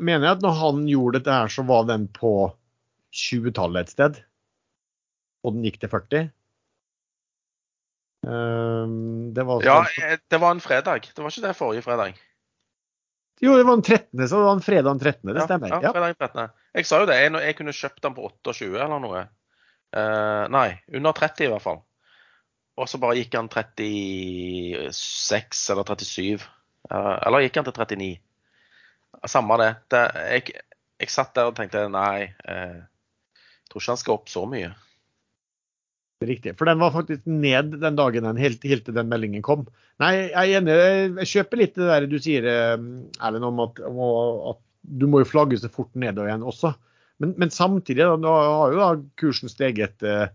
mener 0.00 0.26
jeg 0.26 0.38
at 0.38 0.42
når 0.42 0.56
han 0.58 0.80
gjorde 0.90 1.20
dette 1.20 1.36
her, 1.36 1.52
så 1.52 1.62
var 1.68 1.86
den 1.86 2.08
på 2.10 2.32
20-tallet 3.14 3.84
et 3.84 3.94
sted. 3.94 4.18
Og 5.44 5.54
den 5.54 5.68
gikk 5.68 5.78
til 5.82 5.92
40. 5.92 6.26
Um, 8.24 9.30
det 9.36 9.44
var 9.46 9.66
ja, 9.66 9.78
en... 9.84 10.18
det 10.32 10.42
var 10.42 10.56
en 10.56 10.64
fredag. 10.64 11.10
Det 11.14 11.22
var 11.22 11.30
ikke 11.30 11.46
det 11.46 11.56
forrige 11.58 11.86
fredag? 11.86 12.20
Jo, 13.44 13.54
det 13.58 13.66
var 13.68 13.76
den 13.76 13.84
13., 13.84 14.26
så 14.26 14.36
det 14.38 14.44
var 14.48 14.54
en 14.56 14.64
fredag 14.64 14.90
den 14.90 15.02
13. 15.04 15.34
Det 15.36 15.46
stemmer. 15.46 15.74
Ja, 15.74 15.80
ja 15.84 15.94
fredag 15.94 16.18
13. 16.18 16.60
Jeg 16.80 16.88
sa 16.88 17.02
jo 17.02 17.10
det. 17.12 17.22
Jeg, 17.22 17.34
jeg 17.46 17.58
kunne 17.60 17.78
kjøpt 17.78 18.06
den 18.08 18.16
på 18.16 18.26
28 18.42 18.70
eller 18.74 19.02
noe. 19.06 19.26
Uh, 19.94 20.44
nei, 20.50 20.68
under 20.90 21.14
30 21.14 21.46
i 21.46 21.52
hvert 21.52 21.62
fall. 21.62 21.84
Og 22.74 22.88
så 22.90 22.98
bare 22.98 23.20
gikk 23.20 23.36
han 23.38 23.46
36 23.52 25.74
eller 25.74 25.86
37. 25.86 26.42
Eller 26.90 27.44
gikk 27.44 27.56
han 27.60 27.66
til 27.68 27.76
39? 27.78 28.08
Samme 29.30 29.54
det. 29.60 29.70
det 29.94 30.02
jeg, 30.34 30.42
jeg, 31.00 31.08
satt 31.12 31.36
der 31.36 31.48
og 31.48 31.56
tenkte 31.56 31.88
nei, 31.92 32.18
eh, 32.50 32.78
jeg 32.82 33.66
tror 33.70 33.80
ikke 33.80 33.94
han 33.94 34.02
skal 34.02 34.18
opp 34.18 34.28
så 34.32 34.42
mye. 34.50 34.70
Riktig. 36.24 36.54
For 36.58 36.64
den 36.68 36.80
var 36.80 36.94
faktisk 36.94 37.22
ned 37.28 37.66
den 37.82 37.96
dagen 37.98 38.26
den, 38.26 38.40
helt, 38.40 38.62
helt 38.66 38.84
til 38.86 38.96
den 38.96 39.10
meldingen 39.10 39.42
kom. 39.44 39.66
Nei, 40.02 40.12
jeg 40.32 40.34
er 40.34 40.58
enig. 40.58 40.74
Jeg 41.22 41.30
kjøper 41.30 41.56
litt 41.60 41.76
det 41.78 41.90
der 41.90 42.02
du 42.10 42.18
sier, 42.22 42.42
eh, 42.48 42.76
Erlend, 43.20 43.48
om 43.50 43.58
at, 43.68 43.74
om 43.86 43.96
at, 44.54 44.60
du 44.84 45.06
må 45.08 45.22
jo 45.22 45.30
flagge 45.30 45.56
så 45.56 45.70
fort 45.72 45.94
nedover 45.96 46.28
igjen 46.28 46.44
også. 46.44 46.74
Men, 47.22 47.30
men 47.40 47.50
samtidig 47.54 48.04
da, 48.04 48.34
har 48.34 48.74
jo 48.74 48.82
da 48.82 48.90
kursen 49.20 49.48
steget 49.52 50.02
eh, 50.04 50.26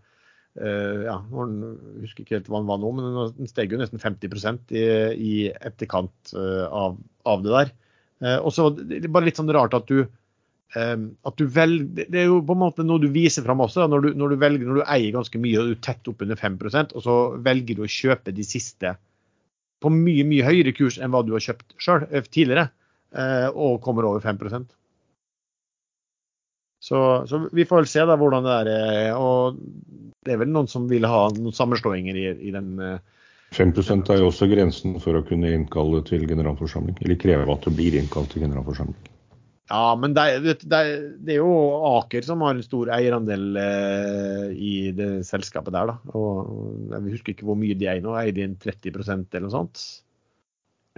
ja, 0.58 1.16
Jeg 1.22 2.00
husker 2.02 2.24
ikke 2.24 2.38
helt 2.38 2.48
hva 2.50 2.58
den 2.58 2.70
var 2.70 2.80
nå, 2.82 2.88
men 2.96 3.18
den 3.36 3.50
steg 3.50 3.72
jo 3.72 3.78
nesten 3.78 4.02
50 4.02 4.74
i, 4.74 4.86
i 5.14 5.34
etterkant 5.52 6.32
uh, 6.34 6.66
av, 6.66 6.96
av, 7.28 7.44
det 7.44 7.52
der. 7.54 7.70
Uh, 8.20 8.38
og 8.38 8.50
så 8.54 8.66
bare 8.74 9.28
litt 9.28 9.38
sånn 9.38 9.52
rart 9.54 9.76
at 9.78 9.86
du 9.90 10.02
at 10.70 11.34
du 11.34 11.48
velger, 11.50 12.04
Det 12.06 12.14
er 12.20 12.28
jo 12.28 12.36
på 12.46 12.54
en 12.54 12.60
måte 12.60 12.84
noe 12.86 13.02
du 13.02 13.08
viser 13.10 13.42
fram 13.42 13.58
også. 13.64 13.88
Når 13.90 14.04
du, 14.04 14.08
når 14.14 14.30
du, 14.30 14.36
velger, 14.38 14.68
når 14.68 14.76
du 14.78 14.82
eier 14.84 15.16
ganske 15.16 15.40
mye 15.42 15.58
og 15.58 15.66
du 15.66 15.72
er 15.74 15.80
tett 15.82 16.10
oppunder 16.12 16.38
5% 16.38 16.94
og 16.94 17.02
så 17.02 17.16
velger 17.42 17.74
du 17.74 17.82
å 17.82 17.90
kjøpe 17.90 18.30
de 18.30 18.44
siste 18.46 18.92
på 19.82 19.90
mye 19.90 20.22
mye 20.30 20.46
høyere 20.46 20.70
kurs 20.76 21.00
enn 21.02 21.10
hva 21.10 21.24
du 21.26 21.32
har 21.34 21.42
kjøpt 21.42 21.74
sjøl 21.74 22.06
tidligere, 22.28 22.68
og 23.50 23.80
kommer 23.82 24.06
over 24.06 24.22
5 24.22 24.38
så, 26.80 26.98
så, 27.28 27.42
vi 27.52 27.66
får 27.68 27.82
vel 27.82 27.90
se 27.92 28.04
da 28.08 28.16
hvordan 28.16 28.46
det 28.46 28.56
er. 28.62 28.72
Eh, 28.72 29.20
og 29.20 29.60
det 30.24 30.34
er 30.34 30.42
vel 30.42 30.52
noen 30.52 30.68
som 30.70 30.88
vil 30.88 31.06
ha 31.08 31.26
noen 31.36 31.56
sammenslåinger 31.56 32.16
i, 32.16 32.26
i 32.48 32.52
den 32.54 32.74
5 33.52 33.72
eh, 33.76 34.02
er 34.14 34.20
jo 34.22 34.28
også 34.30 34.48
grensen 34.50 34.98
for 35.02 35.18
å 35.18 35.24
kunne 35.26 35.52
innkalle 35.52 36.02
til 36.08 36.26
generalforsamling, 36.28 36.98
eller 37.02 37.20
kreve 37.20 37.48
at 37.50 37.66
det 37.66 37.76
blir 37.76 37.96
innkalt 38.00 38.32
til 38.32 38.46
generalforsamling. 38.46 39.10
Ja, 39.70 39.94
men 39.94 40.14
det, 40.16 40.24
det, 40.42 40.54
det, 40.66 41.34
er 41.36 41.36
jo 41.38 41.50
Aker 41.92 42.24
som 42.26 42.40
har 42.42 42.56
en 42.56 42.64
stor 42.64 42.90
eierandel 42.96 43.44
eh, 43.60 44.46
i 44.58 44.72
det 44.96 45.10
selskapet 45.28 45.74
der. 45.76 45.92
da. 45.92 46.16
Og 46.18 46.90
Jeg 46.90 47.14
husker 47.14 47.34
ikke 47.34 47.46
hvor 47.46 47.58
mye 47.58 47.76
de 47.78 47.86
eier 47.86 48.02
nå. 48.02 48.16
Eier 48.18 48.34
de 48.34 48.48
30% 48.64 49.30
eller 49.30 49.46
noe 49.46 49.54
sånt? 49.54 49.84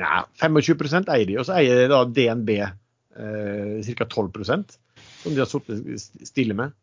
Ja, 0.00 0.22
25% 0.40 1.12
eier 1.12 1.28
de, 1.28 1.36
og 1.36 1.44
så 1.44 1.58
eier 1.58 1.84
da 1.92 2.00
DNB 2.08 2.54
eh, 2.56 3.92
ca. 3.92 4.08
12 4.08 4.32
som 5.22 5.34
de 5.34 5.42
har 5.42 5.50
sittet 5.50 6.26
stille 6.28 6.56
med. 6.58 6.74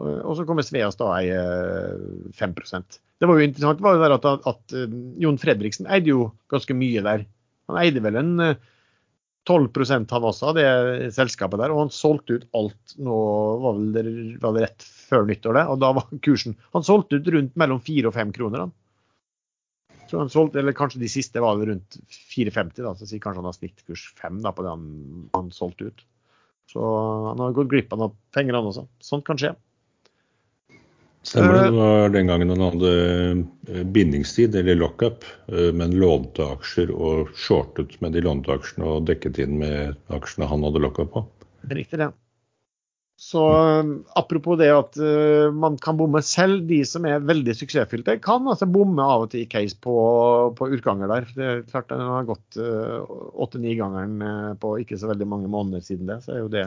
Og 0.00 0.34
så 0.38 0.46
kommer 0.48 0.64
Sveas 0.64 0.96
da 0.96 1.10
og 1.12 2.32
5% 2.34 2.98
Det 3.20 3.28
var 3.28 3.38
jo 3.38 3.46
interessant 3.46 3.82
var 3.84 3.98
jo 3.98 4.06
at, 4.16 4.28
at, 4.48 4.74
eh, 4.74 4.94
Jon 5.20 5.38
Fredriksen 5.38 5.86
eide 5.86 6.10
jo 6.10 6.30
ganske 6.50 6.74
mye 6.74 7.04
der. 7.04 7.26
Han 7.70 7.78
eide 7.78 8.02
vel 8.02 8.16
en 8.18 8.32
12 9.46 9.68
eh, 9.84 9.92
han 10.10 10.26
også 10.30 10.48
av 10.50 10.58
det 10.58 11.12
selskapet 11.14 11.60
der, 11.60 11.74
og 11.74 11.84
han 11.84 11.94
solgte 11.94 12.40
ut 12.40 12.48
alt 12.56 12.96
nå 12.98 13.18
var 13.62 13.76
vel 13.78 13.92
det, 13.94 14.04
var 14.42 14.56
det 14.56 14.64
rett 14.64 14.86
før 15.12 15.28
nyttår, 15.28 15.58
det, 15.60 15.66
og 15.68 15.82
da 15.82 15.92
var 15.98 16.08
kursen 16.24 16.56
Han 16.72 16.86
solgte 16.86 17.20
ut 17.20 17.28
rundt 17.34 17.58
mellom 17.60 17.82
4 17.84 18.08
og 18.08 18.16
5 18.16 18.32
kroner, 18.38 18.64
han. 18.64 18.72
Så 20.08 20.18
han 20.20 20.32
solgte, 20.32 20.58
eller 20.60 20.74
kanskje 20.76 21.00
de 21.00 21.08
siste 21.08 21.40
var 21.40 21.60
rundt 21.60 21.98
4,50, 22.34 22.82
da, 22.84 22.90
så 22.96 23.06
sier 23.08 23.20
kanskje 23.22 23.40
han 23.40 23.48
har 23.48 23.56
snittkurs 23.56 24.08
5 24.18 24.42
da, 24.44 24.50
på 24.52 24.64
det 24.64 24.72
han, 24.72 24.88
han 25.36 25.52
solgte 25.54 25.92
ut. 25.92 26.02
Så 26.70 26.80
han 27.28 27.40
har 27.40 27.52
gått 27.56 27.70
glipp 27.72 27.92
av 27.92 28.12
penger, 28.34 28.54
han 28.54 28.70
også. 28.70 28.86
Sånt 29.02 29.26
kan 29.26 29.40
skje. 29.40 29.54
Stemmer 31.22 31.54
det. 31.54 31.64
Det 31.70 31.76
var 31.76 32.08
den 32.08 32.26
gangen 32.26 32.50
han 32.50 32.64
hadde 32.64 32.92
eh, 33.68 33.82
bindingstid, 33.94 34.56
eller 34.58 34.74
lockup, 34.74 35.24
eh, 35.46 35.70
men 35.74 35.94
lånte 36.02 36.48
aksjer 36.56 36.90
og 36.90 37.30
shortet 37.38 37.94
med 38.02 38.16
de 38.16 38.24
lånte 38.26 38.50
aksjene 38.56 38.88
og 38.96 39.06
dekket 39.06 39.38
inn 39.44 39.60
med 39.60 39.94
aksjene 40.10 40.50
han 40.50 40.66
hadde 40.66 40.82
lockup 40.82 41.12
på. 41.14 41.24
Det 41.62 41.78
riktig, 41.78 42.00
det. 42.02 42.10
Så 43.22 43.40
apropos 44.18 44.58
det 44.58 44.68
at 44.74 44.96
uh, 44.98 45.52
man 45.54 45.76
kan 45.80 45.94
bomme 45.96 46.18
selv, 46.26 46.64
de 46.66 46.80
som 46.88 47.06
er 47.06 47.22
veldig 47.22 47.54
suksessfylte, 47.54 48.16
kan 48.24 48.48
altså 48.50 48.66
bomme 48.66 49.04
av 49.04 49.28
og 49.28 49.30
til 49.32 49.44
i 49.44 49.50
case 49.50 49.78
på, 49.78 49.94
på 50.58 50.68
utganger 50.74 51.12
der. 51.12 51.28
Det 51.36 51.46
er 51.46 51.62
klart 51.70 51.92
Den 51.92 52.02
har 52.02 52.26
gått 52.26 52.58
åtte-ni-gangeren 52.58 54.16
uh, 54.26 54.48
på 54.58 54.74
ikke 54.82 54.98
så 54.98 55.12
veldig 55.12 55.28
mange 55.30 55.52
måneder 55.52 55.84
siden 55.86 56.10
det. 56.10 56.18
så 56.26 56.34
er 56.34 56.42
jo 56.42 56.50
det 56.52 56.66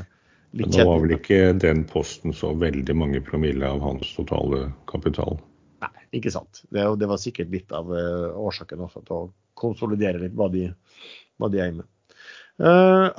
litt 0.56 0.72
Men 0.72 0.80
Nå 0.80 0.86
var 0.88 1.04
vel 1.04 1.18
ikke 1.18 1.42
den 1.60 1.84
posten 1.90 2.36
så 2.36 2.54
veldig 2.56 2.96
mange 2.96 3.22
promille 3.26 3.68
av 3.68 3.84
hans 3.84 4.14
totale 4.16 4.70
kapital? 4.88 5.40
Nei, 5.84 6.06
ikke 6.16 6.32
sant. 6.34 6.64
Det, 6.70 6.86
det 7.02 7.10
var 7.12 7.20
sikkert 7.22 7.52
litt 7.52 7.76
av 7.76 7.92
uh, 7.92 8.32
årsaken 8.48 8.86
også 8.88 9.04
til 9.04 9.18
å 9.18 9.26
konsolidere 9.60 10.24
litt 10.24 10.36
hva 10.40 10.48
de, 10.54 10.70
hva 11.40 11.52
de 11.52 11.62
eier 11.62 11.76
med. 11.82 11.90
Uh, 12.56 13.12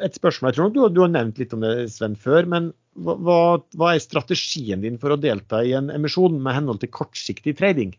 et 0.00 0.16
spørsmål. 0.16 0.48
Jeg 0.48 0.56
tror 0.56 0.70
du, 0.72 0.80
du, 0.88 1.02
har 1.04 1.12
nevnt 1.12 1.40
litt 1.40 1.52
om 1.52 1.64
det, 1.64 1.90
Sven, 1.92 2.16
før. 2.16 2.48
Men 2.48 2.70
hva, 2.96 3.60
hva, 3.76 3.92
er 3.92 4.02
strategien 4.02 4.84
din 4.84 4.96
for 5.00 5.12
å 5.12 5.20
delta 5.20 5.60
i 5.64 5.74
en 5.76 5.92
emisjon 5.92 6.38
med 6.42 6.56
henhold 6.56 6.80
til 6.82 6.92
kortsiktig 6.94 7.58
trading? 7.58 7.92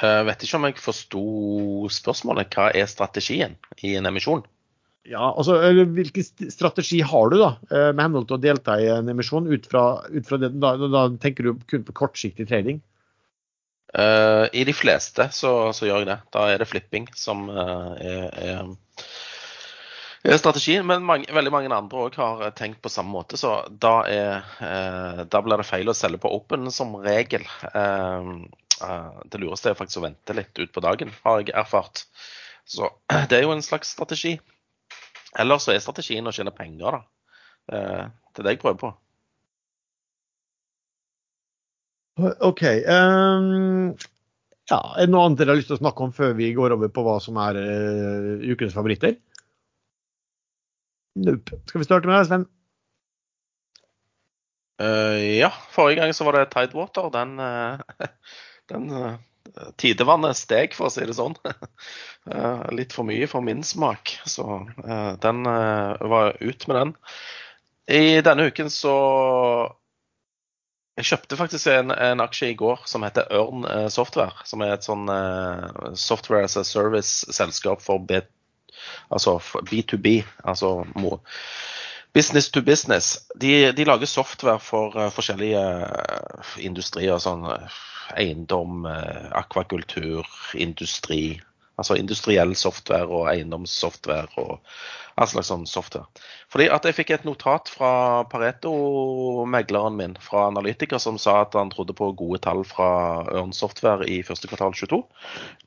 Jeg 0.00 0.24
vet 0.28 0.44
ikke 0.44 0.58
om 0.58 0.66
jeg 0.68 0.80
forsto 0.80 1.22
spørsmålet. 1.92 2.52
Hva 2.52 2.70
er 2.76 2.88
strategien 2.90 3.56
i 3.84 3.96
en 3.98 4.08
emisjon? 4.08 4.44
Ja, 5.08 5.32
altså 5.32 5.56
Hvilken 5.90 6.52
strategi 6.52 7.00
har 7.02 7.32
du 7.32 7.40
da, 7.40 7.50
med 7.90 8.04
henhold 8.04 8.28
til 8.28 8.36
å 8.36 8.42
delta 8.42 8.76
i 8.78 8.86
en 8.92 9.10
emisjon? 9.10 9.48
Ut 9.50 9.66
fra, 9.68 10.04
ut 10.12 10.28
fra 10.28 10.38
det, 10.38 10.52
da, 10.62 10.76
da, 10.78 11.08
tenker 11.20 11.48
du 11.48 11.64
kun 11.68 11.84
på 11.88 11.96
kortsiktig 12.04 12.46
trading? 12.52 12.78
Uh, 13.98 14.48
I 14.52 14.64
de 14.64 14.72
fleste 14.72 15.26
så, 15.36 15.72
så, 15.76 15.86
gjør 15.86 16.02
jeg 16.02 16.08
det. 16.08 16.18
Da 16.32 16.46
er 16.48 16.62
det 16.62 16.68
flipping 16.70 17.10
som 17.18 17.44
uh, 17.52 17.92
er, 18.00 18.70
er, 20.24 20.38
strategien. 20.40 20.86
Men 20.88 21.04
mange, 21.04 21.28
veldig 21.28 21.52
mange 21.52 21.72
andre 21.76 22.06
òg 22.06 22.16
har 22.16 22.54
tenkt 22.56 22.80
på 22.84 22.92
samme 22.92 23.12
måte, 23.12 23.36
så 23.40 23.58
da, 23.68 23.94
er, 24.08 24.48
uh, 24.62 25.24
da 25.28 25.42
blir 25.44 25.60
det 25.60 25.68
feil 25.68 25.92
å 25.92 25.96
selge 25.96 26.22
på 26.22 26.32
open 26.32 26.70
som 26.72 26.96
regel. 27.04 27.44
det 29.32 29.38
lureste 29.38 29.70
er 29.70 29.78
faktisk 29.78 30.00
å 30.00 30.06
vente 30.08 30.34
litt 30.34 30.56
ut 30.58 30.72
på 30.72 30.82
dagen, 30.82 31.12
har 31.26 31.42
jeg 31.42 31.54
erfart. 31.54 32.06
Så 32.64 32.88
det 33.28 33.38
er 33.38 33.44
jo 33.44 33.52
en 33.52 33.64
slags 33.64 33.92
strategi. 33.92 34.38
Eller 35.38 35.60
så 35.60 35.72
er 35.72 35.84
strategien 35.84 36.26
å 36.28 36.32
tjene 36.32 36.52
penger, 36.52 36.96
da. 36.96 37.04
det 37.68 38.40
er 38.40 38.44
det 38.44 38.56
jeg 38.56 38.64
prøver 38.64 38.80
på. 38.80 38.90
OK. 42.20 42.62
Um, 42.86 43.94
ja, 44.70 44.78
er 44.96 45.06
det 45.06 45.12
noe 45.12 45.26
annet 45.26 45.40
dere 45.40 45.54
har 45.54 45.60
lyst 45.60 45.70
til 45.72 45.78
å 45.78 45.82
snakke 45.82 46.04
om 46.04 46.12
før 46.16 46.34
vi 46.38 46.52
går 46.56 46.74
over 46.76 46.92
på 46.92 47.04
hva 47.06 47.16
som 47.24 47.38
er 47.40 47.58
uh, 47.58 48.44
ukens 48.52 48.76
favoritter? 48.76 49.16
Nope. 51.22 51.58
Skal 51.68 51.82
vi 51.82 51.88
starte 51.88 52.08
med 52.08 52.18
deg, 52.18 52.28
Sven? 52.28 52.46
Uh, 54.82 55.18
ja, 55.38 55.50
forrige 55.72 56.02
gang 56.02 56.14
så 56.16 56.26
var 56.28 56.38
det 56.38 56.50
Tidewater. 56.52 57.10
Den, 57.14 57.36
uh, 57.40 58.08
den 58.72 58.88
tidevannet 59.80 60.38
steg, 60.38 60.76
for 60.76 60.88
å 60.88 60.92
si 60.92 61.04
det 61.04 61.16
sånn. 61.16 61.34
litt 62.78 62.94
for 62.94 63.08
mye 63.08 63.26
for 63.28 63.44
min 63.44 63.60
smak. 63.66 64.14
Så 64.28 64.62
den 65.20 65.42
var 65.44 66.38
ut 66.40 66.66
med 66.70 66.78
den. 66.78 66.92
I 67.92 68.22
denne 68.24 68.46
uken 68.48 68.70
så 68.72 68.94
jeg 71.00 71.08
kjøpte 71.08 71.38
faktisk 71.40 71.70
en, 71.72 71.90
en, 71.90 72.20
aksje 72.20 72.50
i 72.52 72.56
går 72.58 72.82
som 72.88 73.04
heter 73.06 73.30
Ørn 73.32 73.64
eh, 73.64 73.88
Software. 73.92 74.44
Som 74.48 74.64
er 74.64 74.74
et 74.74 74.84
sånn 74.84 75.08
uh, 75.08 75.94
software 75.96 76.44
as 76.44 76.58
a 76.60 76.64
service-selskap 76.68 77.80
for 77.80 78.02
B, 78.02 78.20
altså 79.08 79.38
B2B. 79.70 80.20
Altså 80.44 80.82
business 82.12 82.50
to 82.52 82.60
business. 82.60 83.14
De, 83.40 83.72
de 83.72 83.88
lager 83.88 84.10
software 84.10 84.60
for 84.60 84.92
uh, 84.98 85.08
forskjellige 85.14 85.64
uh, 85.64 86.52
industrier. 86.60 87.16
Sånn 87.22 87.48
eiendom, 88.12 88.84
akvakultur, 88.84 90.26
industri. 90.60 91.38
Altså 91.80 91.96
industriell 91.96 92.52
software 92.58 93.08
og 93.08 93.30
eiendomssoftware 93.32 94.28
og 94.42 94.58
all 95.20 95.28
slags 95.28 95.50
sånn 95.50 95.64
software. 95.68 96.08
Fordi 96.52 96.68
at 96.72 96.86
jeg 96.88 96.96
fikk 96.96 97.10
et 97.14 97.24
notat 97.28 97.68
fra 97.72 98.24
Pareto-megleren 98.32 99.96
min, 99.96 100.14
fra 100.20 100.46
analytiker, 100.48 101.00
som 101.02 101.18
sa 101.20 101.38
at 101.42 101.56
han 101.56 101.72
trodde 101.72 101.96
på 101.96 102.10
gode 102.16 102.40
tall 102.44 102.62
fra 102.68 102.88
Ørn 103.32 103.52
Software 103.56 104.08
i 104.08 104.20
første 104.26 104.48
kvartal 104.50 104.76
22. 104.76 105.00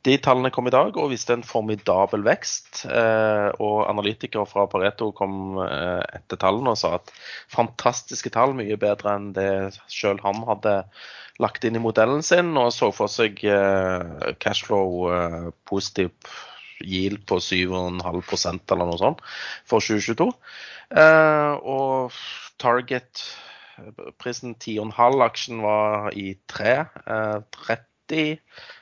De 0.05 0.17
tallene 0.21 0.53
kom 0.53 0.69
i 0.69 0.73
dag 0.73 0.97
og 0.97 1.11
viste 1.13 1.37
en 1.37 1.45
formidabel 1.45 2.25
vekst. 2.25 2.85
Eh, 2.85 3.49
og 3.61 3.85
analytikere 3.89 4.47
fra 4.49 4.67
Pareto 4.71 5.11
kom 5.17 5.59
eh, 5.65 6.01
etter 6.19 6.41
tallene 6.41 6.73
og 6.73 6.81
sa 6.81 6.95
at 6.99 7.13
fantastiske 7.53 8.33
tall, 8.33 8.57
mye 8.57 8.77
bedre 8.81 9.17
enn 9.17 9.31
det 9.37 9.51
sjøl 9.91 10.21
han 10.25 10.45
hadde 10.49 10.79
lagt 11.41 11.65
inn 11.67 11.75
i 11.75 11.83
modellen 11.83 12.23
sin, 12.23 12.53
og 12.57 12.71
så 12.71 12.91
for 12.95 13.11
seg 13.11 13.41
eh, 13.43 14.33
cashflow 14.39 15.51
positiv 15.67 16.13
yield 16.83 17.23
på 17.29 17.39
7,5% 17.39 18.73
eller 18.73 18.89
noe 18.89 18.99
sånt 18.99 19.23
for 19.67 19.83
2022. 19.83 20.29
Eh, 20.95 21.53
og 21.65 22.15
Target-prisen 22.61 24.55
10,5 24.59 25.25
aksjen 25.25 25.63
var 25.65 26.11
i 26.17 26.35
3. 26.51 26.75
Eh, 27.05 27.39
30 27.65 28.39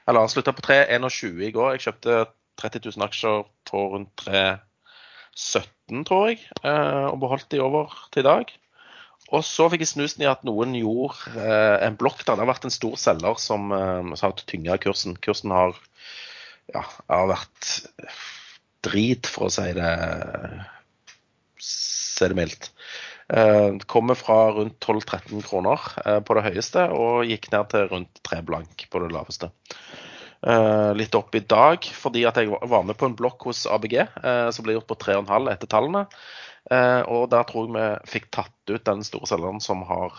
Eller 0.08 0.28
slutta 0.28 0.52
på 0.52 0.66
3,21 0.66 1.48
i 1.48 1.52
går. 1.56 1.76
Jeg 1.76 1.86
kjøpte 1.88 2.26
30 2.60 2.90
000 2.92 3.06
aksjer 3.08 3.46
på 3.70 3.86
rundt 3.96 4.26
3,17, 4.28 6.04
tror 6.04 6.28
jeg, 6.30 6.44
eh, 6.64 7.08
og 7.08 7.20
beholdt 7.24 7.50
de 7.52 7.64
over 7.64 7.96
til 8.12 8.26
i 8.26 8.30
dag. 8.30 8.52
Og 9.32 9.46
så 9.48 9.70
fikk 9.72 9.86
jeg 9.86 9.94
snusen 9.94 10.26
i 10.26 10.30
at 10.30 10.44
noen 10.46 10.76
gjorde 10.76 11.32
eh, 11.40 11.78
en 11.88 11.96
blokk 12.00 12.26
der. 12.26 12.36
Det 12.36 12.44
har 12.44 12.52
vært 12.52 12.68
en 12.68 12.76
stor 12.76 12.98
selger 13.00 13.40
som, 13.42 13.72
eh, 13.72 14.14
som 14.20 14.28
har 14.28 14.46
tynga 14.50 14.78
kursen. 14.84 15.16
Kursen 15.24 15.54
har 15.56 15.78
ja, 16.72 16.84
har 17.10 17.32
vært 17.32 17.72
drit, 18.84 19.30
for 19.30 19.48
å 19.48 19.54
si 19.54 19.66
det, 19.76 19.94
si 21.64 22.30
det 22.30 22.38
mildt. 22.38 22.70
Eh, 23.34 23.80
kommer 23.90 24.20
fra 24.20 24.52
rundt 24.52 24.78
12-13 24.84 25.44
kroner 25.48 25.80
eh, 26.04 26.20
på 26.26 26.36
det 26.38 26.46
høyeste 26.50 26.90
og 26.92 27.24
gikk 27.30 27.50
ned 27.54 27.70
til 27.72 27.88
rundt 27.92 28.24
3 28.28 28.42
blank 28.46 28.88
på 28.92 29.04
det 29.04 29.14
laveste. 29.16 29.54
Uh, 30.44 30.92
litt 31.00 31.16
opp 31.16 31.32
i 31.38 31.40
dag 31.40 31.86
fordi 31.96 32.26
at 32.28 32.36
jeg 32.36 32.50
var 32.52 32.82
med 32.84 32.98
på 33.00 33.08
en 33.08 33.14
blokk 33.16 33.46
hos 33.48 33.62
ABG 33.64 33.94
som 34.52 34.66
ble 34.66 34.74
gjort 34.76 34.90
på 34.90 34.98
3,5 35.00 35.48
etter 35.54 35.70
tallene. 35.72 36.02
Og 36.72 37.26
der 37.30 37.44
tror 37.50 37.68
jeg 37.68 37.74
vi 37.76 38.12
fikk 38.14 38.30
tatt 38.32 38.72
ut 38.72 38.86
den 38.88 39.04
store 39.04 39.28
selgeren 39.28 39.60
som 39.62 39.82
har 39.90 40.16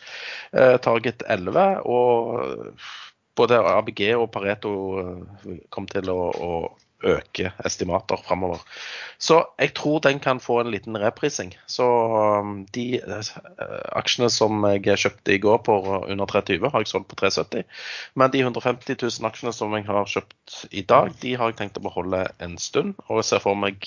Eh, 0.57 0.77
Target 0.81 1.23
11 1.29 1.85
og 1.85 2.73
både 3.37 3.61
ABG 3.75 4.17
og 4.17 4.33
Pareto 4.33 4.73
kom 5.75 5.87
til 5.91 6.09
å, 6.09 6.31
å 6.33 6.73
øke 7.05 7.53
estimater 7.65 8.21
framover. 8.27 8.63
Så 9.19 9.41
jeg 9.61 9.75
tror 9.75 10.01
den 10.05 10.21
kan 10.21 10.41
få 10.41 10.61
en 10.61 10.71
liten 10.73 10.99
reprising. 11.01 11.55
Så 11.67 11.85
um, 11.85 12.67
de 12.75 13.01
uh, 13.07 13.31
aksjene 13.97 14.31
som 14.33 14.65
jeg 14.73 14.99
kjøpte 15.05 15.35
i 15.35 15.41
går 15.43 15.61
på 15.67 15.79
under 16.03 16.27
320, 16.27 16.71
har 16.71 16.85
jeg 16.85 16.93
solgt 16.93 17.11
på 17.13 17.19
370. 17.23 17.65
Men 18.15 18.33
de 18.33 18.45
150 18.45 18.97
000 19.03 19.31
aksjene 19.31 19.53
som 19.57 19.77
jeg 19.77 19.87
har 19.89 20.11
kjøpt 20.17 20.65
i 20.71 20.83
dag, 20.83 21.13
de 21.23 21.37
har 21.37 21.53
jeg 21.53 21.61
tenkt 21.61 21.81
å 21.81 21.85
beholde 21.87 22.27
en 22.45 22.59
stund. 22.59 22.97
Og 23.09 23.23
jeg 23.23 23.31
ser 23.33 23.45
for 23.45 23.59
meg 23.59 23.87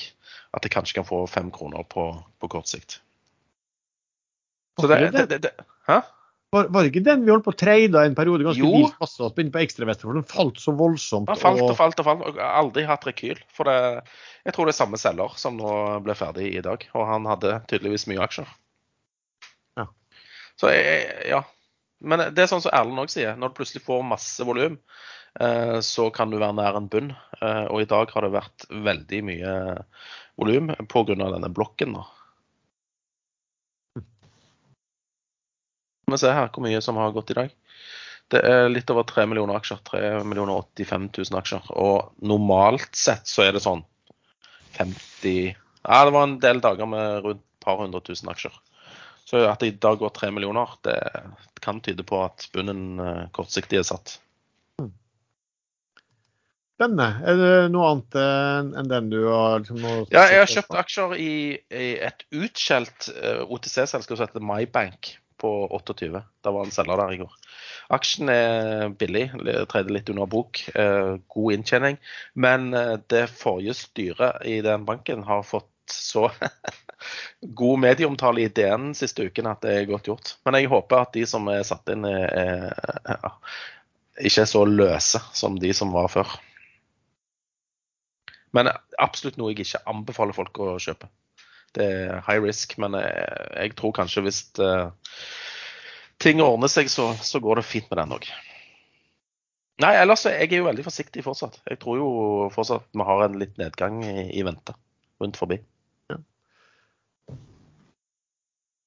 at 0.55 0.65
jeg 0.65 0.73
kanskje 0.73 0.99
kan 0.99 1.07
få 1.07 1.25
fem 1.29 1.51
kroner 1.53 1.85
på, 1.89 2.09
på 2.39 2.51
kort 2.51 2.69
sikt. 2.71 3.01
Så 4.77 4.87
det, 4.87 5.09
det, 5.11 5.25
det, 5.29 5.41
det 5.47 5.51
Hæ? 5.87 6.01
Var, 6.57 6.69
var, 6.73 6.87
ikke 6.89 7.03
den 7.05 7.25
vi 7.25 7.31
holdt 7.33 7.45
på 7.45 7.53
å 7.53 7.57
trade 7.59 8.03
en 8.07 8.15
periode 8.17 8.45
ganske 8.47 8.63
jo. 8.63 8.69
vilt 8.73 9.01
masse 9.01 9.27
begynte 9.35 9.53
på 9.53 9.61
ekstravester, 9.61 10.07
for 10.09 10.17
den 10.17 10.25
falt 10.27 10.61
så 10.61 10.73
voldsomt? 10.77 11.29
Den 11.29 11.39
falt 11.41 11.61
og 11.61 11.75
falt 11.77 12.01
og 12.01 12.07
falt. 12.07 12.23
og 12.31 12.39
Aldri 12.47 12.85
hatt 12.87 13.05
rekyl. 13.05 13.41
For 13.53 13.69
det, 13.69 14.07
jeg 14.47 14.55
tror 14.55 14.69
det 14.69 14.73
er 14.73 14.79
samme 14.79 15.01
selger 15.01 15.37
som 15.37 15.59
nå 15.59 15.75
ble 16.05 16.15
ferdig 16.17 16.49
i 16.55 16.63
dag. 16.65 16.87
Og 16.97 17.05
han 17.09 17.29
hadde 17.29 17.59
tydeligvis 17.69 18.07
mye 18.09 18.23
aksjer. 18.25 18.49
Ja. 19.77 19.87
Så 20.57 20.73
ja. 20.73 21.43
Men 21.97 22.27
det 22.33 22.43
er 22.43 22.49
sånn 22.49 22.63
som 22.65 22.73
Erlend 22.77 23.05
òg 23.05 23.13
sier. 23.13 23.37
Når 23.37 23.53
du 23.53 23.57
plutselig 23.59 23.85
får 23.85 24.03
masse 24.05 24.45
volum, 24.45 24.77
eh, 25.41 25.77
så 25.85 26.09
kan 26.13 26.33
du 26.33 26.39
være 26.39 26.57
nær 26.57 26.77
en 26.81 26.89
bunn. 26.93 27.13
Eh, 27.41 27.65
og 27.69 27.85
i 27.85 27.89
dag 27.89 28.13
har 28.13 28.25
det 28.25 28.35
vært 28.35 28.67
veldig 28.89 29.23
mye 29.29 29.55
volum 30.37 30.73
pga. 30.89 31.17
denne 31.17 31.53
blokken. 31.53 31.97
da. 31.97 32.05
Vi 36.11 36.19
se 36.21 36.31
her 36.31 36.51
hvor 36.53 36.63
mye 36.63 36.79
som 36.83 36.99
har 36.99 37.15
gått 37.15 37.31
i 37.33 37.37
dag. 37.37 37.55
Det 38.31 38.39
er 38.43 38.69
litt 38.71 38.89
over 38.91 39.07
3 39.07 39.25
millioner 39.27 39.59
aksjer. 39.59 39.79
3 39.87 40.23
millioner 40.27 40.59
85 40.59 41.09
000 41.17 41.39
aksjer. 41.39 41.71
Og 41.75 42.13
normalt 42.23 42.95
sett 42.95 43.27
så 43.27 43.45
er 43.45 43.55
det 43.55 43.63
sånn 43.63 43.83
50 44.77 45.55
Ja, 45.87 45.99
det 46.03 46.13
var 46.15 46.23
en 46.27 46.39
del 46.43 46.59
dager 46.63 46.89
med 46.89 47.25
rundt 47.25 47.43
et 47.43 47.67
par 47.67 47.79
hundre 47.81 48.01
tusen 48.03 48.31
aksjer. 48.31 48.55
Så 49.27 49.43
at 49.47 49.59
det 49.59 49.67
i 49.73 49.75
dag 49.83 49.99
går 49.99 50.13
3 50.15 50.31
millioner, 50.31 50.71
det 50.87 50.95
kan 51.63 51.81
tyde 51.83 52.03
på 52.07 52.21
at 52.23 52.47
bunnen 52.55 52.99
eh, 53.03 53.27
kortsiktig 53.35 53.81
er 53.81 53.87
satt. 53.87 54.17
Spennende. 56.77 57.07
Er 57.27 57.39
det 57.39 57.53
noe 57.73 57.91
annet 57.91 58.19
enn 58.79 58.91
den 58.91 59.07
du 59.11 59.21
har 59.25 59.63
liksom, 59.63 59.83
Ja, 60.13 60.27
jeg 60.29 60.43
har 60.43 60.51
kjøpt 60.51 60.75
aksjer 60.83 61.15
i, 61.19 61.31
i 61.73 61.87
et 62.07 62.27
utskjelt 62.31 63.09
eh, 63.17 63.41
OTC-selskap 63.43 64.15
som 64.19 64.27
heter 64.27 64.45
MyBank 64.45 65.17
på 65.41 65.51
28. 65.75 66.21
Da 66.43 66.53
var 66.53 66.65
en 66.65 66.73
selger 66.73 66.99
der 67.01 67.13
i 67.15 67.19
går. 67.21 67.33
Aksjen 67.97 68.31
er 68.33 68.89
billig, 68.99 69.29
tredje 69.71 69.93
litt 69.93 70.11
under 70.11 70.29
bok. 70.29 70.59
God 70.73 71.55
inntjening. 71.55 71.99
Men 72.35 72.71
det 73.11 73.27
forrige 73.31 73.77
styret 73.77 74.43
i 74.49 74.59
den 74.65 74.83
banken 74.87 75.23
har 75.27 75.45
fått 75.47 75.71
så 75.91 76.31
god 77.41 77.79
medieomtale 77.79 78.41
i 78.41 78.49
DN 78.49 78.91
siste 78.97 79.27
uken 79.27 79.49
at 79.51 79.63
det 79.63 79.75
er 79.75 79.89
godt 79.89 80.09
gjort. 80.09 80.35
Men 80.45 80.59
jeg 80.59 80.71
håper 80.71 81.03
at 81.03 81.13
de 81.15 81.25
som 81.29 81.47
er 81.51 81.63
satt 81.67 81.89
inn, 81.93 82.05
er, 82.07 82.27
er, 83.07 83.37
ikke 84.17 84.43
er 84.43 84.51
så 84.51 84.65
løse 84.67 85.21
som 85.37 85.59
de 85.61 85.73
som 85.77 85.93
var 85.95 86.11
før. 86.11 86.37
Men 88.55 88.71
absolutt 88.97 89.37
noe 89.37 89.53
jeg 89.53 89.67
ikke 89.67 89.85
anbefaler 89.89 90.35
folk 90.35 90.59
å 90.63 90.75
kjøpe. 90.81 91.09
Det 91.75 91.85
er 91.85 92.21
high 92.25 92.41
risk, 92.43 92.77
men 92.81 92.95
jeg, 92.97 93.39
jeg 93.57 93.75
tror 93.79 93.95
kanskje 93.97 94.23
hvis 94.25 94.41
det, 94.57 94.71
ting 96.23 96.41
ordner 96.41 96.71
seg, 96.71 96.89
så, 96.91 97.11
så, 97.21 97.41
går 97.43 97.61
det 97.61 97.67
fint 97.67 97.89
med 97.91 98.01
den 98.01 98.15
òg. 98.17 98.29
Nei, 99.83 99.93
ellers 100.01 100.25
jeg 100.25 100.47
er 100.47 100.61
jo 100.61 100.69
veldig 100.69 100.85
forsiktig 100.87 101.21
fortsatt. 101.25 101.59
Jeg 101.69 101.77
tror 101.83 101.99
jo 101.99 102.07
fortsatt 102.53 102.87
vi 102.97 103.05
har 103.05 103.25
en 103.27 103.37
litt 103.37 103.59
nedgang 103.61 103.99
i, 104.05 104.31
i 104.33 104.45
vente 104.45 104.73
rundt 105.21 105.37
forbi. 105.37 105.59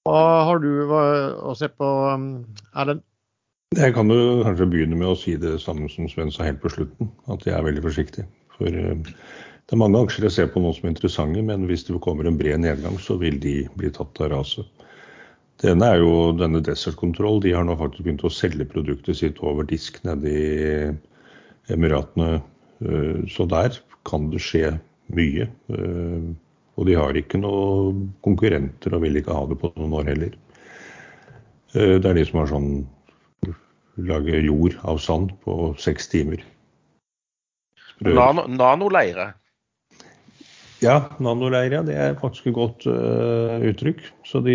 Hva 0.09 0.21
har 0.49 0.59
du 0.63 0.71
å 0.91 1.53
se 1.59 1.69
på, 1.71 1.87
um, 2.09 2.31
Erlend? 2.73 3.05
Jeg 3.77 3.95
kan 3.95 4.11
jo 4.11 4.41
kanskje 4.43 4.67
begynne 4.73 4.97
med 4.99 5.13
å 5.13 5.19
si 5.19 5.37
det 5.39 5.61
samme 5.63 5.87
som 5.93 6.09
Sven 6.11 6.33
sa 6.35 6.49
helt 6.49 6.59
på 6.63 6.73
slutten, 6.73 7.13
at 7.31 7.45
jeg 7.47 7.55
er 7.55 7.67
veldig 7.69 7.85
forsiktig. 7.85 8.25
For 8.57 8.67
uh, 8.75 9.13
det 9.71 9.77
er 9.77 9.79
mange 9.85 10.01
aksjer 10.03 10.27
jeg 10.27 10.35
ser 10.35 10.49
på 10.51 10.59
nå 10.59 10.73
som 10.75 10.89
er 10.89 10.91
interessante, 10.97 11.43
men 11.47 11.69
hvis 11.71 11.85
det 11.87 12.01
kommer 12.03 12.27
en 12.27 12.39
bred 12.41 12.59
nedgang, 12.59 12.97
så 12.99 13.15
vil 13.21 13.37
de 13.39 13.55
bli 13.79 13.91
tatt 13.95 14.19
av 14.19 14.33
raset. 14.33 14.67
Det 15.63 15.71
ene 15.71 15.87
er 15.93 16.01
jo 16.03 16.33
denne 16.35 16.59
Desert 16.67 16.97
Control. 16.99 17.39
De 17.45 17.53
har 17.55 17.63
nå 17.69 17.77
faktisk 17.79 18.03
begynt 18.03 18.25
å 18.27 18.33
selge 18.35 18.67
produktet 18.67 19.21
sitt 19.21 19.39
over 19.47 19.69
disk 19.71 20.01
nede 20.03 20.33
i 20.35 21.71
Emiratene. 21.71 22.41
Uh, 22.83 23.23
så 23.31 23.47
der 23.47 23.79
kan 24.09 24.27
det 24.33 24.43
skje 24.43 24.73
mye. 25.15 25.47
Uh, 25.71 26.33
og 26.81 26.89
de 26.89 26.97
har 26.99 27.15
ikke 27.15 27.39
noen 27.39 28.09
konkurrenter 28.27 28.97
og 28.97 29.05
vil 29.05 29.21
ikke 29.21 29.37
ha 29.37 29.45
det 29.53 29.61
på 29.61 29.71
noen 29.77 29.99
år 30.01 30.11
heller. 30.11 30.39
Eh, 31.77 31.99
det 32.01 32.09
er 32.09 32.17
de 32.17 32.25
som 32.27 32.41
har 32.41 32.51
sånn 32.51 32.71
lager 34.01 34.41
jord 34.43 34.79
av 34.89 34.99
sand 35.03 35.35
på 35.45 35.75
seks 35.79 36.09
timer. 36.11 36.43
Nano, 38.01 38.47
nanoleire? 38.49 39.35
Ja, 40.81 40.95
nanoleire 41.21 41.83
det 41.85 41.97
er 42.01 42.15
faktisk 42.17 42.47
et 42.49 42.57
godt 42.57 42.87
uh, 42.89 43.61
uttrykk. 43.69 44.01
De, 44.47 44.55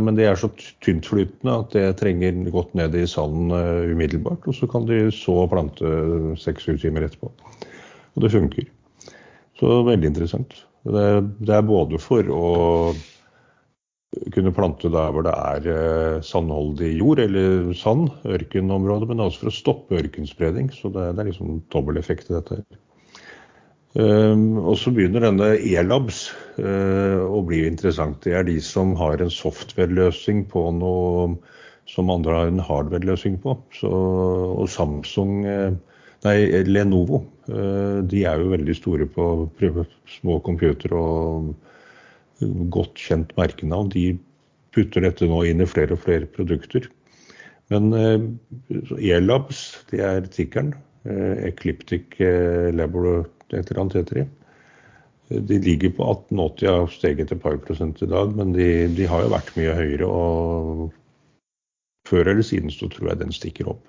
men 0.00 0.16
det 0.16 0.24
er 0.24 0.38
så 0.40 0.48
tyntflytende 0.84 1.52
at 1.52 1.74
det 1.76 1.98
trenger 2.00 2.38
godt 2.54 2.72
ned 2.78 2.96
i 2.96 3.04
sanden 3.10 3.52
uh, 3.52 3.84
umiddelbart. 3.92 4.46
Og 4.48 4.56
så 4.56 4.68
kan 4.72 4.88
de 4.88 5.10
så 5.12 5.42
plante 5.52 5.90
seks-syv 6.40 6.80
timer 6.80 7.04
etterpå. 7.04 7.28
Og 8.16 8.24
det 8.24 8.32
funker. 8.32 8.70
Så 9.60 9.82
veldig 9.84 10.14
interessant. 10.14 10.56
Det, 10.86 11.04
det, 11.42 11.52
er 11.52 11.68
både 11.68 12.00
for 12.00 12.28
å 12.32 12.48
kunne 14.32 14.54
plante 14.54 14.88
der 14.92 15.12
hvor 15.12 15.26
det 15.26 15.34
er 15.34 15.68
eh, 15.72 16.18
sandholdig 16.24 16.92
jord, 16.96 17.20
eller 17.20 17.72
sand, 17.76 18.08
ørkenområde, 18.24 19.08
men 19.10 19.20
også 19.24 19.44
for 19.44 19.52
å 19.52 19.56
stoppe 19.56 20.00
ørkenspredning. 20.00 20.70
Så 20.72 20.92
det, 20.94 21.10
det 21.16 21.24
er 21.24 21.30
liksom 21.32 21.60
dobbel 21.74 22.00
effekt 22.00 22.30
i 22.30 22.36
dette. 22.38 22.62
Um, 22.62 22.95
og 23.96 24.74
så 24.76 24.90
begynner 24.92 25.24
denne 25.24 25.54
E-labs 25.56 26.26
uh, 26.58 27.22
å 27.24 27.38
bli 27.46 27.62
interessant. 27.64 28.18
Det 28.26 28.34
er 28.36 28.44
de 28.44 28.58
som 28.60 28.92
har 29.00 29.22
en 29.24 29.32
software-løsning 29.32 30.42
på 30.50 30.66
noe 30.76 31.30
som 31.88 32.10
andre 32.12 32.34
har 32.34 32.50
en 32.50 32.60
hardware-løsning 32.60 33.38
på. 33.40 33.54
Så, 33.78 33.88
og 33.88 34.68
Samsung 34.68 35.46
uh, 35.48 35.78
Nei, 36.24 36.64
Lenovo. 36.66 37.20
Eh, 37.46 38.02
de 38.08 38.24
er 38.26 38.40
jo 38.40 38.52
veldig 38.54 38.76
store 38.76 39.06
på 39.10 39.26
små 40.16 40.38
computere 40.46 40.98
og 40.98 41.52
godt 42.72 43.00
kjent 43.00 43.34
merkenavn. 43.38 43.92
De 43.92 44.16
putter 44.74 45.06
dette 45.06 45.28
nå 45.28 45.42
inn 45.48 45.62
i 45.62 45.68
flere 45.68 45.96
og 45.96 46.02
flere 46.04 46.28
produkter. 46.38 46.88
Men 47.72 47.92
eh, 47.98 48.26
E-labs, 49.12 49.68
det 49.92 50.02
er 50.06 50.26
tikkeren. 50.32 50.74
Eh, 51.06 51.46
Ecliptic 51.52 52.18
Laboratory, 52.18 53.30
et 53.52 53.70
eller 53.70 53.82
annet 53.82 53.98
heter 54.00 54.20
de. 54.20 54.26
Ligger 55.50 55.90
på 55.96 56.06
1880, 56.06 56.68
har 56.70 56.92
steget 56.94 57.32
et 57.34 57.42
par 57.42 57.56
prosent 57.58 58.02
i 58.02 58.10
dag, 58.10 58.30
men 58.36 58.52
de, 58.54 58.86
de 58.94 59.08
har 59.10 59.24
jo 59.24 59.32
vært 59.32 59.56
mye 59.58 59.74
høyere. 59.74 60.06
og 60.06 60.92
Før 62.06 62.30
eller 62.30 62.46
siden 62.46 62.70
så 62.70 62.88
tror 62.92 63.10
jeg 63.10 63.22
den 63.24 63.34
stikker 63.34 63.72
opp. 63.74 63.82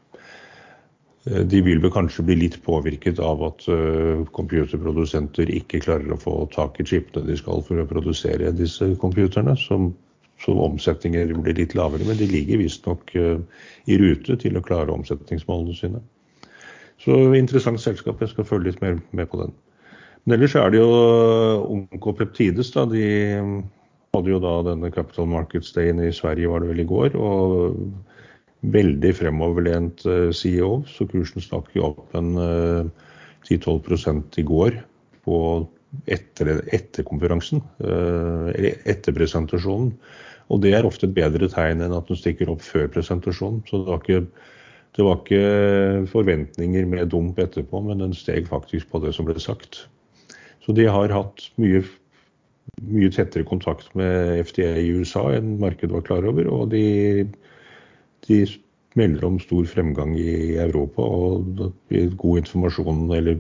Eh, 1.30 1.44
de 1.46 1.62
vil 1.62 1.82
vel 1.84 1.94
kanskje 1.94 2.26
bli 2.26 2.40
litt 2.42 2.58
påvirket 2.66 3.22
av 3.24 3.44
at 3.46 3.68
uh, 3.70 4.26
computerprodusenter 4.34 5.52
ikke 5.54 5.84
klarer 5.84 6.14
å 6.14 6.20
få 6.22 6.36
tak 6.54 6.80
i 6.82 6.88
chipene 6.88 7.28
de 7.28 7.38
skal 7.40 7.64
for 7.68 7.82
å 7.82 7.88
produsere 7.90 8.54
disse 8.56 8.94
computerne. 9.02 9.58
Som, 9.62 9.94
som 10.38 10.60
omsetninger 10.62 11.32
blir 11.42 11.58
litt 11.58 11.74
lavere, 11.74 12.06
men 12.06 12.18
de 12.20 12.28
ligger 12.30 12.62
visstnok 12.62 13.14
uh, 13.18 13.40
i 13.90 13.98
rute 14.02 14.38
til 14.42 14.58
å 14.58 14.66
klare 14.66 14.94
omsetningsmålene 14.94 15.78
sine. 15.78 16.04
Så 17.04 17.16
interessant 17.38 17.82
selskap. 17.82 18.22
Jeg 18.22 18.34
skal 18.34 18.48
følge 18.48 18.72
litt 18.72 18.84
mer 18.84 19.00
med 19.12 19.30
på 19.32 19.42
den. 19.42 19.54
Men 20.26 20.38
ellers 20.38 20.56
er 20.60 20.72
det 20.74 20.82
jo 20.82 20.92
Onkopeptides. 21.72 22.72
da, 22.74 22.86
De 22.90 23.04
hadde 24.16 24.32
jo 24.34 24.40
da 24.44 24.56
denne 24.72 24.92
Capital 24.92 25.30
Markets 25.30 25.72
Dayen 25.76 26.02
i 26.04 26.12
Sverige 26.12 26.50
var 26.50 26.64
det 26.64 26.72
vel 26.74 26.84
i 26.84 26.90
går. 26.90 27.16
og 27.16 27.78
veldig 28.66 29.14
fremoverlent 29.18 30.06
eh, 30.10 30.30
CEO, 30.36 30.82
så 30.90 31.08
kursen 31.10 31.44
stakk 31.44 31.70
jo 31.78 31.92
opp 31.92 32.16
en 32.18 32.34
10-12 33.46 34.08
eh, 34.10 34.22
i 34.42 34.46
går 34.48 34.80
på 35.28 35.42
etter, 36.12 36.62
etter 36.74 37.06
konferansen, 37.08 37.62
eh, 37.84 38.48
eller 38.56 38.82
etter 38.90 39.16
presentasjonen. 39.16 39.94
Og 40.48 40.62
det 40.64 40.74
er 40.74 40.88
ofte 40.88 41.10
et 41.10 41.16
bedre 41.16 41.50
tegn 41.52 41.84
enn 41.84 41.96
at 41.96 42.08
den 42.08 42.20
stikker 42.20 42.50
opp 42.54 42.64
før 42.64 42.88
presentasjonen. 42.92 43.64
Så 43.68 43.82
det 43.82 43.92
var 43.92 44.04
ikke, 44.04 44.22
det 44.98 45.06
var 45.06 45.20
ikke 45.22 46.08
forventninger 46.10 46.88
med 46.90 47.12
dump 47.14 47.38
etterpå, 47.40 47.84
men 47.86 48.02
den 48.02 48.16
steg 48.18 48.50
faktisk 48.50 48.90
på 48.90 49.02
det 49.04 49.14
som 49.14 49.28
ble 49.30 49.38
sagt. 49.40 49.84
Så 50.66 50.74
de 50.76 50.88
har 50.90 51.14
hatt 51.14 51.44
mye, 51.62 51.84
mye 52.82 53.12
tettere 53.14 53.46
kontakt 53.48 53.94
med 53.96 54.42
FDA 54.50 54.74
i 54.82 54.90
USA 54.98 55.28
enn 55.38 55.60
markedet 55.62 55.94
var 55.94 56.08
klar 56.08 56.26
over. 56.28 56.50
og 56.50 56.72
de 56.74 57.28
de 58.28 58.42
melder 58.98 59.26
om 59.28 59.38
stor 59.40 59.68
fremgang 59.70 60.16
i 60.18 60.58
Europa 60.58 61.06
og 61.06 61.62
god 62.18 62.42
informasjon, 62.42 63.06
eller 63.14 63.38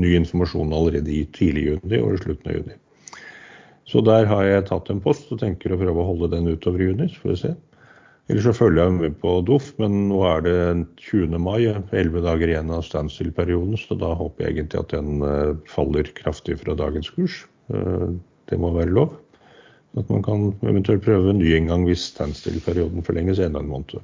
ny 0.00 0.14
informasjon 0.16 0.72
allerede 0.72 1.12
i 1.12 1.24
tidlig 1.36 1.66
juni 1.68 2.00
og 2.00 2.16
i 2.16 2.22
slutten 2.24 2.50
av 2.50 2.58
juni. 2.58 2.78
Så 3.86 4.02
der 4.02 4.26
har 4.26 4.44
jeg 4.48 4.66
tatt 4.66 4.88
en 4.90 5.02
post 5.04 5.28
og 5.30 5.38
tenker 5.44 5.72
å 5.72 5.78
prøve 5.78 6.02
å 6.02 6.08
holde 6.08 6.32
den 6.32 6.48
utover 6.50 6.82
juni. 6.82 7.08
så 7.12 7.22
får 7.22 7.30
vi 7.30 7.36
se. 7.44 7.52
Eller 8.26 8.42
så 8.42 8.52
følger 8.56 8.82
jeg 8.82 8.94
med 8.96 9.12
på 9.22 9.36
Doff, 9.46 9.68
men 9.78 10.08
nå 10.08 10.18
er 10.26 10.40
det 10.42 10.56
20. 10.98 11.36
mai, 11.38 11.68
11 11.94 12.24
dager 12.24 12.50
igjen 12.50 12.72
av 12.74 12.82
standstill-perioden, 12.82 13.78
så 13.78 13.94
da 13.98 14.16
håper 14.18 14.42
jeg 14.42 14.56
egentlig 14.56 14.80
at 14.80 14.94
den 14.96 15.22
eh, 15.22 15.52
faller 15.70 16.10
kraftig 16.16 16.58
fra 16.64 16.74
dagens 16.78 17.12
kurs. 17.14 17.44
Eh, 17.70 18.10
det 18.50 18.58
må 18.58 18.72
være 18.74 18.96
lov. 18.98 19.14
At 19.96 20.10
man 20.10 20.26
kan 20.26 20.50
eventuelt 20.66 21.06
prøve 21.06 21.30
en 21.30 21.38
ny 21.38 21.54
inngang 21.54 21.86
hvis 21.86 22.10
standstill-perioden 22.10 23.06
forlenges 23.06 23.38
enda 23.40 23.62
en 23.62 23.70
måned. 23.70 24.02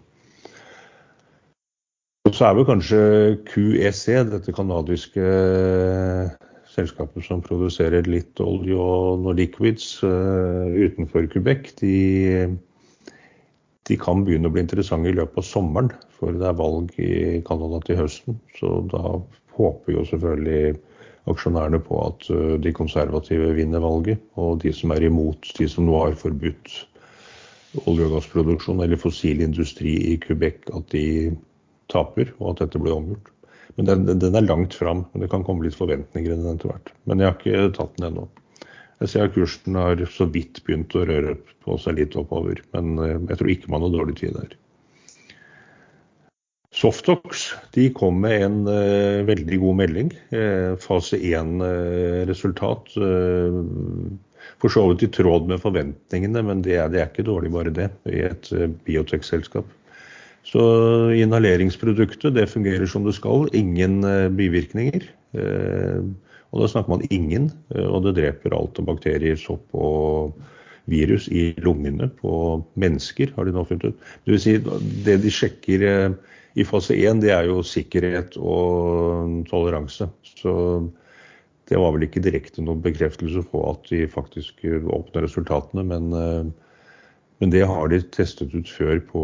Så 2.30 2.46
er 2.46 2.54
vel 2.54 2.70
kanskje 2.70 3.04
QEC, 3.50 4.06
dette 4.30 4.54
canadiske 4.54 5.20
eh, 5.26 6.50
selskapet 6.70 7.26
som 7.26 7.42
produserer 7.42 8.06
litt 8.06 8.38
olje 8.40 8.78
og 8.78 9.26
noe 9.26 9.34
liquids 9.36 9.98
utenfor 10.06 11.26
Quebec, 11.34 11.74
de, 11.82 11.96
de, 13.88 13.98
kan 13.98 14.22
begynne 14.26 14.50
å 14.50 14.54
bli 14.54 14.62
interessante 14.64 15.10
i 15.10 15.16
løpet 15.16 15.42
av 15.42 15.48
sommeren. 15.48 15.90
For 16.18 16.34
det 16.38 16.48
er 16.48 16.58
valg 16.58 16.94
i 17.02 17.40
Canada 17.46 17.80
til 17.86 17.98
høsten. 18.02 18.38
Så 18.58 18.80
da 18.92 19.18
håper 19.56 19.96
jo 19.96 20.06
selvfølgelig 20.08 20.76
aksjonærene 21.30 21.78
på 21.82 21.98
at 22.02 22.26
de 22.62 22.72
konservative 22.74 23.52
vinner 23.58 23.82
valget. 23.82 24.22
Og 24.40 24.62
de 24.62 24.72
som 24.74 24.94
er 24.94 25.06
imot, 25.08 25.50
de 25.58 25.68
som 25.70 25.86
nå 25.86 25.98
har 25.98 26.18
forbudt 26.18 26.72
olje- 27.86 28.06
og 28.06 28.16
gassproduksjon 28.16 28.82
eller 28.84 29.00
fossil 29.00 29.42
industri 29.44 29.94
i 30.12 30.16
Quebec, 30.20 30.66
at 30.76 30.90
de 30.92 31.32
taper, 31.92 32.32
og 32.38 32.52
at 32.52 32.66
dette 32.66 32.80
blir 32.82 32.96
omgjort. 32.96 33.30
Men 33.78 33.88
den, 33.88 34.04
den 34.20 34.36
er 34.36 34.44
langt 34.44 34.74
fram. 34.76 35.06
men 35.12 35.24
Det 35.24 35.30
kan 35.32 35.44
komme 35.44 35.64
litt 35.64 35.78
forventninger 35.78 36.34
i 36.34 36.36
den 36.36 36.54
etter 36.54 36.72
hvert. 36.72 36.92
Men 37.08 37.22
jeg 37.22 37.30
har 37.30 37.38
ikke 37.38 37.76
tatt 37.78 37.96
den 37.98 38.10
ennå. 38.10 38.26
Jeg 39.02 39.10
ser 39.10 39.26
at 39.26 39.34
kursen 39.34 39.76
har 39.78 40.02
så 40.14 40.28
vidt 40.30 40.60
begynt 40.66 40.94
å 40.94 41.06
røre 41.08 41.34
på 41.64 41.76
seg 41.82 41.98
litt 41.98 42.16
oppover. 42.18 42.60
Men 42.74 42.94
eh, 43.02 43.16
jeg 43.32 43.40
tror 43.40 43.54
ikke 43.54 43.72
man 43.72 43.86
har 43.86 43.94
dårlig 43.94 44.18
tid 44.20 44.36
der. 44.38 44.58
Softox 46.72 47.50
de 47.74 47.90
kom 47.92 48.22
med 48.24 48.46
en 48.46 48.54
uh, 48.64 49.20
veldig 49.28 49.58
god 49.60 49.76
melding. 49.82 50.12
Uh, 50.32 50.72
fase 50.80 51.18
1-resultat. 51.20 52.94
Uh, 52.96 53.58
for 54.62 54.72
så 54.72 54.86
vidt 54.88 55.04
i 55.04 55.10
tråd 55.12 55.50
med 55.50 55.60
forventningene, 55.60 56.40
men 56.46 56.62
det 56.64 56.78
det 56.94 57.02
er, 57.02 57.10
ikke 57.10 57.26
dårlig 57.26 57.52
bare 57.52 57.74
det 57.74 57.90
i 58.08 58.22
et 58.24 58.48
biotekselskap. 58.86 59.68
Så 60.46 60.62
inhaleringsproduktet 61.14 62.34
det 62.34 62.48
fungerer 62.50 62.88
som 62.90 63.04
det 63.06 63.14
skal. 63.18 63.46
Ingen 63.54 64.00
bivirkninger. 64.34 65.04
Eh, 65.32 66.00
og 66.52 66.62
da 66.62 66.68
snakker 66.70 66.94
man 66.94 67.06
ingen, 67.10 67.50
eh, 67.74 67.86
og 67.86 68.06
det 68.06 68.16
dreper 68.20 68.56
alt 68.56 68.80
av 68.80 68.88
bakterier, 68.90 69.38
sopp 69.40 69.72
og 69.72 70.36
virus 70.90 71.28
i 71.30 71.52
lungene 71.62 72.08
på 72.18 72.34
mennesker, 72.80 73.32
har 73.36 73.46
de 73.46 73.54
nå 73.54 73.64
funnet 73.68 73.92
ut. 73.92 74.08
Det 74.24 74.34
vil 74.34 74.42
si, 74.42 74.56
det 75.06 75.20
de 75.22 75.30
sjekker 75.32 75.84
i 76.58 76.64
fase 76.66 76.96
1, 76.98 77.22
det 77.22 77.30
er 77.32 77.46
jo 77.46 77.62
sikkerhet 77.64 78.34
og 78.36 79.46
toleranse. 79.48 80.08
Så 80.26 80.54
det 81.70 81.78
var 81.78 81.94
vel 81.94 82.08
ikke 82.08 82.24
direkte 82.24 82.64
noen 82.66 82.82
bekreftelse 82.82 83.44
på 83.52 83.62
at 83.70 83.86
de 83.92 84.02
faktisk 84.10 84.66
oppnår 84.66 85.28
resultatene, 85.28 85.86
men 85.86 86.52
men 87.42 87.50
det 87.50 87.64
har 87.66 87.88
de 87.90 87.98
testet 88.14 88.52
ut 88.54 88.68
før 88.70 89.00
på, 89.02 89.20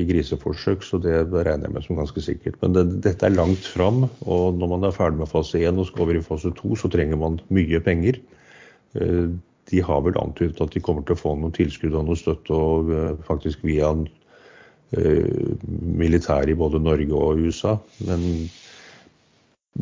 i 0.00 0.06
griseforsøk, 0.08 0.80
så 0.80 0.96
det 0.96 1.26
regner 1.28 1.66
jeg 1.66 1.74
med 1.74 1.84
som 1.84 1.98
ganske 1.98 2.22
sikkert. 2.24 2.54
Men 2.62 2.72
det, 2.72 2.84
dette 3.04 3.28
er 3.28 3.34
langt 3.34 3.66
fram, 3.68 4.06
og 4.24 4.56
når 4.56 4.70
man 4.70 4.86
er 4.88 4.94
ferdig 4.96 5.20
med 5.20 5.28
fase 5.28 5.60
1 5.60 5.76
og 5.82 5.90
skal 5.90 6.06
over 6.06 6.16
i 6.16 6.22
fase 6.24 6.54
2, 6.56 6.70
så 6.80 6.88
trenger 6.88 7.20
man 7.20 7.36
mye 7.52 7.82
penger. 7.84 8.16
Eh, 8.96 9.28
de 9.68 9.82
har 9.84 10.00
vel 10.06 10.16
antydet 10.22 10.62
at 10.64 10.72
de 10.72 10.80
kommer 10.84 11.04
til 11.04 11.18
å 11.18 11.20
få 11.20 11.34
noe 11.36 11.52
tilskudd 11.52 11.92
og 11.92 12.08
noe 12.08 12.16
støtte 12.16 12.56
og 12.56 12.88
eh, 12.96 13.12
faktisk 13.28 13.60
via 13.68 13.92
uh, 13.92 15.52
militæret 16.00 16.52
i 16.52 16.56
både 16.56 16.80
Norge 16.80 17.20
og 17.28 17.44
USA. 17.44 17.76
Men 18.08 18.24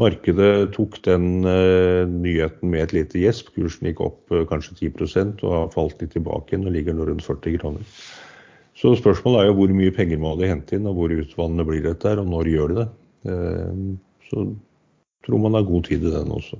Markedet 0.00 0.72
tok 0.72 0.96
den 1.04 1.44
uh, 1.44 2.08
nyheten 2.08 2.70
med 2.72 2.86
et 2.86 2.94
lite 2.96 3.20
gjesp. 3.20 3.50
Kursen 3.56 3.90
gikk 3.90 4.00
opp 4.00 4.32
uh, 4.32 4.46
kanskje 4.48 4.78
10% 4.88 5.42
og 5.44 5.52
har 5.52 5.72
falt 5.74 6.00
litt 6.00 6.14
tilbake 6.16 6.54
igjen 6.54 6.64
og 6.68 6.72
ligger 6.72 6.96
nå 6.96 7.08
rundt 7.10 7.26
40 7.26 7.58
kroner. 7.60 7.84
Så 8.78 8.94
spørsmålet 8.96 9.42
er 9.42 9.50
jo 9.50 9.58
hvor 9.58 9.74
mye 9.76 9.92
penger 9.92 10.20
må 10.22 10.32
de 10.40 10.48
hente 10.48 10.78
inn, 10.78 10.88
og 10.88 10.96
hvor 10.96 11.12
utvannende 11.12 11.66
blir 11.68 11.84
dette, 11.84 12.14
og 12.16 12.30
når 12.30 12.48
gjør 12.54 12.72
de 12.72 12.78
det. 12.80 12.88
Uh, 13.28 13.82
så 14.30 14.46
tror 15.26 15.44
man 15.44 15.60
har 15.60 15.68
god 15.68 15.90
tid 15.90 16.08
i 16.08 16.14
den 16.14 16.32
også. 16.32 16.56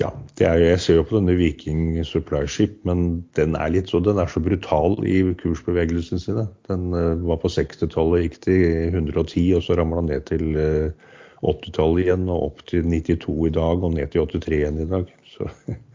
Ja, 0.00 0.08
er, 0.40 0.62
jeg 0.62 0.80
ser 0.80 0.96
jo 0.96 1.04
på 1.04 1.18
denne 1.18 1.34
Viking 1.36 1.98
Supply 2.08 2.46
Ship, 2.48 2.78
men 2.88 3.20
den 3.36 3.52
er 3.58 3.72
litt 3.74 3.90
så, 3.92 3.98
den 4.00 4.16
er 4.22 4.30
så 4.32 4.40
brutal 4.40 4.96
i 5.04 5.18
kursbevegelsene 5.42 6.22
sine. 6.22 6.46
Den 6.70 6.86
uh, 6.96 7.20
var 7.28 7.42
på 7.42 7.50
60-tallet, 7.52 8.24
gikk 8.24 8.38
til 8.46 8.62
110, 8.94 9.44
og 9.58 9.66
så 9.66 9.76
ramla 9.76 10.06
ned 10.06 10.24
til 10.30 10.46
uh, 10.56 10.88
eh, 10.88 11.10
80-tallet 11.44 12.06
igjen, 12.06 12.24
og 12.32 12.46
opp 12.46 12.64
til 12.70 12.88
92 12.88 13.34
i 13.50 13.52
dag, 13.58 13.84
og 13.84 13.92
ned 13.98 14.08
til 14.14 14.24
83 14.24 14.56
igjen 14.62 14.80
i 14.80 14.88
dag. 14.88 15.12
Så 15.34 15.50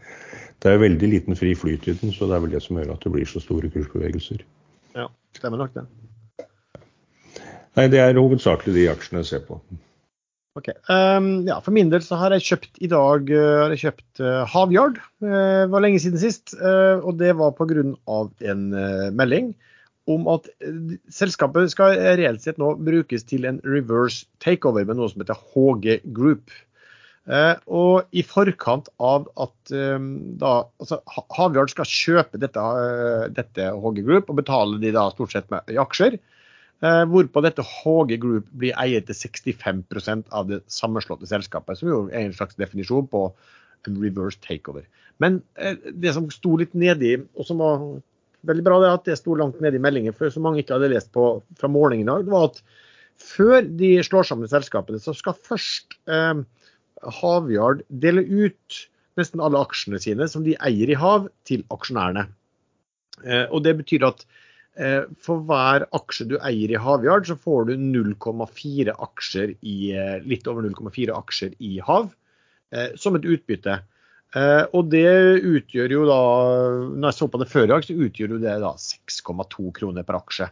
det 0.62 0.70
er 0.70 0.84
veldig 0.84 1.10
liten 1.16 1.38
fri 1.38 1.56
flyt 1.58 1.90
i 1.90 1.96
den, 1.98 2.14
så 2.14 2.30
det 2.30 2.38
er 2.38 2.46
vel 2.46 2.54
det 2.54 2.62
som 2.62 2.78
gjør 2.78 2.94
at 2.94 3.02
det 3.02 3.14
blir 3.16 3.26
så 3.26 3.42
store 3.42 3.72
kursbevegelser. 3.74 4.46
Ja, 4.94 5.08
stemmer 5.34 5.64
nok 5.64 5.74
det. 5.74 5.88
Nei, 7.76 7.90
det 7.92 7.98
er 8.00 8.14
hovedsakelig 8.16 8.78
de 8.78 8.86
aksjene 8.94 9.24
jeg 9.24 9.32
ser 9.34 9.44
på. 9.50 9.58
Ok, 10.56 10.70
um, 10.88 11.44
ja, 11.44 11.58
For 11.60 11.74
min 11.76 11.90
del 11.92 12.00
så 12.04 12.16
har 12.16 12.32
jeg 12.32 12.46
kjøpt 12.46 12.80
i 12.80 12.88
dag 12.88 13.28
uh, 13.28 13.62
har 13.66 13.74
jeg 13.74 13.82
kjøpt 13.84 14.22
uh, 14.24 14.42
Havyard. 14.48 15.00
Uh, 15.20 15.68
var 15.72 15.84
lenge 15.84 16.00
siden 16.00 16.20
sist. 16.22 16.54
Uh, 16.56 17.02
og 17.04 17.18
det 17.20 17.34
var 17.36 17.52
pga. 17.58 17.84
en 17.84 18.68
uh, 18.72 19.08
melding 19.12 19.52
om 20.06 20.28
at 20.30 20.44
selskapet 21.10 21.72
skal 21.72 21.96
reelt 22.20 22.44
sett 22.44 22.60
nå 22.62 22.76
brukes 22.78 23.24
til 23.26 23.42
en 23.48 23.56
reverse 23.66 24.28
takeover 24.38 24.86
med 24.86 25.00
noe 25.00 25.10
som 25.10 25.24
heter 25.24 25.40
HG 25.50 25.96
Group. 26.14 26.54
og 27.66 28.14
i 28.14 28.22
forkant 28.22 28.86
av 29.02 29.26
at 29.34 29.72
um, 29.74 30.38
da, 30.38 30.52
altså, 30.78 31.00
Havyard 31.34 31.74
skal 31.74 31.90
kjøpe 31.90 32.38
dette, 32.38 32.68
dette 33.34 33.66
HG 33.82 33.98
Group 34.06 34.30
og 34.30 34.38
betale 34.38 34.78
de 34.78 34.94
da 34.94 35.08
stort 35.10 35.34
sett 35.34 35.50
med 35.50 35.74
i 35.74 35.80
aksjer, 35.82 36.20
Eh, 36.20 36.35
hvorpå 36.80 37.40
dette 37.40 37.64
HG 37.64 38.18
Group 38.20 38.48
blir 38.52 38.74
eiet 38.76 39.06
til 39.08 39.16
65% 39.16 40.26
av 40.28 40.48
det 40.50 40.58
sammenslåtte 40.68 41.28
selskapet, 41.28 41.78
som 41.78 41.88
jo 41.88 42.00
er 42.10 42.26
en 42.26 42.34
slags 42.36 42.58
definisjon 42.60 43.08
på 43.08 43.30
en 43.86 43.96
reverse 44.02 44.40
takeover. 44.44 44.84
Men 45.22 45.40
eh, 45.56 45.78
det 45.92 46.12
som 46.16 46.28
sto 46.32 46.56
litt 46.60 46.74
nedi, 46.76 47.14
og 47.36 47.48
som 47.48 47.62
var 47.62 47.84
veldig 48.46 48.66
bra, 48.66 48.80
det 48.82 48.92
at 48.92 49.06
det 49.08 49.18
sto 49.20 49.36
langt 49.38 49.60
nede 49.64 49.78
i 49.78 49.82
meldingen, 49.82 50.14
for 50.16 50.32
så 50.32 50.42
mange 50.42 50.62
ikke 50.62 50.76
hadde 50.76 50.92
lest 50.92 51.12
på 51.14 51.28
fra 51.58 51.70
morgenen 51.72 52.04
i 52.04 52.10
dag, 52.10 52.28
var 52.30 52.50
at 52.50 52.60
før 53.16 53.62
de 53.64 53.94
slår 54.04 54.28
sammen 54.28 54.50
selskapene, 54.50 55.00
så 55.00 55.16
skal 55.16 55.38
først 55.48 55.96
eh, 56.12 56.42
Havyard 57.20 57.84
dele 57.88 58.24
ut 58.26 58.82
nesten 59.16 59.40
alle 59.40 59.60
aksjene 59.64 60.00
sine 60.02 60.28
som 60.28 60.44
de 60.44 60.58
eier 60.60 60.92
i 60.92 60.98
hav, 61.00 61.30
til 61.48 61.64
aksjonærene. 61.72 62.26
Eh, 63.24 63.46
og 63.48 63.64
Det 63.64 63.78
betyr 63.80 64.10
at 64.10 64.26
Eh, 64.28 64.45
for 65.24 65.40
hver 65.48 65.86
aksje 65.96 66.26
du 66.28 66.36
eier 66.36 66.72
i 66.74 66.80
Havyard, 66.80 67.26
så 67.28 67.36
får 67.40 67.70
du 67.70 67.74
0,4 67.80 68.92
aksjer 68.92 69.54
i, 69.64 69.92
eh, 69.96 70.18
litt 70.28 70.48
over 70.50 70.66
0,4 70.68 71.14
aksjer 71.16 71.54
i 71.64 71.78
Hav 71.84 72.10
eh, 72.72 72.92
som 73.00 73.16
et 73.16 73.24
utbytte. 73.24 73.80
Og 74.36 74.90
det 74.92 75.06
utgjør 75.48 75.92
jo 75.94 76.00
da, 76.04 76.16
når 76.92 77.06
jeg 77.08 77.16
så 77.16 77.28
på 77.32 77.38
det 77.40 77.46
før 77.48 77.62
i 77.64 77.70
dag, 77.70 77.84
så 77.86 77.94
utgjør 78.04 78.34
jo 78.34 78.40
det 78.42 78.56
da 78.60 78.72
6,2 78.76 79.70
kroner 79.78 80.04
per 80.04 80.18
aksje. 80.18 80.48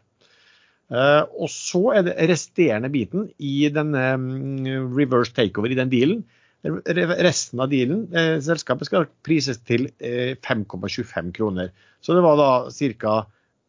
Og 0.95 1.51
så 1.53 1.83
er 1.99 2.07
det 2.07 2.15
resterende 2.31 2.89
biten 2.95 3.27
i 3.37 3.69
denne 3.75 4.07
mm, 4.23 4.95
reverse 4.95 5.35
takeover 5.37 5.75
i 5.75 5.77
den 5.77 5.93
dealen. 5.93 6.23
Resten 6.65 7.61
av 7.61 7.75
dealen, 7.75 8.07
selskapet 8.47 8.89
skal 8.89 9.11
prises 9.27 9.61
til 9.69 9.91
5,25 10.01 11.35
kroner. 11.37 11.75
Så 12.01 12.17
det 12.17 12.25
var 12.25 12.41
da 12.41 12.51
ca. 12.73 13.19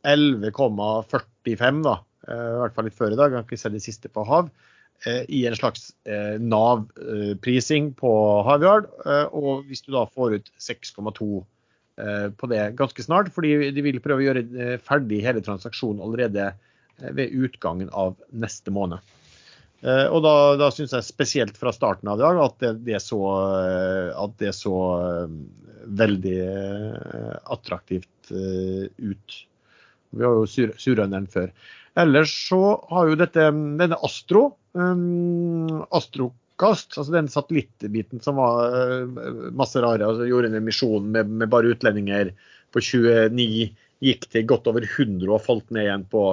11,45, 0.05 1.81
da, 1.85 1.97
eh, 2.27 2.45
i 2.53 2.61
hvert 2.61 2.77
fall 2.77 2.87
litt 2.89 2.97
før 2.97 3.15
i 3.15 3.19
dag, 3.19 3.33
kan 3.33 3.45
ikke 3.45 3.59
se 3.59 3.73
det 3.73 3.83
siste 3.83 4.11
på 4.13 4.25
Hav, 4.27 4.51
eh, 5.05 5.23
i 5.33 5.45
en 5.49 5.57
slags 5.57 5.89
eh, 6.05 6.37
Nav-prising 6.41 7.91
på 7.97 8.13
Havyard. 8.47 8.89
Og 9.33 9.65
hvis 9.69 9.85
du 9.85 9.93
da 9.95 10.05
får 10.09 10.39
ut 10.39 10.55
6,2 10.61 11.43
på 12.35 12.47
det 12.51 12.63
ganske 12.75 13.03
snart, 13.05 13.29
fordi 13.31 13.69
de 13.71 13.83
vil 13.85 14.01
prøve 14.03 14.19
å 14.19 14.25
gjøre 14.25 14.79
ferdig 14.83 15.21
hele 15.23 15.39
transaksjonen 15.39 16.01
allerede 16.03 16.49
ved 17.15 17.31
utgangen 17.31 17.87
av 17.95 18.17
neste 18.35 18.73
måned. 18.75 18.99
Og 19.85 20.17
da, 20.25 20.33
da 20.59 20.67
syns 20.75 20.91
jeg 20.91 21.07
spesielt 21.07 21.55
fra 21.55 21.71
starten 21.71 22.11
av 22.11 22.19
i 22.19 22.25
dag 22.25 22.41
at 22.43 22.59
det, 22.59 22.73
det, 22.89 22.99
så, 22.99 23.21
at 24.11 24.35
det 24.43 24.51
så 24.59 24.75
veldig 26.03 26.35
attraktivt 27.55 28.33
ut. 28.35 29.39
Vi 30.11 30.23
har 30.23 30.37
jo 30.37 30.45
sur 30.49 30.75
surrønneren 30.79 31.27
før. 31.31 31.49
Ellers 31.95 32.33
så 32.49 32.61
har 32.91 33.07
jo 33.09 33.19
dette, 33.19 33.45
denne 33.79 33.97
Astro, 34.03 34.49
um, 34.75 35.85
Astrokast, 35.95 36.97
altså 36.97 37.13
den 37.13 37.29
satellittbiten 37.31 38.19
som 38.23 38.41
var 38.41 38.75
uh, 38.75 39.21
masse 39.55 39.79
rare, 39.79 40.03
altså 40.03 40.27
gjorde 40.27 40.51
en 40.51 40.59
emisjon 40.59 41.07
med, 41.13 41.31
med, 41.31 41.49
bare 41.53 41.71
utlendinger 41.71 42.33
på 42.75 42.83
29, 42.83 43.71
gikk 44.03 44.27
til 44.27 44.47
godt 44.49 44.67
over 44.67 44.83
100 44.83 45.31
og 45.31 45.41
falt 45.45 45.71
ned 45.71 45.87
igjen 45.87 46.05
på 46.11 46.25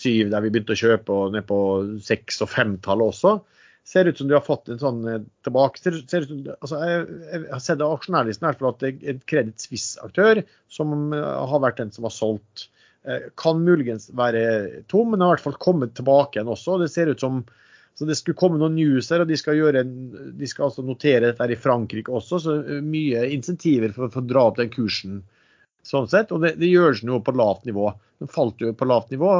7 0.00 0.32
der 0.32 0.40
vi 0.46 0.54
begynte 0.54 0.72
å 0.72 0.80
kjøpe, 0.80 1.12
og 1.12 1.36
ned 1.36 1.44
på 1.50 1.60
6 2.06 2.40
og 2.46 2.52
5-tallet 2.54 3.12
også. 3.12 3.36
Ser 3.84 4.08
ut 4.08 4.16
som 4.16 4.28
de 4.30 4.36
har 4.38 4.44
fått 4.44 4.68
en 4.70 4.80
sånn 4.80 5.00
eh, 5.08 5.22
tilbake 5.44 5.80
ser, 5.80 5.96
ser 6.08 6.24
ut 6.24 6.30
som, 6.30 6.42
altså 6.56 6.80
jeg, 6.86 7.06
jeg, 7.26 7.46
har 7.50 7.62
sett 7.64 7.80
av 7.84 7.94
aksjonærlisten 7.96 8.48
at 8.48 8.60
det 8.80 8.90
er 8.92 9.14
en 9.14 9.22
Credit 9.28 10.44
som 10.72 10.92
uh, 11.12 11.48
har 11.50 11.64
vært 11.64 11.80
den 11.82 11.92
som 11.92 12.06
har 12.06 12.14
solgt 12.14 12.70
Eh, 12.70 12.79
kan 13.40 13.62
muligens 13.64 14.10
være 14.12 14.82
tom, 14.92 15.14
men 15.14 15.22
har 15.24 15.32
i 15.32 15.38
hvert 15.38 15.46
fall 15.46 15.60
kommet 15.62 15.94
tilbake 15.96 16.36
igjen 16.36 16.50
også. 16.52 16.74
Det 16.82 16.90
ser 16.92 17.08
ut 17.08 17.22
som 17.22 17.38
så 18.00 18.06
det 18.08 18.14
skulle 18.16 18.38
komme 18.38 18.56
noen 18.56 18.78
news 18.78 19.10
her, 19.12 19.20
og 19.20 19.28
de 19.28 19.36
skal, 19.36 19.58
gjøre 19.58 19.82
en, 19.84 19.90
de 20.38 20.48
skal 20.48 20.70
altså 20.70 20.80
notere 20.86 21.34
dette 21.34 21.48
i 21.52 21.58
Frankrike 21.60 22.12
også. 22.16 22.38
Så 22.40 22.54
eh, 22.62 22.78
mye 22.80 23.26
insentiver 23.34 23.92
for, 23.92 24.08
for 24.12 24.22
å 24.22 24.30
dra 24.30 24.44
opp 24.48 24.60
den 24.60 24.70
kursen. 24.72 25.18
sånn 25.84 26.08
sett, 26.08 26.32
Og 26.32 26.40
det, 26.44 26.54
det 26.60 26.70
gjøres 26.70 27.02
noe 27.04 27.20
på 27.24 27.34
lavt 27.36 27.66
nivå. 27.68 27.90
Den 28.22 28.32
falt 28.32 28.62
jo 28.62 28.72
på 28.72 28.88
lavt 28.88 29.12
nivå 29.12 29.34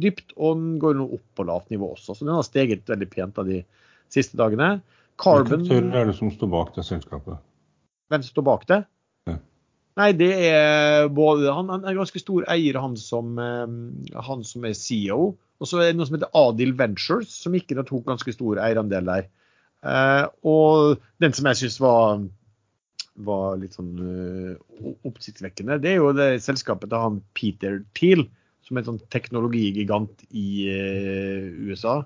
dypt, 0.00 0.34
og 0.34 0.58
den 0.58 0.72
går 0.82 0.96
nå 0.98 1.06
opp 1.18 1.26
på 1.38 1.46
lavt 1.46 1.70
nivå 1.70 1.92
også. 1.94 2.16
Så 2.16 2.26
den 2.26 2.34
har 2.34 2.46
steget 2.46 2.88
veldig 2.90 3.10
pent 3.12 3.38
av 3.38 3.46
de 3.46 3.60
siste 4.10 4.38
dagene. 4.40 4.80
Carbon 5.20 5.66
Hvilke 5.68 6.00
er 6.00 6.10
det 6.10 6.16
som 6.18 6.32
står 6.32 6.50
bak 6.50 6.74
det 6.74 6.86
selskapet? 6.88 7.38
Hvem 8.10 8.24
som 8.24 8.34
står 8.34 8.46
bak 8.48 8.66
det? 8.70 8.80
Nei, 9.98 10.10
det 10.16 10.30
er 10.46 11.08
både 11.12 11.52
Han, 11.52 11.70
han 11.72 11.84
er 11.84 11.92
en 11.92 12.02
ganske 12.02 12.22
stor 12.22 12.46
eier, 12.52 12.78
han 12.80 12.96
som, 13.00 13.38
eh, 13.42 14.18
han 14.28 14.44
som 14.46 14.66
er 14.66 14.76
CEO. 14.78 15.32
Og 15.60 15.68
så 15.68 15.80
er 15.80 15.90
det 15.90 15.98
noe 15.98 16.08
som 16.08 16.16
heter 16.16 16.36
Adil 16.40 16.74
Ventures, 16.78 17.32
som 17.42 17.56
ikke 17.56 17.82
tok 17.82 18.06
ganske 18.06 18.32
stor 18.32 18.60
eierandel 18.62 19.10
der. 19.10 19.26
Eh, 19.84 20.26
og 20.48 21.00
den 21.20 21.34
som 21.36 21.48
jeg 21.50 21.60
syns 21.60 21.80
var, 21.82 22.22
var, 23.20 23.58
litt 23.60 23.76
sånn 23.76 23.90
uh, 24.00 24.92
oppsiktsvekkende, 25.08 25.80
det 25.82 25.90
er 25.92 25.98
jo 25.98 26.14
det 26.16 26.30
selskapet 26.44 26.88
til 26.88 27.02
han 27.02 27.18
Peter 27.36 27.82
Thiel, 27.98 28.24
som 28.64 28.78
er 28.78 28.84
en 28.84 28.92
sånn 28.92 29.02
teknologigigant 29.12 30.24
i 30.30 30.70
USA. 31.66 32.00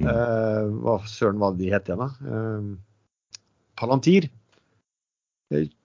Uh, 0.00 0.72
hva 0.80 0.96
søren 1.08 1.40
var 1.42 1.56
det 1.56 1.66
de 1.66 1.72
het 1.74 1.90
igjen, 1.90 2.04
da? 2.04 2.76
Palantir 3.76 4.30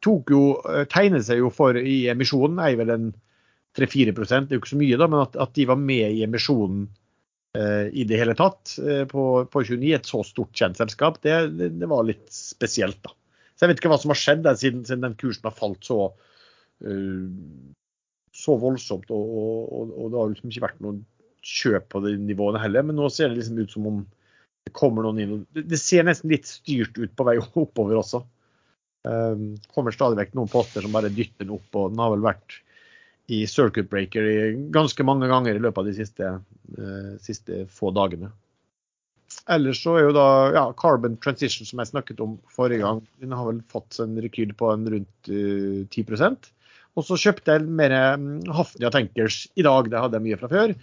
tok 0.02 0.32
jo, 0.34 0.46
eh, 0.70 0.86
tegnet 0.90 1.28
seg 1.28 1.42
jo 1.44 1.52
for 1.54 1.78
i 1.78 2.08
emisjonen, 2.12 2.62
er 2.64 2.80
vel 2.80 2.94
en 2.94 3.12
3-4 3.78 4.12
det 4.12 4.36
er 4.36 4.58
jo 4.58 4.60
ikke 4.60 4.74
så 4.74 4.80
mye, 4.80 4.98
da, 5.00 5.08
men 5.08 5.24
at, 5.24 5.38
at 5.40 5.54
de 5.56 5.68
var 5.70 5.80
med 5.80 6.18
i 6.18 6.24
emisjonen 6.26 6.88
eh, 7.56 7.88
i 7.94 8.04
det 8.08 8.20
hele 8.20 8.36
tatt 8.36 8.74
eh, 8.84 9.06
på, 9.08 9.26
på 9.48 9.64
29, 9.64 9.94
et 9.96 10.10
så 10.10 10.24
stort 10.28 10.52
kjent 10.58 10.82
selskap, 10.82 11.22
det, 11.24 11.36
det, 11.60 11.70
det, 11.80 11.90
var 11.92 12.08
litt 12.08 12.26
spesielt. 12.36 13.00
da. 13.06 13.14
Så 13.56 13.66
Jeg 13.66 13.72
vet 13.72 13.84
ikke 13.84 13.94
hva 13.94 14.02
som 14.02 14.12
har 14.12 14.20
skjedd 14.20 14.44
der, 14.48 14.58
siden, 14.60 14.84
siden 14.88 15.06
den 15.06 15.20
kursen 15.22 15.48
har 15.48 15.56
falt 15.56 15.86
så, 15.86 16.10
uh, 16.82 17.26
så 18.34 18.56
voldsomt. 18.58 19.12
Og, 19.14 19.36
og, 19.38 19.92
og, 19.94 20.08
det 20.10 20.20
har 20.20 20.32
liksom 20.32 20.52
ikke 20.52 20.66
vært 20.66 20.82
noen 20.82 21.04
kjøp 21.46 21.86
på 21.94 22.02
de 22.08 22.16
nivåene 22.18 22.62
heller, 22.62 22.88
men 22.88 22.98
nå 22.98 23.10
ser 23.14 23.30
det 23.30 23.38
liksom 23.38 23.62
ut 23.62 23.76
som 23.76 23.86
om 23.92 24.02
det 24.66 24.74
kommer 24.78 25.06
noen 25.06 25.22
inn. 25.22 25.36
Det, 25.54 25.68
det 25.70 25.80
ser 25.82 26.08
nesten 26.08 26.34
litt 26.34 26.50
styrt 26.50 26.98
ut 26.98 27.14
på 27.14 27.28
vei 27.30 27.38
oppover 27.64 28.02
også. 28.02 28.26
Um, 29.02 29.56
kommer 29.74 29.96
stadig 29.96 30.20
vekk 30.20 30.36
noen 30.38 30.52
poster 30.52 30.86
som 30.86 30.94
bare 30.94 31.10
dytter 31.10 31.48
den 31.48 31.56
opp, 31.56 31.66
og 31.74 31.90
den 31.94 32.02
har 32.04 32.12
vel 32.14 32.26
vært 32.28 32.60
i 33.32 33.40
circuit 33.50 33.90
breaker 33.90 34.54
ganske 34.76 35.06
mange 35.08 35.30
ganger 35.32 35.58
i 35.58 35.64
løpet 35.64 35.82
av 35.82 35.90
de 35.90 35.96
siste, 35.98 36.30
uh, 36.78 37.12
siste 37.24 37.64
få 37.72 37.94
dagene. 37.96 38.30
Ellers 39.50 39.82
så 39.82 39.96
er 39.98 40.06
jo 40.06 40.16
da 40.16 40.28
ja, 40.54 40.64
Carbon 40.78 41.16
Transition, 41.24 41.66
som 41.66 41.82
jeg 41.82 41.92
snakket 41.94 42.22
om 42.22 42.36
forrige 42.52 42.84
gang, 42.84 43.02
den 43.24 43.34
har 43.34 43.48
vel 43.48 43.62
fått 43.72 43.98
en 44.04 44.18
rekyl 44.22 44.54
på 44.58 44.70
en 44.74 44.86
rundt 44.94 45.32
uh, 45.32 45.82
10% 45.88 46.52
Og 47.00 47.08
så 47.08 47.18
kjøpte 47.24 47.56
jeg 47.56 47.74
mer 47.82 47.96
um, 48.20 48.30
Hafnia 48.54 48.92
Tankers 48.94 49.46
i 49.56 49.66
dag, 49.66 49.90
det 49.90 50.04
hadde 50.04 50.20
jeg 50.20 50.28
mye 50.28 50.42
fra 50.44 50.52
før. 50.52 50.76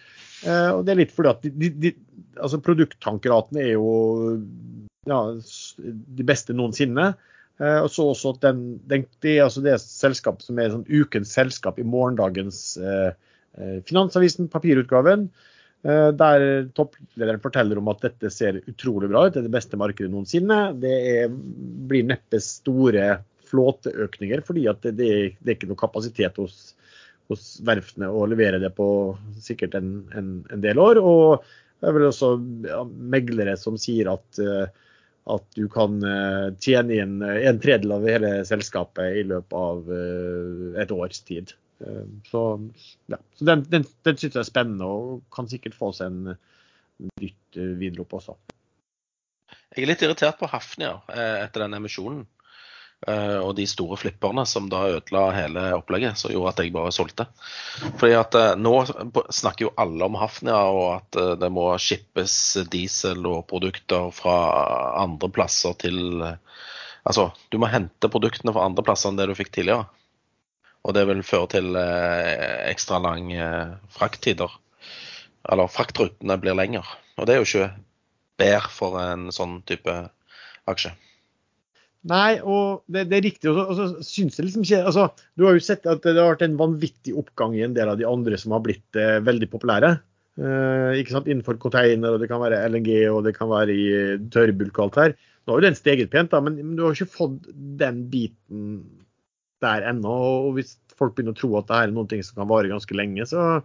Uh, 0.42 0.70
og 0.78 0.84
det 0.86 0.94
er 0.94 1.02
litt 1.04 1.14
fordi 1.14 1.34
at 1.36 1.46
de, 1.46 1.72
de, 1.86 1.94
altså 2.40 2.62
produkttankratene 2.64 3.62
er 3.62 3.74
jo 3.76 3.88
ja, 5.08 5.22
de 5.78 6.26
beste 6.26 6.56
noensinne. 6.56 7.12
Uh, 7.58 7.80
og 7.82 7.90
så 7.90 8.06
også 8.12 8.36
at 8.36 8.42
den, 8.46 8.64
den, 8.90 9.04
det 9.24 9.38
altså 9.42 9.62
det 9.64 9.76
selskapet 9.82 10.46
som 10.46 10.58
er 10.62 10.72
sånn 10.72 10.86
ukens 10.86 11.32
selskap 11.34 11.80
i 11.80 11.86
morgendagens 11.86 12.62
eh, 12.78 13.10
Finansavisen, 13.88 14.46
papirutgaven. 14.52 15.24
Der 15.82 16.42
topplederen 16.78 17.40
forteller 17.42 17.80
om 17.80 17.88
at 17.90 18.04
dette 18.04 18.30
ser 18.30 18.60
utrolig 18.70 19.08
bra 19.10 19.24
ut, 19.24 19.32
det 19.34 19.40
er 19.40 19.46
det 19.48 19.54
beste 19.56 19.78
markedet 19.80 20.12
noensinne. 20.12 20.58
Det 20.78 20.92
er, 21.10 21.32
blir 21.90 22.06
neppe 22.06 22.38
store 22.44 23.08
flåteøkninger, 23.50 24.44
fordi 24.46 24.68
det, 24.68 24.92
det, 25.00 25.08
det, 25.40 25.48
er 25.48 25.56
ikke 25.56 25.70
noe 25.72 25.80
kapasitet 25.80 26.38
hos 26.38 26.76
hos 27.28 27.58
verftene 27.64 28.08
å 28.08 28.26
levere 28.28 28.60
det 28.62 28.70
på 28.76 28.88
sikkert 29.42 29.76
en, 29.78 29.94
en, 30.16 30.28
en 30.52 30.62
del 30.64 30.80
år. 30.80 31.00
Og 31.00 31.44
det 31.78 31.90
er 31.90 31.96
vel 31.96 32.08
også 32.08 32.34
meglere 33.14 33.56
som 33.60 33.78
sier 33.80 34.10
at, 34.14 34.40
uh, 34.40 34.66
at 35.34 35.46
du 35.56 35.64
kan 35.72 35.98
uh, 36.02 36.50
tjene 36.62 37.00
inn 37.02 37.16
en 37.22 37.60
tredjedel 37.62 37.96
av 37.98 38.06
hele 38.08 38.32
selskapet 38.48 39.20
i 39.20 39.24
løpet 39.28 39.56
av 39.58 39.90
uh, 39.90 40.78
et 40.82 40.94
års 40.94 41.24
tid. 41.28 41.54
så, 42.26 42.40
ja. 43.06 43.16
så 43.38 43.44
den, 43.46 43.60
den, 43.70 43.84
den 44.02 44.16
synes 44.18 44.34
jeg 44.34 44.40
er 44.40 44.46
spennende 44.48 44.86
og 44.90 45.20
kan 45.30 45.46
sikkert 45.46 45.76
få 45.78 45.92
seg 45.94 46.10
en 46.10 46.32
nytt 47.22 47.58
videre 47.78 48.02
opp 48.02 48.16
også. 48.18 48.34
Jeg 49.76 49.84
er 49.84 49.92
litt 49.92 50.02
irritert 50.02 50.40
på 50.40 50.48
Hafnia 50.50 50.96
etter 51.14 51.62
den 51.62 51.78
emisjonen. 51.78 52.24
Uh, 53.06 53.38
og 53.46 53.52
de 53.54 53.62
store 53.70 53.94
flipperne 53.94 54.42
som 54.50 54.64
da 54.66 54.80
ødela 54.90 55.28
hele 55.30 55.62
opplegget, 55.76 56.18
som 56.18 56.32
gjorde 56.32 56.50
at 56.50 56.62
jeg 56.64 56.72
bare 56.74 56.90
solgte. 56.90 57.28
Fordi 58.00 58.16
at 58.18 58.34
uh, 58.34 58.56
Nå 58.58 58.72
snakker 59.30 59.68
jo 59.68 59.74
alle 59.78 60.08
om 60.08 60.18
Hafnia 60.18 60.56
og 60.66 60.88
at 60.96 61.18
uh, 61.20 61.36
det 61.38 61.50
må 61.54 61.68
shippes 61.78 62.34
diesel 62.72 63.22
og 63.30 63.44
produkter 63.52 64.10
fra 64.14 64.34
andre 65.04 65.30
plasser 65.30 65.78
til 65.78 66.24
Altså, 67.08 67.30
du 67.48 67.56
må 67.62 67.70
hente 67.70 68.10
produktene 68.10 68.52
fra 68.52 68.66
andre 68.66 68.82
plasser 68.84 69.12
enn 69.12 69.16
det 69.20 69.28
du 69.30 69.36
fikk 69.38 69.54
tidligere. 69.54 69.86
Og 70.84 70.92
det 70.92 71.06
vil 71.08 71.22
føre 71.24 71.48
til 71.54 71.78
ekstra 71.78 72.98
lang 73.00 73.30
frakttider. 73.94 74.52
Eller 75.48 75.72
fraktrutene 75.72 76.36
blir 76.42 76.58
lengre. 76.58 76.84
Og 77.16 77.24
det 77.24 77.38
er 77.38 77.40
jo 77.40 77.48
ikke 77.48 77.70
bedre 78.42 78.74
for 78.74 79.00
en 79.00 79.30
sånn 79.32 79.62
type 79.70 79.94
aksje. 80.68 80.92
Nei, 82.06 82.38
og 82.38 82.84
det, 82.86 83.08
det 83.10 83.18
er 83.18 83.24
riktig. 83.26 83.50
Og 83.50 83.72
så 83.74 83.88
syns 84.06 84.38
jeg 84.38 84.46
liksom 84.46 84.62
ikke 84.62 84.84
altså, 84.86 85.08
Du 85.34 85.48
har 85.48 85.56
jo 85.56 85.64
sett 85.64 85.88
at 85.90 86.04
det 86.04 86.14
har 86.14 86.30
vært 86.30 86.44
en 86.46 86.58
vanvittig 86.60 87.16
oppgang 87.18 87.56
i 87.58 87.64
en 87.66 87.74
del 87.74 87.90
av 87.90 87.98
de 87.98 88.06
andre 88.06 88.38
som 88.38 88.54
har 88.54 88.62
blitt 88.64 88.98
eh, 88.98 89.18
veldig 89.26 89.48
populære. 89.50 89.96
Eh, 90.38 91.00
ikke 91.00 91.16
sant, 91.16 91.26
Innenfor 91.26 91.58
container, 91.58 92.14
og 92.14 92.22
det 92.22 92.30
kan 92.30 92.42
være 92.42 92.60
LNG 92.70 92.92
og 93.10 93.24
det 93.26 93.34
kan 93.36 93.50
være 93.50 93.74
i 93.74 93.88
tørrbulk 94.30 94.78
og 94.78 94.84
alt 94.86 95.00
her. 95.02 95.16
Nå 95.42 95.54
har 95.54 95.62
jo 95.62 95.66
den 95.66 95.78
steget 95.78 96.12
pent, 96.12 96.30
da, 96.30 96.42
men, 96.44 96.60
men 96.60 96.76
du 96.78 96.84
har 96.84 96.94
ikke 96.94 97.18
fått 97.18 97.50
den 97.80 98.04
biten 98.12 98.68
der 99.64 99.86
ennå. 99.90 100.14
Og 100.46 100.58
hvis 100.58 100.76
folk 100.98 101.16
begynner 101.16 101.34
å 101.34 101.40
tro 101.40 101.50
at 101.58 101.68
det 101.70 101.82
er 101.82 101.94
noen 101.96 102.10
ting 102.10 102.22
som 102.26 102.38
kan 102.38 102.50
vare 102.50 102.70
ganske 102.70 102.94
lenge, 102.94 103.26
så, 103.26 103.58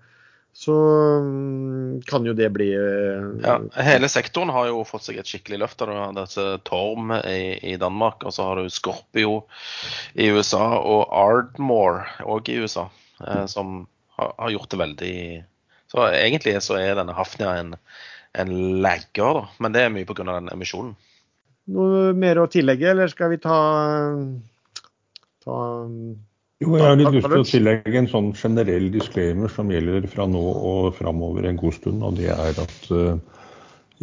så 0.54 0.74
mm, 1.20 2.02
kan 2.02 2.26
jo 2.26 2.34
det 2.38 2.50
bli 2.54 2.70
eh, 2.78 3.24
Ja, 3.42 3.58
hele 3.82 4.10
sektoren 4.10 4.52
har 4.54 4.68
jo 4.70 4.84
fått 4.86 5.08
seg 5.08 5.18
et 5.18 5.30
skikkelig 5.30 5.64
løft. 5.64 5.82
Du 5.82 5.90
har 5.90 6.14
dette 6.14 6.46
Torm 6.68 7.10
i, 7.18 7.58
i, 7.58 7.74
Danmark, 7.82 8.22
og 8.22 8.36
så 8.36 8.46
har 8.48 8.62
du 8.62 8.70
Scorpio 8.70 9.42
i 10.14 10.30
USA 10.30 10.78
og 10.78 11.08
Ardmore 11.10 12.06
òg 12.30 12.54
i 12.54 12.60
USA, 12.62 12.86
eh, 13.26 13.48
som 13.50 13.88
har, 14.20 14.36
har, 14.38 14.54
gjort 14.54 14.70
det 14.70 14.82
veldig 14.84 15.16
Så 15.90 16.06
egentlig 16.12 16.54
så 16.62 16.78
er 16.78 17.00
denne 17.02 17.18
Hafnia 17.18 17.56
en, 17.58 17.74
en 18.38 18.54
lagger, 18.86 19.42
da. 19.42 19.48
Men 19.58 19.74
det 19.74 19.82
er 19.82 19.96
mye 19.96 20.06
pga. 20.06 20.28
den 20.30 20.54
emisjonen. 20.54 20.94
Noe 21.74 22.12
mer 22.14 22.38
å 22.44 22.50
tillegge, 22.52 22.92
eller 22.92 23.10
skal 23.10 23.34
vi 23.34 23.42
ta, 23.42 23.58
ta 25.46 25.58
jo, 26.64 26.78
jeg 26.80 26.88
har 26.88 26.98
litt 27.00 27.14
lyst 27.18 27.30
til 27.30 27.44
å 27.44 27.48
tillegge 27.48 28.00
en 28.00 28.10
sånn 28.10 28.32
generell 28.40 28.90
disclaimer 28.94 29.52
som 29.52 29.72
gjelder 29.72 30.08
fra 30.12 30.26
nå 30.30 30.42
og 30.42 30.94
framover 30.98 31.48
en 31.50 31.60
god 31.60 31.78
stund. 31.78 32.04
Og 32.08 32.18
det 32.18 32.32
er 32.34 32.60
at 32.64 32.90
uh, 32.96 33.18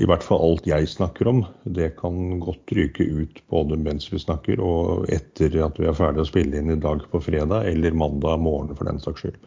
i 0.01 0.07
hvert 0.09 0.25
fall 0.25 0.41
alt 0.45 0.69
jeg 0.69 0.89
snakker 0.89 1.29
om, 1.29 1.43
det 1.65 1.91
kan 1.99 2.39
godt 2.41 2.73
ryke 2.77 3.05
ut 3.05 3.43
både 3.53 3.77
mens 3.81 4.07
vi 4.13 4.21
snakker 4.23 4.63
og 4.65 5.11
etter 5.13 5.59
at 5.65 5.81
vi 5.81 5.89
er 5.91 5.99
ferdig 5.99 6.23
å 6.25 6.29
spille 6.29 6.61
inn 6.61 6.73
i 6.73 6.79
dag 6.81 7.03
på 7.11 7.21
fredag, 7.25 7.67
eller 7.69 7.97
mandag 7.99 8.41
morgen 8.41 8.73
for 8.79 8.89
den 8.89 9.03
saks 9.03 9.27
skyld. 9.27 9.43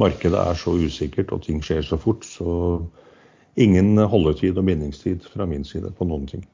Markedet 0.00 0.40
er 0.40 0.56
så 0.56 0.76
usikkert 0.78 1.34
og 1.34 1.42
ting 1.44 1.60
skjer 1.64 1.84
så 1.84 1.98
fort, 2.00 2.24
så 2.24 2.80
ingen 3.60 3.98
holdetid 3.98 4.56
og 4.56 4.70
bindingstid 4.70 5.26
fra 5.34 5.48
min 5.50 5.66
side 5.68 5.92
på 5.98 6.08
noen 6.08 6.28
ting. 6.30 6.46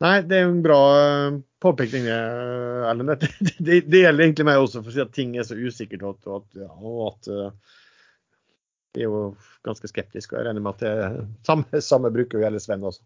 Nei, 0.00 0.14
det 0.24 0.38
er 0.38 0.46
jo 0.46 0.52
en 0.54 0.62
bra 0.64 0.80
eh, 0.96 1.34
påpekning, 1.60 2.06
eh, 2.08 2.88
Erlend. 2.88 3.12
Det, 3.20 3.28
det, 3.58 3.80
det, 3.90 4.02
gjelder 4.04 4.24
egentlig 4.24 4.46
meg 4.48 4.62
også, 4.62 4.80
for 4.80 4.92
å 4.92 4.96
si 4.96 5.02
at 5.04 5.12
ting 5.16 5.36
er 5.36 5.44
så 5.48 5.58
usikkert. 5.58 6.06
Og 6.06 6.38
at, 6.38 6.46
ja, 6.62 6.70
og 6.72 7.00
at 7.10 7.28
uh, 7.28 7.76
jeg 8.96 9.04
er 9.04 9.10
jo 9.10 9.24
ganske 9.66 9.90
skeptisk. 9.90 10.32
Og 10.32 10.40
jeg 10.40 10.48
regner 10.48 10.64
med 10.64 10.78
at 10.78 10.86
det 10.86 11.26
samme, 11.46 11.82
samme 11.84 12.12
bruker 12.14 12.38
jo 12.38 12.46
gjelder 12.46 12.64
Sven 12.64 12.86
også. 12.88 13.04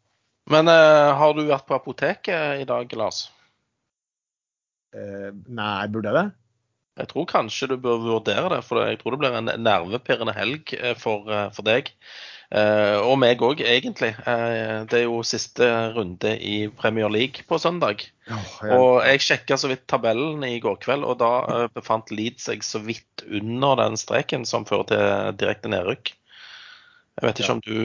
Men 0.53 0.71
uh, 0.71 1.11
har 1.19 1.35
du 1.35 1.43
vært 1.49 1.67
på 1.67 1.77
apoteket 1.77 2.63
i 2.63 2.69
dag, 2.69 2.97
Lars? 3.01 3.25
Uh, 4.95 5.33
nei, 5.51 5.83
burde 5.91 6.13
jeg 6.13 6.21
det? 6.21 6.27
Jeg 6.95 7.11
tror 7.11 7.27
kanskje 7.27 7.73
du 7.73 7.75
bør 7.83 8.03
vurdere 8.03 8.53
det, 8.53 8.61
for 8.67 8.85
jeg 8.85 9.01
tror 9.01 9.15
det 9.15 9.25
blir 9.25 9.35
en 9.35 9.51
nervepirrende 9.59 10.35
helg 10.37 10.71
for, 11.01 11.27
for 11.57 11.67
deg. 11.67 11.91
Uh, 12.55 13.01
og 13.03 13.17
meg 13.19 13.41
òg, 13.43 13.65
egentlig. 13.67 14.13
Det 14.23 14.99
er 15.01 15.07
jo 15.09 15.25
siste 15.27 15.67
runde 15.97 16.37
i 16.39 16.69
Premier 16.71 17.11
League 17.11 17.43
på 17.49 17.59
søndag. 17.59 18.05
Oh, 18.31 18.53
ja. 18.63 18.77
Og 18.79 18.93
jeg 19.09 19.25
sjekka 19.27 19.59
så 19.59 19.73
vidt 19.73 19.89
tabellen 19.91 20.45
i 20.47 20.61
går 20.63 20.79
kveld, 20.85 21.03
og 21.09 21.19
da 21.19 21.67
befant 21.75 22.15
Leeds 22.15 22.47
seg 22.47 22.63
så 22.63 22.79
vidt 22.85 23.27
under 23.27 23.81
den 23.83 23.99
streken 23.99 24.47
som 24.47 24.69
fører 24.69 24.87
til 24.93 25.43
direkte 25.43 25.73
nedrykk. 25.73 26.15
Jeg 27.19 27.27
vet 27.27 27.43
ikke 27.43 27.51
ja. 27.51 27.59
om 27.59 27.65
du 27.67 27.77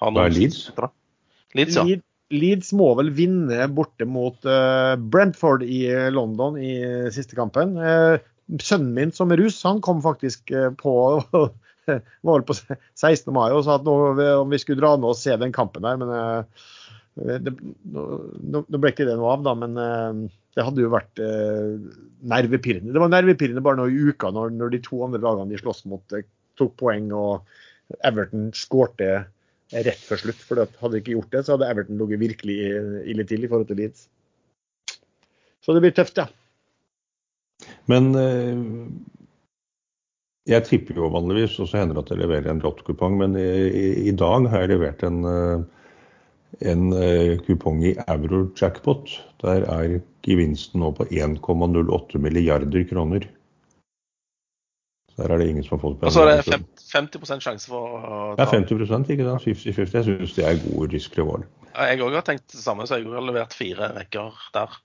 har 0.00 0.12
noe 0.14 0.24
Hva 0.24 0.26
er 0.26 0.34
Leeds? 0.34 0.60
Leeds, 1.54 1.78
ja. 1.78 1.86
Leeds 1.86 2.07
må 2.76 2.88
vel 2.98 3.08
vinne 3.16 3.68
borte 3.72 4.04
mot 4.04 4.48
Brentford 5.12 5.62
i 5.64 5.86
London 6.12 6.58
i 6.60 6.74
siste 7.14 7.38
kampen. 7.38 7.72
sønnen 8.60 8.92
min 8.94 9.12
som 9.12 9.32
er 9.32 9.40
russ, 9.40 9.62
han 9.64 9.80
kom 9.80 10.02
faktisk 10.04 10.52
på 10.82 10.94
var 12.22 12.38
vel 12.38 12.46
på 12.48 12.56
16. 12.56 13.32
mai 13.34 13.50
og 13.52 13.64
sa 13.66 13.78
at 13.78 13.86
nå, 13.86 13.94
om 14.40 14.52
vi 14.52 14.60
skulle 14.60 14.80
dra 14.80 14.94
ned 14.96 15.08
og 15.08 15.18
se 15.18 15.36
den 15.40 15.54
kampen 15.54 15.86
der. 15.86 16.00
Men 16.00 16.12
eh, 16.16 16.66
det, 17.44 17.54
nå, 17.94 18.64
ble 18.74 18.92
ikke 18.92 19.08
det 19.08 19.16
noe 19.18 19.32
av, 19.36 19.46
da. 19.46 19.54
Men 19.58 19.78
eh, 19.82 20.20
det 20.56 20.66
hadde 20.66 20.84
jo 20.84 20.92
vært 20.94 21.22
eh, 21.22 21.78
nervepirrende. 22.34 22.94
Det 22.94 23.04
var 23.04 23.14
nervepirrende 23.14 23.64
bare 23.64 23.80
nå 23.80 23.88
i 23.90 24.04
uka 24.10 24.32
når, 24.34 24.54
når, 24.58 24.74
de 24.74 24.84
to 24.84 25.02
andre 25.06 25.22
lagene 25.24 25.54
de 25.54 25.62
sloss 25.62 25.84
mot, 25.88 26.20
tok 26.58 26.78
poeng 26.80 27.10
og 27.14 27.58
Everton 28.04 28.50
skårte 28.56 29.22
rett 29.72 30.00
før 30.04 30.22
slutt. 30.22 30.40
For 30.44 30.62
hadde 30.64 30.94
de 30.96 31.02
ikke 31.02 31.16
gjort 31.16 31.34
det, 31.34 31.44
så 31.44 31.56
hadde 31.56 31.68
Everton 31.72 32.00
ligget 32.00 32.24
virkelig 32.24 32.58
ille 33.12 33.28
til 33.28 33.44
i 33.44 33.50
forhold 33.50 33.68
til 33.70 33.80
Leeds. 33.82 34.08
Så 35.64 35.74
det 35.76 35.84
blir 35.84 35.94
tøft, 35.96 36.20
ja. 36.20 36.28
Men 37.90 38.12
jeg 40.48 40.64
tipper 40.64 40.96
jo 40.96 41.10
vanligvis, 41.12 41.58
og 41.60 41.68
så 41.68 41.82
hender 41.82 41.98
det 41.98 42.06
at 42.06 42.14
jeg 42.14 42.22
leverer 42.22 42.52
en 42.52 42.62
lottkupong. 42.64 43.18
Men 43.20 43.36
i, 43.36 44.08
i, 44.08 44.14
dag 44.16 44.48
har 44.48 44.64
jeg 44.64 44.72
levert 44.72 45.02
en, 45.04 45.18
eh, 45.28 45.64
en 46.72 46.86
eh, 46.96 47.34
kupong 47.44 47.82
i 47.84 47.96
euro-jackpot. 48.06 49.12
Der 49.44 49.66
er 49.68 49.98
gevinsten 50.24 50.80
nå 50.80 50.94
på 50.96 51.08
1,08 51.12 52.22
milliarder 52.24 52.86
kroner. 52.88 53.28
Der 55.18 55.32
er 55.34 55.40
det 55.40 55.48
ingen 55.50 55.64
som 55.66 55.74
har 55.74 55.82
fått 55.82 56.02
Og 56.06 56.14
så 56.14 56.24
er 56.24 56.36
det 56.38 56.44
50, 56.46 56.90
50% 56.94 57.42
sjanse 57.42 57.70
for 57.70 57.94
å 57.98 58.18
ta 58.38 58.44
Ja, 58.44 58.50
50% 58.52 59.14
ikke 59.14 59.26
sant? 59.26 59.46
50-50. 59.46 59.96
Jeg 59.96 60.06
syns 60.06 60.36
det 60.36 60.44
er 60.46 60.60
god 60.62 60.94
risk-reward. 60.94 61.48
Jeg 61.78 62.02
òg 62.02 62.14
har 62.14 62.26
tenkt 62.26 62.46
det 62.54 62.62
samme, 62.62 62.86
så 62.86 62.98
jeg 62.98 63.10
har 63.10 63.26
levert 63.26 63.54
fire 63.54 63.90
rekker 63.96 64.38
der. 64.54 64.78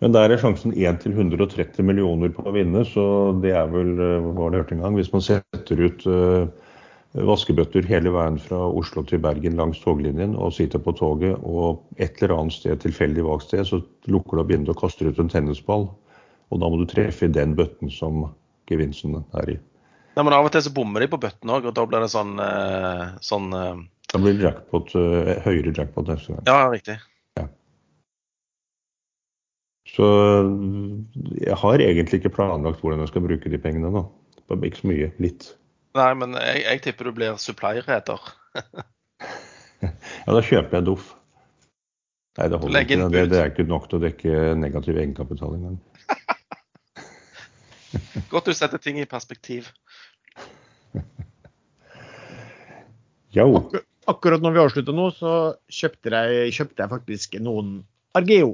Men 0.00 0.12
der 0.14 0.32
er 0.32 0.40
sjansen 0.40 0.72
1 0.72 1.02
til 1.02 1.16
130 1.16 1.84
millioner 1.84 2.30
på 2.32 2.46
å 2.48 2.52
vinne, 2.54 2.84
så 2.88 3.04
det 3.42 3.52
er 3.56 3.66
vel 3.72 3.90
eh, 4.00 4.28
hva 4.36 4.48
det 4.48 4.60
hørt 4.60 4.70
hørte 4.70 4.76
en 4.78 4.84
gang. 4.86 4.94
Hvis 4.96 5.12
man 5.12 5.24
setter 5.24 5.82
ut 5.84 6.06
eh, 6.08 6.46
vaskebøtter 7.28 7.84
hele 7.88 8.12
veien 8.14 8.38
fra 8.40 8.62
Oslo 8.80 9.04
til 9.08 9.20
Bergen 9.24 9.58
langs 9.60 9.82
toglinjen 9.84 10.32
og 10.36 10.54
sitter 10.56 10.80
på 10.82 10.96
toget 10.96 11.36
og 11.44 11.84
et 12.00 12.22
eller 12.22 12.38
annet 12.38 12.56
sted 12.56 12.80
tilfeldig 12.82 13.26
valgt 13.26 13.50
sted, 13.50 13.66
så 13.68 13.82
lukker 14.10 14.36
du 14.36 14.44
opp 14.44 14.54
vinduet 14.54 14.72
og 14.76 14.80
kaster 14.86 15.12
ut 15.12 15.20
en 15.20 15.32
tennisball. 15.32 15.90
Og 16.54 16.60
da 16.62 16.70
må 16.70 16.78
du 16.78 16.86
treffe 16.88 17.26
i 17.26 17.34
den 17.34 17.56
bøtten 17.58 17.90
som 17.90 18.28
gevinsten 18.70 19.18
er 19.34 19.56
i. 19.56 19.56
Nei, 20.14 20.22
men 20.22 20.36
Av 20.36 20.46
og 20.46 20.52
til 20.54 20.62
så 20.62 20.70
bommer 20.74 21.02
de 21.02 21.10
på 21.10 21.18
bøtten 21.18 21.50
òg, 21.50 21.66
og 21.66 21.74
da 21.74 21.84
blir 21.90 22.04
det 22.04 22.12
sånn, 22.12 22.36
eh, 22.38 23.16
sånn 23.24 23.50
eh, 23.58 23.82
Da 24.12 24.20
blir 24.22 24.38
det 24.38 24.46
jackpot, 24.46 24.94
eh, 24.94 25.32
høyere 25.42 25.74
jackpot 25.74 26.12
neste 26.12 26.36
gang. 26.36 26.46
Ja, 26.46 26.70
riktig. 26.70 27.00
Så 29.94 30.06
jeg 31.38 31.54
har 31.60 31.82
egentlig 31.82 32.18
ikke 32.18 32.32
planlagt 32.34 32.80
hvordan 32.82 33.04
jeg 33.04 33.12
skal 33.12 33.22
bruke 33.26 33.50
de 33.52 33.60
pengene 33.62 33.92
nå. 33.94 34.02
Ikke 34.54 34.80
så 34.80 34.88
mye. 34.90 35.10
Litt. 35.22 35.52
Nei, 35.94 36.08
men 36.18 36.34
jeg, 36.40 36.64
jeg 36.64 36.82
tipper 36.86 37.10
du 37.10 37.18
blir 37.20 37.38
supply-reder. 37.42 38.32
Ja, 39.84 40.32
da 40.32 40.40
kjøper 40.40 40.78
jeg 40.78 40.84
Doff. 40.86 41.10
Nei, 42.38 42.46
det 42.48 42.56
holder 42.62 42.86
ikke. 42.86 42.96
Det, 43.12 43.24
det 43.28 43.36
er 43.36 43.50
ikke 43.50 43.66
nok 43.68 43.90
til 43.90 43.98
å 43.98 44.00
dekke 44.00 44.38
negativ 44.56 44.96
egenkapital 44.96 45.58
engang. 45.58 45.74
Godt 48.32 48.48
du 48.50 48.54
setter 48.56 48.78
ting 48.82 48.96
i 49.00 49.06
perspektiv. 49.10 49.62
Jo. 53.34 53.48
Akkur 53.58 53.80
akkurat 54.06 54.42
når 54.44 54.52
vi 54.54 54.60
avslutter 54.62 54.94
nå, 54.94 55.08
så 55.16 55.30
kjøpte 55.72 56.10
jeg, 56.12 56.52
kjøpte 56.54 56.82
jeg 56.84 56.90
faktisk 56.92 57.32
noen 57.42 57.80
Argeo. 58.14 58.52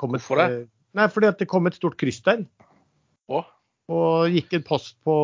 Kom 0.00 0.14
et- 0.16 0.20
Hvorfor 0.24 0.36
det? 0.40 0.46
Nei, 0.92 1.06
fordi 1.08 1.26
at 1.28 1.38
det 1.38 1.46
kom 1.48 1.66
et 1.70 1.74
stort 1.78 1.94
kryss 2.00 2.18
der. 2.26 2.42
Å? 3.30 3.44
Og 3.94 4.26
gikk 4.34 4.52
en 4.58 4.64
post 4.66 4.96
på 5.06 5.14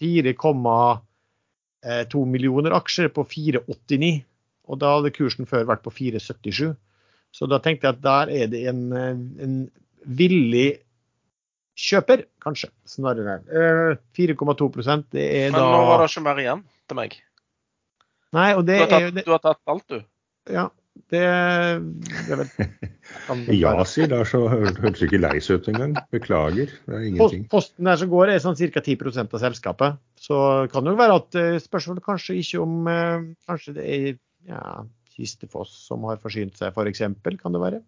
4,2 0.00 2.24
millioner 2.26 2.74
aksjer 2.74 3.08
på 3.14 3.22
4,89. 3.24 4.24
Og 4.66 4.78
da 4.82 4.96
hadde 4.96 5.14
kursen 5.14 5.46
før 5.46 5.62
vært 5.70 5.84
på 5.86 5.90
4,77. 5.94 6.74
Så 7.30 7.46
da 7.46 7.58
tenkte 7.62 7.86
jeg 7.86 7.94
at 7.94 8.02
der 8.02 8.26
er 8.42 8.46
det 8.50 8.64
en, 8.66 8.82
eh, 8.92 9.14
en 9.44 9.70
villig 10.02 10.80
kjøper, 11.76 12.24
kanskje, 12.42 12.70
snarere. 12.88 13.38
Eh, 13.52 13.98
4,2 14.16 14.70
det 15.12 15.26
er 15.26 15.52
Men 15.52 15.60
da 15.60 15.68
nå 15.68 15.84
var 15.90 16.02
det 16.02 16.10
ikke 16.10 16.24
mer 16.24 16.40
igjen 16.42 16.64
til 16.88 16.96
meg. 16.98 17.16
Nei, 18.36 18.48
og 18.56 18.64
Du 18.66 18.72
det 18.72 18.80
er 18.86 19.06
jo 19.06 19.14
det, 19.14 19.24
du 19.26 19.30
har 19.34 19.42
tatt 19.44 19.60
alt, 19.70 19.86
du. 19.92 20.00
Ja, 20.52 20.68
det, 21.12 21.20
er 21.22 22.40
vel 22.40 22.48
Ja, 23.54 23.72
sier 23.88 24.08
Lars, 24.10 24.32
og 24.34 24.48
hør- 24.50 24.76
hørtes 24.80 25.04
ikke 25.06 25.20
lei 25.20 25.36
seg 25.44 25.60
ut 25.60 25.68
engang. 25.72 25.96
Beklager. 26.14 26.72
Det 26.86 26.94
er 26.96 27.06
ingenting. 27.10 27.46
posten 27.52 27.84
der 27.88 28.00
som 28.00 28.10
går, 28.10 28.32
er 28.32 28.42
sånn 28.42 28.56
ca. 28.58 28.80
10% 28.82 29.36
av 29.36 29.42
selskapet. 29.44 29.98
Så 30.20 30.38
kan 30.72 30.84
det 30.86 30.94
jo 30.94 31.00
være 31.00 31.18
at 31.20 31.38
eh, 31.40 31.58
spørsmålet 31.62 32.04
kanskje 32.06 32.38
ikke 32.40 32.62
om 32.64 32.88
eh, 32.90 33.26
Kanskje 33.48 33.76
det 33.76 33.84
er 33.86 34.06
ja, 34.48 34.62
Kistefoss 35.14 35.72
som 35.86 36.04
har 36.08 36.18
forsynt 36.22 36.56
seg, 36.58 36.72
f.eks. 36.72 37.04
Kan 37.42 37.56
det 37.56 37.62
være? 37.62 37.82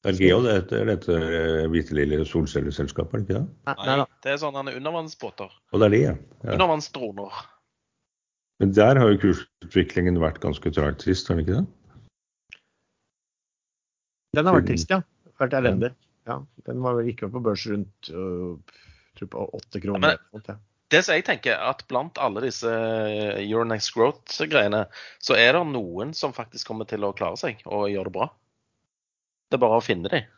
Det 0.00 0.16
er 0.16 0.62
det 0.64 0.84
heter 0.88 1.24
hvite 1.68 1.96
lille 1.96 2.22
solcelleselskapet, 2.24 3.12
er 3.12 3.20
det 3.20 3.26
ikke 3.26 3.40
det? 3.42 3.74
Nei, 3.84 4.04
det 4.24 4.32
er 4.32 4.38
sånne 4.40 4.72
undervannsbåter. 4.72 5.50
Og 5.74 5.82
det 5.82 5.90
er 5.90 5.92
de, 5.92 6.00
ja. 6.06 6.14
ja. 6.46 6.54
Undervannsdroner. 6.54 7.42
Men 8.60 8.72
der 8.76 9.00
har 9.00 9.12
jo 9.12 9.20
kursutviklingen 9.20 10.16
vært 10.20 10.40
ganske 10.40 10.72
trist, 10.72 11.28
har 11.28 11.36
den 11.36 11.44
ikke 11.44 11.60
det? 11.60 12.58
Den 14.36 14.48
har 14.48 14.56
vært 14.56 14.70
trist, 14.72 14.92
ja. 14.92 15.02
Vært 15.40 15.56
elendig. 15.58 15.92
Ja, 16.28 16.38
den 16.68 16.82
var 16.84 16.96
vel 16.96 17.12
ikke 17.12 17.28
på 17.32 17.40
børs 17.44 17.66
rundt 17.68 18.10
øh, 18.12 18.56
på 19.20 19.46
åtte 19.56 19.84
kroner. 19.84 20.16
ja. 20.48 20.56
Det 20.90 21.04
som 21.06 21.14
jeg 21.14 21.22
tenker, 21.28 21.54
at 21.54 21.84
blant 21.86 22.18
alle 22.18 22.42
disse 22.42 22.70
Euronex 23.38 23.92
Growth-greiene, 23.94 24.86
så 25.22 25.36
er 25.38 25.54
det 25.54 25.62
noen 25.70 26.10
som 26.18 26.34
faktisk 26.34 26.66
kommer 26.66 26.88
til 26.90 27.06
å 27.06 27.12
klare 27.14 27.38
seg 27.38 27.60
og 27.68 27.92
gjøre 27.92 28.10
det 28.10 28.14
bra. 28.16 28.26
Det 29.50 29.58
er 29.58 29.64
bare 29.64 29.80
å 29.80 29.84
finne 29.84 30.12
dem. 30.12 30.30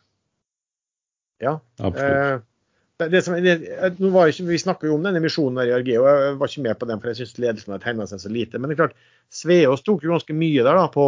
ja. 1.42 1.58
Absolutt. 1.78 2.16
Eh, 2.16 2.40
det, 3.02 3.08
det 3.12 3.22
som, 3.24 3.36
det, 3.42 3.56
nå 3.98 4.10
var 4.14 4.30
ikke, 4.30 4.46
vi 4.48 4.60
snakka 4.60 4.88
jo 4.88 4.96
om 4.96 5.04
den 5.06 5.18
emisjonen 5.18 5.58
der 5.60 5.70
i 5.70 5.74
Argeo, 5.76 6.04
jeg 6.06 6.36
var 6.40 6.50
ikke 6.50 6.64
med 6.66 6.78
på 6.78 6.88
den 6.88 7.02
for 7.02 7.10
jeg 7.10 7.20
syns 7.22 7.40
ledelsen 7.40 7.74
har 7.74 7.82
tegna 7.82 8.06
seg 8.08 8.22
så 8.22 8.32
lite. 8.32 8.60
Men 8.60 8.70
det 8.70 8.76
er 8.76 8.82
klart, 8.84 8.98
Sveås 9.32 9.84
tok 9.86 10.04
jo 10.06 10.14
ganske 10.14 10.36
mye 10.36 10.64
der 10.64 10.78
da 10.78 10.86
på, 10.92 11.06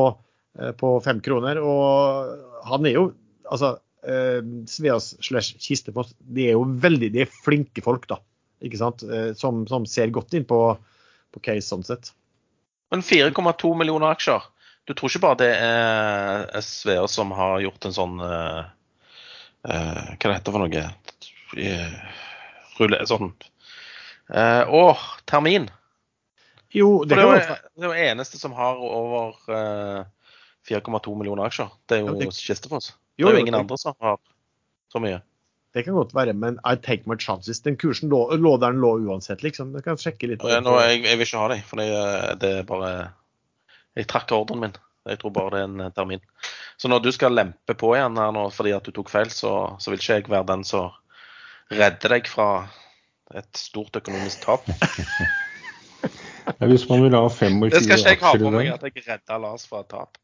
eh, 0.59 0.73
på 0.81 0.95
fem 1.05 1.23
kroner. 1.25 1.61
Og 1.63 2.67
han 2.71 2.89
er 2.89 2.99
jo 2.99 3.07
altså 3.45 3.77
eh, 4.09 4.41
Sveas 4.71 5.13
slash 5.25 5.61
Kistefoss, 5.61 6.15
de 6.19 6.49
er 6.49 6.59
jo 6.59 6.67
veldig 6.85 7.13
de 7.15 7.25
er 7.25 7.39
flinke 7.45 7.85
folk, 7.85 8.09
da. 8.11 8.21
Ikke 8.65 8.81
sant? 8.81 9.05
Eh, 9.05 9.33
som, 9.39 9.65
som 9.71 9.87
ser 9.89 10.13
godt 10.15 10.35
inn 10.37 10.49
på, 10.49 10.61
på 11.35 11.45
case 11.45 11.69
sånn 11.69 11.87
sett. 11.87 12.13
Men 12.93 13.05
4,2 13.05 13.75
millioner 13.77 14.15
aksjer. 14.15 14.45
Du 14.85 14.93
tror 14.93 15.09
ikke 15.09 15.23
bare 15.25 15.39
det 15.41 15.53
er 15.57 16.61
SVR 16.61 17.07
som 17.09 17.33
har 17.37 17.63
gjort 17.65 17.87
en 17.89 17.95
sånn 17.97 18.19
uh, 18.21 18.67
uh, 19.65 20.03
Hva 20.13 20.29
det 20.29 20.35
heter 20.37 20.53
for 20.53 20.65
noe? 20.65 20.85
Rulle, 22.75 22.99
sånn 23.07 23.31
eh, 24.35 24.63
Å, 24.67 24.83
termin. 25.31 25.69
Jo, 26.75 26.89
For 27.05 27.07
det 27.07 27.15
det 27.15 27.23
kan 27.23 27.31
er 27.31 27.39
jo 27.39 27.59
det 27.79 27.87
er 27.87 27.93
jo 27.93 28.09
eneste 28.11 28.41
som 28.41 28.57
har 28.59 28.81
over 28.83 29.37
uh, 29.47 30.03
4,2 30.67 31.15
millioner 31.21 31.47
aksjer. 31.47 31.71
Det 31.87 32.01
er 32.01 32.03
jo 32.03 32.17
ja, 32.19 32.33
Kistefoss. 32.35 32.91
Det 33.15 33.29
er 33.29 33.37
jo, 33.39 33.45
ingen 33.45 33.55
det- 33.55 33.63
andre 33.63 33.79
som 33.79 33.95
har 34.03 34.19
så 34.93 35.01
mye. 35.05 35.23
Det 35.75 35.83
kan 35.87 35.95
godt 35.95 36.13
være, 36.15 36.33
men 36.39 36.59
I 36.63 36.77
take 36.79 37.07
my 37.11 37.17
chances. 37.19 37.61
Den 37.63 37.77
kursen 37.77 38.11
lå, 38.11 38.29
lå 38.39 38.57
der 38.63 38.71
den 38.75 38.83
lå 38.83 38.93
uansett, 39.09 39.43
liksom. 39.43 39.73
Du 39.75 39.81
kan 39.83 39.97
sjekke 39.99 40.29
litt. 40.31 40.43
Nå, 40.43 40.75
jeg, 40.83 41.01
jeg 41.03 41.19
vil 41.19 41.27
ikke 41.27 41.41
ha 41.41 41.49
dem, 41.51 41.63
for 41.67 41.83
det, 41.83 41.87
det 42.43 42.51
er 42.61 42.69
bare 42.69 42.91
Jeg 43.95 44.09
trakk 44.11 44.33
ordren 44.35 44.65
min. 44.67 44.77
Jeg 45.05 45.21
tror 45.21 45.35
bare 45.37 45.53
det 45.53 45.61
er 45.61 45.69
en 45.69 45.81
eh, 45.85 45.93
termin. 45.95 46.23
Så 46.81 46.89
når 46.89 47.05
du 47.05 47.11
skal 47.13 47.37
lempe 47.37 47.77
på 47.79 47.93
igjen 47.95 48.17
her 48.19 48.33
nå 48.35 48.49
fordi 48.55 48.73
at 48.77 48.87
du 48.87 48.95
tok 48.95 49.13
feil, 49.13 49.31
så, 49.31 49.53
så 49.79 49.93
vil 49.93 50.01
ikke 50.01 50.19
jeg 50.19 50.31
være 50.33 50.49
den 50.55 50.65
som 50.67 50.95
redder 51.73 52.17
deg 52.17 52.29
fra 52.31 52.49
et 53.35 53.51
stort 53.59 53.97
økonomisk 54.03 54.47
tap. 54.47 54.69
Ja, 56.45 56.67
hvis 56.69 56.83
man 56.91 57.01
vil 57.01 57.15
ha 57.17 57.23
25 57.33 57.71
Det 57.73 57.79
skal 57.81 57.99
ikke 57.99 58.11
jeg 58.11 58.21
ha 58.21 58.33
på 58.37 58.51
meg, 58.53 58.67
at 58.75 58.83
jeg 58.85 59.05
redder 59.07 59.39
Lars 59.41 59.63
fra 59.65 59.81
et 59.81 59.89
tap. 59.89 60.19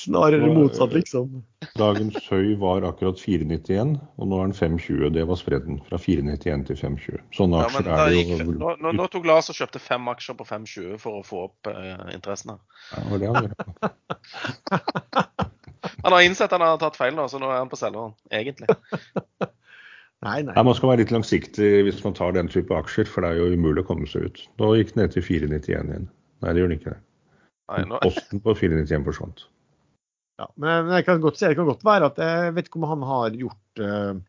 Snarere 0.00 0.48
motsatt, 0.48 0.94
liksom. 0.96 1.42
dagens 1.76 2.16
høy 2.30 2.54
var 2.60 2.86
akkurat 2.88 3.20
4,91, 3.20 3.98
og 4.16 4.30
nå 4.30 4.38
er 4.40 4.48
den 4.48 4.56
5,20. 4.56 5.10
Det 5.16 5.26
var 5.28 5.38
spredden. 5.40 5.80
Fra 5.88 6.00
4,91 6.00 6.64
til 6.70 6.78
5,20. 6.80 7.20
Sånne 7.36 7.60
aksjer 7.66 7.90
ja, 7.90 7.98
er 7.98 8.14
det 8.14 8.22
gikk, 8.22 8.32
jo 8.32 8.54
nå, 8.54 8.72
nå, 8.80 8.94
nå 8.96 9.08
tok 9.12 9.28
Lars 9.28 9.52
og 9.52 9.58
kjøpte 9.58 9.82
fem 9.82 10.08
aksjer 10.14 10.38
på 10.38 10.48
5,20 10.48 10.96
for 11.02 11.20
å 11.20 11.26
få 11.26 11.44
opp 11.50 11.70
eh, 11.72 12.06
interessen 12.16 12.54
her. 12.54 12.62
Ja, 12.96 13.20
det 13.20 13.32
han 13.34 13.48
gjorde. 13.50 15.36
Han 16.04 16.12
har 16.12 16.22
innsett 16.24 16.52
han 16.52 16.60
har 16.64 16.76
tatt 16.80 16.96
feil 16.96 17.14
nå, 17.16 17.24
så 17.28 17.38
nå 17.40 17.48
er 17.48 17.60
han 17.62 17.70
på 17.72 17.78
selgeren, 17.80 18.12
egentlig. 18.32 18.68
Nei, 20.20 20.42
nei. 20.44 20.52
Ja, 20.52 20.62
Man 20.66 20.74
skal 20.76 20.90
være 20.90 21.00
litt 21.00 21.12
langsiktig 21.14 21.68
hvis 21.86 22.02
man 22.04 22.12
tar 22.16 22.34
den 22.36 22.50
type 22.52 22.76
aksjer, 22.76 23.08
for 23.08 23.24
det 23.24 23.30
er 23.32 23.38
jo 23.40 23.54
umulig 23.56 23.80
å 23.80 23.88
komme 23.88 24.08
seg 24.08 24.26
ut. 24.28 24.42
Nå 24.60 24.74
gikk 24.76 24.92
den 24.92 25.00
ned 25.00 25.14
til 25.14 25.24
4,91 25.24 25.70
igjen. 25.70 26.10
Nei, 26.44 26.52
det 26.52 26.60
gjør 26.60 26.68
den 26.68 26.76
ikke. 26.76 26.92
det. 26.92 27.00
Nei, 27.70 27.84
nå, 27.88 28.00
Posten 28.04 28.42
på 28.44 28.52
4,91 28.58 29.06
forsvant. 29.06 29.46
Ja, 30.40 30.48
men 30.60 30.90
jeg 30.94 31.04
kan 31.06 31.20
godt 31.20 31.38
si, 31.38 31.46
det 31.50 31.58
kan 31.58 31.68
godt 31.68 31.84
være 31.84 32.08
at 32.08 32.20
jeg 32.22 32.52
vet 32.56 32.68
ikke 32.70 32.80
om 32.80 32.88
han 32.88 33.02
har 33.04 33.34
gjort 33.36 33.82
uh, 33.84 34.20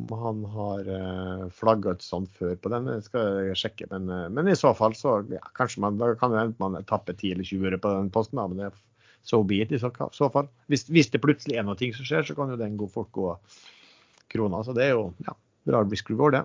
Om 0.00 0.12
han 0.16 0.44
har 0.54 0.86
uh, 0.88 1.42
flagga 1.52 1.92
et 1.92 2.04
sånt 2.06 2.30
før 2.38 2.54
på 2.56 2.72
den, 2.72 2.88
det 2.88 3.02
skal 3.04 3.42
jeg 3.50 3.58
sjekke. 3.60 3.90
Men, 3.90 4.08
uh, 4.08 4.28
men 4.32 4.48
i 4.48 4.56
så 4.56 4.72
fall 4.76 4.96
så 4.96 5.18
ja, 5.28 5.42
kanskje 5.56 5.84
man, 5.84 5.98
da 6.00 6.14
kan 6.16 6.32
hende 6.32 6.56
man 6.62 6.80
tappe 6.88 7.12
10 7.12 7.34
eller 7.34 7.44
20 7.44 7.68
øre 7.68 7.80
på 7.82 7.92
den 7.98 8.08
posten. 8.14 8.40
Da, 8.40 8.46
men 8.48 8.62
det 8.62 8.72
so 9.22 9.42
be 9.44 9.60
it 9.60 9.72
i 9.72 9.78
så, 9.78 9.90
så 10.12 10.30
fall. 10.32 10.48
Hvis, 10.72 10.86
hvis 10.88 11.10
det 11.12 11.20
plutselig 11.20 11.58
er 11.58 11.66
noe 11.66 11.76
ting 11.76 11.92
som 11.96 12.06
skjer, 12.08 12.24
så 12.24 12.36
kan 12.38 12.52
jo 12.52 12.60
den 12.60 12.78
gå 12.80 12.88
fort 12.88 13.10
gå 13.12 13.34
krona. 14.32 14.62
Så 14.64 14.72
det 14.76 14.88
er 14.88 14.94
jo 14.94 15.10
ja, 15.26 15.36
rar 15.74 15.88
risk 15.90 16.10
reward, 16.12 16.38
det. 16.38 16.44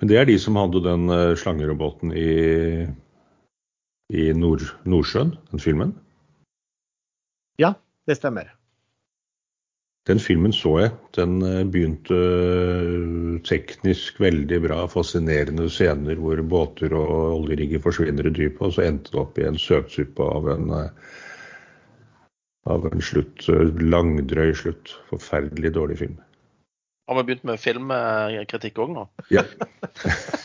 Men 0.00 0.10
det 0.10 0.18
er 0.18 0.26
de 0.26 0.38
som 0.40 0.56
hadde 0.58 0.82
den 0.82 1.12
eh, 1.14 1.36
slangeroboten 1.38 2.10
i, 2.18 2.30
i 4.10 4.24
Nord, 4.34 4.64
Nordsjøen, 4.88 5.36
den 5.52 5.62
filmen. 5.62 5.92
Ja, 7.60 7.74
det 8.08 8.16
stemmer. 8.16 8.52
Den 10.06 10.18
filmen 10.18 10.52
så 10.52 10.72
jeg. 10.80 10.90
Den 11.14 11.36
eh, 11.46 11.60
begynte 11.70 12.16
eh, 12.16 13.36
teknisk 13.46 14.18
veldig 14.20 14.58
bra, 14.64 14.80
fascinerende 14.90 15.68
scener 15.70 16.18
hvor 16.18 16.42
båter 16.42 16.94
og 16.98 17.12
oljerigger 17.36 17.84
forsvinner 17.84 18.26
i 18.26 18.34
dypet, 18.34 18.64
og 18.66 18.74
så 18.74 18.88
endte 18.88 19.14
det 19.14 19.20
opp 19.22 19.38
i 19.38 19.46
en 19.46 19.60
søtsuppe 19.62 20.26
av 20.26 20.50
en 20.56 20.74
eh, 20.80 20.90
av 22.72 22.84
en 22.90 23.02
slutt, 23.02 23.46
langdrøy 23.78 24.52
slutt. 24.54 24.90
Forferdelig 25.10 25.72
dårlig 25.74 25.98
film. 26.02 26.18
Har 27.10 27.18
vi 27.18 27.24
begynt 27.26 27.46
med 27.46 27.58
filmkritikk 27.58 28.78
òg 28.82 28.92
nå? 28.94 29.08
Ja. 29.34 29.42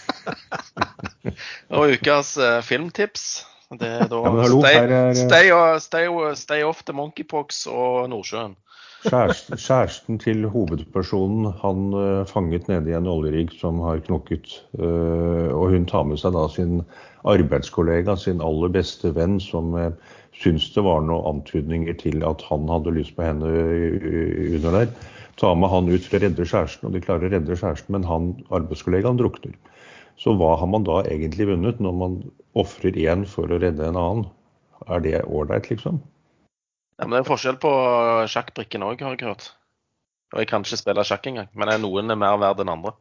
Og 1.77 1.93
ukas 1.93 2.33
filmtips. 2.65 3.27
Det 3.75 3.87
er 3.87 4.07
da 4.07 4.21
Ja, 4.23 4.31
men 4.31 4.43
hallo, 4.45 4.61
stay, 4.63 4.75
her 4.79 4.93
er- 4.95 5.13
stay, 5.13 5.51
stay, 5.83 6.07
stay 6.39 6.63
off 6.63 6.83
the 6.87 6.93
monkeypox 6.95 7.65
og 7.67 8.09
Nordsjøen. 8.09 8.55
Kjæresten, 9.03 9.57
kjæresten 9.61 10.17
til 10.19 10.47
hovedpersonen 10.49 11.51
han 11.61 11.93
uh, 11.93 12.25
fanget 12.25 12.67
nede 12.67 12.89
i 12.89 12.95
en 12.97 13.07
oljerigg 13.07 13.51
som 13.59 13.79
har 13.85 13.99
knokket. 14.07 14.63
Uh, 14.79 15.51
og 15.53 15.75
hun 15.75 15.85
tar 15.85 16.07
med 16.07 16.17
seg 16.17 16.33
da 16.33 16.47
sin 16.49 16.81
arbeidskollega, 17.27 18.15
sin 18.15 18.41
aller 18.41 18.71
beste 18.73 19.11
venn, 19.15 19.37
som 19.43 19.75
uh, 19.77 19.91
syns 20.33 20.71
det 20.73 20.83
var 20.87 21.05
noen 21.05 21.27
antydninger 21.35 21.99
til 22.01 22.25
at 22.25 22.41
han 22.49 22.65
hadde 22.71 22.95
lyst 22.97 23.15
på 23.15 23.27
henne 23.27 23.51
under 24.57 24.79
der. 24.79 24.91
Tar 25.37 25.55
med 25.55 25.69
han 25.69 25.91
ut 25.91 26.07
for 26.07 26.17
å 26.17 26.23
redde 26.23 26.49
kjæresten, 26.49 26.89
og 26.89 26.95
de 26.95 27.03
klarer 27.03 27.29
å 27.29 27.35
redde 27.35 27.59
kjæresten, 27.59 27.93
men 27.93 28.07
han 28.07 28.33
arbeidskollegaen 28.49 29.19
drukner. 29.21 29.53
Så 30.17 30.33
hva 30.33 30.55
har 30.57 30.69
man 30.71 30.85
da 30.87 31.03
egentlig 31.05 31.45
vunnet 31.51 31.79
når 31.83 31.93
man 31.93 32.19
ofrer 32.57 32.97
én 33.07 33.25
for 33.29 33.51
å 33.51 33.59
redde 33.61 33.87
en 33.87 33.99
annen? 33.99 34.27
Er 34.87 35.01
det 35.03 35.23
ålreit, 35.25 35.69
liksom? 35.71 35.99
Ja, 36.97 37.05
men 37.05 37.17
det 37.17 37.23
er 37.23 37.29
forskjell 37.29 37.59
på 37.61 37.71
sjakkbrikken 38.31 38.85
òg, 38.85 39.01
har 39.05 39.17
jeg 39.17 39.27
hørt. 39.27 39.51
Og 40.33 40.41
jeg 40.41 40.49
kan 40.49 40.65
ikke 40.65 40.79
spille 40.79 41.05
sjakk 41.07 41.27
engang, 41.29 41.49
men 41.55 41.71
er 41.71 41.81
noen 41.81 42.11
er 42.11 42.19
mer 42.19 42.39
verd 42.41 42.63
enn 42.63 42.73
andre. 42.73 42.93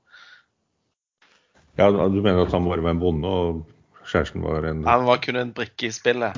Ja, 1.76 1.90
Du 1.90 2.20
mener 2.22 2.44
at 2.46 2.52
han 2.54 2.64
bare 2.68 2.84
var 2.84 2.94
en 2.94 3.00
bonde, 3.02 3.28
og 3.28 4.06
kjæresten 4.08 4.44
var 4.44 4.64
en 4.64 4.84
Han 4.86 5.04
var 5.08 5.20
kun 5.24 5.36
en 5.36 5.52
brikke 5.56 5.88
i 5.88 5.92
spillet. 5.92 6.36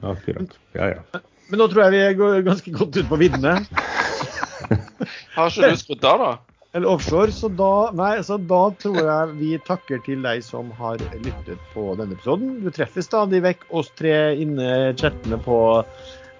Akkurat. 0.00 0.54
Ja, 0.74 0.94
ja. 0.94 1.20
Men 1.50 1.60
nå 1.60 1.66
tror 1.68 1.88
jeg 1.88 1.96
vi 1.96 2.18
går 2.20 2.44
ganske 2.46 2.72
godt 2.72 2.96
ut 2.96 3.08
på 3.10 3.18
viddene. 3.20 3.56
Har 5.34 5.50
ikke 5.50 5.72
du 5.72 5.80
skrudd 5.80 6.06
av, 6.06 6.22
da? 6.22 6.49
Eller 6.72 6.86
offshore. 6.86 7.32
Så 7.34 7.48
da, 7.58 7.90
nei, 7.96 8.12
så 8.26 8.38
da 8.38 8.60
tror 8.78 8.98
jeg 9.00 9.34
vi 9.40 9.50
takker 9.66 10.02
til 10.06 10.22
deg 10.26 10.42
som 10.46 10.70
har 10.78 11.02
lyttet 11.24 11.58
på 11.74 11.90
denne 11.98 12.14
episoden. 12.14 12.60
Du 12.62 12.70
treffer 12.74 13.04
stadig 13.04 13.42
vekk 13.46 13.66
oss 13.74 13.90
tre 13.98 14.14
inne 14.38 14.94
chattene 15.00 15.40
på 15.42 15.58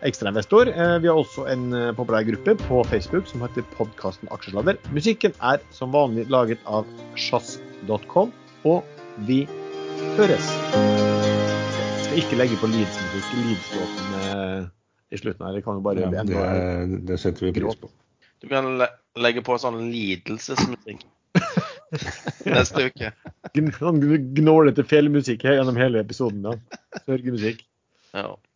Ekstrainvestor. 0.06 0.70
Eh, 0.72 0.96
Vi 1.02 1.10
har 1.10 1.18
også 1.18 1.44
en 1.52 1.72
eh, 1.76 1.90
populær 1.96 2.24
gruppe 2.24 2.54
på 2.62 2.82
Facebook 2.88 3.26
som 3.28 3.42
heter 3.44 3.66
podkasten 3.76 4.30
Aksjesladder. 4.32 4.78
Musikken 4.96 5.34
er 5.44 5.60
som 5.76 5.92
vanlig 5.92 6.28
laget 6.32 6.62
av 6.64 6.88
sjazz.com, 7.20 8.32
og 8.64 9.26
vi 9.28 9.42
høres. 10.16 10.46
Jeg 10.72 12.06
skal 12.06 12.22
ikke 12.22 12.38
legge 12.40 12.60
på 12.62 12.70
Leeds-musikk, 12.70 13.34
Leeds-låten 13.44 14.14
eh, 14.22 14.70
i 15.10 15.20
slutten 15.20 15.46
her. 15.46 15.58
Det 15.58 15.66
kan 15.66 15.82
jo 15.82 15.84
bare 15.84 16.06
ja 16.06 16.24
det, 16.24 17.02
det 17.10 17.20
setter 17.20 17.50
vi 17.50 17.58
pris 17.60 17.76
på. 17.82 17.90
Du 18.40 18.48
kan 18.48 18.78
le 18.80 18.88
legge 19.20 19.42
på 19.44 19.56
sånn 19.60 19.90
lidelsesmusikk 19.90 21.02
neste 22.54 22.86
uke. 22.88 23.10
sånn 23.76 24.00
gnålete 24.38 24.84
fjellmusikk 24.86 25.44
gjennom 25.44 25.78
hele 25.80 26.00
episoden. 26.04 26.42
da. 26.46 26.78
Sørgemusikk. 27.04 27.64
Ja. 28.14 28.30